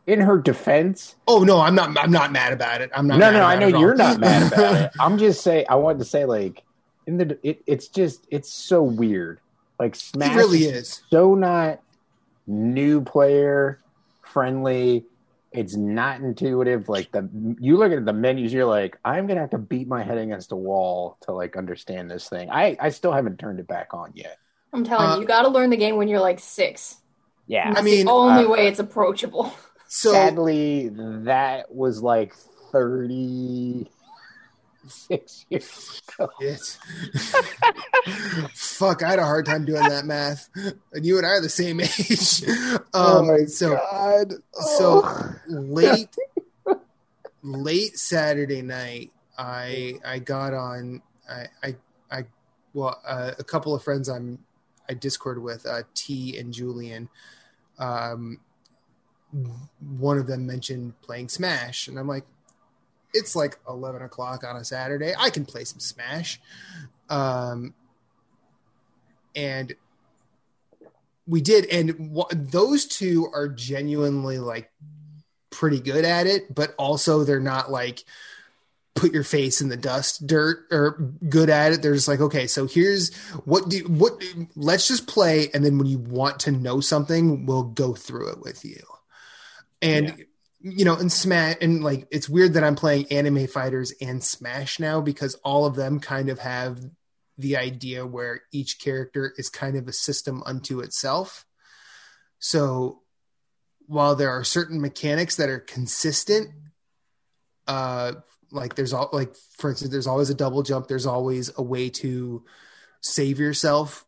in 0.07 0.21
her 0.21 0.39
defense, 0.39 1.15
Oh 1.29 1.45
no, 1.45 1.61
I'm 1.61 1.75
not. 1.77 1.97
I'm 1.97 2.11
not 2.11 2.33
mad 2.33 2.53
about 2.53 2.81
it. 2.81 2.91
I'm 2.95 3.07
not. 3.07 3.19
no, 3.21 3.31
mad 3.31 3.39
no, 3.39 3.45
I 3.45 3.57
know 3.57 3.79
you're 3.79 3.95
not 3.95 4.19
mad 4.19 4.53
about 4.53 4.77
it. 4.77 4.91
I'm 5.01 5.19
just 5.19 5.43
saying. 5.43 5.67
I 5.69 5.77
wanted 5.77 6.01
to 6.01 6.05
say 6.05 6.25
like 6.25 6.63
in 7.07 7.19
the 7.19 7.39
it, 7.43 7.63
it's 7.67 7.89
just 7.89 8.27
it's 8.31 8.53
so 8.53 8.83
weird. 8.83 9.41
Like 9.79 9.95
Smash 9.97 10.37
It 10.37 10.37
really 10.37 10.65
is. 10.65 11.03
so 11.11 11.35
not 11.35 11.81
new 12.47 13.03
player 13.03 13.83
friendly. 14.23 15.07
It's 15.53 15.77
not 15.77 16.21
intuitive. 16.21 16.89
Like 16.89 17.13
the 17.13 17.29
you 17.61 17.77
look 17.77 17.93
at 17.93 18.05
the 18.07 18.13
menus, 18.13 18.53
you're 18.53 18.65
like, 18.67 18.99
I'm 19.05 19.27
gonna 19.27 19.41
have 19.41 19.51
to 19.51 19.59
beat 19.59 19.87
my 19.89 20.03
head 20.03 20.19
against 20.19 20.53
a 20.53 20.57
wall 20.57 21.19
to 21.23 21.33
like 21.33 21.57
understand 21.57 22.11
this 22.11 22.29
thing. 22.29 22.51
I 22.51 22.77
I 22.81 22.89
still 22.91 23.13
haven't 23.13 23.39
turned 23.39 23.61
it 23.61 23.67
back 23.69 23.93
on 23.95 24.13
yet. 24.15 24.39
I'm 24.73 24.85
telling 24.85 25.07
Uh, 25.09 25.15
you, 25.17 25.21
you 25.23 25.27
got 25.27 25.43
to 25.43 25.49
learn 25.49 25.69
the 25.71 25.77
game 25.77 25.97
when 25.97 26.09
you're 26.09 26.21
like 26.21 26.41
six. 26.41 26.97
Yeah, 27.47 27.75
That's 27.75 27.85
mean, 27.85 28.07
the 28.07 28.13
only 28.13 28.45
uh, 28.45 28.49
way 28.49 28.67
it's 28.69 28.79
approachable. 28.79 29.53
So 29.95 30.11
sadly, 30.13 30.89
that 30.89 31.71
was 31.75 32.03
like 32.03 32.35
thirty 32.73 33.92
six 34.87 35.47
years 35.49 36.03
ago. 36.19 36.29
Shit. 36.41 36.79
Fuck, 38.55 39.03
I 39.03 39.11
had 39.11 39.19
a 39.19 39.25
hard 39.25 39.47
time 39.47 39.65
doing 39.65 39.89
that 39.89 40.05
math. 40.05 40.49
And 40.93 41.05
you 41.05 41.19
and 41.19 41.27
I 41.27 41.31
are 41.31 41.41
the 41.41 41.49
same 41.49 41.81
age. 41.81 42.45
Um, 42.95 43.47
so 43.49 43.75
god! 43.75 44.35
so 44.77 45.35
late 45.49 46.15
late 47.43 47.99
Saturday 47.99 48.61
night, 48.61 49.13
I 49.39 49.95
I 50.05 50.19
got 50.19 50.53
on 50.53 51.01
I 51.29 51.47
I, 51.63 51.77
I 52.11 52.27
well 52.75 53.01
uh, 53.07 53.33
a 53.39 53.45
couple 53.45 53.75
of 53.75 53.83
friends 53.83 54.09
I'm 54.09 54.41
I 54.89 54.95
Discord 54.95 55.43
with 55.43 55.65
uh, 55.65 55.83
T 55.95 56.37
and 56.39 56.53
Julian. 56.53 57.09
Um, 57.79 58.41
one 59.99 60.19
of 60.19 60.27
them 60.27 60.47
mentioned 60.47 61.01
playing 61.01 61.29
Smash, 61.29 61.89
and 61.89 61.99
I'm 61.99 62.07
like, 62.07 62.25
it's 63.15 63.37
like 63.37 63.59
eleven 63.69 64.03
o'clock 64.03 64.45
on 64.45 64.57
a 64.57 64.65
Saturday. 64.65 65.15
I 65.19 65.31
can 65.31 65.45
play 65.45 65.65
some 65.65 65.81
Smash. 65.81 66.41
Um, 67.09 67.75
and 69.35 69.75
we 71.27 71.41
did, 71.41 71.67
and 71.67 72.17
wh- 72.17 72.33
those 72.33 72.87
two 72.87 73.29
are 73.33 73.49
genuinely 73.49 74.39
like 74.39 74.71
pretty 75.51 75.81
good 75.81 76.05
at 76.05 76.27
it, 76.27 76.53
but 76.55 76.75
also 76.79 77.25
they're 77.25 77.41
not 77.41 77.71
like 77.71 78.05
put 78.95 79.13
your 79.13 79.25
face 79.25 79.61
in 79.61 79.69
the 79.69 79.77
dust 79.77 80.27
dirt 80.27 80.67
or 80.71 81.13
good 81.29 81.51
at 81.51 81.73
it. 81.73 81.83
They're 81.83 81.95
just 81.95 82.09
like, 82.09 82.21
okay, 82.21 82.47
so 82.47 82.67
here's 82.67 83.15
what 83.45 83.69
do 83.69 83.79
what 83.85 84.23
let's 84.55 84.89
just 84.89 85.07
play 85.07 85.49
and 85.55 85.65
then 85.65 85.79
when 85.79 85.87
you 85.87 85.99
want 85.99 86.41
to 86.41 86.53
know 86.53 86.81
something, 86.81 87.47
we'll 87.47 87.63
go 87.63 87.95
through 87.95 88.33
it 88.33 88.41
with 88.41 88.65
you. 88.65 88.83
And 89.81 90.27
you 90.63 90.85
know, 90.85 90.95
and 90.95 91.11
Smash 91.11 91.57
and 91.61 91.83
like 91.83 92.07
it's 92.11 92.29
weird 92.29 92.55
that 92.55 92.65
I'm 92.65 92.77
playing 92.77 93.07
anime 93.11 93.47
fighters 93.49 93.93
and 94.01 94.23
Smash 94.23 94.79
now 94.79 95.01
because 95.01 95.35
all 95.37 95.67
of 95.67 95.75
them 95.75 95.99
kind 95.99 96.29
of 96.29 96.39
have 96.39 96.81
the 97.37 97.57
idea 97.57 98.07
where 98.07 98.43
each 98.53 98.79
character 98.79 99.35
is 99.37 99.49
kind 99.49 99.77
of 99.77 99.89
a 99.89 99.93
system 99.93 100.43
unto 100.47 100.81
itself. 100.81 101.45
So 102.39 103.03
while 103.87 104.15
there 104.15 104.31
are 104.31 104.45
certain 104.45 104.81
mechanics 104.81 105.37
that 105.37 105.49
are 105.49 105.59
consistent, 105.59 106.51
uh, 107.67 108.13
like 108.53 108.77
there's 108.77 108.93
all 108.93 109.11
like 109.13 109.35
for 109.59 109.71
instance, 109.71 109.91
there's 109.91 110.07
always 110.07 110.31
a 110.31 110.35
double 110.35 110.63
jump. 110.63 110.87
There's 110.87 111.07
always 111.07 111.51
a 111.57 111.63
way 111.63 111.89
to 111.91 112.45
save 113.01 113.41
yourself 113.41 114.05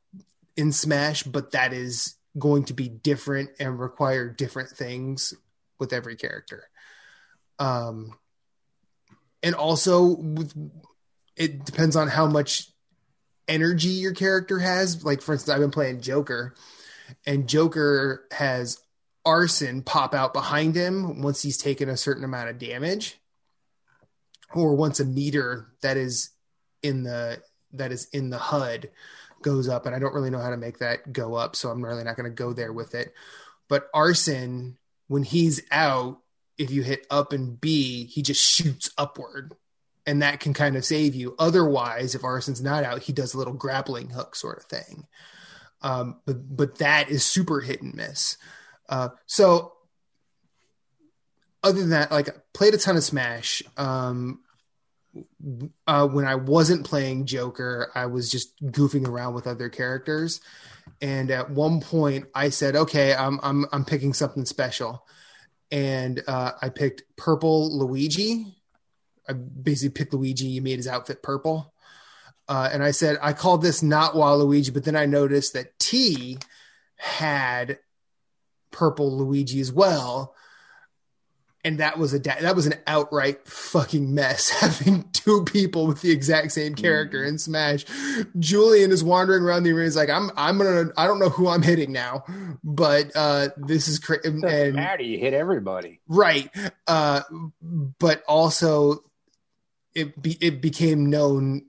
in 0.56 0.70
Smash, 0.70 1.24
but 1.24 1.50
that 1.50 1.72
is 1.72 2.14
going 2.38 2.64
to 2.64 2.74
be 2.74 2.88
different 2.88 3.50
and 3.58 3.80
require 3.80 4.28
different 4.28 4.70
things 4.70 5.34
with 5.78 5.92
every 5.92 6.16
character. 6.16 6.64
Um, 7.58 8.16
and 9.42 9.54
also 9.54 10.16
with, 10.16 10.54
it 11.36 11.64
depends 11.64 11.96
on 11.96 12.08
how 12.08 12.26
much 12.26 12.68
energy 13.48 13.88
your 13.88 14.14
character 14.14 14.58
has. 14.58 15.04
Like 15.04 15.22
for 15.22 15.32
instance, 15.32 15.54
I've 15.54 15.60
been 15.60 15.70
playing 15.70 16.00
Joker, 16.00 16.54
and 17.26 17.48
Joker 17.48 18.26
has 18.32 18.80
Arsene 19.24 19.82
pop 19.82 20.14
out 20.14 20.34
behind 20.34 20.74
him 20.74 21.22
once 21.22 21.42
he's 21.42 21.58
taken 21.58 21.88
a 21.88 21.96
certain 21.96 22.24
amount 22.24 22.50
of 22.50 22.58
damage 22.58 23.18
or 24.54 24.74
once 24.76 25.00
a 25.00 25.04
meter 25.04 25.68
that 25.82 25.96
is 25.96 26.30
in 26.82 27.02
the 27.02 27.42
that 27.72 27.90
is 27.90 28.08
in 28.12 28.30
the 28.30 28.38
HUD 28.38 28.90
goes 29.42 29.68
up 29.68 29.86
and 29.86 29.94
I 29.94 29.98
don't 29.98 30.14
really 30.14 30.30
know 30.30 30.38
how 30.38 30.50
to 30.50 30.56
make 30.56 30.78
that 30.78 31.12
go 31.12 31.34
up 31.34 31.56
so 31.56 31.70
I'm 31.70 31.84
really 31.84 32.04
not 32.04 32.16
going 32.16 32.30
to 32.30 32.34
go 32.34 32.52
there 32.52 32.72
with 32.72 32.94
it 32.94 33.14
but 33.68 33.88
Arsene 33.94 34.76
when 35.14 35.22
he's 35.22 35.62
out 35.70 36.18
if 36.58 36.70
you 36.70 36.82
hit 36.82 37.06
up 37.10 37.32
and 37.32 37.60
B 37.60 38.06
he 38.06 38.22
just 38.22 38.42
shoots 38.42 38.90
upward 38.98 39.54
and 40.06 40.20
that 40.22 40.40
can 40.40 40.52
kind 40.52 40.76
of 40.76 40.84
save 40.84 41.14
you 41.14 41.34
otherwise 41.38 42.14
if 42.14 42.22
Arsene's 42.22 42.62
not 42.62 42.84
out 42.84 43.02
he 43.02 43.12
does 43.12 43.34
a 43.34 43.38
little 43.38 43.54
grappling 43.54 44.10
hook 44.10 44.36
sort 44.36 44.58
of 44.58 44.64
thing 44.64 45.06
um, 45.82 46.20
but 46.26 46.56
but 46.56 46.78
that 46.78 47.10
is 47.10 47.24
super 47.24 47.60
hit 47.60 47.82
and 47.82 47.94
miss 47.94 48.36
uh, 48.88 49.08
so 49.26 49.72
other 51.64 51.80
than 51.80 51.90
that, 51.90 52.12
like 52.12 52.28
played 52.52 52.74
a 52.74 52.78
ton 52.78 52.96
of 52.96 53.02
Smash. 53.02 53.62
Um, 53.76 54.40
uh, 55.86 56.06
when 56.06 56.26
I 56.26 56.34
wasn't 56.34 56.84
playing 56.84 57.26
Joker, 57.26 57.90
I 57.94 58.06
was 58.06 58.30
just 58.30 58.54
goofing 58.62 59.08
around 59.08 59.34
with 59.34 59.46
other 59.46 59.68
characters. 59.68 60.40
And 61.00 61.30
at 61.30 61.50
one 61.50 61.80
point, 61.80 62.26
I 62.34 62.50
said, 62.50 62.76
"Okay, 62.76 63.14
I'm 63.14 63.40
I'm 63.42 63.66
I'm 63.72 63.84
picking 63.84 64.12
something 64.12 64.44
special," 64.44 65.06
and 65.70 66.22
uh, 66.26 66.52
I 66.60 66.68
picked 66.68 67.02
purple 67.16 67.76
Luigi. 67.76 68.54
I 69.28 69.32
basically 69.32 69.90
picked 69.90 70.14
Luigi. 70.14 70.52
He 70.52 70.60
made 70.60 70.76
his 70.76 70.88
outfit 70.88 71.22
purple, 71.22 71.74
uh, 72.48 72.70
and 72.72 72.82
I 72.82 72.92
said 72.92 73.18
I 73.20 73.32
called 73.32 73.62
this 73.62 73.82
not 73.82 74.14
Waluigi, 74.14 74.72
but 74.72 74.84
then 74.84 74.96
I 74.96 75.06
noticed 75.06 75.54
that 75.54 75.78
T 75.78 76.38
had 76.96 77.78
purple 78.70 79.16
Luigi 79.16 79.60
as 79.60 79.72
well. 79.72 80.34
And 81.66 81.78
that 81.78 81.98
was 81.98 82.12
a 82.12 82.18
da- 82.18 82.40
that 82.42 82.54
was 82.54 82.66
an 82.66 82.74
outright 82.86 83.46
fucking 83.48 84.14
mess 84.14 84.50
having 84.60 85.04
two 85.12 85.44
people 85.44 85.86
with 85.86 86.02
the 86.02 86.10
exact 86.10 86.52
same 86.52 86.74
character 86.74 87.20
Mm-hmm. 87.20 87.28
in 87.28 87.38
Smash. 87.38 87.84
Julian 88.38 88.90
is 88.92 89.02
wandering 89.02 89.42
around 89.44 89.62
the 89.62 89.70
arena. 89.70 89.84
He's 89.84 89.96
like, 89.96 90.10
I'm 90.10 90.30
I'm 90.36 90.58
gonna 90.58 90.90
I 90.98 91.06
don't 91.06 91.18
know 91.18 91.30
who 91.30 91.48
I'm 91.48 91.62
hitting 91.62 91.90
now, 91.92 92.24
but 92.62 93.10
uh, 93.14 93.48
this 93.56 93.88
is 93.88 93.98
crazy. 93.98 94.22
Doesn't 94.24 94.44
And 94.44 94.74
matter. 94.76 95.02
You 95.02 95.18
hit 95.18 95.32
everybody. 95.32 96.00
right, 96.06 96.50
uh, 96.86 97.22
but 97.98 98.22
also 98.28 99.02
it 99.94 100.20
be, 100.20 100.36
it 100.40 100.60
became 100.60 101.08
known 101.08 101.62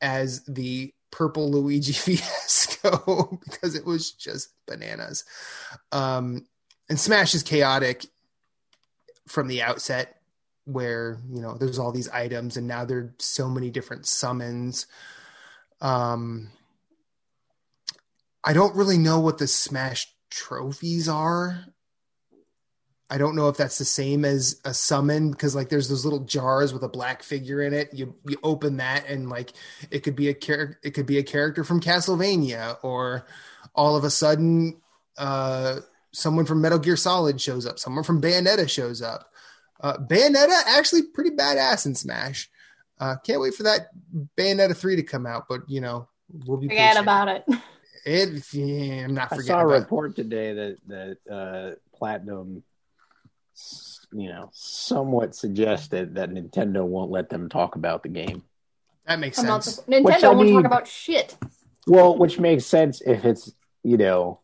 as 0.00 0.42
the 0.46 0.94
purple 1.10 1.50
Luigi 1.50 1.92
fiasco 2.54 3.38
because 3.50 3.74
it 3.74 3.84
was 3.84 4.12
just 4.12 4.48
bananas. 4.66 5.24
Um, 5.92 6.46
and 6.88 6.98
Smash 6.98 7.34
is 7.34 7.42
chaotic 7.42 8.06
from 9.30 9.46
the 9.48 9.62
outset, 9.62 10.20
where 10.64 11.18
you 11.30 11.40
know 11.40 11.56
there's 11.56 11.78
all 11.78 11.92
these 11.92 12.08
items, 12.08 12.56
and 12.56 12.66
now 12.66 12.84
there 12.84 12.98
are 12.98 13.14
so 13.18 13.48
many 13.48 13.70
different 13.70 14.06
summons. 14.06 14.86
Um, 15.80 16.50
I 18.42 18.52
don't 18.52 18.74
really 18.74 18.98
know 18.98 19.20
what 19.20 19.38
the 19.38 19.46
Smash 19.46 20.12
trophies 20.30 21.08
are. 21.08 21.64
I 23.08 23.18
don't 23.18 23.34
know 23.34 23.48
if 23.48 23.56
that's 23.56 23.78
the 23.78 23.84
same 23.84 24.24
as 24.24 24.60
a 24.64 24.72
summon 24.72 25.32
because 25.32 25.54
like 25.54 25.68
there's 25.68 25.88
those 25.88 26.04
little 26.04 26.24
jars 26.24 26.72
with 26.72 26.84
a 26.84 26.88
black 26.88 27.22
figure 27.24 27.60
in 27.60 27.74
it. 27.74 27.92
You 27.92 28.14
you 28.26 28.36
open 28.44 28.76
that 28.76 29.08
and 29.08 29.28
like 29.28 29.52
it 29.90 30.00
could 30.00 30.14
be 30.14 30.28
a 30.28 30.34
character 30.34 30.78
it 30.84 30.90
could 30.92 31.06
be 31.06 31.18
a 31.18 31.24
character 31.24 31.64
from 31.64 31.80
Castlevania 31.80 32.76
or 32.82 33.26
all 33.74 33.96
of 33.96 34.04
a 34.04 34.10
sudden 34.10 34.80
uh 35.18 35.80
someone 36.12 36.44
from 36.44 36.60
Metal 36.60 36.78
Gear 36.78 36.96
Solid 36.96 37.40
shows 37.40 37.66
up, 37.66 37.78
someone 37.78 38.04
from 38.04 38.20
Bayonetta 38.20 38.68
shows 38.68 39.02
up. 39.02 39.28
Uh 39.80 39.96
Bayonetta 39.98 40.60
actually 40.66 41.02
pretty 41.04 41.30
badass 41.30 41.86
in 41.86 41.94
Smash. 41.94 42.50
Uh 42.98 43.16
can't 43.24 43.40
wait 43.40 43.54
for 43.54 43.62
that 43.64 43.88
Bayonetta 44.36 44.76
3 44.76 44.96
to 44.96 45.02
come 45.02 45.26
out, 45.26 45.46
but 45.48 45.62
you 45.68 45.80
know, 45.80 46.08
we'll 46.46 46.58
be 46.58 46.68
Forget 46.68 46.90
patient. 46.90 47.02
about 47.04 47.28
it. 47.28 47.44
it. 48.04 48.52
Yeah, 48.54 49.04
I'm 49.04 49.14
not 49.14 49.32
I 49.32 49.36
forgetting 49.36 49.46
saw 49.46 49.60
a 49.60 49.66
about 49.66 49.74
it. 49.74 49.78
report 49.80 50.16
today 50.16 50.52
that 50.54 50.76
that 50.88 51.32
uh, 51.34 51.74
Platinum, 51.96 52.62
you 54.12 54.28
know, 54.28 54.50
somewhat 54.52 55.34
suggested 55.34 56.14
that 56.16 56.30
Nintendo 56.30 56.84
won't 56.84 57.10
let 57.10 57.28
them 57.28 57.48
talk 57.48 57.76
about 57.76 58.02
the 58.02 58.08
game. 58.08 58.42
That 59.06 59.18
makes 59.20 59.38
I'm 59.38 59.46
not 59.46 59.64
sense. 59.64 59.80
supp- 59.80 59.86
Nintendo 59.88 60.04
Which 60.04 60.22
won't 60.22 60.40
mean- 60.42 60.54
talk 60.56 60.64
about 60.64 60.88
shit. 60.88 61.36
Well, 61.86 62.16
which 62.18 62.38
makes 62.38 62.66
sense 62.66 63.00
if 63.00 63.24
it's 63.24 63.52
you 63.82 63.96
know 63.96 64.22
l- 64.22 64.40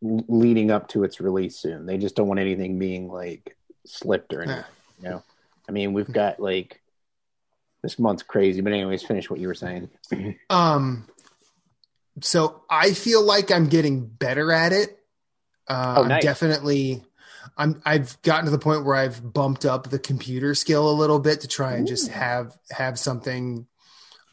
leading 0.00 0.70
up 0.70 0.88
to 0.88 1.04
its 1.04 1.20
release 1.20 1.56
soon. 1.58 1.86
They 1.86 1.98
just 1.98 2.14
don't 2.14 2.28
want 2.28 2.40
anything 2.40 2.78
being 2.78 3.08
like 3.08 3.56
slipped 3.86 4.32
or 4.34 4.42
anything. 4.42 4.64
You 5.02 5.08
know, 5.10 5.22
I 5.68 5.72
mean, 5.72 5.92
we've 5.92 6.10
got 6.12 6.40
like 6.40 6.80
this 7.82 7.98
month's 7.98 8.22
crazy, 8.22 8.60
but 8.60 8.72
anyways, 8.72 9.02
finish 9.02 9.30
what 9.30 9.40
you 9.40 9.48
were 9.48 9.54
saying. 9.54 9.88
Um, 10.50 11.06
so 12.20 12.62
I 12.68 12.92
feel 12.92 13.22
like 13.22 13.52
I'm 13.52 13.68
getting 13.68 14.04
better 14.06 14.50
at 14.52 14.72
it. 14.72 14.98
Uh, 15.68 15.94
Oh, 15.98 16.04
I'm 16.04 16.20
definitely. 16.20 17.04
I'm. 17.56 17.80
I've 17.84 18.20
gotten 18.22 18.46
to 18.46 18.50
the 18.50 18.58
point 18.58 18.84
where 18.84 18.96
I've 18.96 19.32
bumped 19.32 19.64
up 19.64 19.88
the 19.90 19.98
computer 19.98 20.54
skill 20.54 20.90
a 20.90 20.92
little 20.92 21.18
bit 21.18 21.42
to 21.42 21.48
try 21.48 21.74
and 21.74 21.86
just 21.86 22.08
have 22.08 22.56
have 22.70 22.98
something 22.98 23.66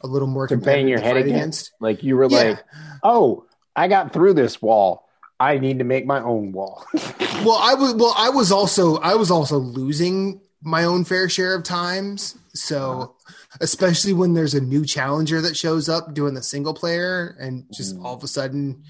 a 0.02 0.06
little 0.06 0.28
more 0.28 0.46
To 0.48 0.56
bang 0.56 0.88
your 0.88 1.00
head 1.00 1.14
fight 1.14 1.26
against? 1.26 1.72
Like 1.80 2.02
you 2.02 2.16
were 2.16 2.26
Yeah. 2.28 2.38
like, 2.50 2.64
oh, 3.02 3.44
I 3.74 3.88
got 3.88 4.12
through 4.12 4.34
this 4.34 4.60
wall. 4.60 5.05
I 5.38 5.58
need 5.58 5.78
to 5.78 5.84
make 5.84 6.06
my 6.06 6.20
own 6.20 6.52
wall. 6.52 6.84
well, 6.94 7.58
I 7.60 7.74
was. 7.74 7.94
Well, 7.94 8.14
I 8.16 8.30
was 8.30 8.50
also. 8.50 8.96
I 8.96 9.14
was 9.14 9.30
also 9.30 9.58
losing 9.58 10.40
my 10.62 10.84
own 10.84 11.04
fair 11.04 11.28
share 11.28 11.54
of 11.54 11.62
times. 11.62 12.36
So, 12.54 13.16
especially 13.60 14.14
when 14.14 14.32
there's 14.32 14.54
a 14.54 14.60
new 14.60 14.84
challenger 14.86 15.42
that 15.42 15.56
shows 15.56 15.88
up 15.88 16.14
doing 16.14 16.34
the 16.34 16.42
single 16.42 16.72
player, 16.74 17.36
and 17.38 17.66
just 17.72 17.96
Mm. 17.96 18.04
all 18.04 18.14
of 18.14 18.22
a 18.24 18.28
sudden, 18.28 18.84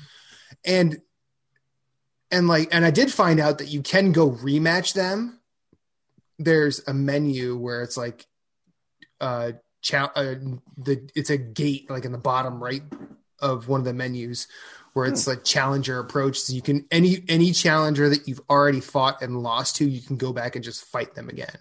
and 0.65 1.01
and 2.31 2.47
like, 2.47 2.69
and 2.73 2.85
I 2.85 2.91
did 2.91 3.13
find 3.13 3.41
out 3.41 3.59
that 3.59 3.69
you 3.69 3.83
can 3.83 4.13
go 4.13 4.31
rematch 4.31 4.95
them. 4.95 5.41
There's 6.39 6.81
a 6.87 6.95
menu 6.95 7.57
where 7.57 7.83
it's 7.83 7.97
like, 7.97 8.27
uh, 9.21 9.53
cha- 9.81 10.13
uh 10.15 10.35
the 10.77 11.09
it's 11.15 11.31
a 11.31 11.37
gate 11.39 11.91
like 11.91 12.05
in 12.05 12.13
the 12.13 12.19
bottom 12.19 12.63
right 12.63 12.83
of 13.41 13.69
one 13.69 13.81
of 13.81 13.85
the 13.85 13.93
menus 13.95 14.47
where 14.97 15.05
it's 15.05 15.27
like 15.27 15.45
challenger 15.45 15.99
approach. 15.99 16.39
So 16.39 16.55
you 16.55 16.63
can 16.63 16.87
any 16.91 17.23
any 17.29 17.53
challenger 17.53 18.09
that 18.09 18.27
you've 18.27 18.41
already 18.49 18.81
fought 18.81 19.21
and 19.21 19.43
lost 19.43 19.77
to, 19.77 19.85
you 19.87 20.01
can 20.01 20.17
go 20.17 20.33
back 20.33 20.57
and 20.57 20.65
just 20.65 20.87
fight 20.87 21.15
them 21.15 21.29
again. 21.29 21.59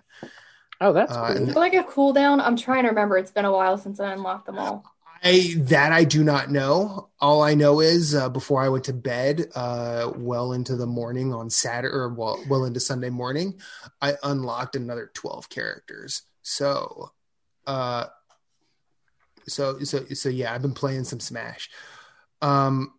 oh, 0.79 0.93
that's 0.93 1.11
Uh, 1.11 1.15
cool. 1.27 1.35
and- 1.35 1.39
Is 1.49 1.53
there 1.53 1.55
like 1.55 1.73
a 1.73 1.83
cooldown? 1.83 2.41
I'm 2.41 2.55
trying 2.55 2.83
to 2.83 2.89
remember. 2.89 3.17
It's 3.17 3.31
been 3.31 3.43
a 3.43 3.51
while 3.51 3.77
since 3.77 3.99
I 3.99 4.13
unlocked 4.13 4.45
them 4.45 4.57
all. 4.57 4.85
I 5.21 5.55
that 5.57 5.91
I 5.91 6.05
do 6.05 6.23
not 6.23 6.49
know. 6.49 7.09
All 7.19 7.43
I 7.43 7.55
know 7.55 7.81
is 7.81 8.15
uh, 8.15 8.29
before 8.29 8.61
I 8.63 8.69
went 8.69 8.85
to 8.85 8.93
bed, 8.93 9.47
uh, 9.53 10.13
well 10.15 10.53
into 10.53 10.77
the 10.77 10.85
morning 10.85 11.33
on 11.33 11.49
Saturday, 11.49 11.93
or 11.93 12.07
well, 12.13 12.41
well 12.47 12.63
into 12.63 12.79
Sunday 12.79 13.09
morning, 13.09 13.59
I 14.01 14.15
unlocked 14.23 14.77
another 14.77 15.11
twelve 15.13 15.49
characters. 15.49 16.21
So, 16.41 17.11
uh, 17.67 18.05
so 19.47 19.79
so 19.79 20.05
so 20.13 20.29
yeah, 20.29 20.53
I've 20.53 20.61
been 20.61 20.73
playing 20.73 21.03
some 21.03 21.19
Smash. 21.19 21.69
Um, 22.41 22.93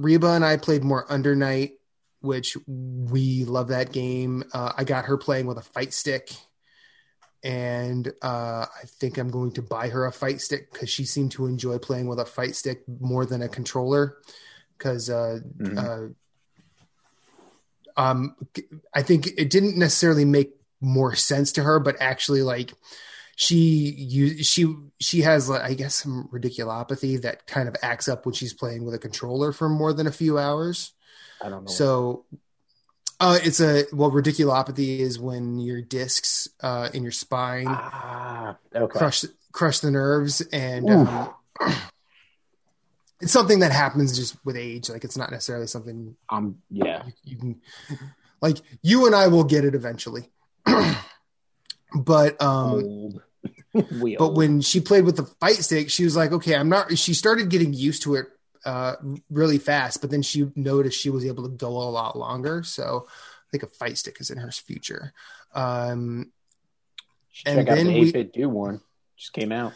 Reba 0.00 0.28
and 0.28 0.44
I 0.44 0.56
played 0.56 0.84
more 0.84 1.04
Under 1.08 1.36
Night, 1.36 1.72
which 2.20 2.56
we 2.66 3.44
love 3.44 3.68
that 3.68 3.92
game. 3.92 4.44
Uh, 4.52 4.72
I 4.76 4.84
got 4.84 5.06
her 5.06 5.16
playing 5.16 5.46
with 5.46 5.58
a 5.58 5.62
fight 5.62 5.92
stick 5.92 6.30
and 7.42 8.12
uh, 8.22 8.66
I 8.66 8.84
think 8.86 9.16
I'm 9.16 9.30
going 9.30 9.52
to 9.52 9.62
buy 9.62 9.88
her 9.88 10.06
a 10.06 10.12
fight 10.12 10.40
stick 10.40 10.72
because 10.72 10.90
she 10.90 11.04
seemed 11.04 11.32
to 11.32 11.46
enjoy 11.46 11.78
playing 11.78 12.06
with 12.06 12.20
a 12.20 12.24
fight 12.26 12.54
stick 12.54 12.82
more 13.00 13.24
than 13.24 13.42
a 13.42 13.48
controller. 13.48 14.18
Because 14.76 15.08
uh, 15.08 15.40
Mhm. 15.58 16.14
uh, 17.96 18.00
um, 18.00 18.36
I 18.94 19.02
think 19.02 19.26
it 19.26 19.50
didn't 19.50 19.76
necessarily 19.76 20.24
make 20.24 20.52
more 20.80 21.14
sense 21.14 21.52
to 21.52 21.62
her, 21.62 21.78
but 21.78 21.96
actually, 22.00 22.42
like 22.42 22.72
she 23.36 23.56
you 23.56 24.42
she 24.42 24.74
she 24.98 25.22
has 25.22 25.50
I 25.50 25.74
guess 25.74 25.94
some 25.94 26.28
radiculopathy 26.32 27.22
that 27.22 27.46
kind 27.46 27.68
of 27.68 27.76
acts 27.82 28.08
up 28.08 28.26
when 28.26 28.34
she's 28.34 28.52
playing 28.52 28.84
with 28.84 28.94
a 28.94 28.98
controller 28.98 29.52
for 29.52 29.68
more 29.68 29.92
than 29.92 30.06
a 30.06 30.12
few 30.12 30.38
hours. 30.38 30.92
I 31.42 31.48
don't 31.48 31.64
know. 31.64 31.70
So 31.70 32.24
uh 33.20 33.38
it's 33.42 33.60
a 33.60 33.84
well 33.92 34.10
radiculopathy 34.10 34.98
is 34.98 35.18
when 35.18 35.58
your 35.58 35.80
discs 35.82 36.48
uh 36.62 36.88
in 36.92 37.02
your 37.02 37.12
spine 37.12 37.66
ah, 37.68 38.56
okay. 38.74 38.98
crush 38.98 39.24
crush 39.52 39.80
the 39.80 39.90
nerves 39.90 40.40
and 40.52 40.88
um, 40.88 41.34
it's 43.20 43.32
something 43.32 43.60
that 43.60 43.72
happens 43.72 44.16
just 44.16 44.36
with 44.44 44.56
age 44.56 44.88
like 44.88 45.04
it's 45.04 45.16
not 45.16 45.30
necessarily 45.30 45.66
something 45.66 46.16
Um, 46.28 46.56
yeah. 46.70 47.04
you, 47.04 47.12
you 47.24 47.36
can 47.36 47.60
like 48.40 48.58
you 48.82 49.06
and 49.06 49.14
I 49.14 49.28
will 49.28 49.44
get 49.44 49.64
it 49.64 49.74
eventually 49.74 50.30
but 51.94 52.40
um 52.42 53.20
but 53.72 54.34
when 54.34 54.60
she 54.60 54.80
played 54.80 55.04
with 55.04 55.16
the 55.16 55.24
fight 55.40 55.56
stick 55.56 55.90
she 55.90 56.04
was 56.04 56.16
like 56.16 56.32
okay 56.32 56.54
i'm 56.56 56.68
not 56.68 56.96
she 56.98 57.14
started 57.14 57.48
getting 57.48 57.72
used 57.72 58.02
to 58.02 58.14
it 58.16 58.26
uh 58.64 58.94
really 59.30 59.58
fast 59.58 60.00
but 60.00 60.10
then 60.10 60.22
she 60.22 60.50
noticed 60.56 61.00
she 61.00 61.10
was 61.10 61.24
able 61.24 61.42
to 61.44 61.56
go 61.56 61.68
a 61.68 61.90
lot 61.90 62.16
longer 62.18 62.62
so 62.62 63.06
I 63.08 63.50
think 63.50 63.64
a 63.64 63.66
fight 63.66 63.98
stick 63.98 64.20
is 64.20 64.30
in 64.30 64.38
her 64.38 64.52
future. 64.52 65.12
Um, 65.52 66.30
Check 67.32 67.56
And 67.58 67.66
then 67.66 67.86
the 67.88 68.00
we- 68.12 68.22
do 68.22 68.48
one. 68.48 68.80
Just 69.16 69.32
came 69.32 69.50
out. 69.50 69.72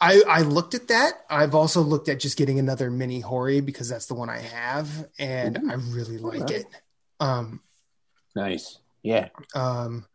I, 0.00 0.22
I 0.26 0.40
looked 0.40 0.72
at 0.74 0.88
that. 0.88 1.12
I've 1.28 1.54
also 1.54 1.82
looked 1.82 2.08
at 2.08 2.20
just 2.20 2.38
getting 2.38 2.58
another 2.58 2.90
mini 2.90 3.20
Hori 3.20 3.60
because 3.60 3.90
that's 3.90 4.06
the 4.06 4.14
one 4.14 4.30
I 4.30 4.38
have, 4.38 4.88
and 5.18 5.58
Ooh. 5.58 5.70
I 5.70 5.74
really 5.74 6.16
like 6.16 6.40
Alright. 6.40 6.50
it. 6.60 6.66
Um, 7.20 7.60
Nice. 8.34 8.78
Yeah. 9.02 9.28
um, 9.54 10.06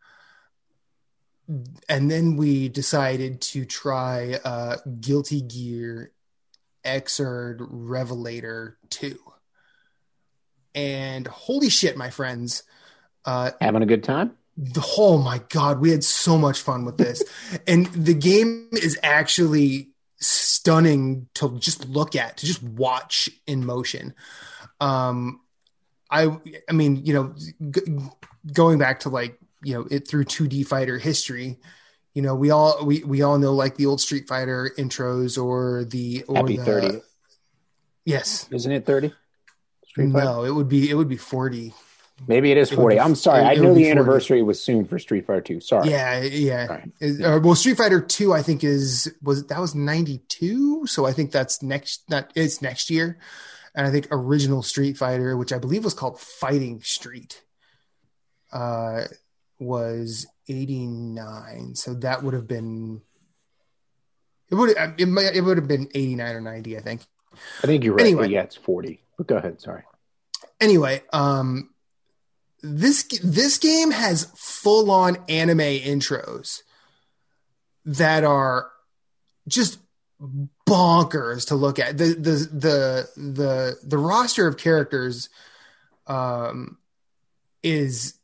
and 1.88 2.10
then 2.10 2.36
we 2.36 2.68
decided 2.68 3.40
to 3.40 3.64
try 3.64 4.38
uh, 4.44 4.76
Guilty 5.00 5.40
Gear 5.40 6.12
Xrd 6.84 7.58
Revelator 7.60 8.78
2. 8.90 9.18
And 10.74 11.26
holy 11.26 11.68
shit, 11.68 11.96
my 11.96 12.10
friends. 12.10 12.62
Uh, 13.24 13.52
Having 13.60 13.82
a 13.82 13.86
good 13.86 14.04
time? 14.04 14.36
the 14.56 14.82
oh 14.96 15.18
my 15.18 15.40
god 15.50 15.80
we 15.80 15.90
had 15.90 16.02
so 16.02 16.38
much 16.38 16.60
fun 16.60 16.84
with 16.84 16.96
this 16.96 17.22
and 17.66 17.86
the 17.88 18.14
game 18.14 18.68
is 18.72 18.98
actually 19.02 19.90
stunning 20.18 21.28
to 21.34 21.58
just 21.58 21.86
look 21.88 22.16
at 22.16 22.38
to 22.38 22.46
just 22.46 22.62
watch 22.62 23.28
in 23.46 23.66
motion 23.66 24.14
um 24.80 25.40
i 26.10 26.34
i 26.68 26.72
mean 26.72 27.04
you 27.04 27.12
know 27.12 27.34
g- 27.70 27.82
going 28.52 28.78
back 28.78 29.00
to 29.00 29.10
like 29.10 29.38
you 29.66 29.74
know 29.74 29.86
it 29.90 30.06
through 30.06 30.24
2d 30.24 30.64
fighter 30.66 30.96
history 30.98 31.58
you 32.14 32.22
know 32.22 32.34
we 32.36 32.50
all 32.50 32.84
we 32.86 33.02
we 33.04 33.22
all 33.22 33.36
know 33.38 33.52
like 33.52 33.74
the 33.76 33.86
old 33.86 34.00
street 34.00 34.28
fighter 34.28 34.70
intros 34.78 35.42
or 35.42 35.84
the 35.84 36.22
or 36.28 36.36
Happy 36.36 36.56
the, 36.56 36.64
30. 36.64 37.00
yes 38.04 38.48
Isn't 38.52 38.70
it 38.72 38.86
30? 38.86 39.12
Street 39.88 40.12
Fighter? 40.12 40.24
no 40.24 40.44
it 40.44 40.52
would 40.54 40.68
be 40.68 40.88
it 40.88 40.94
would 40.94 41.08
be 41.08 41.16
40 41.16 41.74
Maybe 42.26 42.50
it 42.50 42.56
is 42.56 42.72
It 42.72 42.76
40. 42.76 42.94
be- 42.96 43.00
I'm 43.00 43.14
sorry. 43.14 43.42
it- 43.42 43.46
I 43.46 43.52
it 43.52 43.60
know 43.60 43.68
would 43.68 43.74
be 43.76 43.82
the 43.82 43.90
40. 43.90 44.00
anniversary 44.00 44.42
was 44.42 44.62
soon 44.62 44.86
for 44.86 44.98
Street 44.98 45.26
Fighter 45.26 45.42
2. 45.42 45.60
Sorry. 45.60 45.90
Yeah, 45.90 46.22
yeah. 46.22 46.66
Right. 46.66 46.90
Is- 46.98 47.20
uh, 47.20 47.38
well, 47.44 47.54
Street 47.54 47.76
Fighter 47.76 48.00
Two, 48.00 48.32
I 48.32 48.40
think 48.40 48.64
is 48.64 49.12
was 49.22 49.46
that 49.48 49.60
was 49.60 49.74
ninety 49.74 50.22
two, 50.28 50.86
so 50.86 51.04
I 51.04 51.12
think 51.12 51.30
that's 51.30 51.62
next. 51.62 52.08
Not 52.08 52.32
it's 52.34 52.62
next 52.62 52.88
year, 52.88 53.18
and 53.74 53.86
I 53.86 53.90
think 53.90 54.08
original 54.10 54.62
Street 54.62 54.96
Fighter, 54.96 55.36
which 55.36 55.52
I 55.52 55.58
believe 55.58 55.84
was 55.84 55.92
called 55.92 56.18
Fighting 56.18 56.80
Street, 56.80 57.42
uh, 58.50 59.04
was 59.58 60.26
eighty 60.48 60.86
nine. 60.86 61.74
So 61.74 61.94
that 61.94 62.22
would 62.22 62.34
have 62.34 62.46
been. 62.46 63.02
It 64.50 64.54
would 64.54 64.76
it 64.98 65.06
might 65.06 65.34
it 65.34 65.40
would 65.40 65.56
have 65.56 65.68
been 65.68 65.88
eighty 65.94 66.14
nine 66.14 66.34
or 66.36 66.40
ninety, 66.40 66.76
I 66.76 66.80
think. 66.80 67.02
I 67.62 67.66
think 67.66 67.84
you're 67.84 67.94
right. 67.94 68.06
Anyway. 68.06 68.28
Yeah, 68.28 68.42
it's 68.42 68.56
40. 68.56 69.02
But 69.18 69.26
go 69.26 69.36
ahead. 69.36 69.60
Sorry. 69.60 69.82
anyway, 70.60 71.02
um, 71.12 71.70
this 72.62 73.04
this 73.22 73.58
game 73.58 73.90
has 73.90 74.24
full 74.36 74.90
on 74.90 75.18
anime 75.28 75.58
intros 75.58 76.62
that 77.84 78.24
are 78.24 78.70
just 79.48 79.78
bonkers 80.66 81.48
to 81.48 81.54
look 81.54 81.78
at. 81.78 81.96
The 81.98 82.14
the 82.14 82.30
the 82.52 83.08
the 83.16 83.78
the 83.82 83.98
roster 83.98 84.46
of 84.46 84.56
characters 84.56 85.28
um, 86.06 86.78
is 87.62 88.15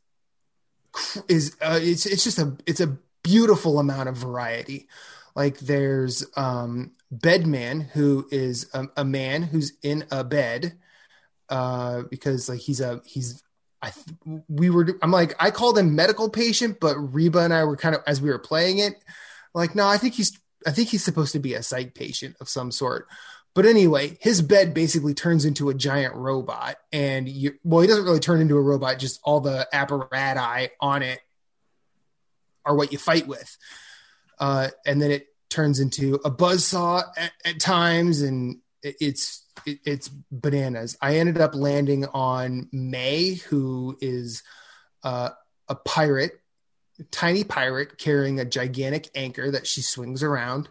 is 1.27 1.55
uh, 1.61 1.79
it's 1.81 2.05
it's 2.05 2.23
just 2.23 2.39
a 2.39 2.55
it's 2.65 2.81
a 2.81 2.97
beautiful 3.23 3.79
amount 3.79 4.09
of 4.09 4.17
variety. 4.17 4.87
Like 5.35 5.59
there's 5.59 6.25
um, 6.35 6.91
Bedman, 7.11 7.81
who 7.81 8.27
is 8.31 8.69
a, 8.73 8.87
a 8.97 9.05
man 9.05 9.43
who's 9.43 9.73
in 9.81 10.05
a 10.11 10.23
bed 10.23 10.77
uh 11.49 12.03
because 12.09 12.49
like 12.49 12.59
he's 12.59 12.79
a 12.79 13.01
he's 13.05 13.43
I 13.81 13.91
we 14.47 14.69
were 14.69 14.97
I'm 15.01 15.11
like 15.11 15.35
I 15.39 15.51
called 15.51 15.77
him 15.77 15.95
medical 15.95 16.29
patient 16.29 16.79
but 16.79 16.95
Reba 16.95 17.39
and 17.39 17.53
I 17.53 17.65
were 17.65 17.75
kind 17.75 17.95
of 17.95 18.01
as 18.07 18.21
we 18.21 18.29
were 18.29 18.39
playing 18.39 18.79
it 18.79 19.03
like 19.53 19.75
no 19.75 19.85
I 19.85 19.97
think 19.97 20.13
he's 20.13 20.39
I 20.65 20.71
think 20.71 20.89
he's 20.89 21.03
supposed 21.03 21.33
to 21.33 21.39
be 21.39 21.53
a 21.53 21.63
psych 21.63 21.93
patient 21.93 22.37
of 22.39 22.47
some 22.47 22.71
sort 22.71 23.07
but 23.53 23.65
anyway 23.65 24.17
his 24.21 24.41
bed 24.41 24.73
basically 24.73 25.13
turns 25.13 25.45
into 25.45 25.69
a 25.69 25.73
giant 25.73 26.15
robot 26.15 26.77
and 26.91 27.27
you 27.27 27.53
well 27.63 27.81
he 27.81 27.87
doesn't 27.87 28.05
really 28.05 28.19
turn 28.19 28.41
into 28.41 28.57
a 28.57 28.61
robot 28.61 28.99
just 28.99 29.19
all 29.23 29.39
the 29.39 29.67
apparatus 29.73 30.69
on 30.79 31.01
it 31.03 31.19
are 32.65 32.75
what 32.75 32.91
you 32.91 32.97
fight 32.97 33.27
with 33.27 33.57
uh 34.39 34.69
and 34.85 35.01
then 35.01 35.11
it 35.11 35.27
turns 35.49 35.79
into 35.79 36.15
a 36.25 36.31
buzzsaw 36.31 37.03
at, 37.17 37.31
at 37.45 37.59
times 37.59 38.21
and 38.21 38.57
it- 38.81 38.95
it's 38.99 39.43
it, 39.65 39.79
it's 39.85 40.09
bananas. 40.31 40.97
I 41.01 41.17
ended 41.17 41.39
up 41.39 41.55
landing 41.55 42.05
on 42.07 42.69
May, 42.71 43.35
who 43.35 43.97
is 44.01 44.43
uh, 45.03 45.29
a 45.69 45.75
pirate, 45.75 46.33
tiny 47.11 47.43
pirate 47.43 47.97
carrying 47.97 48.39
a 48.39 48.45
gigantic 48.45 49.09
anchor 49.15 49.51
that 49.51 49.67
she 49.67 49.81
swings 49.81 50.23
around. 50.23 50.69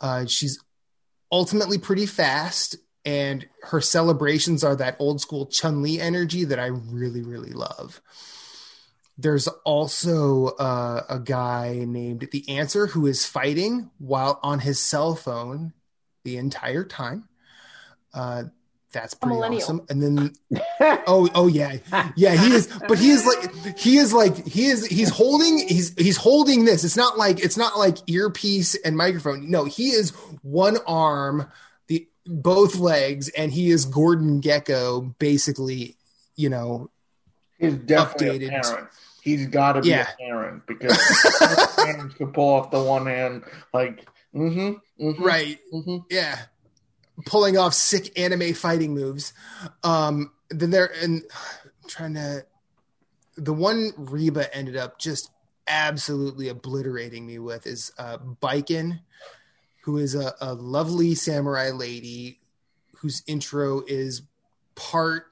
Uh, 0.00 0.26
she's 0.26 0.58
ultimately 1.32 1.78
pretty 1.78 2.06
fast, 2.06 2.76
and 3.04 3.48
her 3.62 3.80
celebrations 3.80 4.62
are 4.62 4.76
that 4.76 4.96
old 5.00 5.20
school 5.20 5.46
Chun 5.46 5.82
Li 5.82 6.00
energy 6.00 6.44
that 6.44 6.60
I 6.60 6.66
really, 6.66 7.22
really 7.22 7.50
love. 7.50 8.00
There's 9.18 9.48
also 9.48 10.48
uh, 10.58 11.04
a 11.08 11.18
guy 11.18 11.84
named 11.86 12.28
The 12.30 12.48
Answer 12.48 12.86
who 12.86 13.06
is 13.06 13.26
fighting 13.26 13.90
while 13.98 14.38
on 14.42 14.60
his 14.60 14.78
cell 14.78 15.14
phone 15.16 15.72
the 16.24 16.36
entire 16.36 16.84
time. 16.84 17.28
Uh, 18.14 18.44
that's 18.92 19.14
pretty 19.14 19.34
millennial. 19.36 19.62
awesome. 19.62 19.86
And 19.88 20.02
then, 20.02 20.32
oh, 21.06 21.28
oh 21.34 21.46
yeah, 21.48 21.76
yeah, 22.16 22.34
he 22.34 22.52
is. 22.54 22.66
But 22.88 22.98
he 22.98 23.10
is 23.10 23.24
like, 23.26 23.78
he 23.78 23.96
is 23.96 24.12
like, 24.12 24.46
he 24.46 24.66
is. 24.66 24.86
He's 24.86 25.08
holding. 25.10 25.66
He's 25.66 25.94
he's 25.98 26.16
holding 26.16 26.64
this. 26.64 26.84
It's 26.84 26.96
not 26.96 27.18
like 27.18 27.40
it's 27.40 27.56
not 27.56 27.78
like 27.78 27.98
earpiece 28.08 28.74
and 28.74 28.96
microphone. 28.96 29.50
No, 29.50 29.64
he 29.64 29.88
is 29.90 30.10
one 30.42 30.78
arm, 30.86 31.50
the 31.88 32.06
both 32.26 32.76
legs, 32.76 33.28
and 33.30 33.52
he 33.52 33.70
is 33.70 33.84
Gordon 33.84 34.40
Gekko, 34.40 35.14
basically. 35.18 35.96
You 36.36 36.48
know, 36.50 36.90
He's 37.58 37.74
definitely 37.74 38.48
Updated. 38.48 38.58
a 38.58 38.62
parent. 38.62 38.88
He's 39.22 39.46
got 39.46 39.74
to 39.74 39.82
be 39.82 39.88
Yeah. 39.90 40.08
a 40.12 40.16
parent 40.16 40.66
because 40.66 40.96
parents 41.76 42.14
can 42.16 42.32
pull 42.32 42.54
off 42.54 42.70
the 42.72 42.82
one 42.82 43.06
hand 43.06 43.44
like, 43.72 44.04
mm-hmm, 44.34 44.72
mm-hmm, 45.04 45.22
right? 45.22 45.58
mm-hmm. 45.72 45.98
Yeah, 46.10 46.38
pulling 47.26 47.56
off 47.58 47.74
sick 47.74 48.18
anime 48.18 48.54
fighting 48.54 48.94
moves. 48.94 49.32
Um, 49.82 50.32
then 50.50 50.70
there 50.70 50.92
and 51.00 51.22
I'm 51.32 51.88
trying 51.88 52.14
to 52.14 52.44
the 53.36 53.52
one 53.52 53.92
Reba 53.96 54.54
ended 54.54 54.76
up 54.76 54.98
just 54.98 55.30
absolutely 55.66 56.48
obliterating 56.48 57.26
me 57.26 57.38
with 57.38 57.66
is 57.66 57.92
uh, 57.98 58.18
Baiken, 58.18 59.00
who 59.84 59.98
is 59.98 60.14
a, 60.14 60.34
a 60.40 60.54
lovely 60.54 61.14
samurai 61.14 61.70
lady 61.70 62.40
whose 62.96 63.22
intro 63.26 63.82
is 63.86 64.22
part 64.74 65.26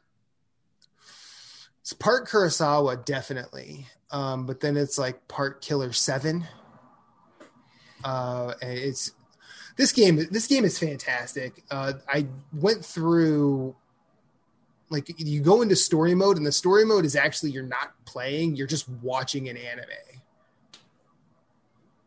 it's 1.81 1.93
part 1.93 2.29
Kurosawa 2.29 3.05
definitely, 3.05 3.87
um, 4.13 4.47
but 4.47 4.61
then 4.61 4.77
it's 4.77 4.97
like 4.97 5.27
part 5.27 5.61
Killer 5.61 5.93
Seven. 5.93 6.47
Uh, 8.05 8.55
it's 8.63 9.13
this 9.81 9.93
game 9.93 10.17
this 10.31 10.47
game 10.47 10.67
is 10.67 10.79
fantastic. 10.79 11.65
Uh, 11.71 11.95
i 12.07 12.27
went 12.53 12.85
through 12.85 13.75
like 14.91 15.11
you 15.19 15.41
go 15.41 15.63
into 15.63 15.75
story 15.75 16.15
mode 16.15 16.37
and 16.37 16.45
the 16.45 16.53
story 16.53 16.85
mode 16.85 17.07
is 17.07 17.17
actually 17.17 17.51
you're 17.51 17.63
not 17.63 17.95
playing 18.05 18.57
you're 18.57 18.67
just 18.67 18.87
watching 19.03 19.49
an 19.49 19.57
anime. 19.57 19.87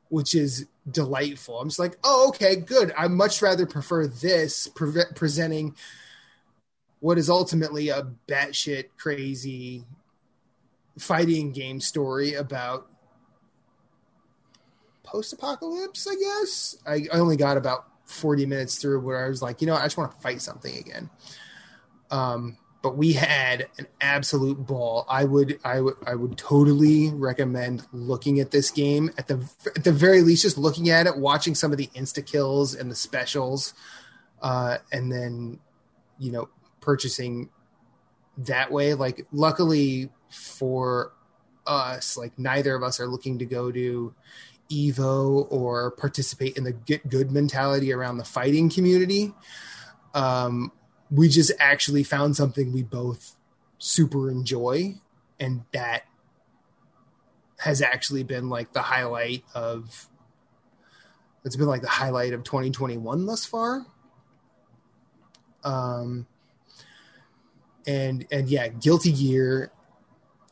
Which 0.09 0.35
is 0.35 0.67
delightful. 0.91 1.59
I'm 1.59 1.69
just 1.69 1.79
like 1.79 1.97
oh 2.03 2.27
okay 2.29 2.57
good. 2.57 2.93
I 2.95 3.07
much 3.07 3.41
rather 3.41 3.65
prefer 3.65 4.05
this 4.05 4.67
pre- 4.67 5.05
presenting 5.15 5.75
what 6.99 7.17
is 7.17 7.27
ultimately 7.27 7.89
a 7.89 8.05
batshit 8.27 8.89
crazy 8.97 9.83
fighting 10.99 11.51
game 11.51 11.81
story 11.81 12.35
about 12.35 12.87
post-apocalypse 15.03 16.07
i 16.07 16.15
guess. 16.15 16.77
I, 16.85 17.07
I 17.13 17.19
only 17.19 17.37
got 17.37 17.57
about 17.57 17.87
40 18.05 18.45
minutes 18.45 18.77
through 18.77 18.99
where 19.01 19.25
i 19.25 19.29
was 19.29 19.41
like 19.41 19.61
you 19.61 19.67
know 19.67 19.75
i 19.75 19.83
just 19.83 19.97
want 19.97 20.11
to 20.11 20.17
fight 20.19 20.41
something 20.41 20.75
again. 20.77 21.09
Um 22.11 22.57
but 22.83 22.97
we 22.97 23.13
had 23.13 23.69
an 23.77 23.87
absolute 24.01 24.67
ball. 24.67 25.05
I 25.09 25.23
would 25.23 25.57
i 25.63 25.79
would 25.79 25.95
i 26.05 26.13
would 26.13 26.37
totally 26.37 27.09
recommend 27.11 27.87
looking 27.93 28.41
at 28.41 28.51
this 28.51 28.69
game. 28.69 29.09
At 29.17 29.27
the 29.27 29.49
at 29.75 29.85
the 29.85 29.91
very 29.93 30.21
least 30.21 30.43
just 30.43 30.57
looking 30.57 30.89
at 30.89 31.07
it 31.07 31.17
watching 31.17 31.55
some 31.55 31.71
of 31.71 31.77
the 31.77 31.87
insta 31.95 32.23
kills 32.23 32.75
and 32.75 32.91
the 32.91 32.95
specials 32.95 33.73
uh 34.41 34.77
and 34.91 35.09
then 35.11 35.59
you 36.19 36.31
know 36.33 36.49
purchasing 36.81 37.49
that 38.37 38.69
way. 38.69 38.93
Like 38.93 39.25
luckily 39.31 40.09
for 40.29 41.13
us 41.65 42.17
like 42.17 42.37
neither 42.37 42.75
of 42.75 42.83
us 42.83 42.99
are 42.99 43.07
looking 43.07 43.39
to 43.39 43.45
go 43.45 43.71
to 43.71 44.13
evo 44.73 45.47
or 45.51 45.91
participate 45.91 46.57
in 46.57 46.63
the 46.63 46.71
get 46.71 47.09
good 47.09 47.31
mentality 47.31 47.93
around 47.93 48.17
the 48.17 48.23
fighting 48.23 48.69
community 48.69 49.33
um 50.13 50.71
we 51.11 51.29
just 51.29 51.51
actually 51.59 52.03
found 52.03 52.35
something 52.35 52.73
we 52.73 52.81
both 52.81 53.35
super 53.77 54.29
enjoy 54.31 54.95
and 55.39 55.63
that 55.71 56.03
has 57.59 57.81
actually 57.81 58.23
been 58.23 58.49
like 58.49 58.73
the 58.73 58.81
highlight 58.81 59.43
of 59.53 60.09
it's 61.45 61.55
been 61.55 61.67
like 61.67 61.81
the 61.81 61.87
highlight 61.87 62.33
of 62.33 62.43
2021 62.43 63.25
thus 63.25 63.45
far. 63.45 63.85
Um 65.63 66.27
and 67.85 68.25
and 68.31 68.49
yeah 68.49 68.69
guilty 68.69 69.11
gear 69.11 69.71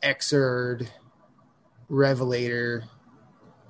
xrd 0.02 0.86
revelator 1.88 2.84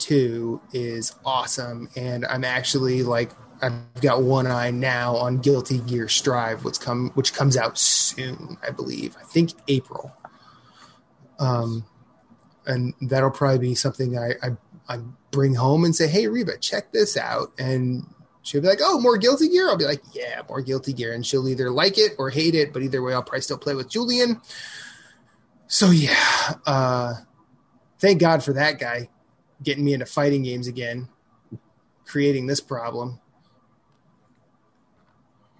2 0.03 0.61
is 0.73 1.15
awesome. 1.25 1.89
And 1.97 2.25
i'm 2.27 2.45
actually 2.45 3.03
like 3.03 3.31
i've 3.63 3.73
got 4.01 4.23
one 4.23 4.47
eye 4.47 4.71
now 4.71 5.17
on 5.17 5.39
guilty 5.39 5.79
gear 5.79 6.09
strive 6.09 6.65
what's 6.65 6.79
come 6.79 7.11
which 7.15 7.33
comes 7.33 7.57
out 7.57 7.79
soon 7.79 8.59
i 8.67 8.71
believe. 8.71 9.17
I 9.21 9.25
think 9.25 9.53
april. 9.69 10.15
Um 11.39 11.85
and 12.67 12.95
that'll 13.01 13.31
probably 13.31 13.59
be 13.59 13.75
something 13.75 14.17
I, 14.19 14.35
I 14.43 14.57
I 14.89 14.99
bring 15.31 15.55
home 15.55 15.85
and 15.85 15.95
say, 15.95 16.09
"Hey, 16.09 16.27
Reba, 16.27 16.59
check 16.59 16.93
this 16.93 17.17
out," 17.17 17.53
and 17.59 18.07
she'll 18.43 18.61
be 18.61 18.69
like, 18.69 18.81
"Oh, 18.83 19.01
more 19.01 19.17
Guilty 19.17 19.49
Gear." 19.49 19.69
I'll 19.69 19.77
be 19.77 19.85
like, 19.85 20.03
"Yeah, 20.13 20.43
more 20.49 20.61
Guilty 20.61 20.93
Gear," 20.93 21.13
and 21.13 21.27
she'll 21.27 21.49
either 21.49 21.71
like 21.71 21.99
it 21.99 22.13
or 22.19 22.31
hate 22.31 22.55
it, 22.55 22.73
but 22.73 22.83
either 22.83 23.03
way, 23.03 23.15
I'll 23.15 23.23
probably 23.23 23.41
still 23.41 23.59
play 23.59 23.75
with 23.75 23.89
Julian. 23.89 24.41
So 25.67 25.91
yeah, 25.91 26.55
uh, 26.67 27.15
thank 27.99 28.21
God 28.21 28.45
for 28.45 28.53
that 28.53 28.79
guy 28.79 29.09
getting 29.63 29.85
me 29.85 29.95
into 29.95 30.07
fighting 30.07 30.43
games 30.43 30.67
again, 30.67 31.09
creating 32.05 32.47
this 32.47 32.61
problem. 32.61 33.21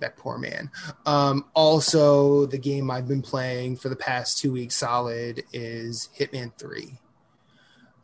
That 0.01 0.17
poor 0.17 0.37
man. 0.37 0.71
Um, 1.07 1.45
also, 1.55 2.47
the 2.47 2.59
game 2.59 2.91
I've 2.91 3.07
been 3.07 3.23
playing 3.23 3.77
for 3.77 3.89
the 3.89 3.97
past 3.97 4.39
two 4.39 4.53
weeks 4.53 4.75
solid 4.75 5.45
is 5.53 6.09
Hitman 6.19 6.53
3. 6.59 6.99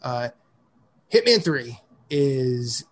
Uh, 0.00 0.28
Hitman 1.12 1.42
3 1.42 1.76
is 2.08 2.84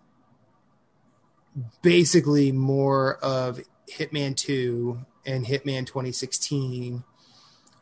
basically 1.81 2.51
more 2.51 3.15
of 3.17 3.61
Hitman 3.89 4.35
2 4.35 4.99
and 5.25 5.45
Hitman 5.45 5.85
2016 5.85 7.03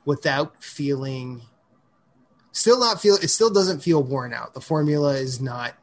without 0.05 0.63
feeling 0.63 1.41
still 2.55 2.79
not 2.79 3.01
feel 3.01 3.15
it 3.15 3.27
still 3.27 3.49
doesn't 3.49 3.81
feel 3.81 4.01
worn 4.01 4.33
out. 4.33 4.53
The 4.53 4.61
formula 4.61 5.15
is 5.15 5.41
not 5.41 5.75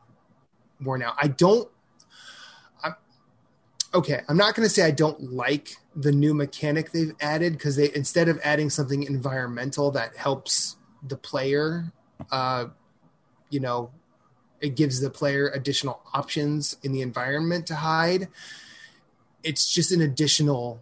worn 0.81 1.03
out. 1.03 1.15
I 1.21 1.29
don't 1.29 1.69
I'm 2.83 2.95
okay, 3.95 4.23
I'm 4.29 4.37
not 4.37 4.55
going 4.55 4.67
to 4.67 4.75
say 4.75 4.83
I 4.83 4.91
don't 4.91 5.33
like 5.33 5.77
the 5.95 6.13
new 6.13 6.33
mechanic 6.33 6.91
they've 6.91 7.15
added 7.21 7.53
because 7.53 7.77
they 7.77 7.95
instead 7.95 8.29
of 8.29 8.41
adding 8.43 8.71
something 8.71 9.03
environmental 9.03 9.91
that 9.93 10.17
helps 10.17 10.77
the 11.07 11.17
player 11.17 11.93
uh 12.31 12.67
you 13.51 13.59
know 13.61 13.91
it 14.63 14.77
gives 14.77 15.01
the 15.01 15.11
player 15.11 15.49
additional 15.49 16.01
options 16.15 16.77
in 16.83 16.93
the 16.93 17.03
environment 17.03 17.67
to 17.67 17.75
hide. 17.75 18.29
It's 19.43 19.71
just 19.71 19.91
an 19.91 20.01
additional 20.01 20.81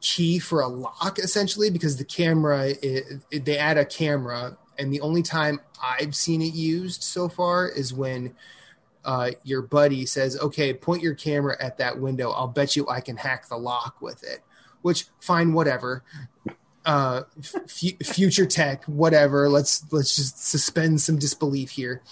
key 0.00 0.38
for 0.38 0.60
a 0.60 0.68
lock 0.68 1.18
essentially 1.18 1.70
because 1.70 1.96
the 1.96 2.04
camera 2.04 2.68
it, 2.68 3.20
it, 3.30 3.44
they 3.44 3.58
add 3.58 3.76
a 3.76 3.84
camera 3.84 4.56
and 4.78 4.92
the 4.92 5.00
only 5.00 5.22
time 5.22 5.60
I've 5.82 6.14
seen 6.14 6.40
it 6.40 6.54
used 6.54 7.02
so 7.02 7.28
far 7.28 7.68
is 7.68 7.92
when 7.92 8.34
uh, 9.04 9.30
your 9.42 9.62
buddy 9.62 10.06
says, 10.06 10.38
"Okay, 10.38 10.74
point 10.74 11.02
your 11.02 11.14
camera 11.14 11.56
at 11.60 11.78
that 11.78 11.98
window. 11.98 12.30
I'll 12.30 12.48
bet 12.48 12.76
you 12.76 12.86
I 12.88 13.00
can 13.00 13.16
hack 13.16 13.48
the 13.48 13.56
lock 13.56 14.02
with 14.02 14.22
it." 14.22 14.40
Which, 14.82 15.06
fine, 15.20 15.54
whatever 15.54 16.04
uh, 16.88 17.24
f- 17.38 18.06
future 18.06 18.46
tech, 18.46 18.84
whatever. 18.84 19.48
Let's 19.48 19.84
let's 19.92 20.16
just 20.16 20.44
suspend 20.48 21.02
some 21.02 21.18
disbelief 21.18 21.70
here. 21.70 22.02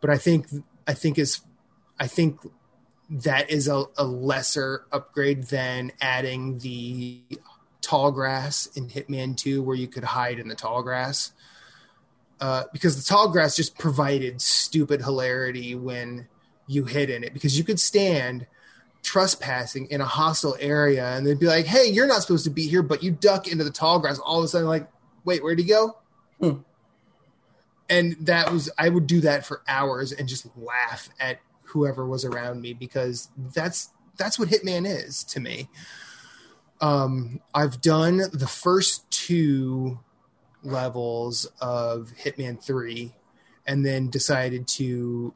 But 0.00 0.08
I 0.08 0.16
think 0.16 0.46
I 0.86 0.94
think 0.94 1.18
is 1.18 1.42
I 2.00 2.06
think 2.06 2.40
that 3.12 3.50
is 3.50 3.68
a, 3.68 3.84
a 3.98 4.04
lesser 4.04 4.86
upgrade 4.90 5.44
than 5.44 5.92
adding 6.00 6.58
the 6.58 7.20
tall 7.82 8.10
grass 8.10 8.66
in 8.74 8.88
Hitman 8.88 9.36
2 9.36 9.62
where 9.62 9.76
you 9.76 9.86
could 9.86 10.04
hide 10.04 10.38
in 10.38 10.48
the 10.48 10.54
tall 10.54 10.82
grass. 10.82 11.32
Uh, 12.40 12.64
because 12.72 12.96
the 12.96 13.06
tall 13.06 13.28
grass 13.28 13.54
just 13.54 13.78
provided 13.78 14.40
stupid 14.40 15.02
hilarity 15.02 15.74
when 15.74 16.26
you 16.66 16.84
hid 16.84 17.10
in 17.10 17.22
it 17.22 17.34
because 17.34 17.56
you 17.56 17.64
could 17.64 17.78
stand 17.78 18.46
trespassing 19.02 19.86
in 19.90 20.00
a 20.00 20.06
hostile 20.06 20.56
area 20.58 21.06
and 21.12 21.26
they'd 21.26 21.38
be 21.38 21.46
like, 21.46 21.66
hey, 21.66 21.86
you're 21.86 22.06
not 22.06 22.22
supposed 22.22 22.44
to 22.44 22.50
be 22.50 22.66
here, 22.66 22.82
but 22.82 23.02
you 23.02 23.10
duck 23.10 23.46
into 23.46 23.62
the 23.62 23.70
tall 23.70 23.98
grass. 23.98 24.18
All 24.18 24.38
of 24.38 24.44
a 24.44 24.48
sudden, 24.48 24.66
like, 24.66 24.88
wait, 25.24 25.42
where'd 25.42 25.58
he 25.58 25.64
go? 25.66 25.98
Hmm. 26.40 26.58
And 27.90 28.16
that 28.20 28.50
was, 28.50 28.70
I 28.78 28.88
would 28.88 29.06
do 29.06 29.20
that 29.20 29.44
for 29.44 29.60
hours 29.68 30.12
and 30.12 30.26
just 30.28 30.46
laugh 30.56 31.10
at 31.20 31.40
whoever 31.72 32.06
was 32.06 32.24
around 32.24 32.60
me 32.60 32.72
because 32.72 33.28
that's, 33.36 33.90
that's 34.16 34.38
what 34.38 34.48
Hitman 34.48 34.86
is 34.86 35.24
to 35.24 35.40
me. 35.40 35.68
Um, 36.80 37.40
I've 37.54 37.80
done 37.80 38.22
the 38.32 38.48
first 38.48 39.10
two 39.10 40.00
levels 40.62 41.46
of 41.60 42.12
Hitman 42.22 42.62
3 42.62 43.14
and 43.66 43.86
then 43.86 44.10
decided 44.10 44.66
to 44.66 45.34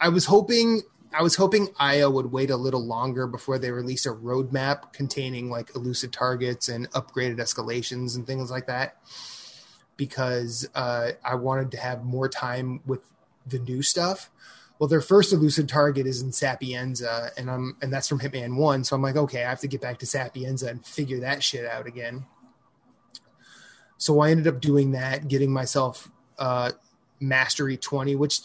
I 0.00 0.08
was 0.08 0.26
hoping 0.26 0.82
I 1.16 1.22
was 1.22 1.36
hoping 1.36 1.68
IO 1.78 2.10
would 2.10 2.32
wait 2.32 2.50
a 2.50 2.56
little 2.56 2.84
longer 2.84 3.26
before 3.26 3.58
they 3.58 3.70
release 3.70 4.04
a 4.04 4.10
roadmap 4.10 4.92
containing 4.92 5.48
like 5.48 5.70
elusive 5.76 6.10
targets 6.10 6.68
and 6.68 6.90
upgraded 6.90 7.38
escalations 7.38 8.16
and 8.16 8.26
things 8.26 8.50
like 8.50 8.66
that, 8.66 8.96
because 9.96 10.68
uh, 10.74 11.12
I 11.24 11.36
wanted 11.36 11.70
to 11.70 11.76
have 11.78 12.04
more 12.04 12.28
time 12.28 12.80
with 12.84 13.00
the 13.46 13.60
new 13.60 13.80
stuff. 13.80 14.28
Well, 14.78 14.88
their 14.88 15.00
first 15.00 15.32
elusive 15.32 15.68
target 15.68 16.06
is 16.06 16.20
in 16.20 16.32
Sapienza, 16.32 17.30
and 17.36 17.50
I'm 17.50 17.76
and 17.80 17.92
that's 17.92 18.08
from 18.08 18.20
Hitman 18.20 18.56
One. 18.56 18.82
So 18.82 18.96
I'm 18.96 19.02
like, 19.02 19.16
okay, 19.16 19.44
I 19.44 19.48
have 19.48 19.60
to 19.60 19.68
get 19.68 19.80
back 19.80 19.98
to 19.98 20.06
Sapienza 20.06 20.68
and 20.68 20.84
figure 20.84 21.20
that 21.20 21.42
shit 21.42 21.64
out 21.64 21.86
again. 21.86 22.26
So 23.98 24.20
I 24.20 24.30
ended 24.30 24.48
up 24.48 24.60
doing 24.60 24.92
that, 24.92 25.28
getting 25.28 25.52
myself 25.52 26.10
uh, 26.38 26.72
Mastery 27.20 27.76
20, 27.76 28.16
which 28.16 28.40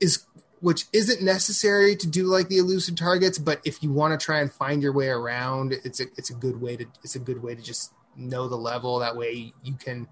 is 0.00 0.24
which 0.60 0.86
isn't 0.94 1.20
necessary 1.22 1.94
to 1.94 2.06
do 2.06 2.24
like 2.24 2.48
the 2.48 2.56
elusive 2.56 2.96
targets, 2.96 3.36
but 3.36 3.60
if 3.66 3.82
you 3.82 3.92
want 3.92 4.18
to 4.18 4.24
try 4.24 4.40
and 4.40 4.50
find 4.50 4.82
your 4.82 4.94
way 4.94 5.08
around, 5.08 5.74
it's 5.84 6.00
a 6.00 6.04
it's 6.16 6.30
a 6.30 6.34
good 6.34 6.60
way 6.60 6.76
to 6.76 6.86
it's 7.02 7.16
a 7.16 7.18
good 7.18 7.42
way 7.42 7.54
to 7.54 7.60
just 7.60 7.92
know 8.16 8.48
the 8.48 8.56
level. 8.56 8.98
That 9.00 9.16
way 9.16 9.52
you 9.62 9.74
can 9.74 10.08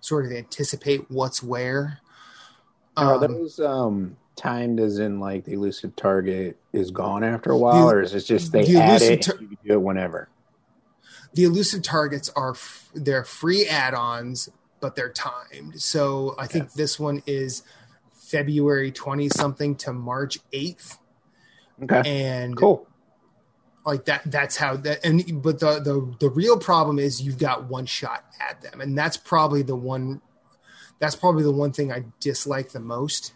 sort 0.00 0.26
of 0.26 0.32
anticipate 0.32 1.10
what's 1.10 1.42
where. 1.42 2.00
Are 2.96 3.14
um, 3.14 3.20
those 3.20 3.58
um, 3.58 4.16
timed 4.36 4.80
as 4.80 4.98
in 4.98 5.20
like 5.20 5.44
the 5.44 5.52
elusive 5.52 5.94
target 5.96 6.56
is 6.72 6.90
gone 6.90 7.24
after 7.24 7.50
a 7.50 7.56
while, 7.58 7.88
the, 7.88 7.94
or 7.94 8.02
is 8.02 8.14
it 8.14 8.24
just 8.24 8.52
they 8.52 8.64
the 8.64 8.78
add 8.78 9.02
it 9.02 9.22
tar- 9.22 9.36
you 9.40 9.56
do 9.64 9.72
it 9.72 9.80
whenever? 9.80 10.28
The 11.34 11.44
elusive 11.44 11.82
targets 11.82 12.30
are 12.36 12.52
f- 12.52 12.90
they're 12.94 13.24
free 13.24 13.66
add-ons, 13.66 14.48
but 14.80 14.96
they're 14.96 15.12
timed. 15.12 15.80
So 15.80 16.34
I 16.38 16.46
think 16.46 16.72
this 16.72 16.98
one 16.98 17.22
is 17.26 17.62
February 18.12 18.92
20 18.92 19.28
something 19.28 19.76
to 19.76 19.92
March 19.92 20.38
8th. 20.52 20.98
Okay. 21.82 22.02
And 22.04 22.56
cool. 22.56 22.86
Like 23.84 24.06
that 24.06 24.22
that's 24.26 24.56
how 24.56 24.76
that 24.78 25.04
and 25.04 25.42
but 25.42 25.60
the 25.60 25.78
the 25.80 26.14
the 26.18 26.30
real 26.30 26.58
problem 26.58 26.98
is 26.98 27.20
you've 27.20 27.38
got 27.38 27.64
one 27.68 27.84
shot 27.84 28.24
at 28.40 28.62
them. 28.62 28.80
And 28.80 28.96
that's 28.96 29.16
probably 29.16 29.62
the 29.62 29.76
one 29.76 30.22
that's 30.98 31.16
probably 31.16 31.42
the 31.42 31.52
one 31.52 31.72
thing 31.72 31.92
I 31.92 32.04
dislike 32.20 32.70
the 32.70 32.80
most. 32.80 33.34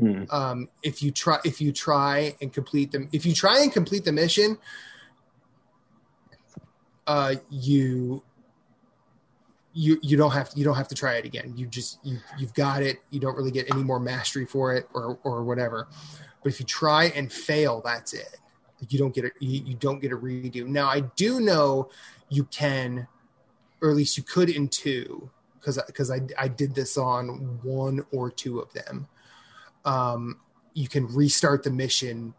Hmm. 0.00 0.24
Um, 0.30 0.68
if 0.82 1.02
you 1.02 1.10
try 1.10 1.38
if 1.44 1.60
you 1.60 1.72
try 1.72 2.34
and 2.40 2.52
complete 2.52 2.90
them 2.90 3.08
if 3.12 3.26
you 3.26 3.34
try 3.34 3.60
and 3.60 3.70
complete 3.70 4.04
the 4.04 4.12
mission 4.12 4.56
uh 7.06 7.34
you 7.50 8.22
you 9.72 9.98
you 10.02 10.16
don't 10.16 10.32
have 10.32 10.50
you 10.54 10.64
don't 10.64 10.76
have 10.76 10.88
to 10.88 10.94
try 10.94 11.14
it 11.14 11.24
again. 11.24 11.52
You 11.56 11.66
just 11.66 11.98
you 12.04 12.18
you've 12.38 12.54
got 12.54 12.82
it. 12.82 12.98
You 13.10 13.20
don't 13.20 13.36
really 13.36 13.50
get 13.50 13.70
any 13.72 13.82
more 13.82 14.00
mastery 14.00 14.44
for 14.44 14.74
it 14.74 14.88
or 14.94 15.18
or 15.22 15.44
whatever. 15.44 15.88
But 16.42 16.52
if 16.52 16.60
you 16.60 16.66
try 16.66 17.04
and 17.04 17.32
fail, 17.32 17.82
that's 17.84 18.12
it. 18.12 18.36
You 18.88 18.98
don't 18.98 19.14
get 19.14 19.26
it. 19.26 19.34
You, 19.38 19.62
you 19.64 19.74
don't 19.74 20.00
get 20.00 20.12
a 20.12 20.16
redo. 20.16 20.66
Now 20.66 20.88
I 20.88 21.00
do 21.00 21.40
know 21.40 21.90
you 22.28 22.44
can, 22.44 23.06
or 23.82 23.90
at 23.90 23.96
least 23.96 24.16
you 24.16 24.22
could 24.22 24.48
in 24.48 24.68
two, 24.68 25.30
because 25.54 25.78
because 25.86 26.10
I 26.10 26.20
I 26.38 26.48
did 26.48 26.74
this 26.74 26.96
on 26.96 27.60
one 27.62 28.04
or 28.12 28.30
two 28.30 28.58
of 28.58 28.72
them. 28.72 29.06
Um, 29.84 30.40
you 30.74 30.88
can 30.88 31.06
restart 31.06 31.62
the 31.62 31.70
mission 31.70 32.34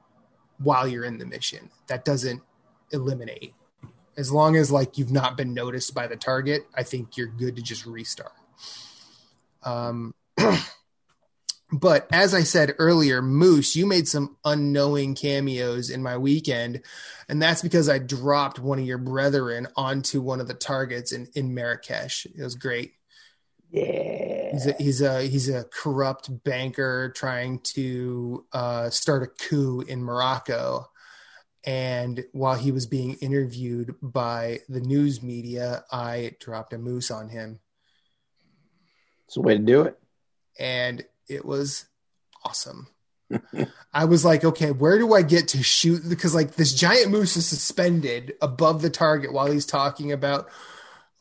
while 0.59 0.87
you're 0.87 1.05
in 1.05 1.17
the 1.17 1.25
mission. 1.25 1.69
That 1.87 2.05
doesn't 2.05 2.41
eliminate 2.91 3.53
as 4.17 4.31
long 4.31 4.55
as 4.55 4.71
like 4.71 4.97
you've 4.97 5.11
not 5.11 5.37
been 5.37 5.53
noticed 5.53 5.93
by 5.93 6.07
the 6.07 6.15
target, 6.15 6.67
I 6.75 6.83
think 6.83 7.17
you're 7.17 7.27
good 7.27 7.55
to 7.55 7.61
just 7.61 7.85
restart. 7.85 8.33
Um, 9.63 10.13
But 11.73 12.05
as 12.11 12.33
I 12.33 12.43
said 12.43 12.75
earlier, 12.79 13.21
Moose, 13.21 13.77
you 13.77 13.85
made 13.85 14.05
some 14.05 14.35
unknowing 14.43 15.15
cameos 15.15 15.89
in 15.89 16.03
my 16.03 16.17
weekend, 16.17 16.81
and 17.29 17.41
that's 17.41 17.61
because 17.61 17.87
I 17.87 17.97
dropped 17.97 18.59
one 18.59 18.77
of 18.77 18.85
your 18.85 18.97
brethren 18.97 19.69
onto 19.77 20.19
one 20.19 20.41
of 20.41 20.49
the 20.49 20.53
targets 20.53 21.13
in, 21.13 21.29
in 21.33 21.53
Marrakesh. 21.53 22.25
It 22.25 22.43
was 22.43 22.55
great. 22.55 22.95
Yeah. 23.71 24.51
He's 24.51 24.67
a, 24.67 24.73
he's 24.73 25.01
a 25.01 25.21
he's 25.23 25.49
a 25.49 25.63
corrupt 25.63 26.43
banker 26.43 27.11
trying 27.15 27.59
to 27.75 28.45
uh, 28.51 28.89
start 28.89 29.23
a 29.23 29.27
coup 29.27 29.81
in 29.81 30.03
Morocco, 30.03 30.89
and 31.65 32.25
while 32.33 32.55
he 32.55 32.71
was 32.71 32.85
being 32.85 33.13
interviewed 33.21 33.95
by 34.01 34.59
the 34.67 34.81
news 34.81 35.23
media, 35.23 35.85
I 35.89 36.35
dropped 36.41 36.73
a 36.73 36.77
moose 36.77 37.11
on 37.11 37.29
him, 37.29 37.59
It's 39.25 39.35
the 39.35 39.41
way 39.41 39.57
to 39.57 39.63
do 39.63 39.83
it. 39.83 39.97
and 40.59 41.05
it 41.29 41.45
was 41.45 41.85
awesome. 42.43 42.87
I 43.93 44.03
was 44.03 44.25
like, 44.25 44.43
okay, 44.43 44.71
where 44.71 44.97
do 44.97 45.13
I 45.13 45.21
get 45.21 45.47
to 45.49 45.63
shoot? 45.63 46.01
Because 46.09 46.35
like 46.35 46.55
this 46.55 46.73
giant 46.73 47.09
moose 47.11 47.37
is 47.37 47.47
suspended 47.47 48.33
above 48.41 48.81
the 48.81 48.89
target 48.89 49.31
while 49.31 49.49
he's 49.49 49.65
talking 49.65 50.11
about, 50.11 50.49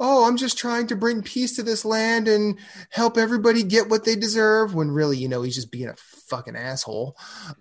oh, 0.00 0.26
I'm 0.26 0.38
just 0.38 0.56
trying 0.58 0.86
to 0.88 0.96
bring 0.96 1.22
peace 1.22 1.54
to 1.56 1.62
this 1.62 1.84
land 1.84 2.26
and 2.26 2.58
help 2.90 3.18
everybody 3.18 3.62
get 3.62 3.90
what 3.90 4.04
they 4.04 4.16
deserve. 4.16 4.74
When 4.74 4.90
really, 4.90 5.18
you 5.18 5.28
know, 5.28 5.42
he's 5.42 5.54
just 5.54 5.70
being 5.70 5.88
a 5.88 5.96
fucking 6.28 6.56
asshole, 6.56 7.16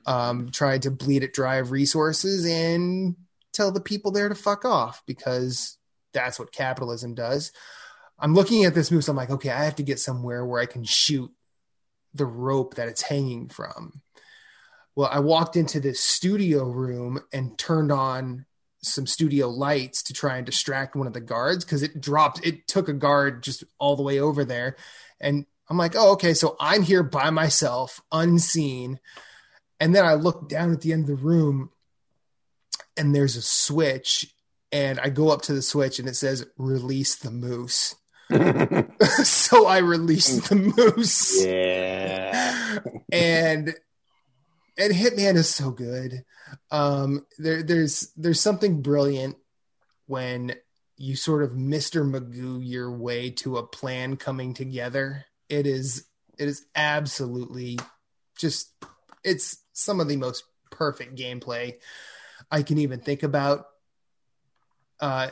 um, 0.06 0.50
trying 0.52 0.80
to 0.82 0.92
bleed 0.92 1.24
it 1.24 1.34
dry 1.34 1.58
of 1.58 1.72
resources 1.72 2.46
and 2.46 3.18
tell 3.52 3.72
the 3.72 3.82
people 3.82 4.12
there 4.12 4.30
to 4.30 4.36
fuck 4.36 4.64
off 4.64 5.04
because 5.06 5.78
that's 6.14 6.40
what 6.40 6.54
capitalism 6.54 7.14
does. 7.14 7.52
I'm 8.18 8.34
looking 8.34 8.64
at 8.64 8.74
this 8.74 8.90
moose. 8.90 9.08
I'm 9.08 9.16
like, 9.18 9.30
okay, 9.30 9.50
I 9.50 9.66
have 9.66 9.76
to 9.76 9.84
get 9.84 10.00
somewhere 10.00 10.46
where 10.46 10.62
I 10.62 10.66
can 10.66 10.84
shoot 10.84 11.32
the 12.14 12.26
rope 12.26 12.76
that 12.76 12.88
it's 12.88 13.02
hanging 13.02 13.50
from. 13.50 14.02
Well, 14.96 15.10
I 15.12 15.20
walked 15.20 15.56
into 15.56 15.80
this 15.80 16.00
studio 16.00 16.66
room 16.66 17.20
and 17.32 17.58
turned 17.58 17.92
on 17.92 18.46
some 18.82 19.06
studio 19.06 19.50
lights 19.50 20.04
to 20.04 20.14
try 20.14 20.38
and 20.38 20.46
distract 20.46 20.96
one 20.96 21.08
of 21.08 21.14
the 21.14 21.22
guards 21.22 21.66
because 21.66 21.84
it 21.84 22.00
dropped, 22.00 22.46
it 22.46 22.68
took 22.68 22.88
a 22.88 22.94
guard 22.94 23.44
just 23.44 23.64
all 23.78 23.96
the 23.96 24.04
way 24.04 24.20
over 24.20 24.46
there. 24.46 24.76
And 25.20 25.46
I'm 25.70 25.78
like, 25.78 25.96
oh, 25.96 26.14
okay, 26.14 26.34
so 26.34 26.56
I'm 26.60 26.84
here 26.84 27.04
by 27.04 27.30
myself, 27.30 28.02
unseen. 28.12 29.00
And 29.80 29.94
then 29.94 30.06
I 30.06 30.16
look 30.16 30.50
down 30.50 30.72
at 30.72 30.82
the 30.82 30.94
end 30.94 31.10
of 31.10 31.18
the 31.18 31.24
room 31.24 31.72
and 32.98 33.14
there's 33.14 33.36
a 33.36 33.42
switch. 33.42 34.34
And 34.72 35.00
I 35.00 35.10
go 35.10 35.30
up 35.30 35.42
to 35.44 35.54
the 35.54 35.62
switch 35.62 36.00
and 36.00 36.08
it 36.08 36.16
says, 36.16 36.46
release 36.58 37.16
the 37.16 37.32
moose. 37.32 37.96
so 39.24 39.66
I 39.66 39.80
released 39.80 40.50
the 40.50 40.56
moose 40.56 41.44
yeah. 41.44 42.80
and 43.12 43.74
and 44.78 44.94
Hitman 44.94 45.36
is 45.36 45.50
so 45.50 45.72
good. 45.72 46.24
Um, 46.72 47.26
there, 47.38 47.64
there's 47.64 48.12
there's 48.16 48.40
something 48.40 48.82
brilliant 48.82 49.38
when 50.08 50.56
you 50.98 51.16
sort 51.16 51.44
of 51.44 51.52
Mr. 51.52 52.04
Magoo 52.04 52.60
your 52.62 52.92
way 52.92 53.30
to 53.32 53.58
a 53.58 53.66
plan 53.66 54.18
coming 54.18 54.54
together. 54.54 55.26
It 55.48 55.66
is 55.66 56.06
it 56.38 56.48
is 56.48 56.66
absolutely 56.76 57.80
just 58.38 58.72
it's 59.24 59.58
some 59.74 60.00
of 60.00 60.08
the 60.08 60.18
most 60.18 60.44
perfect 60.72 61.16
gameplay 61.16 61.76
I 62.52 62.64
can 62.64 62.78
even 62.78 63.00
think 63.00 63.24
about 63.24 63.66
uh 65.00 65.30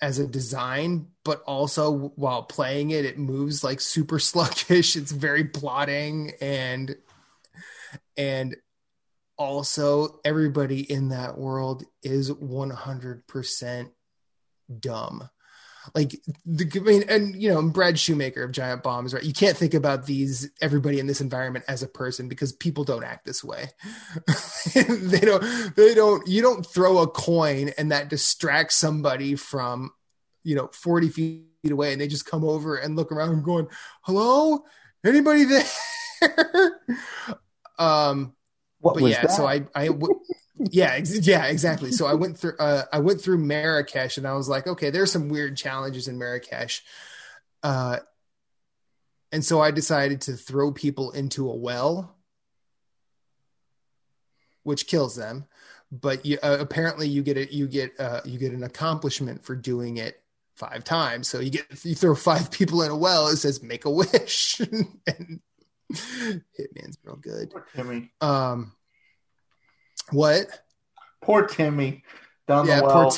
as 0.00 0.18
a 0.18 0.26
design, 0.26 1.08
but 1.24 1.42
also 1.42 2.12
while 2.14 2.44
playing 2.44 2.90
it, 2.90 3.04
it 3.04 3.18
moves 3.18 3.64
like 3.64 3.80
super 3.80 4.18
sluggish. 4.20 4.96
It's 4.96 5.12
very 5.12 5.44
plotting 5.44 6.32
and 6.40 6.96
and 8.16 8.56
also 9.38 10.20
everybody 10.24 10.80
in 10.80 11.10
that 11.10 11.38
world 11.38 11.84
is 12.02 12.30
100% 12.30 13.90
dumb 14.80 15.28
like 15.94 16.14
the 16.44 16.70
I 16.74 16.78
mean, 16.80 17.04
and 17.08 17.40
you 17.40 17.48
know 17.48 17.62
Brad 17.62 17.98
Shoemaker 17.98 18.42
of 18.42 18.52
Giant 18.52 18.82
Bombs, 18.82 19.14
right? 19.14 19.22
You 19.22 19.32
can't 19.32 19.56
think 19.56 19.74
about 19.74 20.06
these 20.06 20.50
everybody 20.60 20.98
in 20.98 21.06
this 21.06 21.20
environment 21.20 21.64
as 21.68 21.82
a 21.82 21.88
person 21.88 22.28
because 22.28 22.52
people 22.52 22.84
don't 22.84 23.04
act 23.04 23.24
this 23.24 23.42
way. 23.44 23.68
they 24.74 25.20
don't. 25.20 25.74
They 25.76 25.94
don't. 25.94 26.26
You 26.26 26.42
don't 26.42 26.64
throw 26.64 26.98
a 26.98 27.08
coin 27.08 27.70
and 27.78 27.92
that 27.92 28.08
distracts 28.08 28.76
somebody 28.76 29.34
from 29.34 29.90
you 30.44 30.56
know 30.56 30.68
40 30.72 31.08
feet 31.08 31.44
away, 31.70 31.92
and 31.92 32.00
they 32.00 32.08
just 32.08 32.26
come 32.26 32.44
over 32.44 32.76
and 32.76 32.96
look 32.96 33.12
around, 33.12 33.30
and 33.30 33.44
going, 33.44 33.68
"Hello, 34.02 34.64
anybody 35.04 35.44
there?" 35.44 35.64
um, 37.78 38.34
What 38.80 38.94
but 38.94 39.02
was 39.02 39.12
yeah, 39.12 39.22
that? 39.22 39.32
so 39.32 39.46
I 39.46 39.64
I 39.74 39.86
w- 39.88 40.20
yeah 40.70 40.92
ex- 40.92 41.26
yeah 41.26 41.46
exactly. 41.46 41.92
So 41.92 42.06
I 42.06 42.14
went 42.14 42.38
through 42.38 42.56
uh, 42.58 42.84
I 42.92 43.00
went 43.00 43.20
through 43.20 43.38
Marrakesh 43.38 44.18
and 44.18 44.26
I 44.26 44.34
was 44.34 44.48
like, 44.48 44.66
okay, 44.66 44.90
there's 44.90 45.12
some 45.12 45.28
weird 45.28 45.56
challenges 45.56 46.08
in 46.08 46.18
Marrakesh, 46.18 46.82
uh, 47.62 47.98
and 49.32 49.44
so 49.44 49.60
I 49.60 49.70
decided 49.70 50.22
to 50.22 50.34
throw 50.34 50.72
people 50.72 51.10
into 51.10 51.50
a 51.50 51.56
well, 51.56 52.16
which 54.62 54.86
kills 54.86 55.16
them. 55.16 55.46
But 55.90 56.26
you, 56.26 56.38
uh, 56.42 56.58
apparently, 56.60 57.08
you 57.08 57.22
get 57.22 57.36
it. 57.36 57.50
You 57.50 57.66
get 57.66 57.98
uh, 57.98 58.20
you 58.24 58.38
get 58.38 58.52
an 58.52 58.62
accomplishment 58.62 59.44
for 59.44 59.56
doing 59.56 59.96
it 59.96 60.22
five 60.54 60.84
times. 60.84 61.28
So 61.28 61.40
you 61.40 61.50
get 61.50 61.84
you 61.84 61.94
throw 61.94 62.14
five 62.14 62.50
people 62.52 62.82
in 62.82 62.90
a 62.90 62.96
well. 62.96 63.28
It 63.28 63.36
says 63.38 63.62
make 63.62 63.84
a 63.84 63.90
wish, 63.90 64.60
and 65.06 65.40
Hitman's 65.92 66.98
real 67.02 67.16
good. 67.16 67.50
Poor 67.50 67.66
Timmy. 67.74 68.12
Um, 68.20 68.72
what? 70.10 70.46
Poor 71.22 71.46
Timmy. 71.46 72.04
Down 72.46 72.66
yeah, 72.66 72.80
the 72.80 72.86
well. 72.86 73.16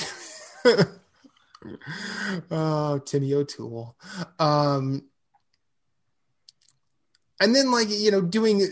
poor 0.62 0.76
Tim- 0.76 2.46
oh, 2.50 2.98
Timmy 2.98 3.34
O'Toole. 3.34 3.96
Um, 4.38 5.04
and 7.40 7.54
then 7.54 7.70
like 7.70 7.88
you 7.90 8.10
know, 8.10 8.20
doing 8.20 8.68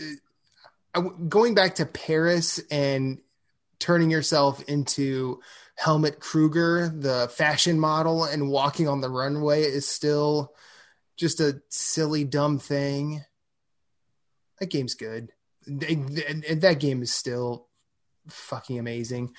uh, 0.93 1.01
going 1.01 1.55
back 1.55 1.75
to 1.75 1.85
Paris 1.85 2.59
and 2.71 3.19
turning 3.79 4.11
yourself 4.11 4.61
into 4.63 5.39
Helmut 5.75 6.19
Kruger, 6.19 6.89
the 6.89 7.29
fashion 7.29 7.79
model, 7.79 8.25
and 8.25 8.49
walking 8.49 8.87
on 8.87 9.01
the 9.01 9.09
runway 9.09 9.63
is 9.63 9.87
still 9.87 10.53
just 11.15 11.39
a 11.39 11.61
silly, 11.69 12.23
dumb 12.23 12.59
thing. 12.59 13.23
That 14.59 14.69
game's 14.69 14.95
good. 14.95 15.31
And 15.65 16.19
and 16.19 16.61
that 16.61 16.79
game 16.79 17.01
is 17.01 17.13
still 17.13 17.67
fucking 18.27 18.79
amazing. 18.79 19.33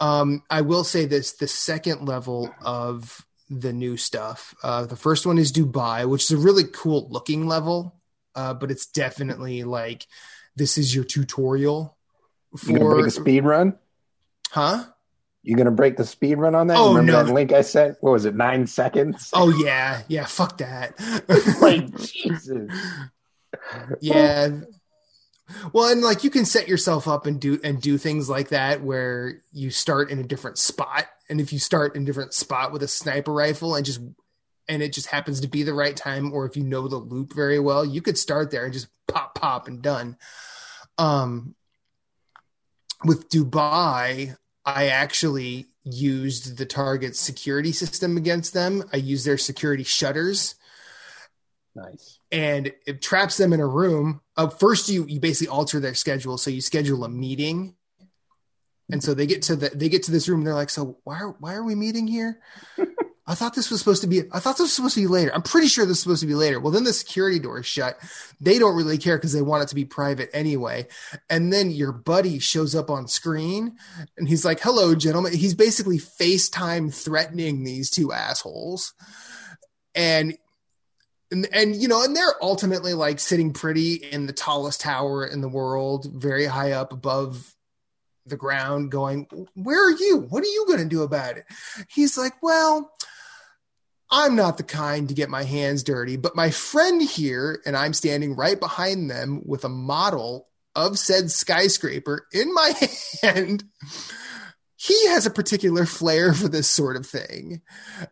Um, 0.00 0.42
I 0.50 0.60
will 0.60 0.84
say 0.84 1.06
this: 1.06 1.32
the 1.32 1.48
second 1.48 2.06
level 2.06 2.54
of 2.62 3.24
the 3.50 3.72
new 3.72 3.96
stuff. 3.96 4.54
Uh, 4.62 4.86
the 4.86 4.96
first 4.96 5.26
one 5.26 5.38
is 5.38 5.52
Dubai, 5.52 6.08
which 6.08 6.24
is 6.24 6.32
a 6.32 6.36
really 6.36 6.64
cool 6.64 7.08
looking 7.10 7.46
level, 7.46 8.00
uh, 8.34 8.54
but 8.54 8.70
it's 8.70 8.86
definitely 8.86 9.64
like 9.64 10.06
this 10.56 10.78
is 10.78 10.94
your 10.94 11.04
tutorial 11.04 11.96
you 12.66 12.78
for 12.78 13.06
a 13.06 13.10
speed 13.10 13.44
run? 13.44 13.76
huh? 14.50 14.84
You 15.42 15.56
gonna 15.56 15.70
break 15.70 15.96
the 15.96 16.06
speed 16.06 16.36
run 16.36 16.54
on 16.54 16.68
that? 16.68 16.78
Oh, 16.78 16.94
Remember 16.94 17.12
no. 17.12 17.24
that 17.24 17.32
link 17.32 17.52
I 17.52 17.60
sent? 17.60 17.98
What 18.00 18.12
was 18.12 18.24
it? 18.24 18.34
Nine 18.34 18.66
seconds? 18.66 19.28
Oh 19.34 19.50
yeah, 19.50 20.02
yeah. 20.08 20.24
Fuck 20.24 20.58
that. 20.58 20.94
like 21.60 21.94
Jesus. 22.12 22.70
Yeah. 24.00 24.50
Well, 25.74 25.92
and 25.92 26.00
like 26.00 26.24
you 26.24 26.30
can 26.30 26.46
set 26.46 26.68
yourself 26.68 27.06
up 27.06 27.26
and 27.26 27.38
do 27.38 27.60
and 27.62 27.80
do 27.80 27.98
things 27.98 28.30
like 28.30 28.48
that 28.48 28.82
where 28.82 29.42
you 29.52 29.70
start 29.70 30.10
in 30.10 30.18
a 30.18 30.22
different 30.22 30.56
spot, 30.56 31.04
and 31.28 31.38
if 31.38 31.52
you 31.52 31.58
start 31.58 31.94
in 31.94 32.02
a 32.02 32.04
different 32.06 32.32
spot 32.32 32.72
with 32.72 32.82
a 32.82 32.88
sniper 32.88 33.30
rifle 33.30 33.74
and 33.74 33.84
just 33.84 34.00
and 34.68 34.82
it 34.82 34.94
just 34.94 35.08
happens 35.08 35.40
to 35.40 35.48
be 35.48 35.62
the 35.62 35.74
right 35.74 35.96
time, 35.96 36.32
or 36.32 36.46
if 36.46 36.56
you 36.56 36.64
know 36.64 36.88
the 36.88 36.96
loop 36.96 37.34
very 37.34 37.58
well, 37.58 37.84
you 37.84 38.00
could 38.00 38.16
start 38.16 38.50
there 38.50 38.64
and 38.64 38.72
just 38.72 38.88
pop, 39.06 39.34
pop, 39.34 39.68
and 39.68 39.82
done. 39.82 40.16
Um, 40.96 41.54
with 43.04 43.28
Dubai, 43.28 44.36
I 44.64 44.86
actually 44.86 45.66
used 45.84 46.56
the 46.56 46.64
target's 46.64 47.20
security 47.20 47.72
system 47.72 48.16
against 48.16 48.54
them. 48.54 48.82
I 48.92 48.96
used 48.96 49.26
their 49.26 49.36
security 49.36 49.84
shutters 49.84 50.54
Nice. 51.76 52.20
and 52.30 52.72
it 52.86 53.02
traps 53.02 53.36
them 53.36 53.52
in 53.52 53.60
a 53.60 53.66
room. 53.66 54.20
Uh, 54.36 54.48
first, 54.48 54.88
you 54.88 55.04
you 55.06 55.20
basically 55.20 55.48
alter 55.52 55.80
their 55.80 55.94
schedule, 55.94 56.38
so 56.38 56.50
you 56.50 56.60
schedule 56.60 57.04
a 57.04 57.08
meeting, 57.08 57.74
and 58.90 59.02
so 59.02 59.14
they 59.14 59.26
get 59.26 59.42
to 59.42 59.56
the 59.56 59.70
they 59.70 59.88
get 59.88 60.04
to 60.04 60.12
this 60.12 60.28
room. 60.28 60.40
And 60.40 60.46
they're 60.46 60.54
like, 60.54 60.70
"So 60.70 60.98
why 61.04 61.18
are 61.20 61.30
why 61.40 61.54
are 61.54 61.64
we 61.64 61.74
meeting 61.74 62.06
here? 62.06 62.40
I 63.26 63.34
thought 63.34 63.54
this 63.54 63.70
was 63.70 63.80
supposed 63.80 64.02
to 64.02 64.06
be. 64.06 64.22
I 64.32 64.38
thought 64.38 64.58
this 64.58 64.66
was 64.66 64.72
supposed 64.74 64.96
to 64.96 65.00
be 65.00 65.06
later. 65.06 65.34
I'm 65.34 65.40
pretty 65.42 65.68
sure 65.68 65.86
this 65.86 65.96
is 65.96 66.02
supposed 66.02 66.20
to 66.20 66.26
be 66.26 66.34
later. 66.34 66.60
Well, 66.60 66.72
then 66.72 66.84
the 66.84 66.92
security 66.92 67.38
door 67.38 67.58
is 67.60 67.66
shut. 67.66 67.98
They 68.38 68.58
don't 68.58 68.76
really 68.76 68.98
care 68.98 69.16
because 69.16 69.32
they 69.32 69.40
want 69.40 69.62
it 69.62 69.68
to 69.70 69.74
be 69.74 69.86
private 69.86 70.28
anyway. 70.34 70.88
And 71.30 71.50
then 71.50 71.70
your 71.70 71.90
buddy 71.90 72.38
shows 72.38 72.74
up 72.74 72.90
on 72.90 73.08
screen, 73.08 73.78
and 74.18 74.28
he's 74.28 74.44
like, 74.44 74.60
"Hello, 74.60 74.94
gentlemen." 74.94 75.32
He's 75.32 75.54
basically 75.54 75.98
FaceTime 75.98 76.94
threatening 76.94 77.64
these 77.64 77.88
two 77.90 78.12
assholes, 78.12 78.92
and 79.94 80.36
and, 81.30 81.48
and 81.52 81.76
you 81.76 81.88
know, 81.88 82.02
and 82.02 82.14
they're 82.14 82.42
ultimately 82.42 82.94
like 82.94 83.18
sitting 83.18 83.52
pretty 83.52 83.94
in 83.94 84.26
the 84.26 84.32
tallest 84.32 84.80
tower 84.80 85.26
in 85.26 85.40
the 85.40 85.48
world, 85.48 86.06
very 86.12 86.46
high 86.46 86.72
up 86.72 86.92
above 86.92 87.54
the 88.26 88.36
ground, 88.36 88.90
going, 88.90 89.26
Where 89.54 89.88
are 89.88 89.96
you? 89.96 90.18
What 90.18 90.42
are 90.42 90.48
you 90.48 90.64
going 90.66 90.80
to 90.80 90.84
do 90.84 91.02
about 91.02 91.36
it? 91.36 91.44
He's 91.88 92.16
like, 92.16 92.34
Well, 92.42 92.92
I'm 94.10 94.36
not 94.36 94.56
the 94.58 94.62
kind 94.62 95.08
to 95.08 95.14
get 95.14 95.28
my 95.28 95.44
hands 95.44 95.82
dirty, 95.82 96.16
but 96.16 96.36
my 96.36 96.50
friend 96.50 97.02
here, 97.02 97.60
and 97.66 97.76
I'm 97.76 97.92
standing 97.92 98.36
right 98.36 98.58
behind 98.58 99.10
them 99.10 99.42
with 99.44 99.64
a 99.64 99.68
model 99.68 100.48
of 100.76 100.98
said 100.98 101.30
skyscraper 101.30 102.26
in 102.32 102.52
my 102.52 102.72
hand. 103.22 103.64
He 104.76 105.08
has 105.08 105.24
a 105.24 105.30
particular 105.30 105.86
flair 105.86 106.34
for 106.34 106.48
this 106.48 106.68
sort 106.68 106.96
of 106.96 107.06
thing. 107.06 107.62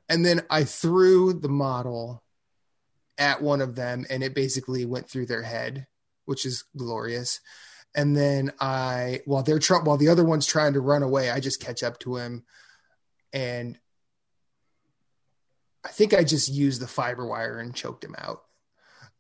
And 0.08 0.24
then 0.24 0.42
I 0.48 0.64
threw 0.64 1.34
the 1.34 1.48
model 1.48 2.22
at 3.22 3.40
one 3.40 3.60
of 3.60 3.76
them 3.76 4.04
and 4.10 4.24
it 4.24 4.34
basically 4.34 4.84
went 4.84 5.08
through 5.08 5.26
their 5.26 5.42
head, 5.42 5.86
which 6.24 6.44
is 6.44 6.64
glorious. 6.76 7.40
And 7.94 8.16
then 8.16 8.52
I, 8.58 9.20
while 9.26 9.44
they're 9.44 9.60
trying, 9.60 9.84
while 9.84 9.96
the 9.96 10.08
other 10.08 10.24
one's 10.24 10.46
trying 10.46 10.72
to 10.72 10.80
run 10.80 11.04
away, 11.04 11.30
I 11.30 11.38
just 11.38 11.62
catch 11.62 11.84
up 11.84 12.00
to 12.00 12.16
him 12.16 12.42
and 13.32 13.78
I 15.84 15.88
think 15.88 16.14
I 16.14 16.24
just 16.24 16.48
used 16.48 16.80
the 16.80 16.88
fiber 16.88 17.26
wire 17.26 17.58
and 17.58 17.74
choked 17.74 18.04
him 18.04 18.16
out. 18.18 18.42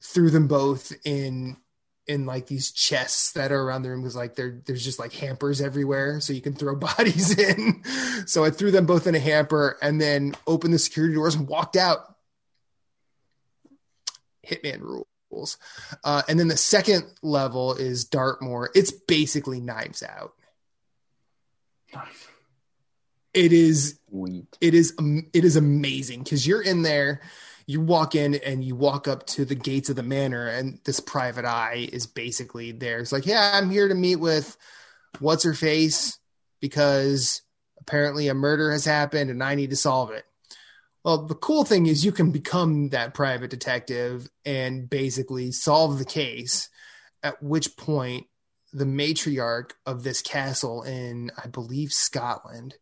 Threw 0.00 0.30
them 0.30 0.48
both 0.48 0.92
in 1.04 1.56
in 2.08 2.26
like 2.26 2.48
these 2.48 2.72
chests 2.72 3.32
that 3.32 3.52
are 3.52 3.62
around 3.62 3.82
the 3.82 3.90
room 3.90 4.00
because 4.00 4.16
like 4.16 4.34
there 4.34 4.60
there's 4.66 4.84
just 4.84 4.98
like 4.98 5.12
hampers 5.12 5.60
everywhere 5.60 6.20
so 6.20 6.32
you 6.32 6.40
can 6.40 6.54
throw 6.54 6.74
bodies 6.96 7.38
in. 7.38 7.82
So 8.26 8.44
I 8.44 8.50
threw 8.50 8.70
them 8.70 8.86
both 8.86 9.06
in 9.06 9.14
a 9.14 9.20
hamper 9.20 9.78
and 9.80 10.00
then 10.00 10.34
opened 10.46 10.74
the 10.74 10.78
security 10.78 11.14
doors 11.14 11.34
and 11.34 11.48
walked 11.48 11.76
out. 11.76 12.11
Hitman 14.46 14.80
rules. 14.80 15.58
Uh, 16.04 16.22
and 16.28 16.38
then 16.38 16.48
the 16.48 16.56
second 16.56 17.06
level 17.22 17.74
is 17.74 18.04
Dartmoor. 18.04 18.70
It's 18.74 18.92
basically 18.92 19.60
Knives 19.60 20.02
Out. 20.02 20.34
Nice. 21.94 22.28
It 23.34 23.52
is 23.52 23.98
Sweet. 24.10 24.58
it 24.60 24.74
is 24.74 24.94
um, 24.98 25.26
it 25.32 25.44
is 25.44 25.56
amazing 25.56 26.22
because 26.22 26.46
you're 26.46 26.60
in 26.62 26.82
there 26.82 27.22
you 27.66 27.80
walk 27.80 28.14
in 28.14 28.34
and 28.34 28.62
you 28.62 28.74
walk 28.74 29.08
up 29.08 29.26
to 29.26 29.44
the 29.44 29.54
gates 29.54 29.88
of 29.88 29.96
the 29.96 30.02
manor 30.02 30.48
and 30.48 30.78
this 30.84 31.00
private 31.00 31.44
eye 31.44 31.88
is 31.92 32.06
basically 32.06 32.72
there 32.72 32.98
it's 32.98 33.12
like 33.12 33.24
yeah 33.24 33.52
i'm 33.54 33.70
here 33.70 33.88
to 33.88 33.94
meet 33.94 34.16
with 34.16 34.56
what's 35.20 35.44
her 35.44 35.54
face 35.54 36.18
because 36.60 37.40
apparently 37.80 38.28
a 38.28 38.34
murder 38.34 38.70
has 38.70 38.84
happened 38.84 39.30
and 39.30 39.42
i 39.42 39.54
need 39.54 39.70
to 39.70 39.76
solve 39.76 40.10
it 40.10 40.24
well 41.04 41.26
the 41.26 41.34
cool 41.34 41.64
thing 41.64 41.86
is 41.86 42.04
you 42.04 42.12
can 42.12 42.30
become 42.30 42.90
that 42.90 43.14
private 43.14 43.50
detective 43.50 44.28
and 44.44 44.88
basically 44.88 45.52
solve 45.52 45.98
the 45.98 46.04
case 46.04 46.68
at 47.22 47.42
which 47.42 47.76
point 47.76 48.26
the 48.72 48.84
matriarch 48.84 49.72
of 49.86 50.02
this 50.02 50.22
castle 50.22 50.82
in 50.82 51.30
i 51.42 51.46
believe 51.46 51.92
scotland 51.92 52.74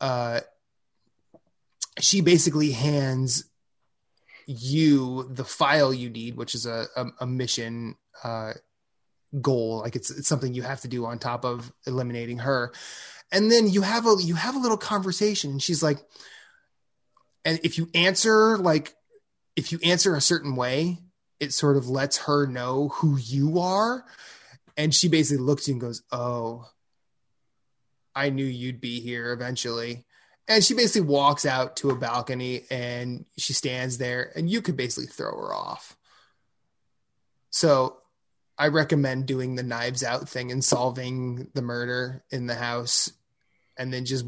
uh, 0.00 0.40
she 2.00 2.20
basically 2.20 2.70
hands 2.70 3.44
you 4.46 5.28
the 5.30 5.44
file 5.44 5.92
you 5.92 6.08
need, 6.08 6.36
which 6.36 6.54
is 6.54 6.66
a 6.66 6.86
a, 6.96 7.06
a 7.20 7.26
mission 7.26 7.96
uh, 8.24 8.54
goal. 9.40 9.80
Like 9.80 9.96
it's 9.96 10.10
it's 10.10 10.28
something 10.28 10.54
you 10.54 10.62
have 10.62 10.80
to 10.82 10.88
do 10.88 11.04
on 11.04 11.18
top 11.18 11.44
of 11.44 11.72
eliminating 11.86 12.38
her, 12.38 12.72
and 13.30 13.50
then 13.50 13.68
you 13.68 13.82
have 13.82 14.06
a 14.06 14.16
you 14.20 14.34
have 14.34 14.56
a 14.56 14.60
little 14.60 14.78
conversation. 14.78 15.50
And 15.50 15.62
she's 15.62 15.82
like, 15.82 15.98
and 17.48 17.60
if 17.62 17.78
you 17.78 17.88
answer 17.94 18.58
like 18.58 18.94
if 19.56 19.72
you 19.72 19.78
answer 19.82 20.14
a 20.14 20.20
certain 20.20 20.54
way, 20.54 20.98
it 21.40 21.54
sort 21.54 21.78
of 21.78 21.88
lets 21.88 22.18
her 22.18 22.46
know 22.46 22.88
who 22.88 23.16
you 23.16 23.58
are, 23.58 24.04
and 24.76 24.94
she 24.94 25.08
basically 25.08 25.42
looks 25.42 25.64
at 25.64 25.68
you 25.68 25.74
and 25.74 25.80
goes, 25.80 26.02
"Oh." 26.12 26.68
I 28.14 28.30
knew 28.30 28.44
you'd 28.44 28.80
be 28.80 29.00
here 29.00 29.32
eventually. 29.32 30.04
And 30.48 30.64
she 30.64 30.74
basically 30.74 31.08
walks 31.08 31.46
out 31.46 31.76
to 31.76 31.90
a 31.90 31.96
balcony 31.96 32.64
and 32.68 33.26
she 33.36 33.52
stands 33.52 33.98
there, 33.98 34.32
and 34.34 34.50
you 34.50 34.60
could 34.60 34.76
basically 34.76 35.06
throw 35.06 35.30
her 35.30 35.54
off. 35.54 35.96
So 37.50 37.98
I 38.58 38.68
recommend 38.68 39.26
doing 39.26 39.54
the 39.54 39.62
knives 39.62 40.02
out 40.02 40.28
thing 40.28 40.50
and 40.50 40.64
solving 40.64 41.48
the 41.54 41.62
murder 41.62 42.24
in 42.30 42.46
the 42.46 42.56
house. 42.56 43.12
And 43.76 43.92
then 43.92 44.04
just 44.04 44.26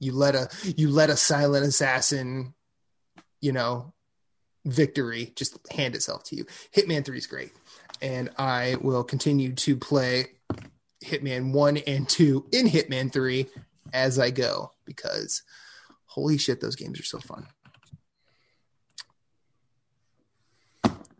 you 0.00 0.12
let 0.12 0.34
a 0.34 0.48
you 0.64 0.90
let 0.90 1.10
a 1.10 1.16
silent 1.16 1.64
assassin, 1.64 2.54
you 3.40 3.52
know, 3.52 3.92
victory 4.64 5.32
just 5.36 5.58
hand 5.70 5.94
itself 5.94 6.24
to 6.24 6.36
you. 6.36 6.46
Hitman 6.74 7.04
3 7.04 7.18
is 7.18 7.26
great. 7.26 7.52
And 8.02 8.30
I 8.38 8.76
will 8.80 9.04
continue 9.04 9.52
to 9.52 9.76
play 9.76 10.26
Hitman 11.04 11.52
1 11.52 11.76
and 11.78 12.08
2 12.08 12.46
in 12.52 12.66
Hitman 12.66 13.12
3 13.12 13.46
as 13.92 14.18
I 14.18 14.30
go 14.30 14.72
because 14.84 15.42
holy 16.06 16.38
shit, 16.38 16.60
those 16.60 16.76
games 16.76 16.98
are 16.98 17.04
so 17.04 17.20
fun. 17.20 17.46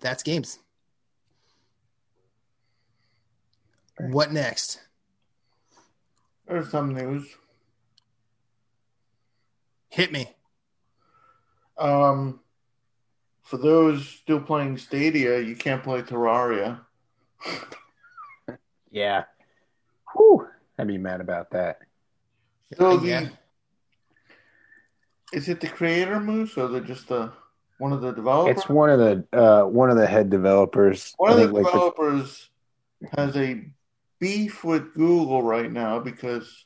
That's 0.01 0.23
games. 0.23 0.59
What 3.99 4.33
next? 4.33 4.81
There's 6.49 6.71
some 6.71 6.95
news. 6.95 7.37
Hit 9.91 10.13
me. 10.13 10.31
Um, 11.79 12.41
for 13.43 13.57
those 13.59 14.07
still 14.09 14.41
playing 14.41 14.79
Stadia, 14.79 15.41
you 15.41 15.57
can't 15.57 15.83
play 15.83 16.03
Terraria. 16.03 16.81
Yeah. 18.93 19.23
Whew. 20.17 20.49
I'd 20.77 20.89
be 20.89 20.99
mad 20.99 21.21
about 21.21 21.53
that. 21.53 21.79
So 22.77 22.97
the, 22.97 23.07
Yeah. 23.09 23.29
is 25.33 25.49
it 25.49 25.61
the 25.61 25.69
creator 25.69 26.19
Moose 26.19 26.59
or 26.59 26.67
the 26.67 26.81
just 26.81 27.07
the 27.07 27.33
one 27.79 27.93
of 27.93 28.01
the 28.01 28.11
developers? 28.11 28.57
It's 28.57 28.69
one 28.69 28.91
of 28.91 28.99
the 28.99 29.25
uh, 29.33 29.63
one 29.67 29.91
of 29.91 29.97
the 29.97 30.09
head 30.09 30.29
developers. 30.29 31.15
One 31.19 31.31
I 31.31 31.33
of 31.35 31.39
the 31.39 31.45
think, 31.45 31.55
like, 31.55 31.65
the- 31.67 31.71
developers 31.71 32.51
has 33.17 33.37
a 33.37 33.65
beef 34.19 34.65
with 34.65 34.93
Google 34.95 35.41
right 35.45 35.71
now 35.71 36.01
because 36.01 36.65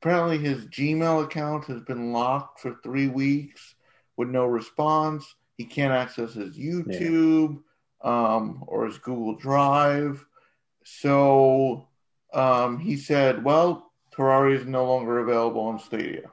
apparently 0.00 0.38
his 0.38 0.66
Gmail 0.66 1.24
account 1.24 1.64
has 1.66 1.80
been 1.82 2.12
locked 2.12 2.60
for 2.60 2.76
three 2.82 3.08
weeks 3.08 3.74
with 4.16 4.28
no 4.28 4.46
response. 4.46 5.34
He 5.56 5.64
can't 5.64 5.92
access 5.92 6.34
his 6.34 6.56
YouTube 6.56 7.60
um, 8.02 8.64
or 8.66 8.86
his 8.86 8.98
Google 8.98 9.36
Drive. 9.36 10.24
So 10.84 11.88
um, 12.32 12.78
he 12.78 12.96
said, 12.96 13.44
well, 13.44 13.92
Terraria 14.16 14.58
is 14.58 14.66
no 14.66 14.86
longer 14.86 15.18
available 15.18 15.62
on 15.62 15.78
Stadia. 15.78 16.30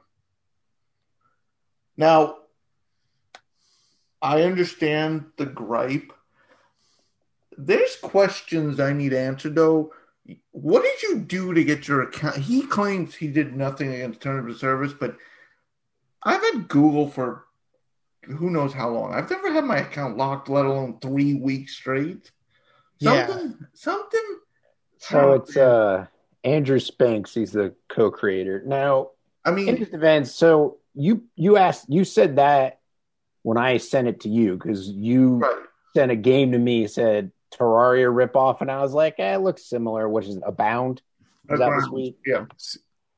Now, 1.96 2.36
I 4.22 4.42
understand 4.42 5.26
the 5.36 5.46
gripe 5.46 6.12
there's 7.58 7.96
questions 7.96 8.78
I 8.78 8.92
need 8.92 9.12
answered 9.12 9.56
though. 9.56 9.92
What 10.50 10.82
did 10.82 11.02
you 11.02 11.20
do 11.20 11.54
to 11.54 11.64
get 11.64 11.88
your 11.88 12.02
account? 12.02 12.36
He 12.36 12.62
claims 12.66 13.14
he 13.14 13.28
did 13.28 13.56
nothing 13.56 13.92
against 13.92 14.20
terms 14.20 14.52
of 14.52 14.60
service, 14.60 14.92
but 14.92 15.16
I've 16.22 16.42
had 16.42 16.68
Google 16.68 17.08
for 17.08 17.44
who 18.22 18.50
knows 18.50 18.72
how 18.72 18.90
long. 18.90 19.14
I've 19.14 19.30
never 19.30 19.52
had 19.52 19.64
my 19.64 19.78
account 19.78 20.16
locked, 20.16 20.48
let 20.48 20.66
alone 20.66 20.98
three 21.00 21.34
weeks 21.34 21.74
straight. 21.74 22.30
Yeah. 22.98 23.26
Something, 23.26 23.66
something. 23.74 24.38
so 24.98 25.32
it's 25.34 25.56
uh 25.56 26.06
Andrew 26.44 26.78
Spinks. 26.78 27.34
He's 27.34 27.52
the 27.52 27.74
co-creator. 27.88 28.62
Now, 28.66 29.10
I 29.44 29.50
in 29.50 29.54
mean, 29.54 29.76
his 29.76 29.88
defense, 29.88 30.34
so 30.34 30.78
you 30.94 31.24
you 31.36 31.56
asked 31.56 31.86
you 31.88 32.04
said 32.04 32.36
that 32.36 32.80
when 33.42 33.56
I 33.56 33.78
sent 33.78 34.08
it 34.08 34.20
to 34.20 34.28
you 34.28 34.56
because 34.56 34.88
you 34.88 35.36
right. 35.36 35.62
sent 35.94 36.10
a 36.10 36.16
game 36.16 36.52
to 36.52 36.58
me 36.58 36.86
said 36.86 37.32
Terraria 37.52 38.12
ripoff, 38.12 38.60
and 38.60 38.70
I 38.70 38.80
was 38.82 38.92
like, 38.92 39.14
eh, 39.18 39.34
it 39.34 39.38
looks 39.40 39.68
similar, 39.68 40.08
which 40.08 40.26
is 40.26 40.38
Abound. 40.44 41.02
Was 41.48 41.60
that 41.60 41.70
this 41.80 41.88
week? 41.88 42.18
Yeah. 42.26 42.44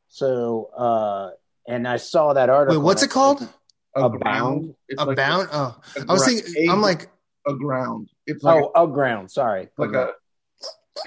So, 0.09 0.71
uh, 0.77 1.31
and 1.69 1.87
I 1.87 1.97
saw 1.97 2.33
that 2.33 2.49
article. 2.49 2.79
Wait, 2.81 2.85
what's 2.85 3.03
it 3.03 3.11
called? 3.11 3.41
said, 3.41 3.49
Abound. 3.97 4.75
It's 4.89 5.01
like 5.01 5.09
Abound? 5.19 5.49
Oh, 5.53 5.81
a 5.97 6.01
I 6.09 6.13
was 6.13 6.25
gra- 6.25 6.33
thinking. 6.35 6.71
I'm 6.71 6.81
like, 6.81 7.11
a 7.47 7.55
ground. 7.55 8.09
It's 8.27 8.43
like 8.45 8.65
Oh, 8.75 8.87
ground. 8.87 9.31
Sorry. 9.31 9.69
like 9.79 9.93
a 9.95 10.13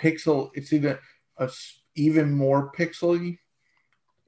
pixel. 0.02 0.50
It's 0.54 0.74
even 0.74 0.98
a 1.38 1.44
s- 1.44 1.82
even 1.96 2.32
more 2.34 2.72
pixely, 2.78 3.38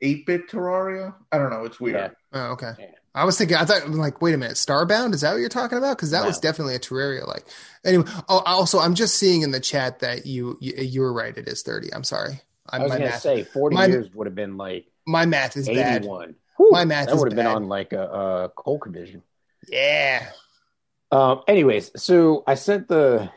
eight 0.01 0.25
bit 0.25 0.47
Terraria. 0.49 1.15
I 1.31 1.37
don't 1.37 1.49
know. 1.49 1.65
It's 1.65 1.79
weird. 1.79 1.95
Yeah. 1.95 2.09
oh, 2.33 2.51
okay. 2.53 2.71
Yeah. 2.79 2.85
I 3.15 3.23
was 3.25 3.37
thinking. 3.37 3.57
I 3.57 3.65
thought, 3.65 3.81
I'm 3.83 3.93
like, 3.93 4.21
wait 4.21 4.35
a 4.35 4.37
minute, 4.37 4.55
Starbound? 4.57 5.13
Is 5.13 5.21
that 5.21 5.31
what 5.31 5.39
you're 5.39 5.49
talking 5.49 5.77
about? 5.77 5.97
Because 5.97 6.11
that 6.11 6.21
No. 6.21 6.27
was 6.27 6.37
definitely 6.39 6.75
a 6.75 6.79
Terraria. 6.79 7.25
Like, 7.27 7.45
anyway. 7.85 8.03
Oh, 8.29 8.43
also, 8.45 8.77
I'm 8.79 8.93
just 8.93 9.15
seeing 9.15 9.41
in 9.41 9.51
the 9.51 9.59
chat 9.61 9.99
that 9.99 10.25
you 10.25 10.57
you, 10.59 10.73
you 10.77 11.01
were 11.01 11.13
right. 11.13 11.35
It 11.35 11.47
is 11.47 11.61
30. 11.63 11.93
I'm 11.93 12.03
sorry. 12.03 12.41
I, 12.69 12.77
I 12.77 12.83
was 12.83 12.89
my 12.91 12.97
gonna 12.97 13.19
say 13.19 13.43
forty 13.43 13.75
my- 13.75 13.85
years 13.85 14.09
would 14.13 14.27
have 14.27 14.35
been 14.35 14.57
like 14.57 14.85
my 15.07 15.25
math 15.25 15.55
is 15.55 15.67
bad. 15.69 16.01
eighty-one. 16.01 16.35
My 16.59 16.83
math 16.83 17.07
that 17.07 17.15
would 17.17 17.31
have 17.31 17.35
been 17.37 17.45
on 17.47 17.67
like 17.69 17.93
a, 17.93 18.03
a 18.03 18.49
Coke 18.55 18.85
division. 18.85 19.21
Yeah. 19.69 20.27
Um, 21.11 21.41
anyways, 21.47 21.91
so 22.01 22.43
I 22.47 22.55
sent 22.55 22.87
the 22.87 23.29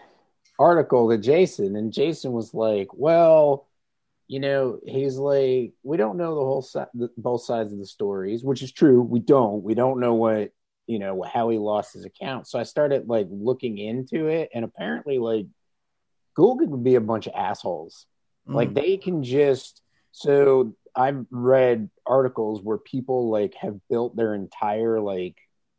article 0.59 1.11
to 1.11 1.19
Jason, 1.19 1.77
and 1.77 1.93
Jason 1.93 2.33
was 2.33 2.53
like, 2.55 2.89
"Well, 2.95 3.68
you 4.29 4.41
know, 4.41 4.79
he's 4.87 5.17
like, 5.17 5.73
we 5.83 5.97
don't 5.97 6.19
know 6.19 6.35
the 6.35 6.43
whole 6.43 6.61
side, 6.61 6.89
both 7.17 7.45
sides 7.45 7.73
of 7.73 7.79
the 7.79 7.87
stories, 7.87 8.45
which 8.45 8.63
is 8.63 8.71
true. 8.71 9.01
We 9.01 9.21
don't. 9.21 9.63
We 9.63 9.75
don't 9.75 10.01
know 10.01 10.15
what 10.15 10.53
you 10.87 10.99
know 10.99 11.23
how 11.23 11.49
he 11.49 11.59
lost 11.59 11.95
his 11.95 12.05
account. 12.05 12.47
So 12.47 12.59
I 12.59 12.63
started 12.63 13.09
like 13.09 13.27
looking 13.31 13.79
into 13.79 14.27
it, 14.27 14.51
and 14.55 14.67
apparently, 14.67 15.19
like 15.19 15.47
Google 16.35 16.69
can 16.69 16.83
be 16.83 16.95
a 16.95 17.01
bunch 17.01 17.27
of 17.27 17.33
assholes. 17.35 18.07
Mm. 18.47 18.55
Like 18.55 18.75
they 18.75 18.99
can 18.99 19.25
just. 19.25 19.81
So 20.13 20.75
I've 20.95 21.25
read 21.31 21.91
articles 22.07 22.61
where 22.63 22.79
people 22.79 23.31
like 23.31 23.55
have 23.55 23.79
built 23.89 24.15
their 24.15 24.35
entire 24.35 25.01
like 25.01 25.37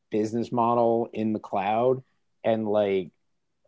business 0.09 0.51
model 0.51 1.09
in 1.13 1.33
the 1.33 1.39
cloud, 1.39 2.01
and 2.43 2.67
like 2.67 3.11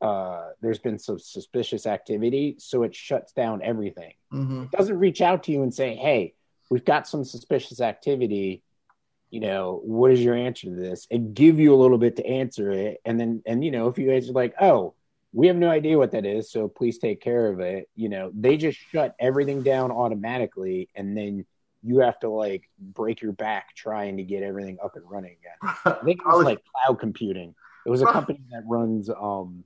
uh, 0.02 0.50
there's 0.62 0.80
been 0.80 0.98
some 0.98 1.20
suspicious 1.20 1.86
activity, 1.86 2.56
so 2.60 2.84
it 2.84 2.96
shuts 2.96 3.34
down 3.34 3.62
everything. 3.62 4.14
Mhm. 4.34 4.66
It 4.66 4.72
doesn't 4.72 4.98
reach 5.00 5.22
out 5.22 5.44
to 5.44 5.52
you 5.52 5.62
and 5.64 5.74
say, 5.74 5.96
"Hey, 5.96 6.34
we've 6.70 6.86
got 6.86 7.08
some 7.08 7.24
suspicious 7.24 7.82
activity. 7.82 8.64
You 9.30 9.40
know, 9.42 9.80
what 9.84 10.12
is 10.12 10.24
your 10.24 10.36
answer 10.36 10.68
to 10.68 10.76
this?" 10.76 11.08
And 11.12 11.34
give 11.34 11.60
you 11.60 11.74
a 11.74 11.78
little 11.82 11.98
bit 11.98 12.16
to 12.18 12.26
answer 12.26 12.72
it, 12.72 13.00
and 13.06 13.20
then 13.20 13.42
and 13.46 13.64
you 13.64 13.72
know, 13.72 13.88
if 13.88 13.98
you 13.98 14.12
answer 14.12 14.32
like, 14.32 14.56
"Oh, 14.62 14.94
we 15.34 15.48
have 15.48 15.56
no 15.56 15.70
idea 15.70 15.98
what 15.98 16.12
that 16.12 16.26
is, 16.26 16.52
so 16.52 16.68
please 16.68 16.98
take 16.98 17.22
care 17.22 17.48
of 17.48 17.60
it," 17.60 17.88
you 17.96 18.10
know, 18.10 18.32
they 18.34 18.58
just 18.58 18.78
shut 18.80 19.16
everything 19.20 19.62
down 19.64 19.92
automatically, 19.92 20.90
and 20.96 21.16
then 21.18 21.46
you 21.84 22.00
have 22.00 22.20
to 22.20 22.30
like 22.30 22.70
break 22.80 23.22
your 23.22 23.32
back 23.34 23.74
trying 23.76 24.18
to 24.18 24.24
get 24.24 24.44
everything 24.44 24.78
up 24.84 24.96
and 24.96 25.10
running 25.10 25.36
again. 25.40 25.58
I 25.86 26.04
think 26.06 26.22
it 26.22 26.28
was 26.28 26.38
was- 26.38 26.46
like 26.46 26.60
cloud 26.66 27.00
computing. 27.00 27.56
It 27.86 27.90
was 27.90 28.02
a 28.04 28.06
company 28.06 28.42
that 28.52 28.64
runs 28.68 29.10
um 29.10 29.64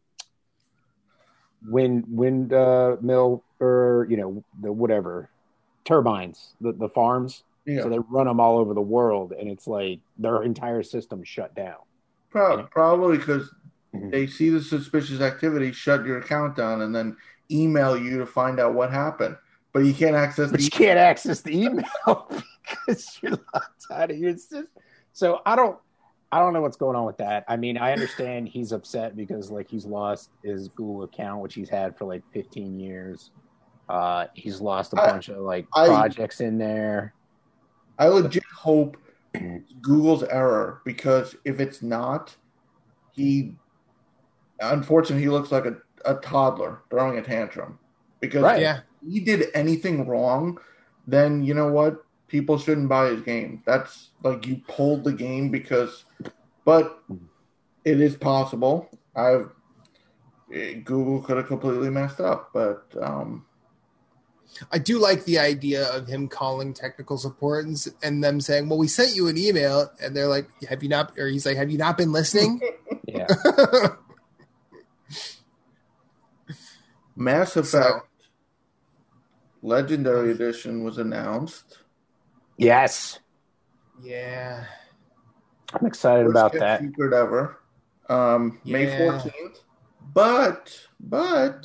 wind 1.68 2.06
wind 2.08 2.54
uh, 2.54 2.98
mill 3.02 3.44
or 3.60 4.08
you 4.10 4.18
know 4.18 4.44
the 4.62 4.72
whatever 4.72 5.30
turbines, 5.84 6.54
the 6.62 6.72
the 6.74 6.90
farms. 6.90 7.44
yeah. 7.66 7.82
So 7.84 7.90
they 7.90 8.00
run 8.00 8.28
them 8.28 8.40
all 8.40 8.58
over 8.58 8.74
the 8.74 8.82
world, 8.82 9.34
and 9.38 9.50
it's 9.50 9.68
like 9.68 10.00
their 10.18 10.44
entire 10.44 10.84
system 10.84 11.24
shut 11.24 11.56
down. 11.56 11.78
Pro- 12.30 12.64
probably 12.64 13.18
because 13.18 13.50
Mhm. 13.94 14.12
they 14.12 14.28
see 14.28 14.50
the 14.50 14.62
suspicious 14.62 15.22
activity, 15.22 15.72
shut 15.72 16.06
your 16.06 16.18
account 16.18 16.56
down, 16.58 16.82
and 16.82 16.94
then 16.94 17.16
email 17.50 17.98
you 17.98 18.18
to 18.18 18.26
find 18.26 18.60
out 18.60 18.74
what 18.74 18.92
happened. 18.92 19.38
But 19.74 19.80
you 19.86 19.94
can't 19.94 20.16
access 20.16 20.52
But 20.52 20.58
the 20.60 20.64
you 20.66 20.70
can't 20.70 21.00
access 21.00 21.42
the 21.42 21.56
email 21.58 21.86
because 22.86 23.20
you're 23.22 23.40
locked 23.54 23.86
out 23.92 24.12
of 24.12 24.18
your 24.18 24.34
system. 24.38 24.68
So 25.14 25.42
I 25.46 25.56
don't. 25.56 25.78
I 26.36 26.40
don't 26.40 26.52
know 26.52 26.60
what's 26.62 26.76
going 26.76 26.98
on 26.98 27.06
with 27.06 27.16
that. 27.20 27.45
I 27.48 27.56
mean, 27.56 27.78
I 27.78 27.94
understand 27.94 28.49
he's 28.49 28.74
upset 28.74 29.16
because 29.16 29.49
like 29.52 29.70
he's 29.70 29.86
lost 29.86 30.32
his 30.44 30.68
Google 30.68 31.03
account, 31.03 31.41
which 31.41 31.53
he's 31.53 31.70
had 31.70 31.98
for 31.98 32.03
like 32.03 32.24
15 32.34 32.78
years. 32.78 33.32
Uh, 33.88 34.26
he's 34.34 34.60
lost 34.60 34.91
a 34.94 35.02
I- 35.02 35.12
bunch 35.12 35.30
of 35.30 35.38
like 35.38 35.66
I- 35.74 35.88
projects 35.88 36.41
in 36.41 36.57
there. 36.57 37.14
I 37.98 38.07
legit 38.07 38.44
hope 38.53 38.98
Google's 39.82 40.24
error 40.24 40.82
because 40.84 41.38
if 41.45 41.62
it's 41.62 41.82
not, 41.82 42.36
he 43.14 43.56
unfortunately 44.60 45.24
he 45.24 45.30
looks 45.30 45.53
like 45.53 45.66
a, 45.66 45.78
a 46.03 46.16
toddler 46.16 46.82
throwing 46.90 47.18
a 47.18 47.22
tantrum. 47.22 47.80
Because 48.20 48.44
Right. 48.44 48.60
Yeah. 48.62 48.80
he 49.07 49.22
did 49.22 49.45
anything 49.53 50.06
wrong, 50.06 50.57
then 51.07 51.44
you 51.44 51.53
know 51.53 51.70
what? 51.72 52.03
People 52.27 52.57
shouldn't 52.57 52.89
buy 52.89 53.10
his 53.10 53.22
game. 53.22 53.61
That's 53.65 54.10
like 54.23 54.45
you 54.47 54.61
pulled 54.68 55.03
the 55.03 55.14
game 55.14 55.49
because, 55.49 56.06
but 56.65 56.99
it 57.84 58.02
is 58.02 58.15
possible. 58.15 58.89
I've 59.15 59.49
eh, 60.53 60.73
Google 60.84 61.22
could 61.22 61.38
have 61.38 61.47
completely 61.47 61.89
messed 61.89 62.19
up, 62.19 62.49
but 62.53 62.85
um, 63.02 63.45
I 64.72 64.80
do 64.80 64.99
like 64.99 65.26
the 65.26 65.38
idea 65.39 65.88
of 65.93 66.07
him 66.07 66.27
calling 66.27 66.73
technical 66.73 67.18
support 67.18 67.65
and, 67.65 67.77
and 68.02 68.23
them 68.23 68.41
saying, 68.41 68.69
"Well, 68.69 68.80
we 68.80 68.88
sent 68.88 69.15
you 69.15 69.27
an 69.27 69.38
email," 69.38 69.91
and 70.02 70.15
they're 70.15 70.27
like, 70.27 70.47
"Have 70.68 70.81
you 70.81 70.89
not?" 70.89 71.18
Or 71.19 71.27
he's 71.27 71.45
like, 71.45 71.57
"Have 71.57 71.69
you 71.69 71.77
not 71.77 71.97
been 71.97 72.11
listening?" 72.11 72.60
Yeah. 73.07 73.27
Mass 77.15 77.56
Effect 77.56 77.72
So- 77.72 78.02
Legendary 79.61 80.31
Edition 80.31 80.84
was 80.84 80.97
announced. 80.97 81.80
Yes. 82.57 83.19
yeah. 84.03 84.64
I'm 85.73 85.86
excited 85.86 86.26
First 86.26 86.32
about 86.34 86.52
kept 86.53 86.61
that. 86.61 86.82
secret 86.82 87.14
ever. 87.14 87.60
Um, 88.07 88.60
May 88.64 88.98
fourteenth. 88.98 89.60
But 90.14 90.80
but 90.99 91.64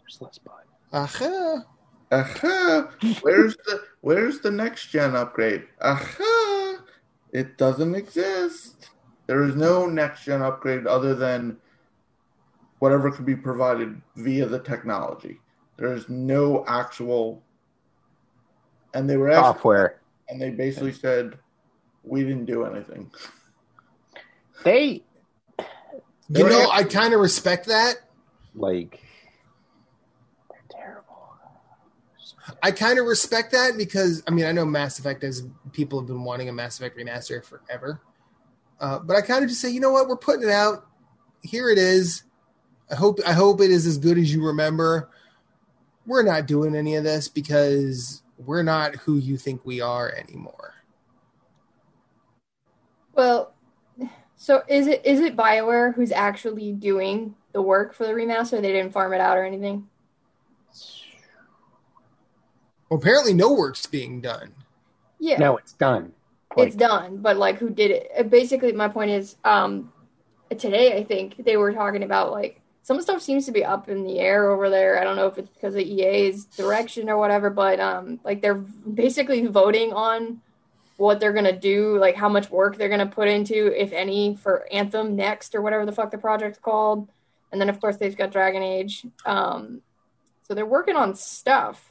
There's 0.00 0.20
less 0.20 0.38
bud. 0.38 0.64
Aha. 0.92 1.64
aha, 2.10 2.90
where's 3.20 3.56
the 3.66 3.82
where's 4.00 4.40
the 4.40 4.50
next 4.50 4.86
gen 4.86 5.14
upgrade? 5.14 5.64
Aha, 5.82 6.78
it 7.32 7.58
doesn't 7.58 7.94
exist. 7.94 8.90
There 9.26 9.44
is 9.44 9.54
no 9.54 9.86
next 9.86 10.24
gen 10.24 10.42
upgrade 10.42 10.86
other 10.86 11.14
than 11.14 11.58
whatever 12.80 13.10
could 13.10 13.26
be 13.26 13.36
provided 13.36 14.00
via 14.16 14.46
the 14.46 14.58
technology. 14.58 15.40
There 15.76 15.92
is 15.94 16.08
no 16.08 16.64
actual, 16.66 17.42
and 18.94 19.08
they 19.10 19.16
were 19.16 19.30
asked, 19.30 19.44
Software. 19.44 20.00
and 20.28 20.40
they 20.40 20.50
basically 20.50 20.92
said, 20.92 21.38
"We 22.02 22.22
didn't 22.22 22.46
do 22.46 22.64
anything." 22.64 23.10
They 24.64 25.02
You 25.58 25.64
They're 26.30 26.48
know, 26.48 26.72
actually- 26.72 26.86
I 26.86 27.02
kind 27.02 27.14
of 27.14 27.20
respect 27.20 27.66
that. 27.66 27.96
like 28.54 29.02
they're 30.50 30.60
terrible. 30.70 31.34
I 32.62 32.70
kind 32.70 32.98
of 32.98 33.06
respect 33.06 33.52
that 33.52 33.76
because 33.76 34.22
I 34.26 34.30
mean 34.30 34.46
I 34.46 34.52
know 34.52 34.64
Mass 34.64 34.98
Effect 34.98 35.22
as 35.24 35.42
people 35.72 35.98
have 36.00 36.06
been 36.06 36.24
wanting 36.24 36.48
a 36.48 36.52
Mass 36.52 36.78
Effect 36.78 36.96
remaster 36.96 37.44
forever, 37.44 38.00
uh, 38.80 39.00
but 39.00 39.16
I 39.16 39.20
kind 39.20 39.42
of 39.44 39.50
just 39.50 39.60
say 39.60 39.70
you 39.70 39.80
know 39.80 39.92
what 39.92 40.08
we're 40.08 40.16
putting 40.16 40.44
it 40.44 40.50
out. 40.50 40.86
Here 41.42 41.68
it 41.68 41.78
is. 41.78 42.22
I 42.90 42.94
hope 42.94 43.18
I 43.26 43.32
hope 43.32 43.60
it 43.60 43.70
is 43.70 43.86
as 43.86 43.98
good 43.98 44.16
as 44.18 44.32
you 44.32 44.46
remember. 44.46 45.10
We're 46.06 46.22
not 46.22 46.46
doing 46.46 46.74
any 46.76 46.96
of 46.96 47.04
this 47.04 47.28
because 47.28 48.22
we're 48.46 48.62
not 48.62 48.94
who 48.96 49.16
you 49.18 49.36
think 49.36 49.64
we 49.64 49.80
are 49.80 50.10
anymore. 50.12 50.74
Well, 53.14 53.54
so 54.36 54.62
is 54.68 54.86
it 54.86 55.04
is 55.04 55.20
it 55.20 55.36
Bioware 55.36 55.94
who's 55.94 56.12
actually 56.12 56.72
doing 56.72 57.34
the 57.52 57.62
work 57.62 57.94
for 57.94 58.04
the 58.06 58.12
remaster? 58.12 58.60
They 58.60 58.72
didn't 58.72 58.92
farm 58.92 59.12
it 59.12 59.20
out 59.20 59.36
or 59.38 59.44
anything. 59.44 59.88
Well, 62.90 62.98
apparently 62.98 63.32
no 63.32 63.52
work's 63.52 63.86
being 63.86 64.20
done. 64.20 64.52
Yeah, 65.18 65.38
No, 65.38 65.56
it's 65.56 65.72
done. 65.72 66.12
it's 66.56 66.76
done. 66.76 67.18
But 67.18 67.36
like, 67.38 67.58
who 67.58 67.70
did 67.70 67.90
it? 67.90 68.10
Uh, 68.18 68.22
Basically, 68.24 68.72
my 68.72 68.88
point 68.88 69.10
is, 69.10 69.36
um, 69.44 69.92
today 70.50 70.96
I 70.96 71.04
think 71.04 71.42
they 71.44 71.56
were 71.56 71.72
talking 71.72 72.02
about 72.02 72.30
like 72.32 72.60
some 72.84 73.00
stuff 73.00 73.22
seems 73.22 73.46
to 73.46 73.52
be 73.52 73.64
up 73.64 73.88
in 73.88 74.04
the 74.04 74.20
air 74.20 74.50
over 74.50 74.68
there. 74.68 75.00
I 75.00 75.04
don't 75.04 75.16
know 75.16 75.26
if 75.26 75.38
it's 75.38 75.48
because 75.48 75.74
of 75.74 75.80
EA's 75.80 76.44
direction 76.44 77.08
or 77.08 77.16
whatever, 77.16 77.48
but 77.48 77.80
um, 77.80 78.20
like 78.24 78.42
they're 78.42 78.54
basically 78.54 79.46
voting 79.46 79.94
on 79.94 80.42
what 80.98 81.18
they're 81.18 81.32
gonna 81.32 81.58
do, 81.58 81.98
like 81.98 82.14
how 82.14 82.28
much 82.28 82.50
work 82.50 82.76
they're 82.76 82.90
gonna 82.90 83.06
put 83.06 83.26
into, 83.26 83.72
if 83.74 83.90
any, 83.92 84.36
for 84.36 84.70
Anthem 84.70 85.16
next 85.16 85.54
or 85.54 85.62
whatever 85.62 85.86
the 85.86 85.92
fuck 85.92 86.10
the 86.10 86.18
project's 86.18 86.58
called. 86.58 87.08
And 87.52 87.58
then 87.60 87.70
of 87.70 87.80
course 87.80 87.96
they've 87.96 88.14
got 88.14 88.30
Dragon 88.30 88.62
Age. 88.62 89.06
Um, 89.24 89.80
so 90.42 90.52
they're 90.52 90.66
working 90.66 90.94
on 90.94 91.14
stuff. 91.14 91.90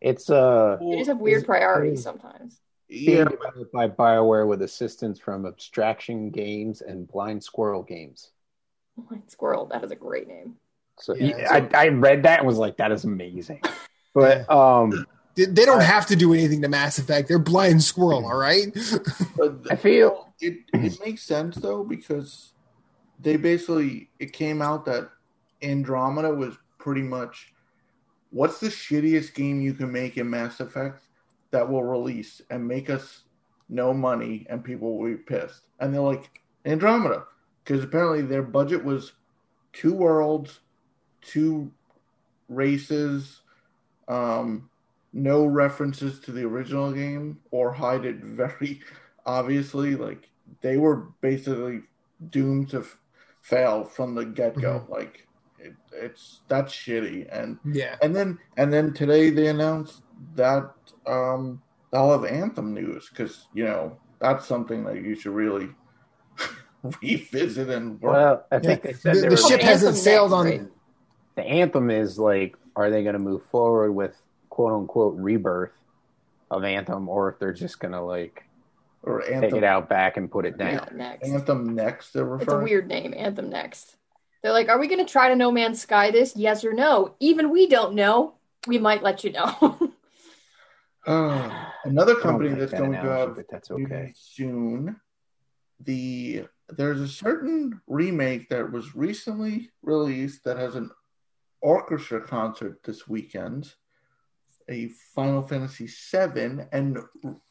It's 0.00 0.30
uh 0.30 0.78
They 0.80 0.96
just 0.96 1.08
have 1.08 1.18
weird 1.18 1.44
priorities 1.44 2.02
sometimes. 2.02 2.58
Yeah, 2.88 3.28
by 3.74 3.88
BioWare 3.88 4.48
with 4.48 4.62
assistance 4.62 5.18
from 5.18 5.44
Abstraction 5.44 6.30
Games 6.30 6.80
and 6.80 7.06
Blind 7.06 7.44
Squirrel 7.44 7.82
Games. 7.82 8.30
Blind 8.96 9.24
Squirrel, 9.28 9.66
that 9.66 9.84
is 9.84 9.90
a 9.90 9.96
great 9.96 10.28
name. 10.28 10.56
So 10.98 11.14
Yeah, 11.14 11.36
yeah, 11.38 11.68
I, 11.74 11.84
I 11.84 11.88
read 11.88 12.22
that 12.22 12.40
and 12.40 12.46
was 12.46 12.58
like, 12.58 12.78
that 12.78 12.92
is 12.92 13.04
amazing. 13.04 13.62
But 14.14 14.50
um, 14.50 15.06
They, 15.34 15.44
they 15.44 15.64
don't 15.66 15.82
have 15.82 16.06
to 16.06 16.16
do 16.16 16.32
anything 16.32 16.62
to 16.62 16.68
Mass 16.68 16.98
Effect. 16.98 17.28
They're 17.28 17.38
blind 17.38 17.82
squirrel, 17.82 18.24
all 18.24 18.36
right. 18.36 18.68
I 19.70 19.76
feel 19.76 20.26
it 20.40 20.58
it 20.72 20.98
makes 21.04 21.22
sense 21.22 21.56
though 21.56 21.84
because 21.84 22.52
they 23.20 23.36
basically 23.36 24.10
it 24.18 24.32
came 24.32 24.60
out 24.60 24.84
that 24.86 25.10
Andromeda 25.62 26.34
was 26.34 26.56
pretty 26.78 27.02
much 27.02 27.52
what's 28.30 28.60
the 28.60 28.68
shittiest 28.68 29.34
game 29.34 29.60
you 29.60 29.72
can 29.72 29.90
make 29.90 30.16
in 30.16 30.28
Mass 30.28 30.60
Effect 30.60 31.02
that 31.50 31.68
will 31.68 31.84
release 31.84 32.42
and 32.50 32.66
make 32.66 32.90
us 32.90 33.22
no 33.68 33.92
money 33.92 34.46
and 34.50 34.62
people 34.62 34.98
will 34.98 35.10
be 35.10 35.16
pissed 35.16 35.62
and 35.80 35.92
they're 35.92 36.00
like 36.00 36.40
Andromeda 36.64 37.24
because 37.66 37.82
apparently 37.82 38.22
their 38.22 38.42
budget 38.42 38.84
was 38.84 39.12
two 39.72 39.92
worlds, 39.92 40.60
two 41.20 41.70
races, 42.48 43.40
um, 44.08 44.70
no 45.12 45.46
references 45.46 46.20
to 46.20 46.32
the 46.32 46.44
original 46.44 46.92
game 46.92 47.38
or 47.50 47.72
hide 47.72 48.04
it 48.04 48.16
very 48.22 48.80
obviously 49.26 49.96
like 49.96 50.28
they 50.60 50.76
were 50.76 51.08
basically 51.20 51.80
doomed 52.30 52.70
to 52.70 52.78
f- 52.80 52.98
fail 53.42 53.84
from 53.84 54.14
the 54.14 54.24
get 54.24 54.54
go. 54.60 54.86
Like 54.88 55.26
it, 55.58 55.74
it's 55.92 56.42
that's 56.48 56.72
shitty. 56.72 57.26
And 57.32 57.58
Yeah. 57.64 57.96
and 58.02 58.14
then 58.14 58.38
and 58.56 58.72
then 58.72 58.92
today 58.92 59.30
they 59.30 59.48
announced 59.48 60.02
that 60.34 60.70
um 61.06 61.60
they'll 61.92 62.12
have 62.12 62.24
Anthem 62.24 62.72
news 62.74 63.08
because 63.08 63.48
you 63.54 63.64
know 63.64 63.98
that's 64.20 64.46
something 64.46 64.84
that 64.84 64.96
you 64.96 65.16
should 65.16 65.32
really 65.32 65.68
revisit 67.02 67.68
and 67.70 68.00
work. 68.00 68.12
Well, 68.12 68.46
I 68.50 68.58
think 68.58 68.84
Yeah. 68.84 68.90
they 68.90 68.96
said 68.96 69.14
The, 69.16 69.20
they 69.22 69.28
the 69.28 69.36
ship 69.36 69.50
Anthem 69.52 69.68
hasn't 69.68 69.96
sailed 69.96 70.32
on. 70.32 70.46
right? 70.46 70.62
the 71.36 71.42
anthem 71.42 71.90
is 71.90 72.18
like, 72.18 72.56
are 72.76 72.90
they 72.90 73.02
going 73.02 73.12
to 73.12 73.18
move 73.18 73.42
forward 73.50 73.92
with 73.92 74.16
quote 74.48 74.72
unquote 74.72 75.16
rebirth 75.18 75.72
of 76.50 76.64
Anthem, 76.64 77.08
or 77.10 77.28
if 77.30 77.38
they're 77.38 77.52
just 77.52 77.78
going 77.78 77.92
to 77.92 78.00
like 78.00 78.42
or 79.02 79.20
take 79.20 79.32
Anthem 79.32 79.58
it 79.58 79.64
out 79.64 79.88
back 79.88 80.16
and 80.16 80.30
put 80.30 80.46
it 80.46 80.54
Yeah, 80.58 80.78
down? 80.78 80.88
next. 80.96 81.28
Anthem 81.28 81.74
next. 81.74 82.12
They're 82.12 82.36
It's 82.36 82.50
a 82.50 82.58
weird 82.58 82.88
name, 82.88 83.12
Anthem 83.16 83.50
Next. 83.50 83.96
They're 84.42 84.52
like, 84.52 84.68
are 84.68 84.78
we 84.78 84.86
going 84.88 85.04
to 85.04 85.10
try 85.12 85.28
to 85.28 85.36
No 85.36 85.50
Man's 85.52 85.80
Sky 85.82 86.10
this? 86.10 86.34
Yes 86.36 86.64
or 86.64 86.72
no? 86.72 87.14
Even 87.20 87.50
we 87.50 87.66
don't 87.66 87.94
know. 87.94 88.34
We 88.66 88.78
might 88.78 89.02
let 89.02 89.22
you 89.24 89.32
know. 89.32 89.92
Uh, 91.06 91.66
another 91.84 92.16
company 92.16 92.50
like 92.50 92.58
that's 92.58 92.72
that 92.72 92.78
going 92.78 92.90
to 92.92 92.98
analogy, 92.98 93.20
have 93.28 93.36
but 93.36 93.46
that's 93.48 93.70
okay. 93.70 94.12
soon. 94.16 94.96
The 95.84 96.46
there's 96.70 97.00
a 97.00 97.08
certain 97.08 97.80
remake 97.86 98.48
that 98.48 98.70
was 98.70 98.94
recently 98.96 99.70
released 99.82 100.44
that 100.44 100.56
has 100.56 100.74
an 100.74 100.90
orchestra 101.60 102.20
concert 102.20 102.80
this 102.84 103.06
weekend, 103.08 103.72
a 104.68 104.88
Final 105.14 105.42
Fantasy 105.42 105.86
VII, 105.86 106.64
and 106.72 106.98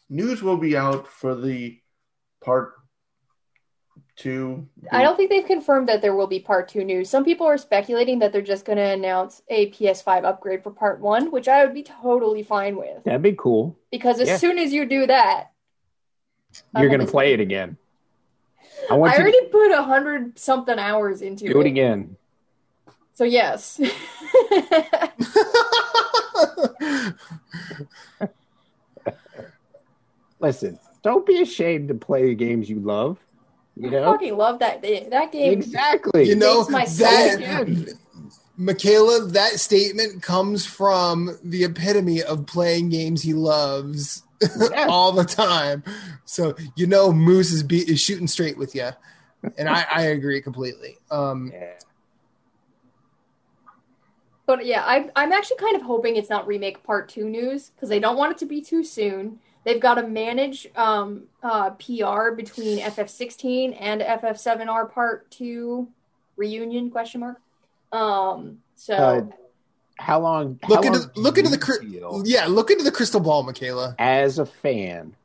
news 0.10 0.44
will 0.44 0.58
be 0.58 0.76
out 0.76 1.08
for 1.08 1.36
the 1.36 1.80
part 2.44 2.74
two. 4.18 4.68
I 4.92 5.02
don't 5.02 5.16
think 5.16 5.30
they've 5.30 5.46
confirmed 5.46 5.88
that 5.90 6.02
there 6.02 6.16
will 6.16 6.28
be 6.28 6.40
part 6.40 6.68
two 6.68 6.84
news. 6.84 7.10
Some 7.10 7.24
people 7.24 7.48
are 7.48 7.58
speculating 7.58 8.20
that 8.20 8.32
they're 8.32 8.42
just 8.42 8.66
going 8.66 8.78
to 8.78 8.84
announce 8.84 9.42
a 9.50 9.72
PS5 9.72 10.26
upgrade 10.26 10.64
for 10.64 10.72
part 10.72 11.00
one, 11.00 11.32
which 11.32 11.48
I 11.48 11.64
would 11.64 11.74
be 11.74 11.84
totally 11.84 12.44
fine 12.44 12.76
with. 12.76 13.04
That'd 13.06 13.22
be 13.22 13.34
cool. 13.34 13.78
Because 13.92 14.20
as 14.20 14.28
Yeah. 14.28 14.38
soon 14.38 14.58
as 14.60 14.74
you 14.74 14.86
do 14.86 15.08
that, 15.08 15.52
You're 16.78 16.88
going 16.88 17.02
to 17.02 17.08
play 17.08 17.34
it 17.34 17.42
again. 17.42 17.78
I 18.90 18.95
want 18.95 19.14
I 19.14 19.18
you 19.18 19.22
already 19.22 19.45
put 19.48 19.72
a 19.72 19.84
hundred 19.84 20.38
something 20.38 20.78
hours 20.78 21.22
into 21.22 21.45
to 21.48 21.53
do 21.53 21.62
it 21.62 21.68
again. 21.68 22.18
So 23.14 23.24
yes. 23.24 23.80
Listen, 30.40 30.78
don't 31.02 31.26
be 31.26 31.41
ashamed 31.41 31.88
to 31.88 31.95
play 31.95 32.28
the 32.28 32.36
games 32.36 32.70
you 32.70 32.80
love. 32.80 33.18
You 33.78 33.90
know, 33.90 33.98
I 33.98 34.02
know 34.02 34.12
fucking 34.14 34.38
love 34.38 34.60
that 34.60 34.82
that 34.82 35.32
game. 35.32 35.53
exactly. 35.53 36.28
You 36.28 36.36
know 36.36 36.60
Makes 36.60 36.70
my 36.70 36.86
that, 36.86 37.40
soul 37.40 37.95
Michaela. 38.57 39.26
That 39.27 39.60
statement 39.60 40.22
comes 40.22 40.65
from 40.65 41.38
the 41.44 41.64
epitome 41.64 42.22
of 42.23 42.45
playing 42.45 42.90
games 42.90 43.22
he 43.22 43.34
loves 43.34 44.23
Yeah. 44.41 44.86
all 44.90 45.11
the 45.11 45.26
time. 45.26 45.84
So 46.26 46.56
you 46.76 46.88
know, 46.88 47.11
Moose 47.11 47.52
is, 47.52 47.64
be- 47.64 47.90
is 47.90 47.99
shooting 47.99 48.27
straight 48.27 48.57
with 48.57 48.76
you, 48.76 48.90
and 49.57 49.69
I, 49.69 49.86
I 49.91 50.02
agree 50.03 50.41
completely. 50.41 50.98
Um, 51.11 51.52
Yeah. 51.53 51.73
But 54.48 54.65
yeah, 54.65 54.84
I, 54.86 55.10
I'm 55.15 55.34
actually 55.34 55.57
kind 55.57 55.76
of 55.76 55.82
hoping 55.82 56.18
it's 56.18 56.30
not 56.30 56.45
remake 56.45 56.84
part 56.84 57.10
two 57.10 57.27
news 57.27 57.72
because 57.72 57.90
they 57.90 57.99
don't 57.99 58.15
want 58.15 58.34
it 58.34 58.38
to 58.40 58.45
be 58.45 58.61
too 58.61 58.84
soon. 58.84 59.40
They've 59.64 59.82
got 59.82 59.95
to 59.95 60.07
manage 60.07 60.68
um, 60.76 61.23
uh, 61.41 61.72
PR 61.72 62.30
between 62.36 62.77
FF16 62.80 63.76
and 63.80 64.02
FF7R 64.02 64.91
part 64.94 65.32
two 65.32 65.88
reunion 66.38 66.91
question 66.91 67.22
mark. 67.22 67.41
Um, 67.91 68.60
so 68.76 68.94
Uh, 68.95 69.22
How 69.98 70.20
long? 70.20 70.60
look 70.68 70.84
how 70.84 70.88
into 70.94 70.99
long 70.99 71.12
look 71.16 71.38
into 71.38 71.49
the 71.52 71.57
cri- 71.57 71.80
feel 71.90 72.22
yeah, 72.26 72.45
look 72.48 72.70
into 72.72 72.84
the 72.84 72.91
crystal 72.91 73.20
ball, 73.22 73.44
Michaela. 73.44 73.95
as 73.99 74.40
a 74.40 74.45
fan 74.45 75.16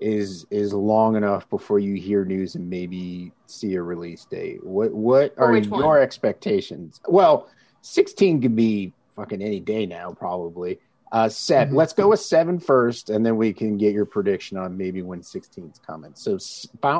is 0.00 0.46
is 0.50 0.72
long 0.72 1.16
enough 1.16 1.48
before 1.50 1.78
you 1.78 1.94
hear 1.94 2.24
news 2.24 2.54
and 2.56 2.68
maybe 2.68 3.32
see 3.46 3.74
a 3.74 3.82
release 3.82 4.24
date. 4.26 4.64
What 4.64 4.92
what 4.92 5.34
For 5.36 5.44
are 5.44 5.52
which 5.52 5.68
one? 5.68 5.80
your 5.80 6.00
expectations? 6.00 7.00
Well, 7.08 7.48
sixteen 7.80 8.40
could 8.40 8.56
be 8.56 8.92
fucking 9.16 9.42
any 9.42 9.60
day 9.60 9.86
now, 9.86 10.10
probably. 10.12 10.78
Uh, 11.12 11.28
set. 11.28 11.68
Mhm. 11.70 11.74
Let's 11.74 11.92
go 11.92 12.08
with 12.08 12.18
seven 12.18 12.58
first, 12.58 13.08
and 13.08 13.24
then 13.24 13.36
we 13.36 13.52
can 13.52 13.76
get 13.76 13.92
your 13.94 14.04
prediction 14.04 14.56
on 14.58 14.76
maybe 14.76 15.00
when 15.00 15.20
16's 15.20 15.78
coming. 15.78 16.10
So, 16.14 16.38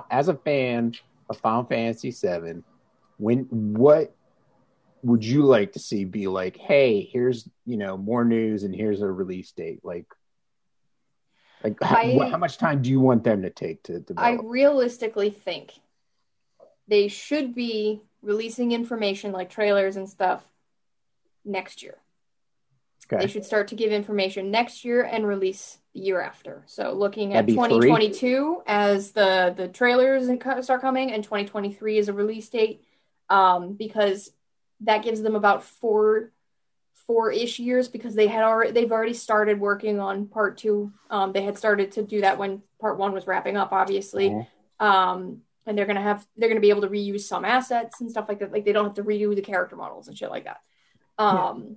as 0.08 0.28
a 0.28 0.34
fan 0.34 0.94
of 1.28 1.36
Final 1.38 1.64
Fantasy 1.64 2.12
Seven, 2.12 2.62
when 3.18 3.40
what 3.50 4.14
would 5.04 5.24
you 5.24 5.42
like 5.42 5.72
to 5.72 5.78
see 5.78 6.04
be 6.04 6.26
like? 6.26 6.56
Hey, 6.56 7.02
here's 7.12 7.48
you 7.66 7.76
know 7.76 7.96
more 7.96 8.24
news, 8.24 8.64
and 8.64 8.74
here's 8.74 9.02
a 9.02 9.06
release 9.06 9.52
date. 9.52 9.80
Like, 9.84 10.06
like 11.62 11.80
how, 11.82 11.96
I- 11.96 12.14
what- 12.14 12.30
how 12.30 12.38
much 12.38 12.56
time 12.58 12.82
do 12.82 12.90
you 12.90 13.00
want 13.00 13.22
them 13.22 13.42
to 13.42 13.50
take 13.50 13.82
to 13.84 14.00
Develop? 14.00 14.40
I 14.40 14.42
realistically 14.42 15.30
think 15.30 15.72
they 16.88 17.08
should 17.08 17.54
be 17.54 18.00
releasing 18.22 18.72
information 18.72 19.32
like 19.32 19.50
trailers 19.50 19.96
and 19.96 20.08
stuff 20.08 20.42
next 21.44 21.82
year. 21.82 21.98
They 23.10 23.26
should 23.26 23.44
start 23.44 23.68
to 23.68 23.74
give 23.74 23.92
information 23.92 24.50
next 24.50 24.82
year 24.82 25.02
and 25.02 25.26
release 25.28 25.76
the 25.92 26.00
year 26.00 26.22
after. 26.22 26.62
So 26.66 26.94
looking 26.94 27.34
at 27.34 27.46
That'd 27.46 27.46
be 27.46 27.52
three? 27.52 27.88
2022 27.88 28.62
as 28.66 29.12
the 29.12 29.52
the 29.54 29.68
trailers 29.68 30.28
and 30.28 30.42
start 30.64 30.80
coming, 30.80 31.12
and 31.12 31.22
2023 31.22 31.98
is 31.98 32.08
a 32.08 32.14
release 32.14 32.48
date, 32.48 32.82
um, 33.28 33.74
because 33.74 34.32
that 34.80 35.02
gives 35.02 35.22
them 35.22 35.36
about 35.36 35.62
four 35.64 36.32
four 37.06 37.30
ish 37.30 37.58
years 37.58 37.88
because 37.88 38.14
they 38.14 38.26
had 38.26 38.44
already 38.44 38.72
they've 38.72 38.92
already 38.92 39.12
started 39.12 39.60
working 39.60 40.00
on 40.00 40.26
part 40.26 40.56
two. 40.58 40.92
Um, 41.10 41.32
they 41.32 41.42
had 41.42 41.58
started 41.58 41.92
to 41.92 42.02
do 42.02 42.22
that 42.22 42.38
when 42.38 42.62
part 42.80 42.98
one 42.98 43.12
was 43.12 43.26
wrapping 43.26 43.56
up, 43.56 43.72
obviously. 43.72 44.30
Mhm. 44.30 44.46
Um, 44.80 45.42
and 45.66 45.76
they're 45.76 45.86
gonna 45.86 46.00
have 46.00 46.26
they're 46.36 46.48
gonna 46.48 46.60
be 46.60 46.70
able 46.70 46.82
to 46.82 46.88
reuse 46.88 47.22
some 47.22 47.44
assets 47.44 48.00
and 48.00 48.10
stuff 48.10 48.28
like 48.28 48.38
that. 48.40 48.52
Like 48.52 48.64
they 48.64 48.72
don't 48.72 48.86
have 48.86 48.94
to 48.94 49.04
redo 49.04 49.34
the 49.34 49.42
character 49.42 49.76
models 49.76 50.08
and 50.08 50.16
shit 50.16 50.30
like 50.30 50.44
that. 50.44 50.60
Um, 51.18 51.76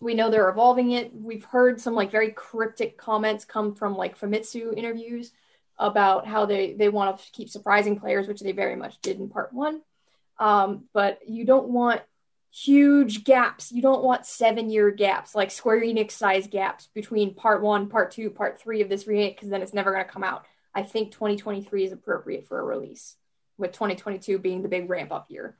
we 0.00 0.14
know 0.14 0.30
they're 0.30 0.48
evolving 0.48 0.92
it. 0.92 1.12
We've 1.14 1.44
heard 1.44 1.80
some 1.80 1.94
like 1.94 2.10
very 2.10 2.30
cryptic 2.30 2.96
comments 2.96 3.44
come 3.44 3.74
from 3.74 3.96
like 3.96 4.18
Famitsu 4.18 4.76
interviews 4.76 5.32
about 5.78 6.26
how 6.26 6.46
they 6.46 6.72
they 6.74 6.88
want 6.88 7.18
to 7.18 7.32
keep 7.32 7.48
surprising 7.48 7.98
players, 7.98 8.26
which 8.28 8.40
they 8.40 8.52
very 8.52 8.76
much 8.76 9.00
did 9.00 9.18
in 9.18 9.28
part 9.28 9.52
one. 9.52 9.82
Um, 10.38 10.84
but 10.92 11.20
you 11.28 11.44
don't 11.44 11.68
want 11.68 12.00
huge 12.64 13.24
gaps. 13.24 13.72
You 13.72 13.82
don't 13.82 14.02
want 14.02 14.26
seven 14.26 14.70
year 14.70 14.90
gaps, 14.90 15.34
like 15.34 15.50
Square 15.50 15.82
Enix 15.82 16.12
size 16.12 16.46
gaps 16.46 16.88
between 16.94 17.34
part 17.34 17.62
one, 17.62 17.88
part 17.88 18.10
two, 18.10 18.30
part 18.30 18.60
three 18.60 18.80
of 18.80 18.88
this 18.88 19.06
remake, 19.06 19.36
because 19.36 19.50
then 19.50 19.62
it's 19.62 19.74
never 19.74 19.92
going 19.92 20.04
to 20.04 20.10
come 20.10 20.24
out. 20.24 20.44
I 20.74 20.82
think 20.82 21.12
2023 21.12 21.84
is 21.84 21.92
appropriate 21.92 22.46
for 22.46 22.58
a 22.58 22.64
release, 22.64 23.16
with 23.56 23.72
2022 23.72 24.38
being 24.38 24.62
the 24.62 24.68
big 24.68 24.88
ramp 24.88 25.12
up 25.12 25.30
year. 25.30 25.56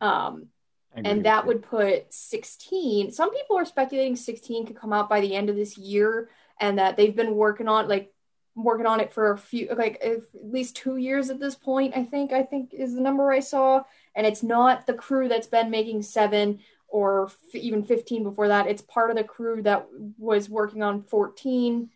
Um, 0.00 0.48
and 0.94 1.26
that 1.26 1.46
would 1.46 1.62
put 1.62 2.12
16 2.12 3.12
some 3.12 3.30
people 3.30 3.56
are 3.56 3.64
speculating 3.64 4.16
16 4.16 4.66
could 4.66 4.76
come 4.76 4.92
out 4.92 5.08
by 5.08 5.20
the 5.20 5.34
end 5.34 5.50
of 5.50 5.56
this 5.56 5.76
year 5.76 6.28
and 6.60 6.78
that 6.78 6.96
they've 6.96 7.14
been 7.14 7.34
working 7.34 7.68
on 7.68 7.88
like 7.88 8.12
working 8.56 8.86
on 8.86 9.00
it 9.00 9.12
for 9.12 9.32
a 9.32 9.38
few 9.38 9.68
like 9.76 9.98
if, 10.02 10.24
at 10.34 10.50
least 10.50 10.76
two 10.76 10.96
years 10.96 11.30
at 11.30 11.38
this 11.38 11.54
point 11.54 11.96
i 11.96 12.02
think 12.02 12.32
i 12.32 12.42
think 12.42 12.72
is 12.72 12.94
the 12.94 13.00
number 13.00 13.30
i 13.30 13.40
saw 13.40 13.82
and 14.18 14.26
it's 14.26 14.42
not 14.42 14.86
the 14.86 14.92
crew 14.92 15.28
that's 15.28 15.46
been 15.46 15.70
making 15.70 16.02
seven 16.02 16.58
or 16.88 17.26
f- 17.26 17.54
even 17.54 17.84
15 17.84 18.24
before 18.24 18.48
that 18.48 18.66
it's 18.66 18.82
part 18.82 19.10
of 19.10 19.16
the 19.16 19.22
crew 19.24 19.62
that 19.62 19.86
was 20.18 20.50
working 20.50 20.82
on 20.82 21.02
14 21.02 21.88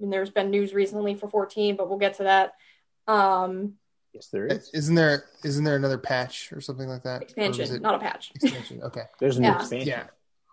and 0.00 0.12
there's 0.12 0.30
been 0.30 0.50
news 0.50 0.72
recently 0.72 1.14
for 1.14 1.28
14 1.28 1.76
but 1.76 1.88
we'll 1.88 1.98
get 1.98 2.14
to 2.14 2.24
that 2.24 2.54
um 3.06 3.74
yes, 4.12 4.28
there 4.28 4.46
is. 4.46 4.70
Isn't 4.72 4.94
there 4.94 5.24
isn't 5.44 5.62
there 5.64 5.76
another 5.76 5.98
patch 5.98 6.50
or 6.52 6.60
something 6.60 6.88
like 6.88 7.02
that? 7.04 7.22
Expansion 7.22 7.74
it 7.76 7.82
not 7.82 7.94
a 7.94 7.98
patch 7.98 8.32
expansion. 8.34 8.82
Okay. 8.82 9.02
There's 9.20 9.36
a 9.36 9.40
new 9.42 9.48
Yeah. 9.48 9.56
expansion. 9.60 9.88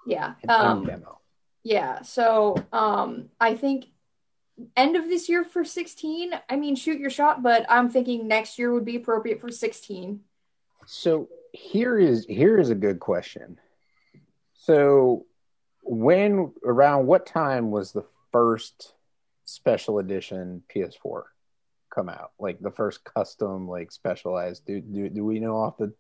Yeah. 0.06 0.34
yeah 0.44 0.54
um 0.54 0.86
demo. 0.86 1.20
Yeah, 1.64 2.02
so 2.02 2.58
um 2.74 3.30
I 3.40 3.56
think 3.56 3.86
end 4.76 4.96
of 4.96 5.06
this 5.06 5.30
year 5.30 5.44
for 5.44 5.64
16. 5.64 6.32
I 6.50 6.56
mean, 6.58 6.76
shoot 6.76 7.00
your 7.00 7.10
shot, 7.10 7.42
but 7.42 7.66
I'm 7.70 7.90
thinking 7.90 8.28
next 8.28 8.60
year 8.60 8.72
would 8.74 8.86
be 8.86 8.98
appropriate 8.98 9.42
for 9.42 9.50
16. 9.50 10.20
So 10.86 11.30
here 11.52 11.98
is 11.98 12.26
here 12.28 12.60
is 12.60 12.70
a 12.70 12.76
good 12.76 13.00
question. 13.00 13.60
So 14.54 15.26
when 15.82 16.54
around 16.66 17.08
what 17.08 17.26
time 17.26 17.72
was 17.72 17.92
the 17.92 18.06
first 18.32 18.94
special 19.46 20.00
edition 20.00 20.64
PS4 20.74 21.24
come 21.94 22.10
out? 22.10 22.32
Like 22.40 22.60
the 22.60 22.72
first 22.72 23.04
custom 23.04 23.68
like 23.68 23.92
specialized 23.92 24.66
do 24.66 24.80
do, 24.82 25.10
do 25.10 25.26
we 25.26 25.40
know 25.40 25.58
off 25.58 25.78
the 25.78 25.94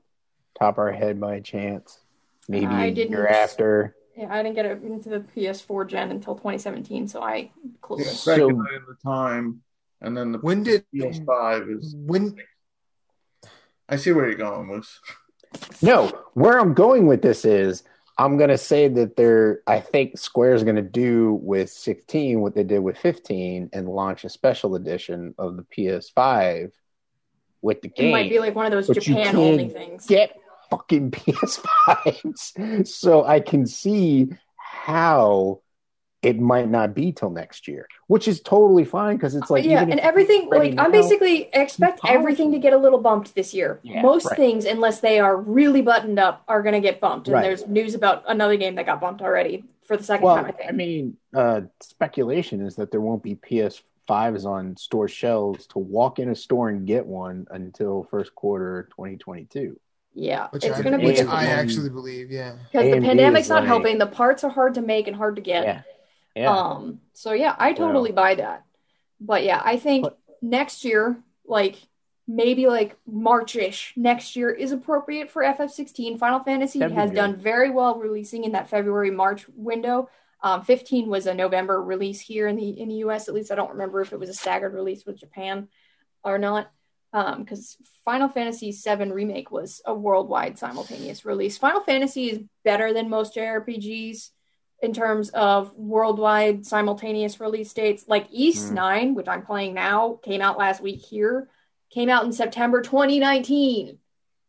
top 0.57 0.75
of 0.75 0.79
our 0.79 0.91
head 0.91 1.19
by 1.19 1.39
chance? 1.39 1.99
Maybe 2.47 2.65
I 2.67 2.85
a 2.85 2.93
didn't- 2.93 3.11
year 3.11 3.27
after. 3.27 3.95
Yeah, 4.15 4.31
I 4.31 4.43
didn't 4.43 4.55
get 4.55 4.67
it 4.67 4.83
into 4.83 5.09
the 5.09 5.21
PS4 5.21 5.87
gen 5.87 6.11
until 6.11 6.35
2017, 6.35 7.07
so 7.07 7.23
I 7.23 7.49
clueless. 7.81 8.03
So- 8.17 8.35
Second 8.49 8.57
the 8.87 8.95
time, 9.03 9.63
and 10.01 10.15
then 10.15 10.31
the 10.31 10.37
When 10.37 10.61
did 10.61 10.85
PS5 10.93 11.67
is 11.79 11.95
when 11.97 12.35
I 13.89 13.95
see 13.97 14.11
where 14.11 14.27
you're 14.27 14.35
going, 14.37 14.67
Moose. 14.67 14.99
No, 15.81 16.11
where 16.33 16.59
I'm 16.59 16.73
going 16.73 17.05
with 17.07 17.21
this 17.21 17.45
is 17.45 17.83
I'm 18.17 18.37
gonna 18.37 18.57
say 18.57 18.87
that 18.89 19.15
they're. 19.15 19.61
I 19.67 19.79
think 19.79 20.17
Square's 20.17 20.63
gonna 20.63 20.81
do 20.81 21.39
with 21.41 21.69
16 21.69 22.41
what 22.41 22.53
they 22.55 22.63
did 22.63 22.79
with 22.79 22.97
15 22.97 23.69
and 23.73 23.89
launch 23.89 24.23
a 24.23 24.29
special 24.29 24.75
edition 24.75 25.33
of 25.37 25.57
the 25.57 25.63
PS5 25.63 26.71
with 27.61 27.81
the 27.81 27.87
game. 27.89 28.09
It 28.09 28.11
might 28.11 28.29
be 28.29 28.39
like 28.39 28.55
one 28.55 28.65
of 28.67 28.71
those 28.71 28.87
But 28.87 29.07
you 29.07 29.15
Japan 29.15 29.35
only 29.35 29.63
can't 29.65 29.73
things. 29.73 30.05
get 30.05 30.35
fucking 30.69 31.11
PS5s, 31.11 32.87
so 32.87 33.25
I 33.25 33.39
can 33.39 33.65
see 33.65 34.29
how 34.57 35.61
it 36.23 36.39
might 36.39 36.69
not 36.69 36.93
be 36.95 37.11
till 37.11 37.29
next 37.29 37.67
year, 37.67 37.87
which 38.07 38.27
is 38.27 38.39
totally 38.41 38.85
fine 38.85 39.17
because 39.17 39.35
it's 39.35 39.49
like 39.49 39.65
yeah, 39.65 39.81
and 39.81 39.99
everything 39.99 40.49
ready 40.49 40.71
like 40.71 40.79
I'm 40.79 40.91
basically 40.91 41.49
expect 41.53 41.99
everything 42.07 42.53
to 42.53 42.59
get 42.59 42.71
a 42.73 42.77
little 42.77 42.99
bumped 42.99 43.35
this 43.35 43.53
year. 43.53 43.79
Yeah, 43.83 44.01
Most 44.01 44.27
right. 44.27 44.37
things, 44.37 44.65
unless 44.65 45.01
they 45.01 45.19
are 45.19 45.35
really 45.35 45.81
buttoned 45.81 46.19
up, 46.19 46.43
are 46.47 46.63
gonna 46.63 46.79
get 46.79 47.01
bumped. 47.01 47.27
And 47.27 47.33
Right. 47.35 47.41
there's 47.43 47.67
news 47.67 47.93
about 47.93 48.23
another 48.27 48.55
game 48.55 48.75
that 48.75 48.85
got 48.85 49.01
bumped 49.01 49.21
already 49.21 49.65
for 49.83 49.97
the 49.97 50.03
second 50.03 50.25
well, 50.25 50.37
time. 50.37 50.45
I 50.45 50.51
think. 50.51 50.69
I 50.69 50.71
mean, 50.71 51.17
uh, 51.35 51.61
speculation 51.81 52.65
is 52.65 52.77
that 52.77 52.89
there 52.91 53.01
won't 53.01 53.21
be 53.21 53.35
PS5s 53.35 54.45
on 54.45 54.77
store 54.77 55.09
shelves 55.09 55.67
to 55.67 55.79
walk 55.79 56.19
in 56.19 56.29
a 56.29 56.35
store 56.35 56.69
and 56.69 56.87
get 56.87 57.05
one 57.05 57.47
until 57.51 58.07
first 58.09 58.33
quarter 58.33 58.87
2022. 58.91 59.77
yeah, 60.15 60.47
Which, 60.51 60.63
it's 60.63 60.79
gonna 60.81 60.99
be 60.99 61.07
which 61.07 61.21
I 61.21 61.45
actually 61.47 61.89
believe, 61.89 62.31
yeah. 62.31 62.53
because 62.71 62.91
the 62.93 63.01
pandemic's 63.01 63.49
not 63.49 63.61
like- 63.63 63.67
helping. 63.67 63.97
The 63.97 64.05
parts 64.05 64.43
are 64.43 64.49
hard 64.51 64.75
to 64.75 64.81
make 64.81 65.07
and 65.07 65.15
hard 65.17 65.35
to 65.37 65.41
get. 65.41 65.63
Yeah, 65.65 65.81
yeah. 66.35 66.51
Um, 66.51 67.01
so 67.13 67.33
yeah, 67.33 67.55
I 67.57 67.73
totally 67.73 68.11
buy 68.11 68.35
that. 68.35 68.65
But 69.19 69.43
yeah, 69.43 69.61
I 69.63 69.77
think 69.77 70.03
But- 70.03 70.19
next 70.41 70.83
year, 70.83 71.21
like 71.45 71.75
maybe 72.27 72.67
like 72.67 72.95
March-ish 73.05 73.93
next 73.97 74.35
year 74.35 74.49
is 74.49 74.71
appropriate 74.71 75.29
for 75.29 75.43
FF16. 75.43 76.17
Final 76.17 76.39
Fantasy 76.39 76.79
That'd 76.79 76.95
has 76.95 77.11
done 77.11 77.35
very 77.35 77.69
well 77.69 77.99
releasing 77.99 78.45
in 78.45 78.53
that 78.53 78.69
February 78.69 79.11
March 79.11 79.45
window. 79.49 80.09
Um, 80.41 80.61
15 80.63 81.07
was 81.07 81.25
a 81.25 81.33
November 81.33 81.81
release 81.81 82.19
here 82.19 82.47
in 82.47 82.55
the 82.55 82.69
in 82.69 82.89
the 82.89 82.95
US. 82.95 83.27
At 83.27 83.35
least 83.35 83.51
I 83.51 83.55
don't 83.55 83.71
remember 83.71 84.01
if 84.01 84.13
it 84.13 84.19
was 84.19 84.29
a 84.29 84.33
staggered 84.33 84.73
release 84.73 85.05
with 85.05 85.19
Japan 85.19 85.67
or 86.23 86.37
not. 86.37 86.71
Because 87.11 87.77
Final 88.05 88.27
Fantasy 88.27 88.71
VII 88.71 89.11
remake 89.11 89.51
was 89.51 89.83
a 89.85 89.93
worldwide 89.93 90.57
simultaneous 90.57 91.25
release. 91.25 91.59
Final 91.59 91.81
Fantasy 91.81 92.31
is 92.31 92.39
better 92.65 92.91
than 92.91 93.07
most 93.07 93.35
JRPGs 93.35 94.31
in 94.83 94.93
terms 94.93 95.29
of 95.29 95.73
worldwide 95.75 96.65
simultaneous 96.65 97.39
release 97.39 97.71
dates. 97.73 98.05
Like 98.07 98.27
Ys 98.31 98.67
Hmm. 98.69 98.75
9, 98.75 99.15
which 99.15 99.27
I'm 99.29 99.43
playing 99.45 99.73
now, 99.73 100.19
came 100.21 100.41
out 100.41 100.57
last 100.57 100.81
week 100.81 100.99
here, 101.01 101.47
came 101.89 102.09
out 102.09 102.25
in 102.25 102.33
September 102.33 102.81
2019 102.81 103.97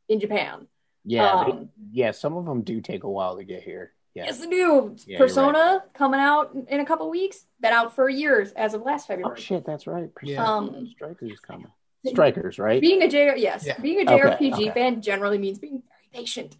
in 0.09 0.21
Japan. 0.21 0.67
yeah, 1.07 1.45
they- 1.45 1.53
Um, 1.53 1.69
yeah. 1.93 2.11
Some 2.11 2.37
of 2.37 2.47
them 2.47 2.63
do 2.63 2.81
take 2.81 3.05
a 3.05 3.11
while 3.11 3.37
to 3.37 3.45
get 3.45 3.63
here. 3.63 3.93
Yeah. 4.15 4.25
Yes, 4.25 4.39
they 4.41 4.47
do. 4.49 4.97
Yeah, 5.07 5.19
you're 5.19 5.19
Persona 5.19 5.85
coming 5.93 6.19
out 6.21 6.55
in 6.69 6.81
a 6.81 6.87
couple 6.87 7.09
weeks. 7.11 7.45
Been 7.61 7.73
out 7.75 7.95
for 7.95 8.09
years 8.09 8.53
as 8.53 8.73
of 8.75 8.83
last 8.83 9.05
Oh 9.05 9.09
February. 9.15 9.41
shit, 9.41 9.65
that's 9.67 9.87
right. 9.87 10.11
Yeah. 10.23 10.43
Um, 10.45 10.87
Strikers 10.89 11.39
coming. 11.41 11.71
Strikers, 12.07 12.59
right? 12.59 12.81
Being 12.81 13.03
a 13.03 13.09
J, 13.09 13.35
yes, 13.37 13.67
Yeah. 13.67 13.79
being 13.81 13.99
a 13.99 14.11
Okay, 14.13 14.23
JRPG 14.51 14.55
okay. 14.55 14.71
fan 14.71 15.03
generally 15.03 15.37
means 15.39 15.59
being 15.59 15.83
very 15.89 16.09
patient. 16.25 16.57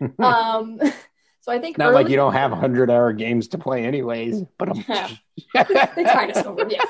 um, 0.18 0.80
so 1.44 1.52
I 1.52 1.58
think 1.58 1.76
Not 1.76 1.88
early, 1.88 2.04
like 2.04 2.08
you 2.08 2.16
don't 2.16 2.32
have 2.32 2.52
hundred 2.52 2.90
hour 2.90 3.12
games 3.12 3.48
to 3.48 3.58
play, 3.58 3.84
anyways. 3.84 4.44
But 4.56 4.70
I'm. 4.70 4.84
they 5.54 6.04
kind 6.04 6.30
of 6.30 6.46
over, 6.46 6.66
yeah. 6.70 6.84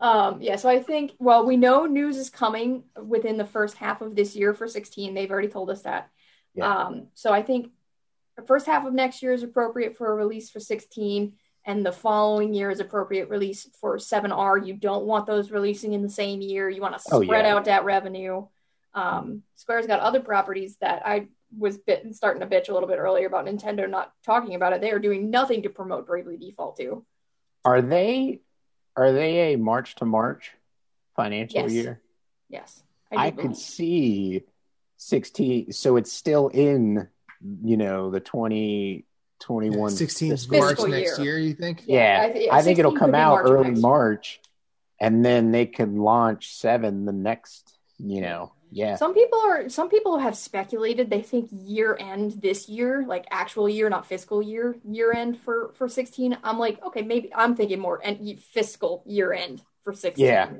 Um, 0.00 0.40
yeah, 0.40 0.56
so 0.56 0.70
I 0.70 0.82
think 0.82 1.12
well, 1.18 1.44
we 1.44 1.58
know 1.58 1.84
news 1.84 2.16
is 2.16 2.30
coming 2.30 2.84
within 2.98 3.36
the 3.36 3.44
first 3.44 3.76
half 3.76 4.00
of 4.00 4.16
this 4.16 4.34
year 4.34 4.54
for 4.54 4.66
16. 4.66 5.12
They've 5.12 5.30
already 5.30 5.48
told 5.48 5.68
us 5.68 5.82
that. 5.82 6.08
Yeah. 6.54 6.74
Um, 6.74 7.08
so 7.12 7.34
I 7.34 7.42
think 7.42 7.68
the 8.38 8.46
first 8.46 8.64
half 8.64 8.86
of 8.86 8.94
next 8.94 9.22
year 9.22 9.34
is 9.34 9.42
appropriate 9.42 9.94
for 9.94 10.10
a 10.10 10.14
release 10.14 10.48
for 10.48 10.58
16, 10.58 11.34
and 11.66 11.84
the 11.84 11.92
following 11.92 12.54
year 12.54 12.70
is 12.70 12.80
appropriate 12.80 13.28
release 13.28 13.68
for 13.78 13.98
7R. 13.98 14.66
You 14.66 14.72
don't 14.72 15.04
want 15.04 15.26
those 15.26 15.50
releasing 15.50 15.92
in 15.92 16.00
the 16.00 16.08
same 16.08 16.40
year. 16.40 16.70
You 16.70 16.80
want 16.80 16.96
to 16.96 17.02
Oh, 17.12 17.22
spread 17.22 17.44
yeah. 17.44 17.54
out 17.54 17.66
that 17.66 17.84
revenue. 17.84 18.46
Um, 18.94 19.42
Square's 19.56 19.86
got 19.86 20.00
other 20.00 20.20
properties 20.20 20.78
that 20.80 21.02
I 21.04 21.26
was 21.56 21.78
bit, 21.78 22.14
starting 22.14 22.40
to 22.40 22.46
bitch 22.46 22.68
a 22.68 22.72
little 22.72 22.88
bit 22.88 22.98
earlier 22.98 23.26
about 23.26 23.46
Nintendo 23.46 23.88
not 23.88 24.12
talking 24.24 24.54
about 24.54 24.72
it. 24.72 24.80
They 24.80 24.90
are 24.90 24.98
doing 24.98 25.30
nothing 25.30 25.62
to 25.62 25.68
promote 25.68 26.06
Bravely 26.06 26.36
Default 26.36 26.76
2. 26.78 27.04
Are 27.64 27.82
they? 27.82 28.40
Are 28.96 29.12
they 29.12 29.52
a 29.52 29.56
March 29.58 29.94
to 29.96 30.04
March 30.04 30.52
financial 31.16 31.60
Yes. 31.62 31.72
year? 31.72 32.00
Yes, 32.48 32.82
I, 33.12 33.30
do 33.30 33.42
could 33.42 33.56
see 33.56 34.42
sixteen. 34.96 35.72
So 35.72 35.96
it's 35.96 36.12
still 36.12 36.48
in, 36.48 37.08
you 37.62 37.76
know, 37.76 38.10
the 38.10 38.20
twenty 38.20 39.04
twenty 39.40 39.68
one. 39.70 39.90
16 39.90 40.30
This 40.30 40.48
March 40.50 40.62
fiscal 40.76 40.88
next 40.88 41.18
year. 41.18 41.38
year, 41.38 41.38
you 41.38 41.54
think? 41.54 41.82
Yeah, 41.86 42.22
I 42.24 42.32
thi- 42.32 42.50
I 42.50 42.62
think 42.62 42.78
it'll 42.78 42.96
come 42.96 43.14
out 43.14 43.44
March 43.44 43.50
early. 43.50 43.80
March, 43.80 44.40
and 45.00 45.24
then 45.24 45.50
they 45.50 45.66
can 45.66 45.98
launch 45.98 46.54
seven 46.54 47.04
the 47.04 47.12
next. 47.12 47.76
You 47.98 48.20
know, 48.20 48.52
yeah. 48.70 48.96
Some 48.96 49.14
people 49.14 49.38
are 49.38 49.68
some 49.68 49.88
people 49.88 50.18
have 50.18 50.36
speculated 50.36 51.10
they 51.10 51.22
think 51.22 51.48
year 51.52 51.96
end 51.98 52.40
this 52.42 52.68
year, 52.68 53.04
like 53.06 53.26
actual 53.30 53.68
year, 53.68 53.88
not 53.88 54.06
fiscal 54.06 54.42
year, 54.42 54.76
year 54.84 55.12
end 55.12 55.38
for 55.40 55.72
for 55.74 55.88
16. 55.88 56.36
I'm 56.42 56.58
like, 56.58 56.82
okay, 56.84 57.02
maybe 57.02 57.32
I'm 57.34 57.54
thinking 57.54 57.78
more 57.78 58.00
and 58.02 58.40
fiscal 58.40 59.02
year 59.06 59.32
end 59.32 59.62
for 59.84 59.92
16. 59.92 60.24
Yeah. 60.26 60.50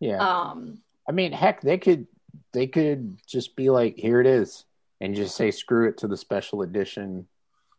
Yeah. 0.00 0.18
Um 0.18 0.82
I 1.08 1.12
mean, 1.12 1.32
heck, 1.32 1.60
they 1.60 1.78
could 1.78 2.06
they 2.52 2.66
could 2.66 3.18
just 3.26 3.56
be 3.56 3.70
like, 3.70 3.96
here 3.96 4.20
it 4.20 4.26
is, 4.26 4.64
and 5.00 5.14
just 5.14 5.36
say 5.36 5.50
screw 5.50 5.88
it 5.88 5.98
to 5.98 6.08
the 6.08 6.16
special 6.16 6.62
edition 6.62 7.26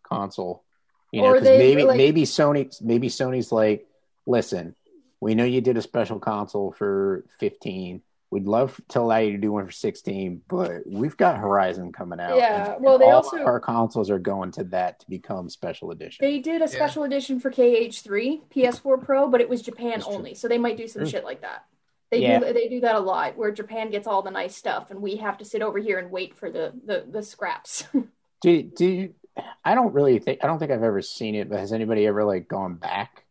console. 0.01 0.63
You 1.11 1.21
know, 1.21 1.33
because 1.33 1.47
maybe 1.47 1.83
like- 1.83 1.97
maybe 1.97 2.23
Sony 2.23 2.81
maybe 2.81 3.09
Sony's 3.09 3.51
like, 3.51 3.85
listen, 4.25 4.75
we 5.19 5.35
know 5.35 5.45
you 5.45 5.61
did 5.61 5.77
a 5.77 5.81
special 5.81 6.19
console 6.19 6.71
for 6.71 7.25
15. 7.39 8.01
We'd 8.33 8.45
love 8.47 8.79
to 8.89 8.99
allow 8.99 9.17
you 9.19 9.31
to 9.33 9.37
do 9.37 9.51
one 9.51 9.65
for 9.65 9.71
16, 9.71 10.41
but 10.47 10.81
we've 10.85 11.15
got 11.15 11.37
Horizon 11.37 11.91
coming 11.91 12.19
out. 12.19 12.35
Yeah, 12.35 12.73
and- 12.73 12.83
well, 12.83 12.95
and 12.95 13.01
they 13.03 13.05
all 13.07 13.17
also- 13.17 13.37
our 13.43 13.59
consoles 13.59 14.09
are 14.09 14.19
going 14.19 14.51
to 14.53 14.63
that 14.65 14.99
to 15.01 15.09
become 15.09 15.49
special 15.49 15.91
edition. 15.91 16.25
they 16.25 16.39
did 16.39 16.61
a 16.61 16.67
special 16.67 17.03
edition 17.03 17.39
for 17.39 17.51
KH3 17.51 18.41
PS4 18.49 18.97
Pro, 19.03 19.27
but 19.27 19.39
it 19.41 19.47
was 19.49 19.61
Japan 19.61 19.91
That's 19.91 20.05
true. 20.05 20.15
only. 20.15 20.33
So 20.33 20.47
they 20.47 20.57
might 20.57 20.77
do 20.77 20.87
some 20.87 21.03
True. 21.03 21.09
shit 21.11 21.23
like 21.23 21.41
that. 21.41 21.65
They 22.11 22.19
Yeah. 22.21 22.39
do 22.39 22.53
they 22.53 22.67
do 22.69 22.81
that 22.81 22.95
a 22.95 22.99
lot 22.99 23.37
where 23.37 23.51
Japan 23.51 23.89
gets 23.89 24.05
all 24.07 24.21
the 24.21 24.29
nice 24.31 24.55
stuff 24.55 24.91
and 24.91 25.01
we 25.01 25.15
have 25.17 25.37
to 25.39 25.45
sit 25.45 25.61
over 25.63 25.79
here 25.79 25.97
and 25.97 26.11
wait 26.11 26.35
for 26.35 26.51
the 26.51 26.71
the, 26.85 27.05
the 27.09 27.23
scraps. 27.23 27.85
Do 28.41 28.61
do 28.61 28.85
you, 28.85 29.13
I 29.63 29.73
don't 29.73 29.93
really 29.93 30.19
think 30.19 30.43
I 30.43 30.47
don't 30.47 30.59
think 30.59 30.69
I've 30.69 30.83
ever 30.83 31.01
seen 31.01 31.33
it, 31.33 31.49
but 31.49 31.59
has 31.59 31.71
anybody 31.73 32.05
ever 32.05 32.23
like 32.25 32.47
gone 32.49 32.75
back 32.75 33.22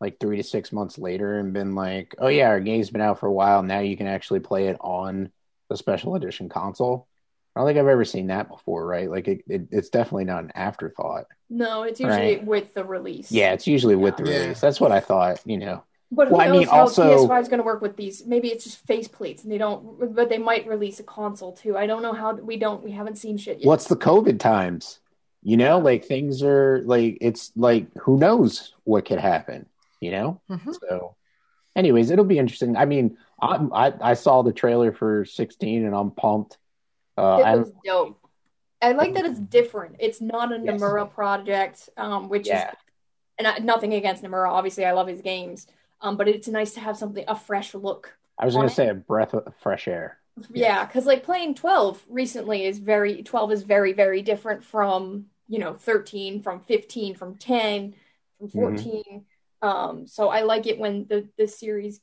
like 0.00 0.20
three 0.20 0.36
to 0.36 0.42
six 0.42 0.72
months 0.72 0.98
later 0.98 1.38
and 1.38 1.52
been 1.52 1.74
like, 1.74 2.14
Oh 2.18 2.28
yeah, 2.28 2.48
our 2.48 2.60
game's 2.60 2.90
been 2.90 3.00
out 3.00 3.18
for 3.20 3.26
a 3.26 3.32
while, 3.32 3.62
now 3.62 3.80
you 3.80 3.96
can 3.96 4.06
actually 4.06 4.40
play 4.40 4.68
it 4.68 4.76
on 4.80 5.30
the 5.68 5.76
special 5.76 6.14
edition 6.14 6.48
console? 6.48 7.06
I 7.54 7.60
don't 7.60 7.68
think 7.68 7.78
I've 7.78 7.86
ever 7.88 8.04
seen 8.04 8.26
that 8.26 8.48
before, 8.48 8.84
right? 8.86 9.10
Like 9.10 9.28
it, 9.28 9.42
it 9.48 9.68
it's 9.70 9.88
definitely 9.88 10.24
not 10.26 10.44
an 10.44 10.52
afterthought. 10.54 11.24
no, 11.48 11.84
it's 11.84 12.00
usually 12.00 12.36
Right. 12.36 12.44
with 12.44 12.74
the 12.74 12.84
release. 12.84 13.32
Yeah, 13.32 13.52
it's 13.52 13.66
usually 13.66 13.96
with 13.96 14.16
the 14.18 14.24
release. 14.24 14.60
That's 14.60 14.80
what 14.80 14.92
I 14.92 15.00
thought, 15.00 15.40
you 15.46 15.56
know. 15.56 15.82
But 16.12 16.28
who 16.28 16.34
Well, 16.36 16.46
I 16.48 16.52
mean, 16.52 16.68
how 16.68 16.80
also- 16.82 17.26
PS5 17.26 17.42
is 17.42 17.48
going 17.48 17.58
to 17.58 17.64
work 17.64 17.80
with 17.80 17.96
these? 17.96 18.24
Maybe 18.26 18.48
it's 18.48 18.62
just 18.62 18.86
faceplates, 18.86 19.42
and 19.42 19.50
they 19.50 19.58
don't. 19.58 20.14
But 20.14 20.28
they 20.28 20.38
might 20.38 20.68
release 20.68 21.00
a 21.00 21.02
console 21.02 21.52
too. 21.52 21.76
I 21.76 21.86
don't 21.86 22.02
know 22.02 22.12
how. 22.12 22.34
We 22.34 22.58
don't. 22.58 22.84
We 22.84 22.92
haven't 22.92 23.16
seen 23.16 23.38
shit 23.38 23.58
yet. 23.58 23.66
What's 23.66 23.88
the 23.88 23.96
COVID 23.96 24.38
times? 24.38 25.00
You 25.42 25.56
know, 25.56 25.78
like 25.78 26.04
things 26.04 26.42
are 26.42 26.82
like 26.84 27.18
it's 27.20 27.50
like 27.56 27.86
who 27.96 28.18
knows 28.18 28.74
what 28.84 29.04
could 29.06 29.18
happen, 29.18 29.66
you 30.00 30.10
know? 30.10 30.40
Mhm. 30.50 30.74
So, 30.88 31.16
anyways, 31.74 32.10
it'll 32.10 32.24
be 32.24 32.38
interesting. 32.38 32.76
I 32.76 32.84
mean, 32.84 33.16
I, 33.40 33.56
I 33.72 34.10
I 34.10 34.14
saw 34.14 34.42
the 34.42 34.52
trailer 34.52 34.92
for 34.92 35.24
16 35.24 35.84
and 35.84 35.94
I'm 35.94 36.10
pumped. 36.10 36.58
Uh, 37.16 37.38
It 37.40 37.44
I 37.46 37.64
dope. 37.84 38.20
I 38.82 38.92
like 38.92 39.14
that 39.14 39.24
it's 39.24 39.40
different. 39.40 39.96
It's 39.98 40.20
not 40.20 40.52
a 40.52 40.58
Yes. 40.62 40.80
Nomura 40.80 41.10
project, 41.10 41.88
um, 41.96 42.28
which 42.28 42.46
yeah, 42.46 42.68
is 42.70 42.76
and 43.38 43.46
I, 43.48 43.58
nothing 43.58 43.94
against 43.94 44.22
Nomura. 44.22 44.50
Obviously, 44.50 44.84
I 44.84 44.92
love 44.92 45.08
his 45.08 45.22
games, 45.22 45.66
um, 46.02 46.16
but 46.16 46.28
it's 46.28 46.46
nice 46.48 46.74
to 46.74 46.80
have 46.80 46.96
something 46.96 47.24
a 47.26 47.34
fresh 47.34 47.74
look. 47.74 48.16
I 48.38 48.44
was 48.44 48.54
gonna 48.54 48.66
it. 48.66 48.70
say 48.72 48.88
a 48.88 48.94
breath 48.94 49.32
of 49.32 49.52
fresh 49.62 49.88
air. 49.88 50.18
Yeah, 50.52 50.84
because 50.84 51.06
like 51.06 51.22
playing 51.24 51.54
twelve 51.54 52.04
recently 52.08 52.66
is 52.66 52.78
very 52.78 53.22
twelve 53.22 53.50
is 53.50 53.62
very 53.62 53.94
very 53.94 54.20
different 54.20 54.62
from 54.62 55.26
you 55.48 55.58
know 55.58 55.72
thirteen, 55.72 56.42
from 56.42 56.60
fifteen, 56.60 57.14
from 57.14 57.36
ten, 57.36 57.94
from 58.38 58.48
Mm-hmm. 58.50 59.18
14 59.60 59.76
Um, 59.76 60.06
so 60.06 60.28
I 60.28 60.42
like 60.42 60.66
it 60.66 60.78
when 60.78 61.06
the 61.08 61.28
the 61.38 61.48
series 61.48 62.00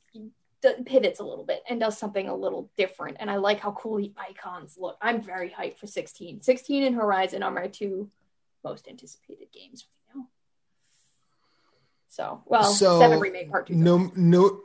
pivots 0.86 1.20
a 1.20 1.24
little 1.24 1.44
bit 1.44 1.62
and 1.68 1.78
does 1.78 1.98
something 1.98 2.28
a 2.28 2.34
little 2.34 2.70
different. 2.76 3.18
And 3.20 3.30
I 3.30 3.36
like 3.36 3.60
how 3.60 3.72
cool 3.72 3.98
the 3.98 4.12
icons 4.16 4.76
look. 4.78 4.96
I'm 5.00 5.20
very 5.20 5.50
hyped 5.50 5.78
for 5.78 5.86
16. 5.86 6.42
16 6.42 6.82
and 6.84 6.96
Horizon 6.96 7.42
are 7.42 7.50
my 7.50 7.66
two 7.66 8.10
most 8.62 8.88
anticipated 8.88 9.48
games 9.52 9.84
right 9.86 10.16
now. 10.16 10.28
So, 12.08 12.42
well, 12.46 12.64
So, 12.64 12.98
seven 12.98 13.20
remake 13.20 13.50
part 13.50 13.66
two. 13.66 13.74
No, 13.74 14.10
no, 14.16 14.60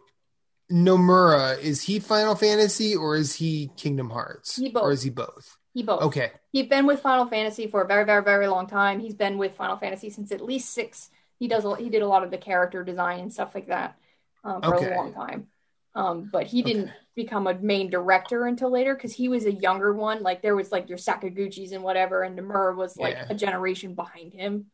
Nomura, 0.72 1.60
is 1.60 1.82
he 1.82 2.00
Final 2.00 2.36
Fantasy 2.36 2.96
or 2.96 3.16
is 3.16 3.36
he 3.36 3.72
Kingdom 3.76 4.10
Hearts? 4.10 4.56
He 4.56 4.70
both. 4.70 4.84
Or 4.84 4.92
is 4.92 5.02
he 5.02 5.10
both? 5.10 5.58
He 5.74 5.84
both. 5.84 6.02
Okay. 6.04 6.32
He's 6.52 6.68
been 6.68 6.86
with 6.86 7.02
Final 7.02 7.26
Fantasy 7.26 7.68
for 7.68 7.82
a 7.82 7.88
very, 7.88 8.06
very, 8.06 8.24
very 8.24 8.48
long 8.48 8.68
time. 8.68 9.00
He's 9.00 9.16
been 9.16 9.38
with 9.38 9.56
Final 9.56 9.78
Fantasy 9.78 10.10
since 10.10 10.32
at 10.32 10.42
least 10.42 10.74
six. 10.74 11.10
He 11.40 11.48
does. 11.48 11.66
A, 11.66 11.76
he 11.78 11.90
did 11.90 12.02
a 12.02 12.08
lot 12.08 12.24
of 12.24 12.32
the 12.32 12.38
character 12.38 12.84
design 12.84 13.22
and 13.22 13.34
stuff 13.34 13.56
like 13.56 13.68
that 13.68 13.98
um, 14.44 14.62
for 14.62 14.76
Okay. 14.76 14.92
a 14.92 14.96
long 14.96 15.14
time. 15.14 15.48
Um, 15.96 16.30
but 16.32 16.46
he 16.46 16.62
didn't 16.62 16.92
become 17.16 17.48
a 17.48 17.56
main 17.56 17.90
director 17.90 18.46
until 18.46 18.70
later 18.72 18.94
because 18.94 19.14
he 19.14 19.28
was 19.28 19.46
a 19.46 19.52
younger 19.52 19.92
one. 19.94 20.22
Like 20.22 20.42
there 20.42 20.56
was 20.56 20.72
like 20.72 20.88
your 20.88 20.98
Sakaguchis 21.00 21.72
and 21.72 21.84
whatever, 21.84 22.22
and 22.24 22.38
Nomura 22.38 22.76
was 22.76 22.96
like 22.98 23.16
Yeah. 23.16 23.26
a 23.30 23.36
generation 23.36 23.96
behind 23.96 24.34
him, 24.34 24.70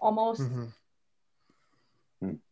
almost. 0.00 0.42
Mhm. 0.42 0.72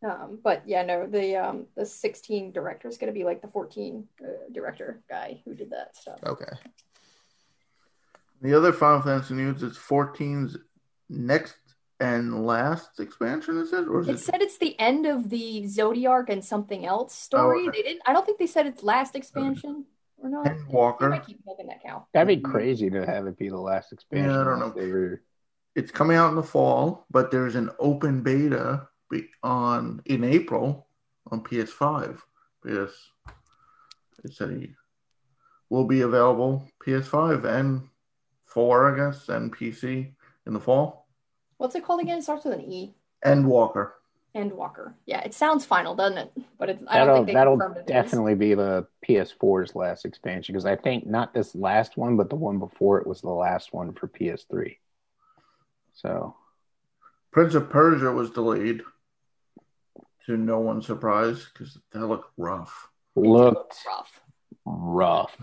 Um, 0.03 0.39
but 0.43 0.63
yeah, 0.67 0.83
no, 0.83 1.05
the 1.05 1.35
um, 1.37 1.67
the 1.75 1.85
sixteen 1.85 2.51
director 2.51 2.87
is 2.87 2.97
going 2.97 3.13
to 3.13 3.17
be 3.17 3.23
like 3.23 3.41
the 3.41 3.47
fourteen 3.47 4.07
uh, 4.21 4.51
director 4.51 5.01
guy 5.07 5.41
who 5.45 5.53
did 5.53 5.69
that 5.69 5.95
stuff. 5.95 6.19
Okay. 6.25 6.51
The 8.41 8.53
other 8.55 8.73
Final 8.73 9.01
Fantasy 9.01 9.33
news 9.35 9.61
is 9.63 9.77
14's 9.77 10.57
next 11.09 11.57
and 11.99 12.45
last 12.45 12.99
expansion, 12.99 13.57
is 13.57 13.73
it? 13.73 13.87
Or 13.87 14.01
is 14.01 14.07
It 14.07 14.13
it? 14.13 14.19
said 14.19 14.41
it's 14.41 14.57
the 14.57 14.79
end 14.79 15.05
of 15.05 15.29
the 15.29 15.67
Zodiac 15.67 16.29
and 16.29 16.43
something 16.43 16.85
else 16.85 17.13
oh, 17.13 17.25
story. 17.25 17.65
Oh, 17.65 17.69
okay. 17.69 17.81
They 17.81 17.89
didn't. 17.89 18.01
I 18.05 18.13
don't 18.13 18.25
think 18.25 18.39
they 18.39 18.47
said 18.47 18.67
it's 18.67 18.83
last 18.83 19.15
expansion 19.15 19.85
or 20.17 20.29
not. 20.29 20.45
Endwalker. 20.45 21.11
I 21.11 21.19
keep 21.19 21.39
milking 21.45 21.67
that 21.67 21.83
cow. 21.83 22.07
That'd 22.13 22.27
be 22.27 22.41
crazy 22.41 22.89
to 22.89 23.05
have 23.05 23.27
it 23.27 23.37
be 23.37 23.49
the 23.49 23.57
last 23.59 23.91
expansion. 23.91 24.29
Yeah, 24.29 24.41
I 24.41 24.43
don't 24.43 24.59
know. 24.59 24.73
Were- 24.75 25.21
It's 25.75 25.91
coming 25.91 26.17
out 26.17 26.29
in 26.29 26.35
the 26.35 26.43
fall, 26.43 27.05
but 27.11 27.31
there's 27.31 27.55
an 27.55 27.69
open 27.79 28.21
beta 28.21 28.87
on 29.43 30.01
in 30.05 30.23
April 30.23 30.87
on 31.31 31.43
PS5. 31.43 32.19
Yes, 32.65 32.89
it 34.23 34.33
said 34.33 34.51
he 34.51 34.73
will 35.69 35.85
be 35.85 36.01
available 36.01 36.65
PS5 36.85 37.45
and 37.45 37.87
four, 38.45 38.93
I 38.93 38.97
guess, 38.97 39.29
and 39.29 39.55
PC 39.55 40.13
in 40.47 40.53
the 40.53 40.59
fall. 40.59 41.08
What's 41.59 41.75
it 41.75 41.83
called 41.85 42.01
again? 42.01 42.17
It 42.17 42.23
starts 42.23 42.45
with 42.45 42.53
an 42.55 42.61
E. 42.71 42.95
Endwalker. 43.23 43.91
Endwalker. 44.35 44.93
Yeah, 45.05 45.19
it 45.21 45.33
sounds 45.33 45.65
final, 45.65 45.93
doesn't 45.93 46.17
it? 46.17 46.31
But 46.57 46.69
it's, 46.69 46.83
I 46.87 46.97
don't 46.99 47.07
That'll 47.07 47.15
think 47.17 47.27
they 47.27 47.33
that'll 47.33 47.57
confirmed 47.57 47.77
it. 47.77 47.79
is. 47.81 47.85
definitely 47.87 48.35
be 48.35 48.53
the 48.53 48.87
PS4's 49.07 49.75
last 49.75 50.05
expansion 50.05 50.53
because 50.53 50.65
I 50.65 50.75
think 50.77 51.05
not 51.05 51.33
this 51.33 51.53
last 51.55 51.97
one, 51.97 52.15
but 52.15 52.29
the 52.29 52.35
one 52.37 52.59
before 52.59 52.99
it 52.99 53.05
was 53.07 53.21
the 53.21 53.29
last 53.29 53.73
one 53.73 53.93
for 53.93 54.07
PS3. 54.07 54.77
So 55.93 56.35
Prince 57.31 57.55
of 57.55 57.69
Persia 57.69 58.11
was 58.11 58.29
delayed 58.31 58.81
to 60.27 60.37
no 60.37 60.59
one's 60.59 60.85
surprise 60.87 61.45
because 61.51 61.77
that 61.91 62.05
looked 62.07 62.31
rough. 62.37 62.87
looked 63.15 63.77
rough. 63.85 64.21
rough. 64.65 65.35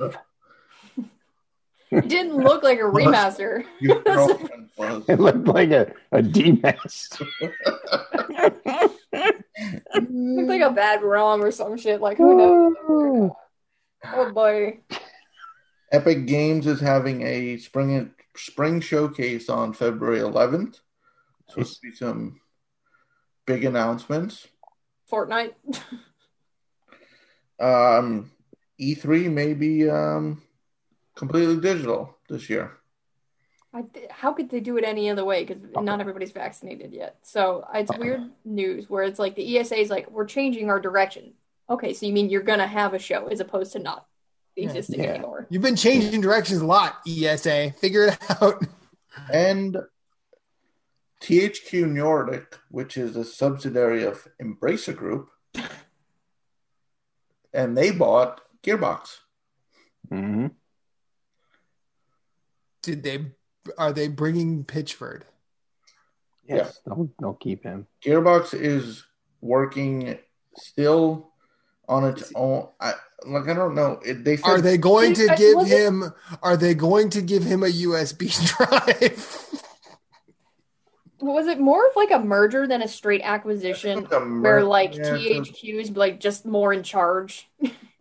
It 1.90 2.08
didn't 2.08 2.36
look 2.36 2.62
like 2.62 2.78
a 2.78 2.82
remaster. 2.98 3.64
Your 3.80 4.02
girlfriend 4.04 4.70
was. 4.76 5.04
It 5.08 5.20
looked 5.20 5.46
like 5.46 5.70
a 5.70 5.92
a 6.12 6.22
D-mess. 6.22 7.10
It 9.18 10.10
looked 10.10 10.48
like 10.48 10.60
a 10.60 10.70
bad 10.70 11.02
ROM 11.02 11.42
or 11.42 11.50
some 11.50 11.78
shit. 11.78 12.02
Like 12.02 12.18
who 12.18 12.36
knows? 12.36 13.30
Oh 14.04 14.30
boy. 14.32 14.80
Epic 15.90 16.26
Games 16.26 16.66
is 16.66 16.80
having 16.80 17.22
a 17.22 17.56
spring 17.56 18.12
spring 18.36 18.80
showcase 18.80 19.48
on 19.48 19.72
February 19.72 20.18
11th. 20.18 20.80
Supposed 21.48 21.80
to 21.80 21.88
be 21.88 21.94
some 21.94 22.40
big 23.46 23.64
announcements. 23.64 24.46
Fortnite. 25.10 25.54
Um, 27.58 28.30
E3 28.78 29.32
may 29.32 29.54
be 29.54 29.88
um, 29.88 30.42
completely 31.16 31.56
digital 31.60 32.16
this 32.28 32.48
year. 32.48 32.72
I 33.74 33.82
th- 33.82 34.06
how 34.10 34.32
could 34.32 34.48
they 34.48 34.60
do 34.60 34.76
it 34.78 34.84
any 34.84 35.10
other 35.10 35.24
way? 35.24 35.44
Because 35.44 35.62
not 35.82 36.00
everybody's 36.00 36.30
vaccinated 36.32 36.92
yet. 36.92 37.18
So 37.22 37.66
it's 37.74 37.90
weird 37.98 38.30
news 38.44 38.88
where 38.88 39.02
it's 39.02 39.18
like 39.18 39.34
the 39.34 39.58
ESA 39.58 39.76
is 39.78 39.90
like, 39.90 40.10
we're 40.10 40.24
changing 40.24 40.70
our 40.70 40.80
direction. 40.80 41.32
Okay, 41.68 41.92
so 41.92 42.06
you 42.06 42.12
mean 42.12 42.30
you're 42.30 42.42
gonna 42.42 42.66
have 42.66 42.94
a 42.94 42.98
show 42.98 43.26
as 43.26 43.40
opposed 43.40 43.72
to 43.72 43.80
not 43.80 44.06
existing 44.56 45.02
Yeah. 45.02 45.10
anymore? 45.10 45.46
You've 45.50 45.62
been 45.62 45.76
changing 45.76 46.20
directions 46.20 46.60
a 46.60 46.66
lot, 46.66 46.98
ESA. 47.06 47.72
Figure 47.72 48.06
it 48.06 48.18
out. 48.42 48.64
And 49.30 49.76
THQ 51.20 51.86
Nordic, 51.88 52.56
which 52.70 52.96
is 52.96 53.16
a 53.16 53.24
subsidiary 53.24 54.04
of 54.04 54.26
Embracer 54.40 54.94
Group, 54.96 55.28
and 57.52 57.76
they 57.76 57.90
bought 57.90 58.40
Gearbox. 58.62 59.18
hmm 60.08 60.46
Did 62.86 63.02
they? 63.02 63.18
Are 63.78 63.92
they 63.92 64.06
bringing 64.06 64.64
Pitchford? 64.64 65.22
Yes, 66.48 66.80
they'll, 66.86 67.10
they'll 67.18 67.34
keep 67.34 67.64
him. 67.64 67.88
Gearbox 68.04 68.54
is 68.54 69.02
working 69.40 70.16
still 70.56 71.32
on 71.88 72.04
its 72.04 72.30
own. 72.36 72.68
I 72.80 72.92
like 73.26 73.48
I 73.48 73.54
don't 73.54 73.74
know. 73.74 73.98
It, 74.06 74.22
they 74.24 74.36
said 74.36 74.46
Are 74.48 74.60
they 74.60 74.78
going 74.78 75.14
to 75.14 75.28
I- 75.32 75.34
give 75.34 75.56
was 75.56 75.68
it- 75.70 75.82
him? 75.82 76.04
Are 76.44 76.56
they 76.56 76.74
going 76.74 77.10
to 77.10 77.22
give 77.22 77.42
him 77.42 77.64
a 77.64 77.66
USB 77.66 78.30
drive? 78.56 79.42
Was 81.20 81.48
it 81.48 81.58
more 81.58 81.84
of 81.88 81.96
like 81.96 82.12
a 82.12 82.20
merger 82.20 82.68
than 82.68 82.82
a 82.82 82.88
straight 82.88 83.22
acquisition? 83.24 84.06
The 84.08 84.20
Where 84.20 84.62
like 84.62 84.94
yeah, 84.94 85.02
THQ 85.16 85.80
is 85.80 85.90
like 85.90 86.20
just 86.20 86.46
more 86.46 86.72
in 86.72 86.84
charge 86.84 87.48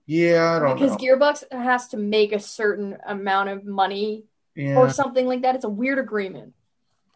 Yeah, 0.06 0.58
I 0.58 0.60
don't 0.60 0.76
because 0.78 0.92
know. 0.92 0.98
Gearbox 0.98 1.44
has 1.52 1.88
to 1.88 1.98
make 1.98 2.34
a 2.34 2.40
certain 2.40 2.98
amount 3.08 3.50
of 3.50 3.66
money 3.66 4.26
yeah. 4.56 4.76
or 4.76 4.90
something 4.90 5.26
like 5.28 5.42
that. 5.42 5.56
It's 5.56 5.66
a 5.66 5.70
weird 5.70 6.00
agreement. 6.00 6.54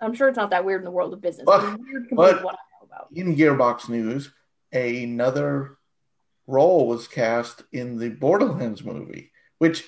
I'm 0.02 0.14
sure 0.14 0.28
it's 0.30 0.38
not 0.38 0.52
that 0.52 0.64
weird 0.66 0.82
in 0.82 0.86
the 0.86 0.92
world 0.92 1.14
of 1.14 1.22
business. 1.22 1.46
But- 1.46 1.62
But, 1.62 1.74
it's 1.74 1.84
weird 1.84 2.08
compared 2.10 2.36
but- 2.36 2.44
what 2.44 2.56
I 2.56 2.58
know 2.82 2.88
about. 2.88 3.08
in 3.14 3.36
Gearbox 3.36 3.90
news, 3.90 4.32
another 4.72 5.78
role 6.48 6.88
was 6.88 7.08
cast 7.08 7.64
in 7.72 7.98
the 7.98 8.10
Borderlands 8.10 8.84
movie, 8.84 9.32
which 9.60 9.86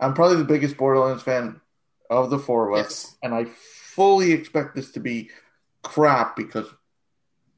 I'm 0.00 0.14
probably 0.14 0.36
the 0.38 0.44
biggest 0.44 0.76
Borderlands 0.76 1.22
fan 1.22 1.60
of 2.10 2.30
the 2.30 2.38
four 2.38 2.70
of 2.70 2.78
us, 2.78 2.86
Yes. 3.04 3.16
and 3.22 3.34
I 3.34 3.44
fully 3.44 4.32
expect 4.32 4.74
this 4.74 4.92
to 4.92 5.00
be 5.00 5.30
crap 5.82 6.36
because 6.36 6.66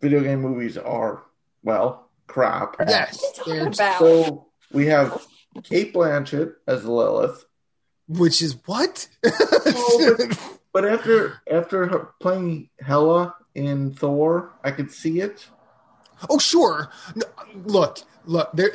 video 0.01 0.21
game 0.21 0.41
movies 0.41 0.77
are 0.79 1.23
well 1.63 2.11
crap. 2.27 2.77
Yes. 2.87 3.21
What 3.21 3.49
are 3.49 3.55
you 3.57 3.67
about? 3.67 3.99
So 3.99 4.47
we 4.73 4.87
have 4.87 5.27
Cate 5.65 5.93
Blanchett 5.95 6.55
as 6.67 6.85
Lilith, 6.85 7.45
Which 8.09 8.41
is 8.43 8.57
what? 8.65 9.09
but 10.73 10.85
after 10.85 11.41
after 11.51 12.09
playing 12.21 12.71
Hela 12.81 13.35
in 13.55 13.93
Thor, 13.93 14.53
I 14.65 14.71
could 14.71 14.91
see 14.91 15.21
it. 15.21 15.47
oh, 16.31 16.39
sure. 16.39 16.91
No, 17.15 17.25
look, 17.65 17.99
look. 18.25 18.51
There, 18.55 18.73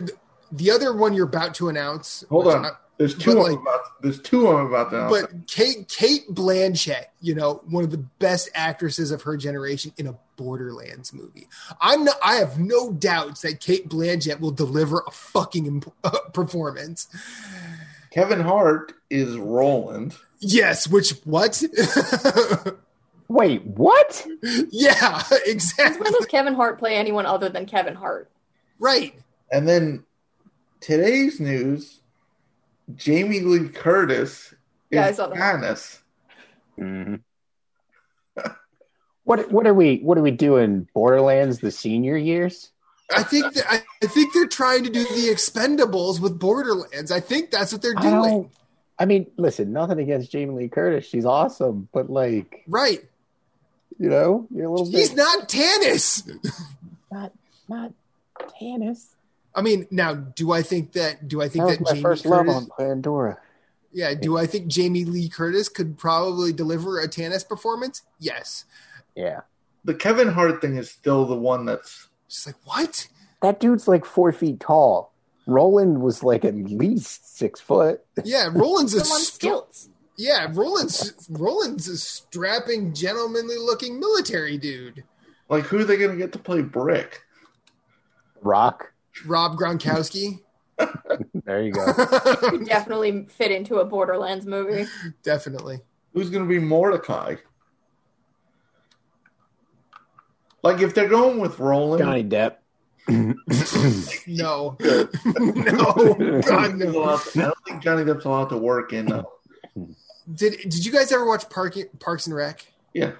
the 0.52 0.72
other 0.72 0.96
one 0.96 1.14
you're 1.14 1.26
about 1.26 1.56
to 1.56 1.70
announce. 1.70 2.24
Hold 2.30 2.48
on. 2.48 2.72
There's 2.98 3.18
two. 3.18 3.34
Like- 3.34 3.60
about, 3.60 3.80
there's 4.02 4.22
two 4.22 4.48
I'm 4.48 4.68
about 4.68 4.92
to 4.92 4.98
announce. 5.08 5.22
but 5.22 5.48
Kate 5.48 5.88
Cate 5.88 6.28
Blanchett, 6.30 7.06
you 7.22 7.34
know, 7.34 7.64
one 7.68 7.84
of 7.84 7.90
the 7.90 7.98
best 7.98 8.50
actresses 8.54 9.10
of 9.12 9.24
her 9.24 9.36
generation 9.36 9.92
in 9.98 10.06
a 10.06 10.16
Borderlands 10.36 11.12
movie. 11.12 11.48
I'm 11.82 12.04
not. 12.04 12.18
I 12.24 12.36
have 12.36 12.60
no 12.60 12.92
doubts 12.92 13.42
that 13.42 13.60
Cate 13.60 13.90
Blanchett 13.90 14.40
will 14.40 14.52
deliver 14.52 15.04
a 15.08 15.12
fucking 15.12 15.66
imp- 15.66 15.94
uh, 16.04 16.20
performance. 16.34 17.08
Kevin 18.14 18.42
Hart 18.42 18.94
is 19.10 19.36
Roland. 19.38 20.16
Yes. 20.40 20.88
Which 20.88 21.12
what? 21.24 21.62
Wait, 23.28 23.66
what? 23.66 24.28
yeah. 24.70 25.18
Since 25.24 25.36
when 25.38 25.50
Exactly. 25.56 26.12
does 26.12 26.26
Kevin 26.28 26.54
Hart 26.54 26.78
play 26.78 26.96
anyone 26.96 27.26
other 27.26 27.50
than 27.50 27.66
Kevin 27.66 27.96
Hart? 27.96 28.30
Right. 28.80 29.16
And 29.52 29.68
then 29.68 30.04
today's 30.82 31.40
news, 31.40 32.02
Jamie 32.96 33.40
Lee 33.40 33.70
Curtis 33.70 34.54
Yeah, 34.92 35.06
I 35.06 35.10
is 35.10 35.16
saw 35.16 35.28
that. 35.28 35.38
Tannis. 35.38 36.02
hmm 36.78 37.16
what 39.26 39.50
what 39.54 39.66
are 39.66 39.74
we 39.74 40.00
what 40.00 40.18
are 40.18 40.22
we 40.22 40.32
doing? 40.32 40.86
Borderlands 40.94 41.60
the 41.60 41.72
senior 41.72 42.18
years? 42.18 42.72
I 43.12 43.24
think 43.24 43.54
that, 43.54 43.66
I, 43.70 43.82
I 44.04 44.08
think 44.08 44.34
they're 44.34 44.48
trying 44.48 44.84
to 44.86 44.90
do 44.90 45.04
the 45.04 45.30
Expendables 45.32 46.20
with 46.20 46.40
Borderlands. 46.40 47.12
I 47.12 47.20
think 47.20 47.52
that's 47.52 47.72
what 47.72 47.82
they're 47.82 47.94
doing. 47.94 48.14
don't. 48.14 48.52
I 49.00 49.06
mean, 49.06 49.28
listen, 49.38 49.74
nothing 49.74 50.00
against 50.00 50.32
Jamie 50.32 50.54
Lee 50.56 50.68
Curtis. 50.70 51.06
She's 51.06 51.26
awesome, 51.26 51.90
but 51.92 52.10
like, 52.10 52.64
Right. 52.68 53.04
you 54.00 54.10
know, 54.10 54.48
you're 54.52 54.68
a 54.68 54.72
little 54.72 54.90
He's 54.90 55.10
bit 55.10 55.18
not 55.18 55.50
Tannis. 55.50 56.24
not 57.12 57.32
not 57.68 57.92
Tannis. 58.60 59.16
I 59.56 59.62
mean, 59.62 59.88
now, 59.92 60.14
do 60.14 60.52
I 60.52 60.62
think 60.62 60.94
that? 60.94 61.28
Do 61.28 61.42
I 61.42 61.48
think 61.50 61.66
That 61.66 61.70
was 61.70 61.78
that 61.80 61.84
my 61.84 61.92
Jamie 61.92 62.02
first 62.02 62.24
Curtis? 62.24 62.48
love 62.48 62.56
on 62.56 62.68
Pandora. 62.78 63.38
Yeah. 63.92 64.14
Do 64.16 64.38
I 64.38 64.46
think 64.48 64.68
Jamie 64.68 65.06
Lee 65.06 65.30
Curtis 65.30 65.70
could 65.70 65.98
probably 65.98 66.54
deliver 66.54 67.00
a 67.00 67.08
Tannis 67.08 67.44
performance? 67.44 68.02
Yes. 68.20 68.66
Yeah, 69.16 69.42
The 69.86 69.94
Kevin 69.94 70.30
Hart 70.30 70.60
thing 70.62 70.78
is 70.78 70.90
still 70.90 71.26
the 71.28 71.36
one 71.36 71.66
that's 71.66 72.08
She's 72.34 72.48
like, 72.48 72.56
what? 72.66 73.08
that 73.42 73.60
dude's 73.60 73.88
like 73.88 74.06
four 74.06 74.32
feet 74.32 74.60
tall. 74.62 75.14
Roland 75.46 76.02
was 76.02 76.24
like 76.24 76.46
at 76.46 76.56
least 76.56 77.38
six 77.38 77.60
foot. 77.60 78.02
Yeah, 78.24 78.50
Roland's 78.54 78.94
a 78.96 79.02
Come 79.04 79.12
on 79.12 79.20
str- 79.22 79.34
stilts. 79.36 79.90
yeah, 80.18 80.48
Roland's 80.52 81.28
Roland's 81.30 81.88
a 81.90 81.98
strapping, 81.98 82.94
gentlemanly 82.94 83.58
looking 83.58 84.00
military 84.00 84.58
dude. 84.58 85.04
Like, 85.50 85.66
who 85.66 85.80
are 85.80 85.84
they 85.84 85.98
going 85.98 86.12
to 86.12 86.18
get 86.18 86.32
to 86.34 86.40
play 86.40 86.62
Brick? 86.62 87.22
Rock. 88.42 88.94
Rob 89.26 89.58
Gronkowski. 89.58 90.40
There 91.46 91.62
you 91.62 91.72
go. 91.74 91.94
Could 91.94 92.66
definitely 92.66 93.26
fit 93.30 93.52
into 93.52 93.76
a 93.80 93.86
Borderlands 93.86 94.46
movie. 94.46 94.88
Definitely. 95.24 95.82
Who's 96.14 96.30
going 96.30 96.44
to 96.44 96.50
be 96.50 96.58
Mordecai? 96.58 97.36
Like, 100.64 100.82
if 100.82 100.96
they're 100.96 101.10
going 101.10 101.40
with 101.40 101.60
Roland, 101.60 102.02
Johnny 102.04 102.24
Depp. 102.24 102.56
No. 104.28 104.78
no. 105.26 106.42
God 106.42 106.76
no. 106.78 107.04
I 107.04 107.20
don't 107.36 107.58
think 107.68 107.82
Johnny 107.84 108.04
Depp's 108.06 108.24
allowed 108.26 108.46
to 108.50 108.58
work 108.58 108.94
in. 108.94 109.12
Uh, 109.12 109.24
Did 110.34 110.58
did 110.62 110.86
you 110.86 110.92
guys 110.92 111.12
ever 111.12 111.26
watch 111.28 111.50
Park, 111.50 111.76
Parks 112.00 112.28
and 112.28 112.36
Rec? 112.36 112.66
yeah, 112.94 113.12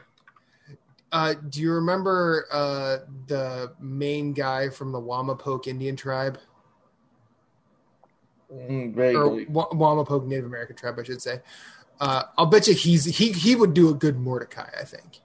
Uh, 1.12 1.34
do 1.50 1.60
you 1.62 1.74
remember 1.74 2.46
uh, 2.52 2.98
the 3.28 3.74
main 3.80 4.32
guy 4.34 4.70
from 4.70 4.92
the 4.94 5.02
Wamapoke 5.02 5.68
Indian 5.68 5.96
tribe? 5.98 6.38
mm, 8.54 8.94
or 8.94 8.96
vaguely. 8.96 9.46
Wa- 9.48 9.70
Wamapoke 9.72 10.26
Native 10.26 10.46
American 10.46 10.76
tribe, 10.78 10.96
I 11.00 11.04
should 11.04 11.22
say. 11.22 11.42
Uh, 12.00 12.24
I'll 12.38 12.46
bet 12.46 12.68
you 12.68 12.74
he's 12.74 13.04
he 13.06 13.32
he 13.34 13.56
would 13.56 13.74
do 13.74 13.90
a 13.90 13.94
good 13.94 14.18
Mordecai. 14.18 14.70
I 14.80 14.86
think. 14.86 15.20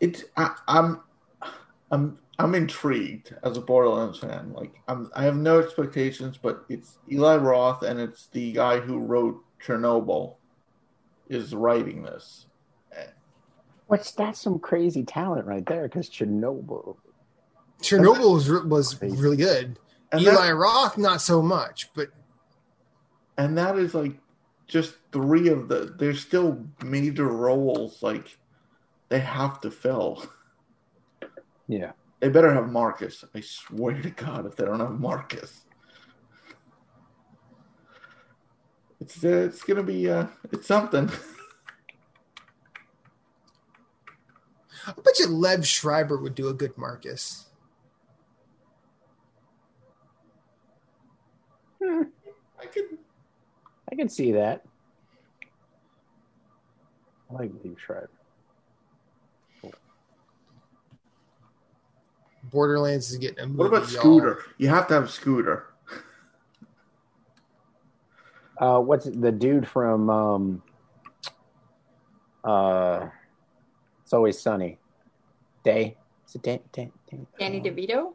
It's 0.00 0.24
I, 0.36 0.54
I'm 0.68 1.00
I'm 1.90 2.18
I'm 2.38 2.54
intrigued 2.54 3.34
as 3.42 3.56
a 3.56 3.60
Borderlands 3.60 4.18
fan. 4.18 4.52
Like 4.52 4.74
I'm 4.88 5.10
I 5.14 5.24
have 5.24 5.36
no 5.36 5.60
expectations, 5.60 6.38
but 6.40 6.64
it's 6.68 6.98
Eli 7.10 7.36
Roth 7.36 7.82
and 7.82 7.98
it's 7.98 8.26
the 8.28 8.52
guy 8.52 8.80
who 8.80 8.98
wrote 8.98 9.42
Chernobyl 9.64 10.36
is 11.28 11.54
writing 11.54 12.02
this. 12.02 12.46
What's 13.86 14.10
that's 14.12 14.40
some 14.40 14.58
crazy 14.58 15.04
talent 15.04 15.46
right 15.46 15.64
there, 15.64 15.84
because 15.84 16.10
Chernobyl. 16.10 16.96
Chernobyl 17.80 18.34
was 18.34 18.50
was 18.64 18.94
Crazy. 18.94 19.16
really 19.16 19.36
good. 19.36 19.78
And 20.12 20.20
Eli 20.22 20.48
that, 20.48 20.54
Roth, 20.54 20.98
not 20.98 21.20
so 21.20 21.40
much, 21.40 21.90
but 21.94 22.08
and 23.38 23.56
that 23.58 23.78
is 23.78 23.94
like 23.94 24.18
just 24.66 24.94
three 25.12 25.48
of 25.48 25.68
the 25.68 25.94
there's 25.98 26.20
still 26.20 26.64
major 26.84 27.28
roles 27.28 28.02
like 28.02 28.36
they 29.08 29.20
have 29.20 29.60
to 29.62 29.70
fill. 29.70 30.24
Yeah. 31.68 31.92
They 32.20 32.28
better 32.28 32.52
have 32.52 32.70
Marcus. 32.70 33.24
I 33.34 33.40
swear 33.40 34.00
to 34.00 34.10
God, 34.10 34.46
if 34.46 34.56
they 34.56 34.64
don't 34.64 34.80
have 34.80 34.98
Marcus, 34.98 35.64
it's 39.00 39.22
uh, 39.22 39.28
it's 39.28 39.62
gonna 39.62 39.82
be 39.82 40.10
uh, 40.10 40.26
it's 40.50 40.66
something. 40.66 41.10
I 44.86 44.92
bet 44.92 45.18
you 45.18 45.26
Liev 45.26 45.64
Schreiber 45.64 46.16
would 46.16 46.34
do 46.34 46.48
a 46.48 46.54
good 46.54 46.76
Marcus. 46.78 47.46
I 51.82 52.66
could 52.72 52.98
I 53.90 53.94
can 53.94 54.08
see 54.08 54.32
that. 54.32 54.64
I 57.30 57.34
like 57.34 57.52
Liev 57.52 57.78
Schreiber. 57.78 58.10
Borderlands 62.50 63.10
is 63.10 63.18
getting 63.18 63.40
a 63.40 63.46
movie. 63.46 63.58
What 63.58 63.66
about 63.66 63.90
y'all. 63.90 64.00
Scooter? 64.00 64.42
You 64.58 64.68
have 64.68 64.86
to 64.88 64.94
have 64.94 65.10
Scooter. 65.10 65.66
Uh, 68.58 68.80
what's 68.80 69.04
the 69.04 69.32
dude 69.32 69.68
from? 69.68 70.08
Um, 70.08 70.62
uh, 72.44 73.08
it's 74.02 74.12
always 74.12 74.38
sunny. 74.40 74.78
Day. 75.64 75.96
Is 76.28 76.36
it 76.36 76.42
Dan, 76.42 76.60
Dan, 76.72 76.92
Dan, 77.10 77.26
Danny 77.38 77.60
uh, 77.60 77.64
DeVito? 77.64 78.12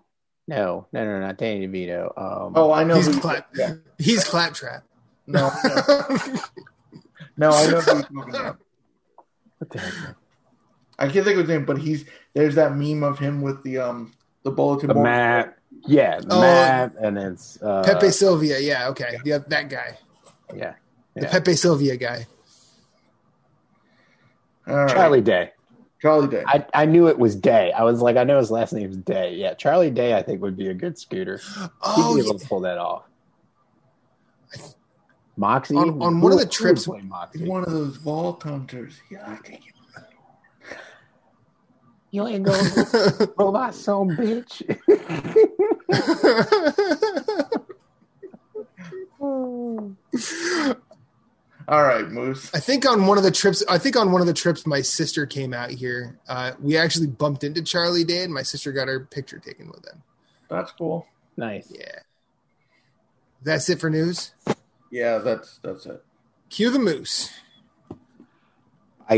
No, 0.47 0.87
no, 0.91 1.05
no, 1.05 1.19
not 1.19 1.37
Danny 1.37 1.67
DeVito. 1.67 2.05
Um, 2.17 2.53
Oh, 2.55 2.71
I 2.71 2.83
know. 2.83 2.95
He's 2.95 3.07
who- 3.07 3.19
clap. 3.21 3.49
yeah. 3.55 3.75
He's 3.97 4.23
claptrap. 4.23 4.83
No, 5.27 5.51
no, 5.63 6.07
no, 7.37 7.49
I 7.51 7.67
know 7.67 7.79
who 7.79 7.91
you're 7.93 8.01
talking 8.01 8.29
about. 8.29 8.57
what 9.59 9.69
the 9.69 9.79
heck? 9.79 10.15
I 10.97 11.07
can't 11.07 11.25
think 11.25 11.37
of 11.39 11.47
his 11.47 11.49
name, 11.49 11.65
but 11.65 11.77
he's 11.77 12.05
there's 12.33 12.55
that 12.55 12.75
meme 12.75 13.03
of 13.03 13.19
him 13.19 13.41
with 13.41 13.63
the 13.63 13.77
um 13.77 14.11
the 14.43 14.51
bulletin 14.51 14.87
The 14.87 14.93
board. 14.95 15.03
map. 15.05 15.57
Yeah, 15.87 16.19
the 16.19 16.27
Oh, 16.35 16.41
map, 16.41 16.95
and 17.01 17.17
it's 17.17 17.61
uh, 17.61 17.83
Pepe 17.83 18.11
Sylvia. 18.11 18.59
Yeah, 18.59 18.89
okay. 18.89 19.17
Yeah, 19.25 19.39
that 19.47 19.69
guy. 19.69 19.97
Yeah, 20.55 20.73
The 21.15 21.27
Pepe 21.27 21.55
Sylvia 21.55 21.95
guy. 21.97 22.27
All 24.67 24.75
right. 24.75 24.89
Charlie 24.89 25.21
Day. 25.21 25.51
Charlie 26.01 26.27
Day. 26.27 26.43
I, 26.45 26.65
I 26.73 26.85
knew 26.85 27.07
it 27.07 27.17
was 27.17 27.35
Day. 27.35 27.71
I 27.71 27.83
was 27.83 28.01
like, 28.01 28.15
I 28.17 28.23
know 28.23 28.37
his 28.37 28.51
last 28.51 28.73
name's 28.73 28.97
Day. 28.97 29.35
Yeah, 29.35 29.53
Charlie 29.55 29.89
Day. 29.91 30.15
I 30.15 30.21
think 30.21 30.41
would 30.41 30.57
be 30.57 30.67
a 30.67 30.73
good 30.73 30.97
scooter. 30.99 31.37
He'd 31.37 31.69
Oh, 31.81 32.15
be 32.15 32.21
yeah. 32.21 32.27
able 32.29 32.39
to 32.39 32.47
pull 32.47 32.59
that 32.61 32.77
off. 32.77 33.03
Moxie 35.37 35.75
On- 35.75 36.01
on 36.01 36.21
one 36.21 36.33
of 36.33 36.39
the 36.39 36.45
trips- 36.45 36.87
would 36.87 36.99
play 36.99 37.07
Moxie. 37.07 37.47
one 37.47 37.63
of 37.63 37.71
those 37.71 37.95
vault 37.97 38.43
hunters. 38.43 38.99
Yeah, 39.09 39.23
I 39.25 39.35
think 39.37 39.61
You 42.11 42.27
ain't 42.27 42.43
gonna 42.43 43.29
robot 43.37 43.73
son 43.73 44.09
bitch. 44.11 44.61
All 51.67 51.83
right, 51.83 52.07
Moose. 52.09 52.53
I 52.53 52.59
think 52.59 52.85
on 52.85 53.07
one 53.07 53.17
of 53.17 53.23
the 53.23 53.31
trips, 53.31 53.63
I 53.69 53.77
think 53.77 53.95
on 53.95 54.11
one 54.11 54.19
of 54.19 54.27
the 54.27 54.33
trips, 54.33 54.67
my 54.67 54.81
sister 54.81 55.25
came 55.25 55.53
out 55.53 55.69
here. 55.69 56.19
Uh, 56.27 56.51
we 56.59 56.75
actually 56.75 57.07
bumped 57.07 57.45
into 57.45 57.61
Charlie 57.61 58.03
Day, 58.03 58.23
and 58.23 58.33
my 58.33 58.41
sister 58.41 58.73
got 58.73 58.89
her 58.89 58.99
picture 58.99 59.39
taken 59.39 59.67
with 59.67 59.85
him. 59.87 60.03
That's 60.49 60.71
cool. 60.73 61.07
nice. 61.37 61.71
Yeah. 61.73 61.99
That's 63.43 63.69
it 63.69 63.79
for 63.79 63.89
news. 63.89 64.33
Yeah, 64.91 65.19
that's 65.19 65.59
that's 65.63 65.85
it. 65.85 66.03
Cue 66.49 66.69
the 66.69 66.79
moose. 66.79 67.31
I 69.09 69.15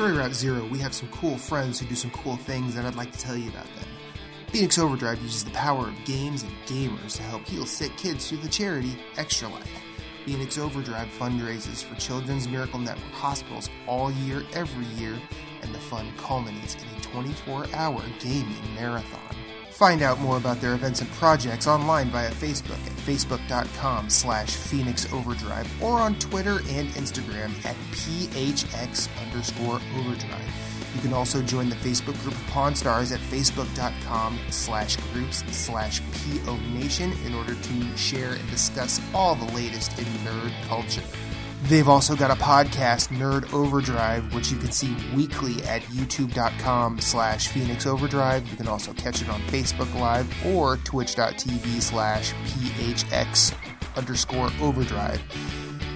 Story 0.00 0.16
Route 0.16 0.34
Zero, 0.34 0.64
we 0.64 0.78
have 0.78 0.94
some 0.94 1.10
cool 1.10 1.36
friends 1.36 1.78
who 1.78 1.84
do 1.84 1.94
some 1.94 2.10
cool 2.12 2.36
things, 2.36 2.76
and 2.76 2.86
I'd 2.86 2.94
like 2.94 3.12
to 3.12 3.18
tell 3.18 3.36
you 3.36 3.50
about 3.50 3.66
them. 3.66 3.86
Phoenix 4.46 4.78
Overdrive 4.78 5.20
uses 5.20 5.44
the 5.44 5.50
power 5.50 5.88
of 5.88 6.04
games 6.06 6.42
and 6.42 6.50
gamers 6.64 7.16
to 7.16 7.22
help 7.22 7.46
heal 7.46 7.66
sick 7.66 7.94
kids 7.98 8.26
through 8.26 8.38
the 8.38 8.48
charity 8.48 8.98
Extra 9.18 9.50
Life. 9.50 9.70
Phoenix 10.24 10.56
Overdrive 10.56 11.08
fundraises 11.18 11.84
for 11.84 11.96
Children's 11.96 12.48
Miracle 12.48 12.78
Network 12.78 13.12
hospitals 13.12 13.68
all 13.86 14.10
year, 14.10 14.42
every 14.54 14.86
year, 14.98 15.20
and 15.60 15.74
the 15.74 15.78
fund 15.78 16.10
culminates 16.16 16.76
in 16.76 16.88
a 16.96 17.00
24 17.02 17.66
hour 17.74 18.02
gaming 18.20 18.74
marathon. 18.74 19.36
Find 19.80 20.02
out 20.02 20.20
more 20.20 20.36
about 20.36 20.60
their 20.60 20.74
events 20.74 21.00
and 21.00 21.10
projects 21.12 21.66
online 21.66 22.10
via 22.10 22.30
Facebook 22.32 22.78
at 22.84 22.92
facebook.com 22.92 24.10
slash 24.10 24.50
Phoenix 24.54 25.10
Overdrive 25.10 25.66
or 25.82 25.98
on 25.98 26.16
Twitter 26.18 26.58
and 26.68 26.90
Instagram 26.90 27.48
at 27.64 27.74
PHX 27.92 29.08
underscore 29.24 29.80
Overdrive. 29.96 30.44
You 30.94 31.00
can 31.00 31.14
also 31.14 31.40
join 31.40 31.70
the 31.70 31.76
Facebook 31.76 32.20
group 32.22 32.34
of 32.34 32.46
Pawn 32.48 32.74
Stars 32.74 33.10
at 33.10 33.20
facebook.com 33.20 34.38
slash 34.50 34.96
groups 35.14 35.42
slash 35.50 36.02
PO 36.12 36.56
Nation 36.74 37.14
in 37.24 37.34
order 37.34 37.54
to 37.54 37.96
share 37.96 38.34
and 38.34 38.50
discuss 38.50 39.00
all 39.14 39.34
the 39.34 39.50
latest 39.54 39.98
in 39.98 40.04
nerd 40.04 40.52
culture. 40.68 41.00
They've 41.64 41.88
also 41.88 42.16
got 42.16 42.30
a 42.30 42.40
podcast, 42.40 43.08
Nerd 43.08 43.52
Overdrive, 43.52 44.34
which 44.34 44.50
you 44.50 44.56
can 44.56 44.72
see 44.72 44.96
weekly 45.14 45.62
at 45.64 45.82
youtube.com 45.82 47.00
slash 47.00 47.48
Phoenix 47.48 47.86
Overdrive. 47.86 48.48
You 48.48 48.56
can 48.56 48.66
also 48.66 48.92
catch 48.94 49.20
it 49.20 49.28
on 49.28 49.40
Facebook 49.42 49.92
Live 49.98 50.26
or 50.46 50.78
twitch.tv 50.78 51.82
slash 51.82 52.32
PHX 52.32 53.54
underscore 53.96 54.50
Overdrive. 54.60 55.20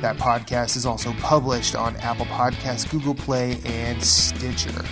That 0.03 0.19
podcast 0.19 0.77
is 0.77 0.85
also 0.85 1.13
published 1.15 1.75
on 1.75 1.97
Apple 1.97 2.27
Podcasts, 2.27 2.89
Google 2.91 3.15
Play, 3.15 3.59
and 3.65 4.03
Stitcher. 4.03 4.85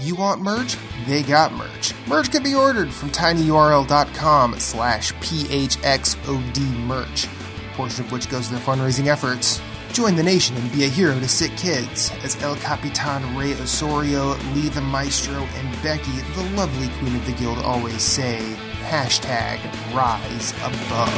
You 0.00 0.16
want 0.16 0.42
merch? 0.42 0.76
They 1.06 1.22
got 1.22 1.52
merch. 1.52 1.94
Merch 2.08 2.32
can 2.32 2.42
be 2.42 2.54
ordered 2.54 2.92
from 2.92 3.10
tinyurl.com 3.10 4.58
slash 4.58 5.12
phxod 5.12 6.70
merch, 6.86 7.26
a 7.26 7.76
portion 7.76 8.04
of 8.04 8.10
which 8.10 8.28
goes 8.28 8.48
to 8.48 8.54
their 8.54 8.62
fundraising 8.62 9.06
efforts. 9.06 9.60
Join 9.92 10.16
the 10.16 10.22
nation 10.22 10.56
and 10.56 10.72
be 10.72 10.84
a 10.84 10.88
hero 10.88 11.20
to 11.20 11.28
sick 11.28 11.54
kids 11.54 12.10
as 12.24 12.42
El 12.42 12.56
Capitan 12.56 13.36
Rey 13.36 13.52
Osorio, 13.52 14.36
Lee 14.54 14.70
the 14.70 14.80
Maestro, 14.80 15.34
and 15.34 15.82
Becky, 15.82 16.10
the 16.34 16.50
lovely 16.56 16.88
queen 16.98 17.14
of 17.14 17.26
the 17.26 17.32
guild, 17.32 17.58
always 17.58 18.02
say, 18.02 18.38
hashtag 18.80 19.60
rise 19.94 20.52
above. 20.62 21.12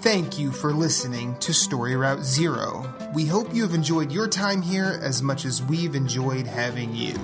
Thank 0.00 0.38
you 0.38 0.52
for 0.52 0.72
listening 0.72 1.36
to 1.40 1.52
Story 1.52 1.96
Route 1.96 2.22
Zero. 2.22 2.94
We 3.12 3.24
hope 3.26 3.52
you 3.52 3.62
have 3.62 3.74
enjoyed 3.74 4.12
your 4.12 4.28
time 4.28 4.62
here 4.62 5.00
as 5.02 5.20
much 5.22 5.44
as 5.44 5.62
we've 5.62 5.96
enjoyed 5.96 6.46
having 6.46 6.94
you. 6.94 7.14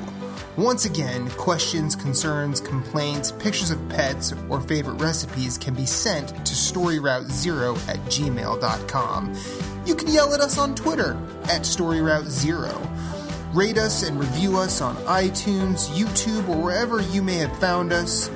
Once 0.59 0.85
again, 0.85 1.31
questions, 1.31 1.97
concerns, 1.97 2.61
complaints, 2.61 3.33
pictures 3.33 3.70
of 3.70 3.89
pets, 3.89 4.35
or 4.51 4.61
favorite 4.61 5.01
recipes 5.01 5.57
can 5.57 5.73
be 5.73 5.87
sent 5.87 6.29
to 6.45 6.53
storyroute0 6.53 7.89
at 7.89 7.97
gmail.com. 8.01 9.35
You 9.87 9.95
can 9.95 10.09
yell 10.09 10.35
at 10.35 10.41
us 10.41 10.59
on 10.59 10.74
Twitter 10.74 11.12
at 11.45 11.62
storyroute0. 11.62 13.55
Rate 13.55 13.79
us 13.79 14.07
and 14.07 14.20
review 14.20 14.59
us 14.59 14.83
on 14.83 14.95
iTunes, 15.07 15.89
YouTube, 15.89 16.47
or 16.51 16.57
wherever 16.57 17.01
you 17.01 17.23
may 17.23 17.37
have 17.37 17.59
found 17.59 17.91
us, 17.91 18.29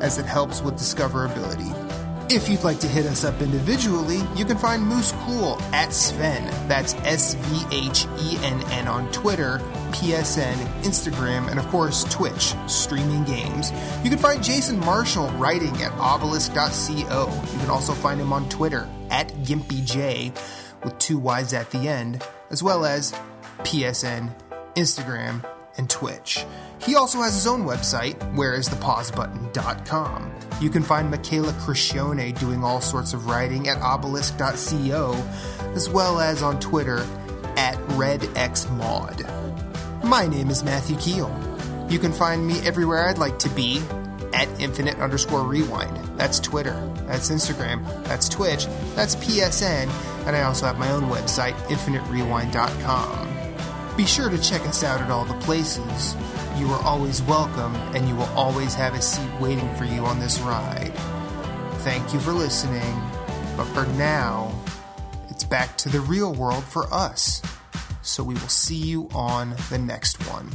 as 0.00 0.18
it 0.18 0.26
helps 0.26 0.62
with 0.62 0.74
discoverability. 0.74 1.83
If 2.30 2.48
you'd 2.48 2.64
like 2.64 2.80
to 2.80 2.88
hit 2.88 3.04
us 3.04 3.22
up 3.22 3.42
individually, 3.42 4.22
you 4.34 4.46
can 4.46 4.56
find 4.56 4.82
Moose 4.82 5.12
Cool 5.24 5.60
at 5.74 5.92
Sven. 5.92 6.46
That's 6.68 6.94
S 7.04 7.34
V 7.34 7.66
H 7.70 8.06
E 8.18 8.38
N 8.42 8.62
N 8.70 8.88
on 8.88 9.12
Twitter, 9.12 9.58
PSN, 9.92 10.54
Instagram, 10.82 11.50
and 11.50 11.58
of 11.58 11.68
course 11.68 12.04
Twitch, 12.04 12.54
streaming 12.66 13.24
games. 13.24 13.72
You 14.02 14.08
can 14.08 14.18
find 14.18 14.42
Jason 14.42 14.80
Marshall 14.80 15.28
writing 15.32 15.76
at 15.82 15.92
obelisk.co. 15.92 17.42
You 17.52 17.58
can 17.58 17.70
also 17.70 17.92
find 17.92 18.18
him 18.18 18.32
on 18.32 18.48
Twitter 18.48 18.88
at 19.10 19.28
GimpyJ 19.44 20.34
with 20.82 20.98
two 20.98 21.18
Y's 21.18 21.52
at 21.52 21.70
the 21.72 21.88
end, 21.88 22.26
as 22.50 22.62
well 22.62 22.86
as 22.86 23.12
PSN, 23.58 24.34
Instagram, 24.76 25.44
and 25.76 25.90
Twitch. 25.90 26.46
He 26.80 26.96
also 26.96 27.20
has 27.20 27.34
his 27.34 27.46
own 27.46 27.64
website, 27.64 28.14
whereisthepausebutton.com. 28.34 30.33
You 30.64 30.70
can 30.70 30.82
find 30.82 31.10
Michaela 31.10 31.52
Crescione 31.52 32.36
doing 32.40 32.64
all 32.64 32.80
sorts 32.80 33.12
of 33.12 33.26
writing 33.26 33.68
at 33.68 33.76
obelisk.co, 33.82 35.12
as 35.74 35.90
well 35.90 36.20
as 36.20 36.42
on 36.42 36.58
Twitter 36.58 37.00
at 37.58 37.76
RedXMaud. 37.88 40.04
My 40.04 40.26
name 40.26 40.48
is 40.48 40.64
Matthew 40.64 40.96
Keel. 40.96 41.30
You 41.90 41.98
can 41.98 42.14
find 42.14 42.46
me 42.46 42.66
everywhere 42.66 43.06
I'd 43.06 43.18
like 43.18 43.38
to 43.40 43.50
be 43.50 43.82
at 44.32 44.48
infinite 44.58 44.98
underscore 45.00 45.42
rewind. 45.42 45.94
That's 46.16 46.40
Twitter, 46.40 46.80
that's 47.06 47.30
Instagram, 47.30 47.84
that's 48.04 48.30
Twitch, 48.30 48.64
that's 48.94 49.16
PSN, 49.16 49.90
and 50.26 50.34
I 50.34 50.44
also 50.44 50.64
have 50.64 50.78
my 50.78 50.90
own 50.92 51.10
website, 51.10 51.52
infiniterewind.com. 51.68 53.96
Be 53.98 54.06
sure 54.06 54.30
to 54.30 54.38
check 54.38 54.62
us 54.62 54.82
out 54.82 55.02
at 55.02 55.10
all 55.10 55.26
the 55.26 55.34
places. 55.34 56.16
You 56.56 56.70
are 56.70 56.82
always 56.84 57.20
welcome, 57.22 57.74
and 57.96 58.08
you 58.08 58.14
will 58.14 58.30
always 58.36 58.74
have 58.74 58.94
a 58.94 59.02
seat 59.02 59.28
waiting 59.40 59.74
for 59.74 59.84
you 59.84 60.04
on 60.04 60.20
this 60.20 60.38
ride. 60.38 60.92
Thank 61.78 62.14
you 62.14 62.20
for 62.20 62.32
listening, 62.32 62.94
but 63.56 63.64
for 63.66 63.86
now, 63.98 64.52
it's 65.30 65.42
back 65.42 65.76
to 65.78 65.88
the 65.88 66.00
real 66.00 66.32
world 66.32 66.62
for 66.62 66.86
us. 66.94 67.42
So 68.02 68.22
we 68.22 68.34
will 68.34 68.48
see 68.48 68.76
you 68.76 69.08
on 69.12 69.56
the 69.68 69.78
next 69.78 70.16
one. 70.30 70.48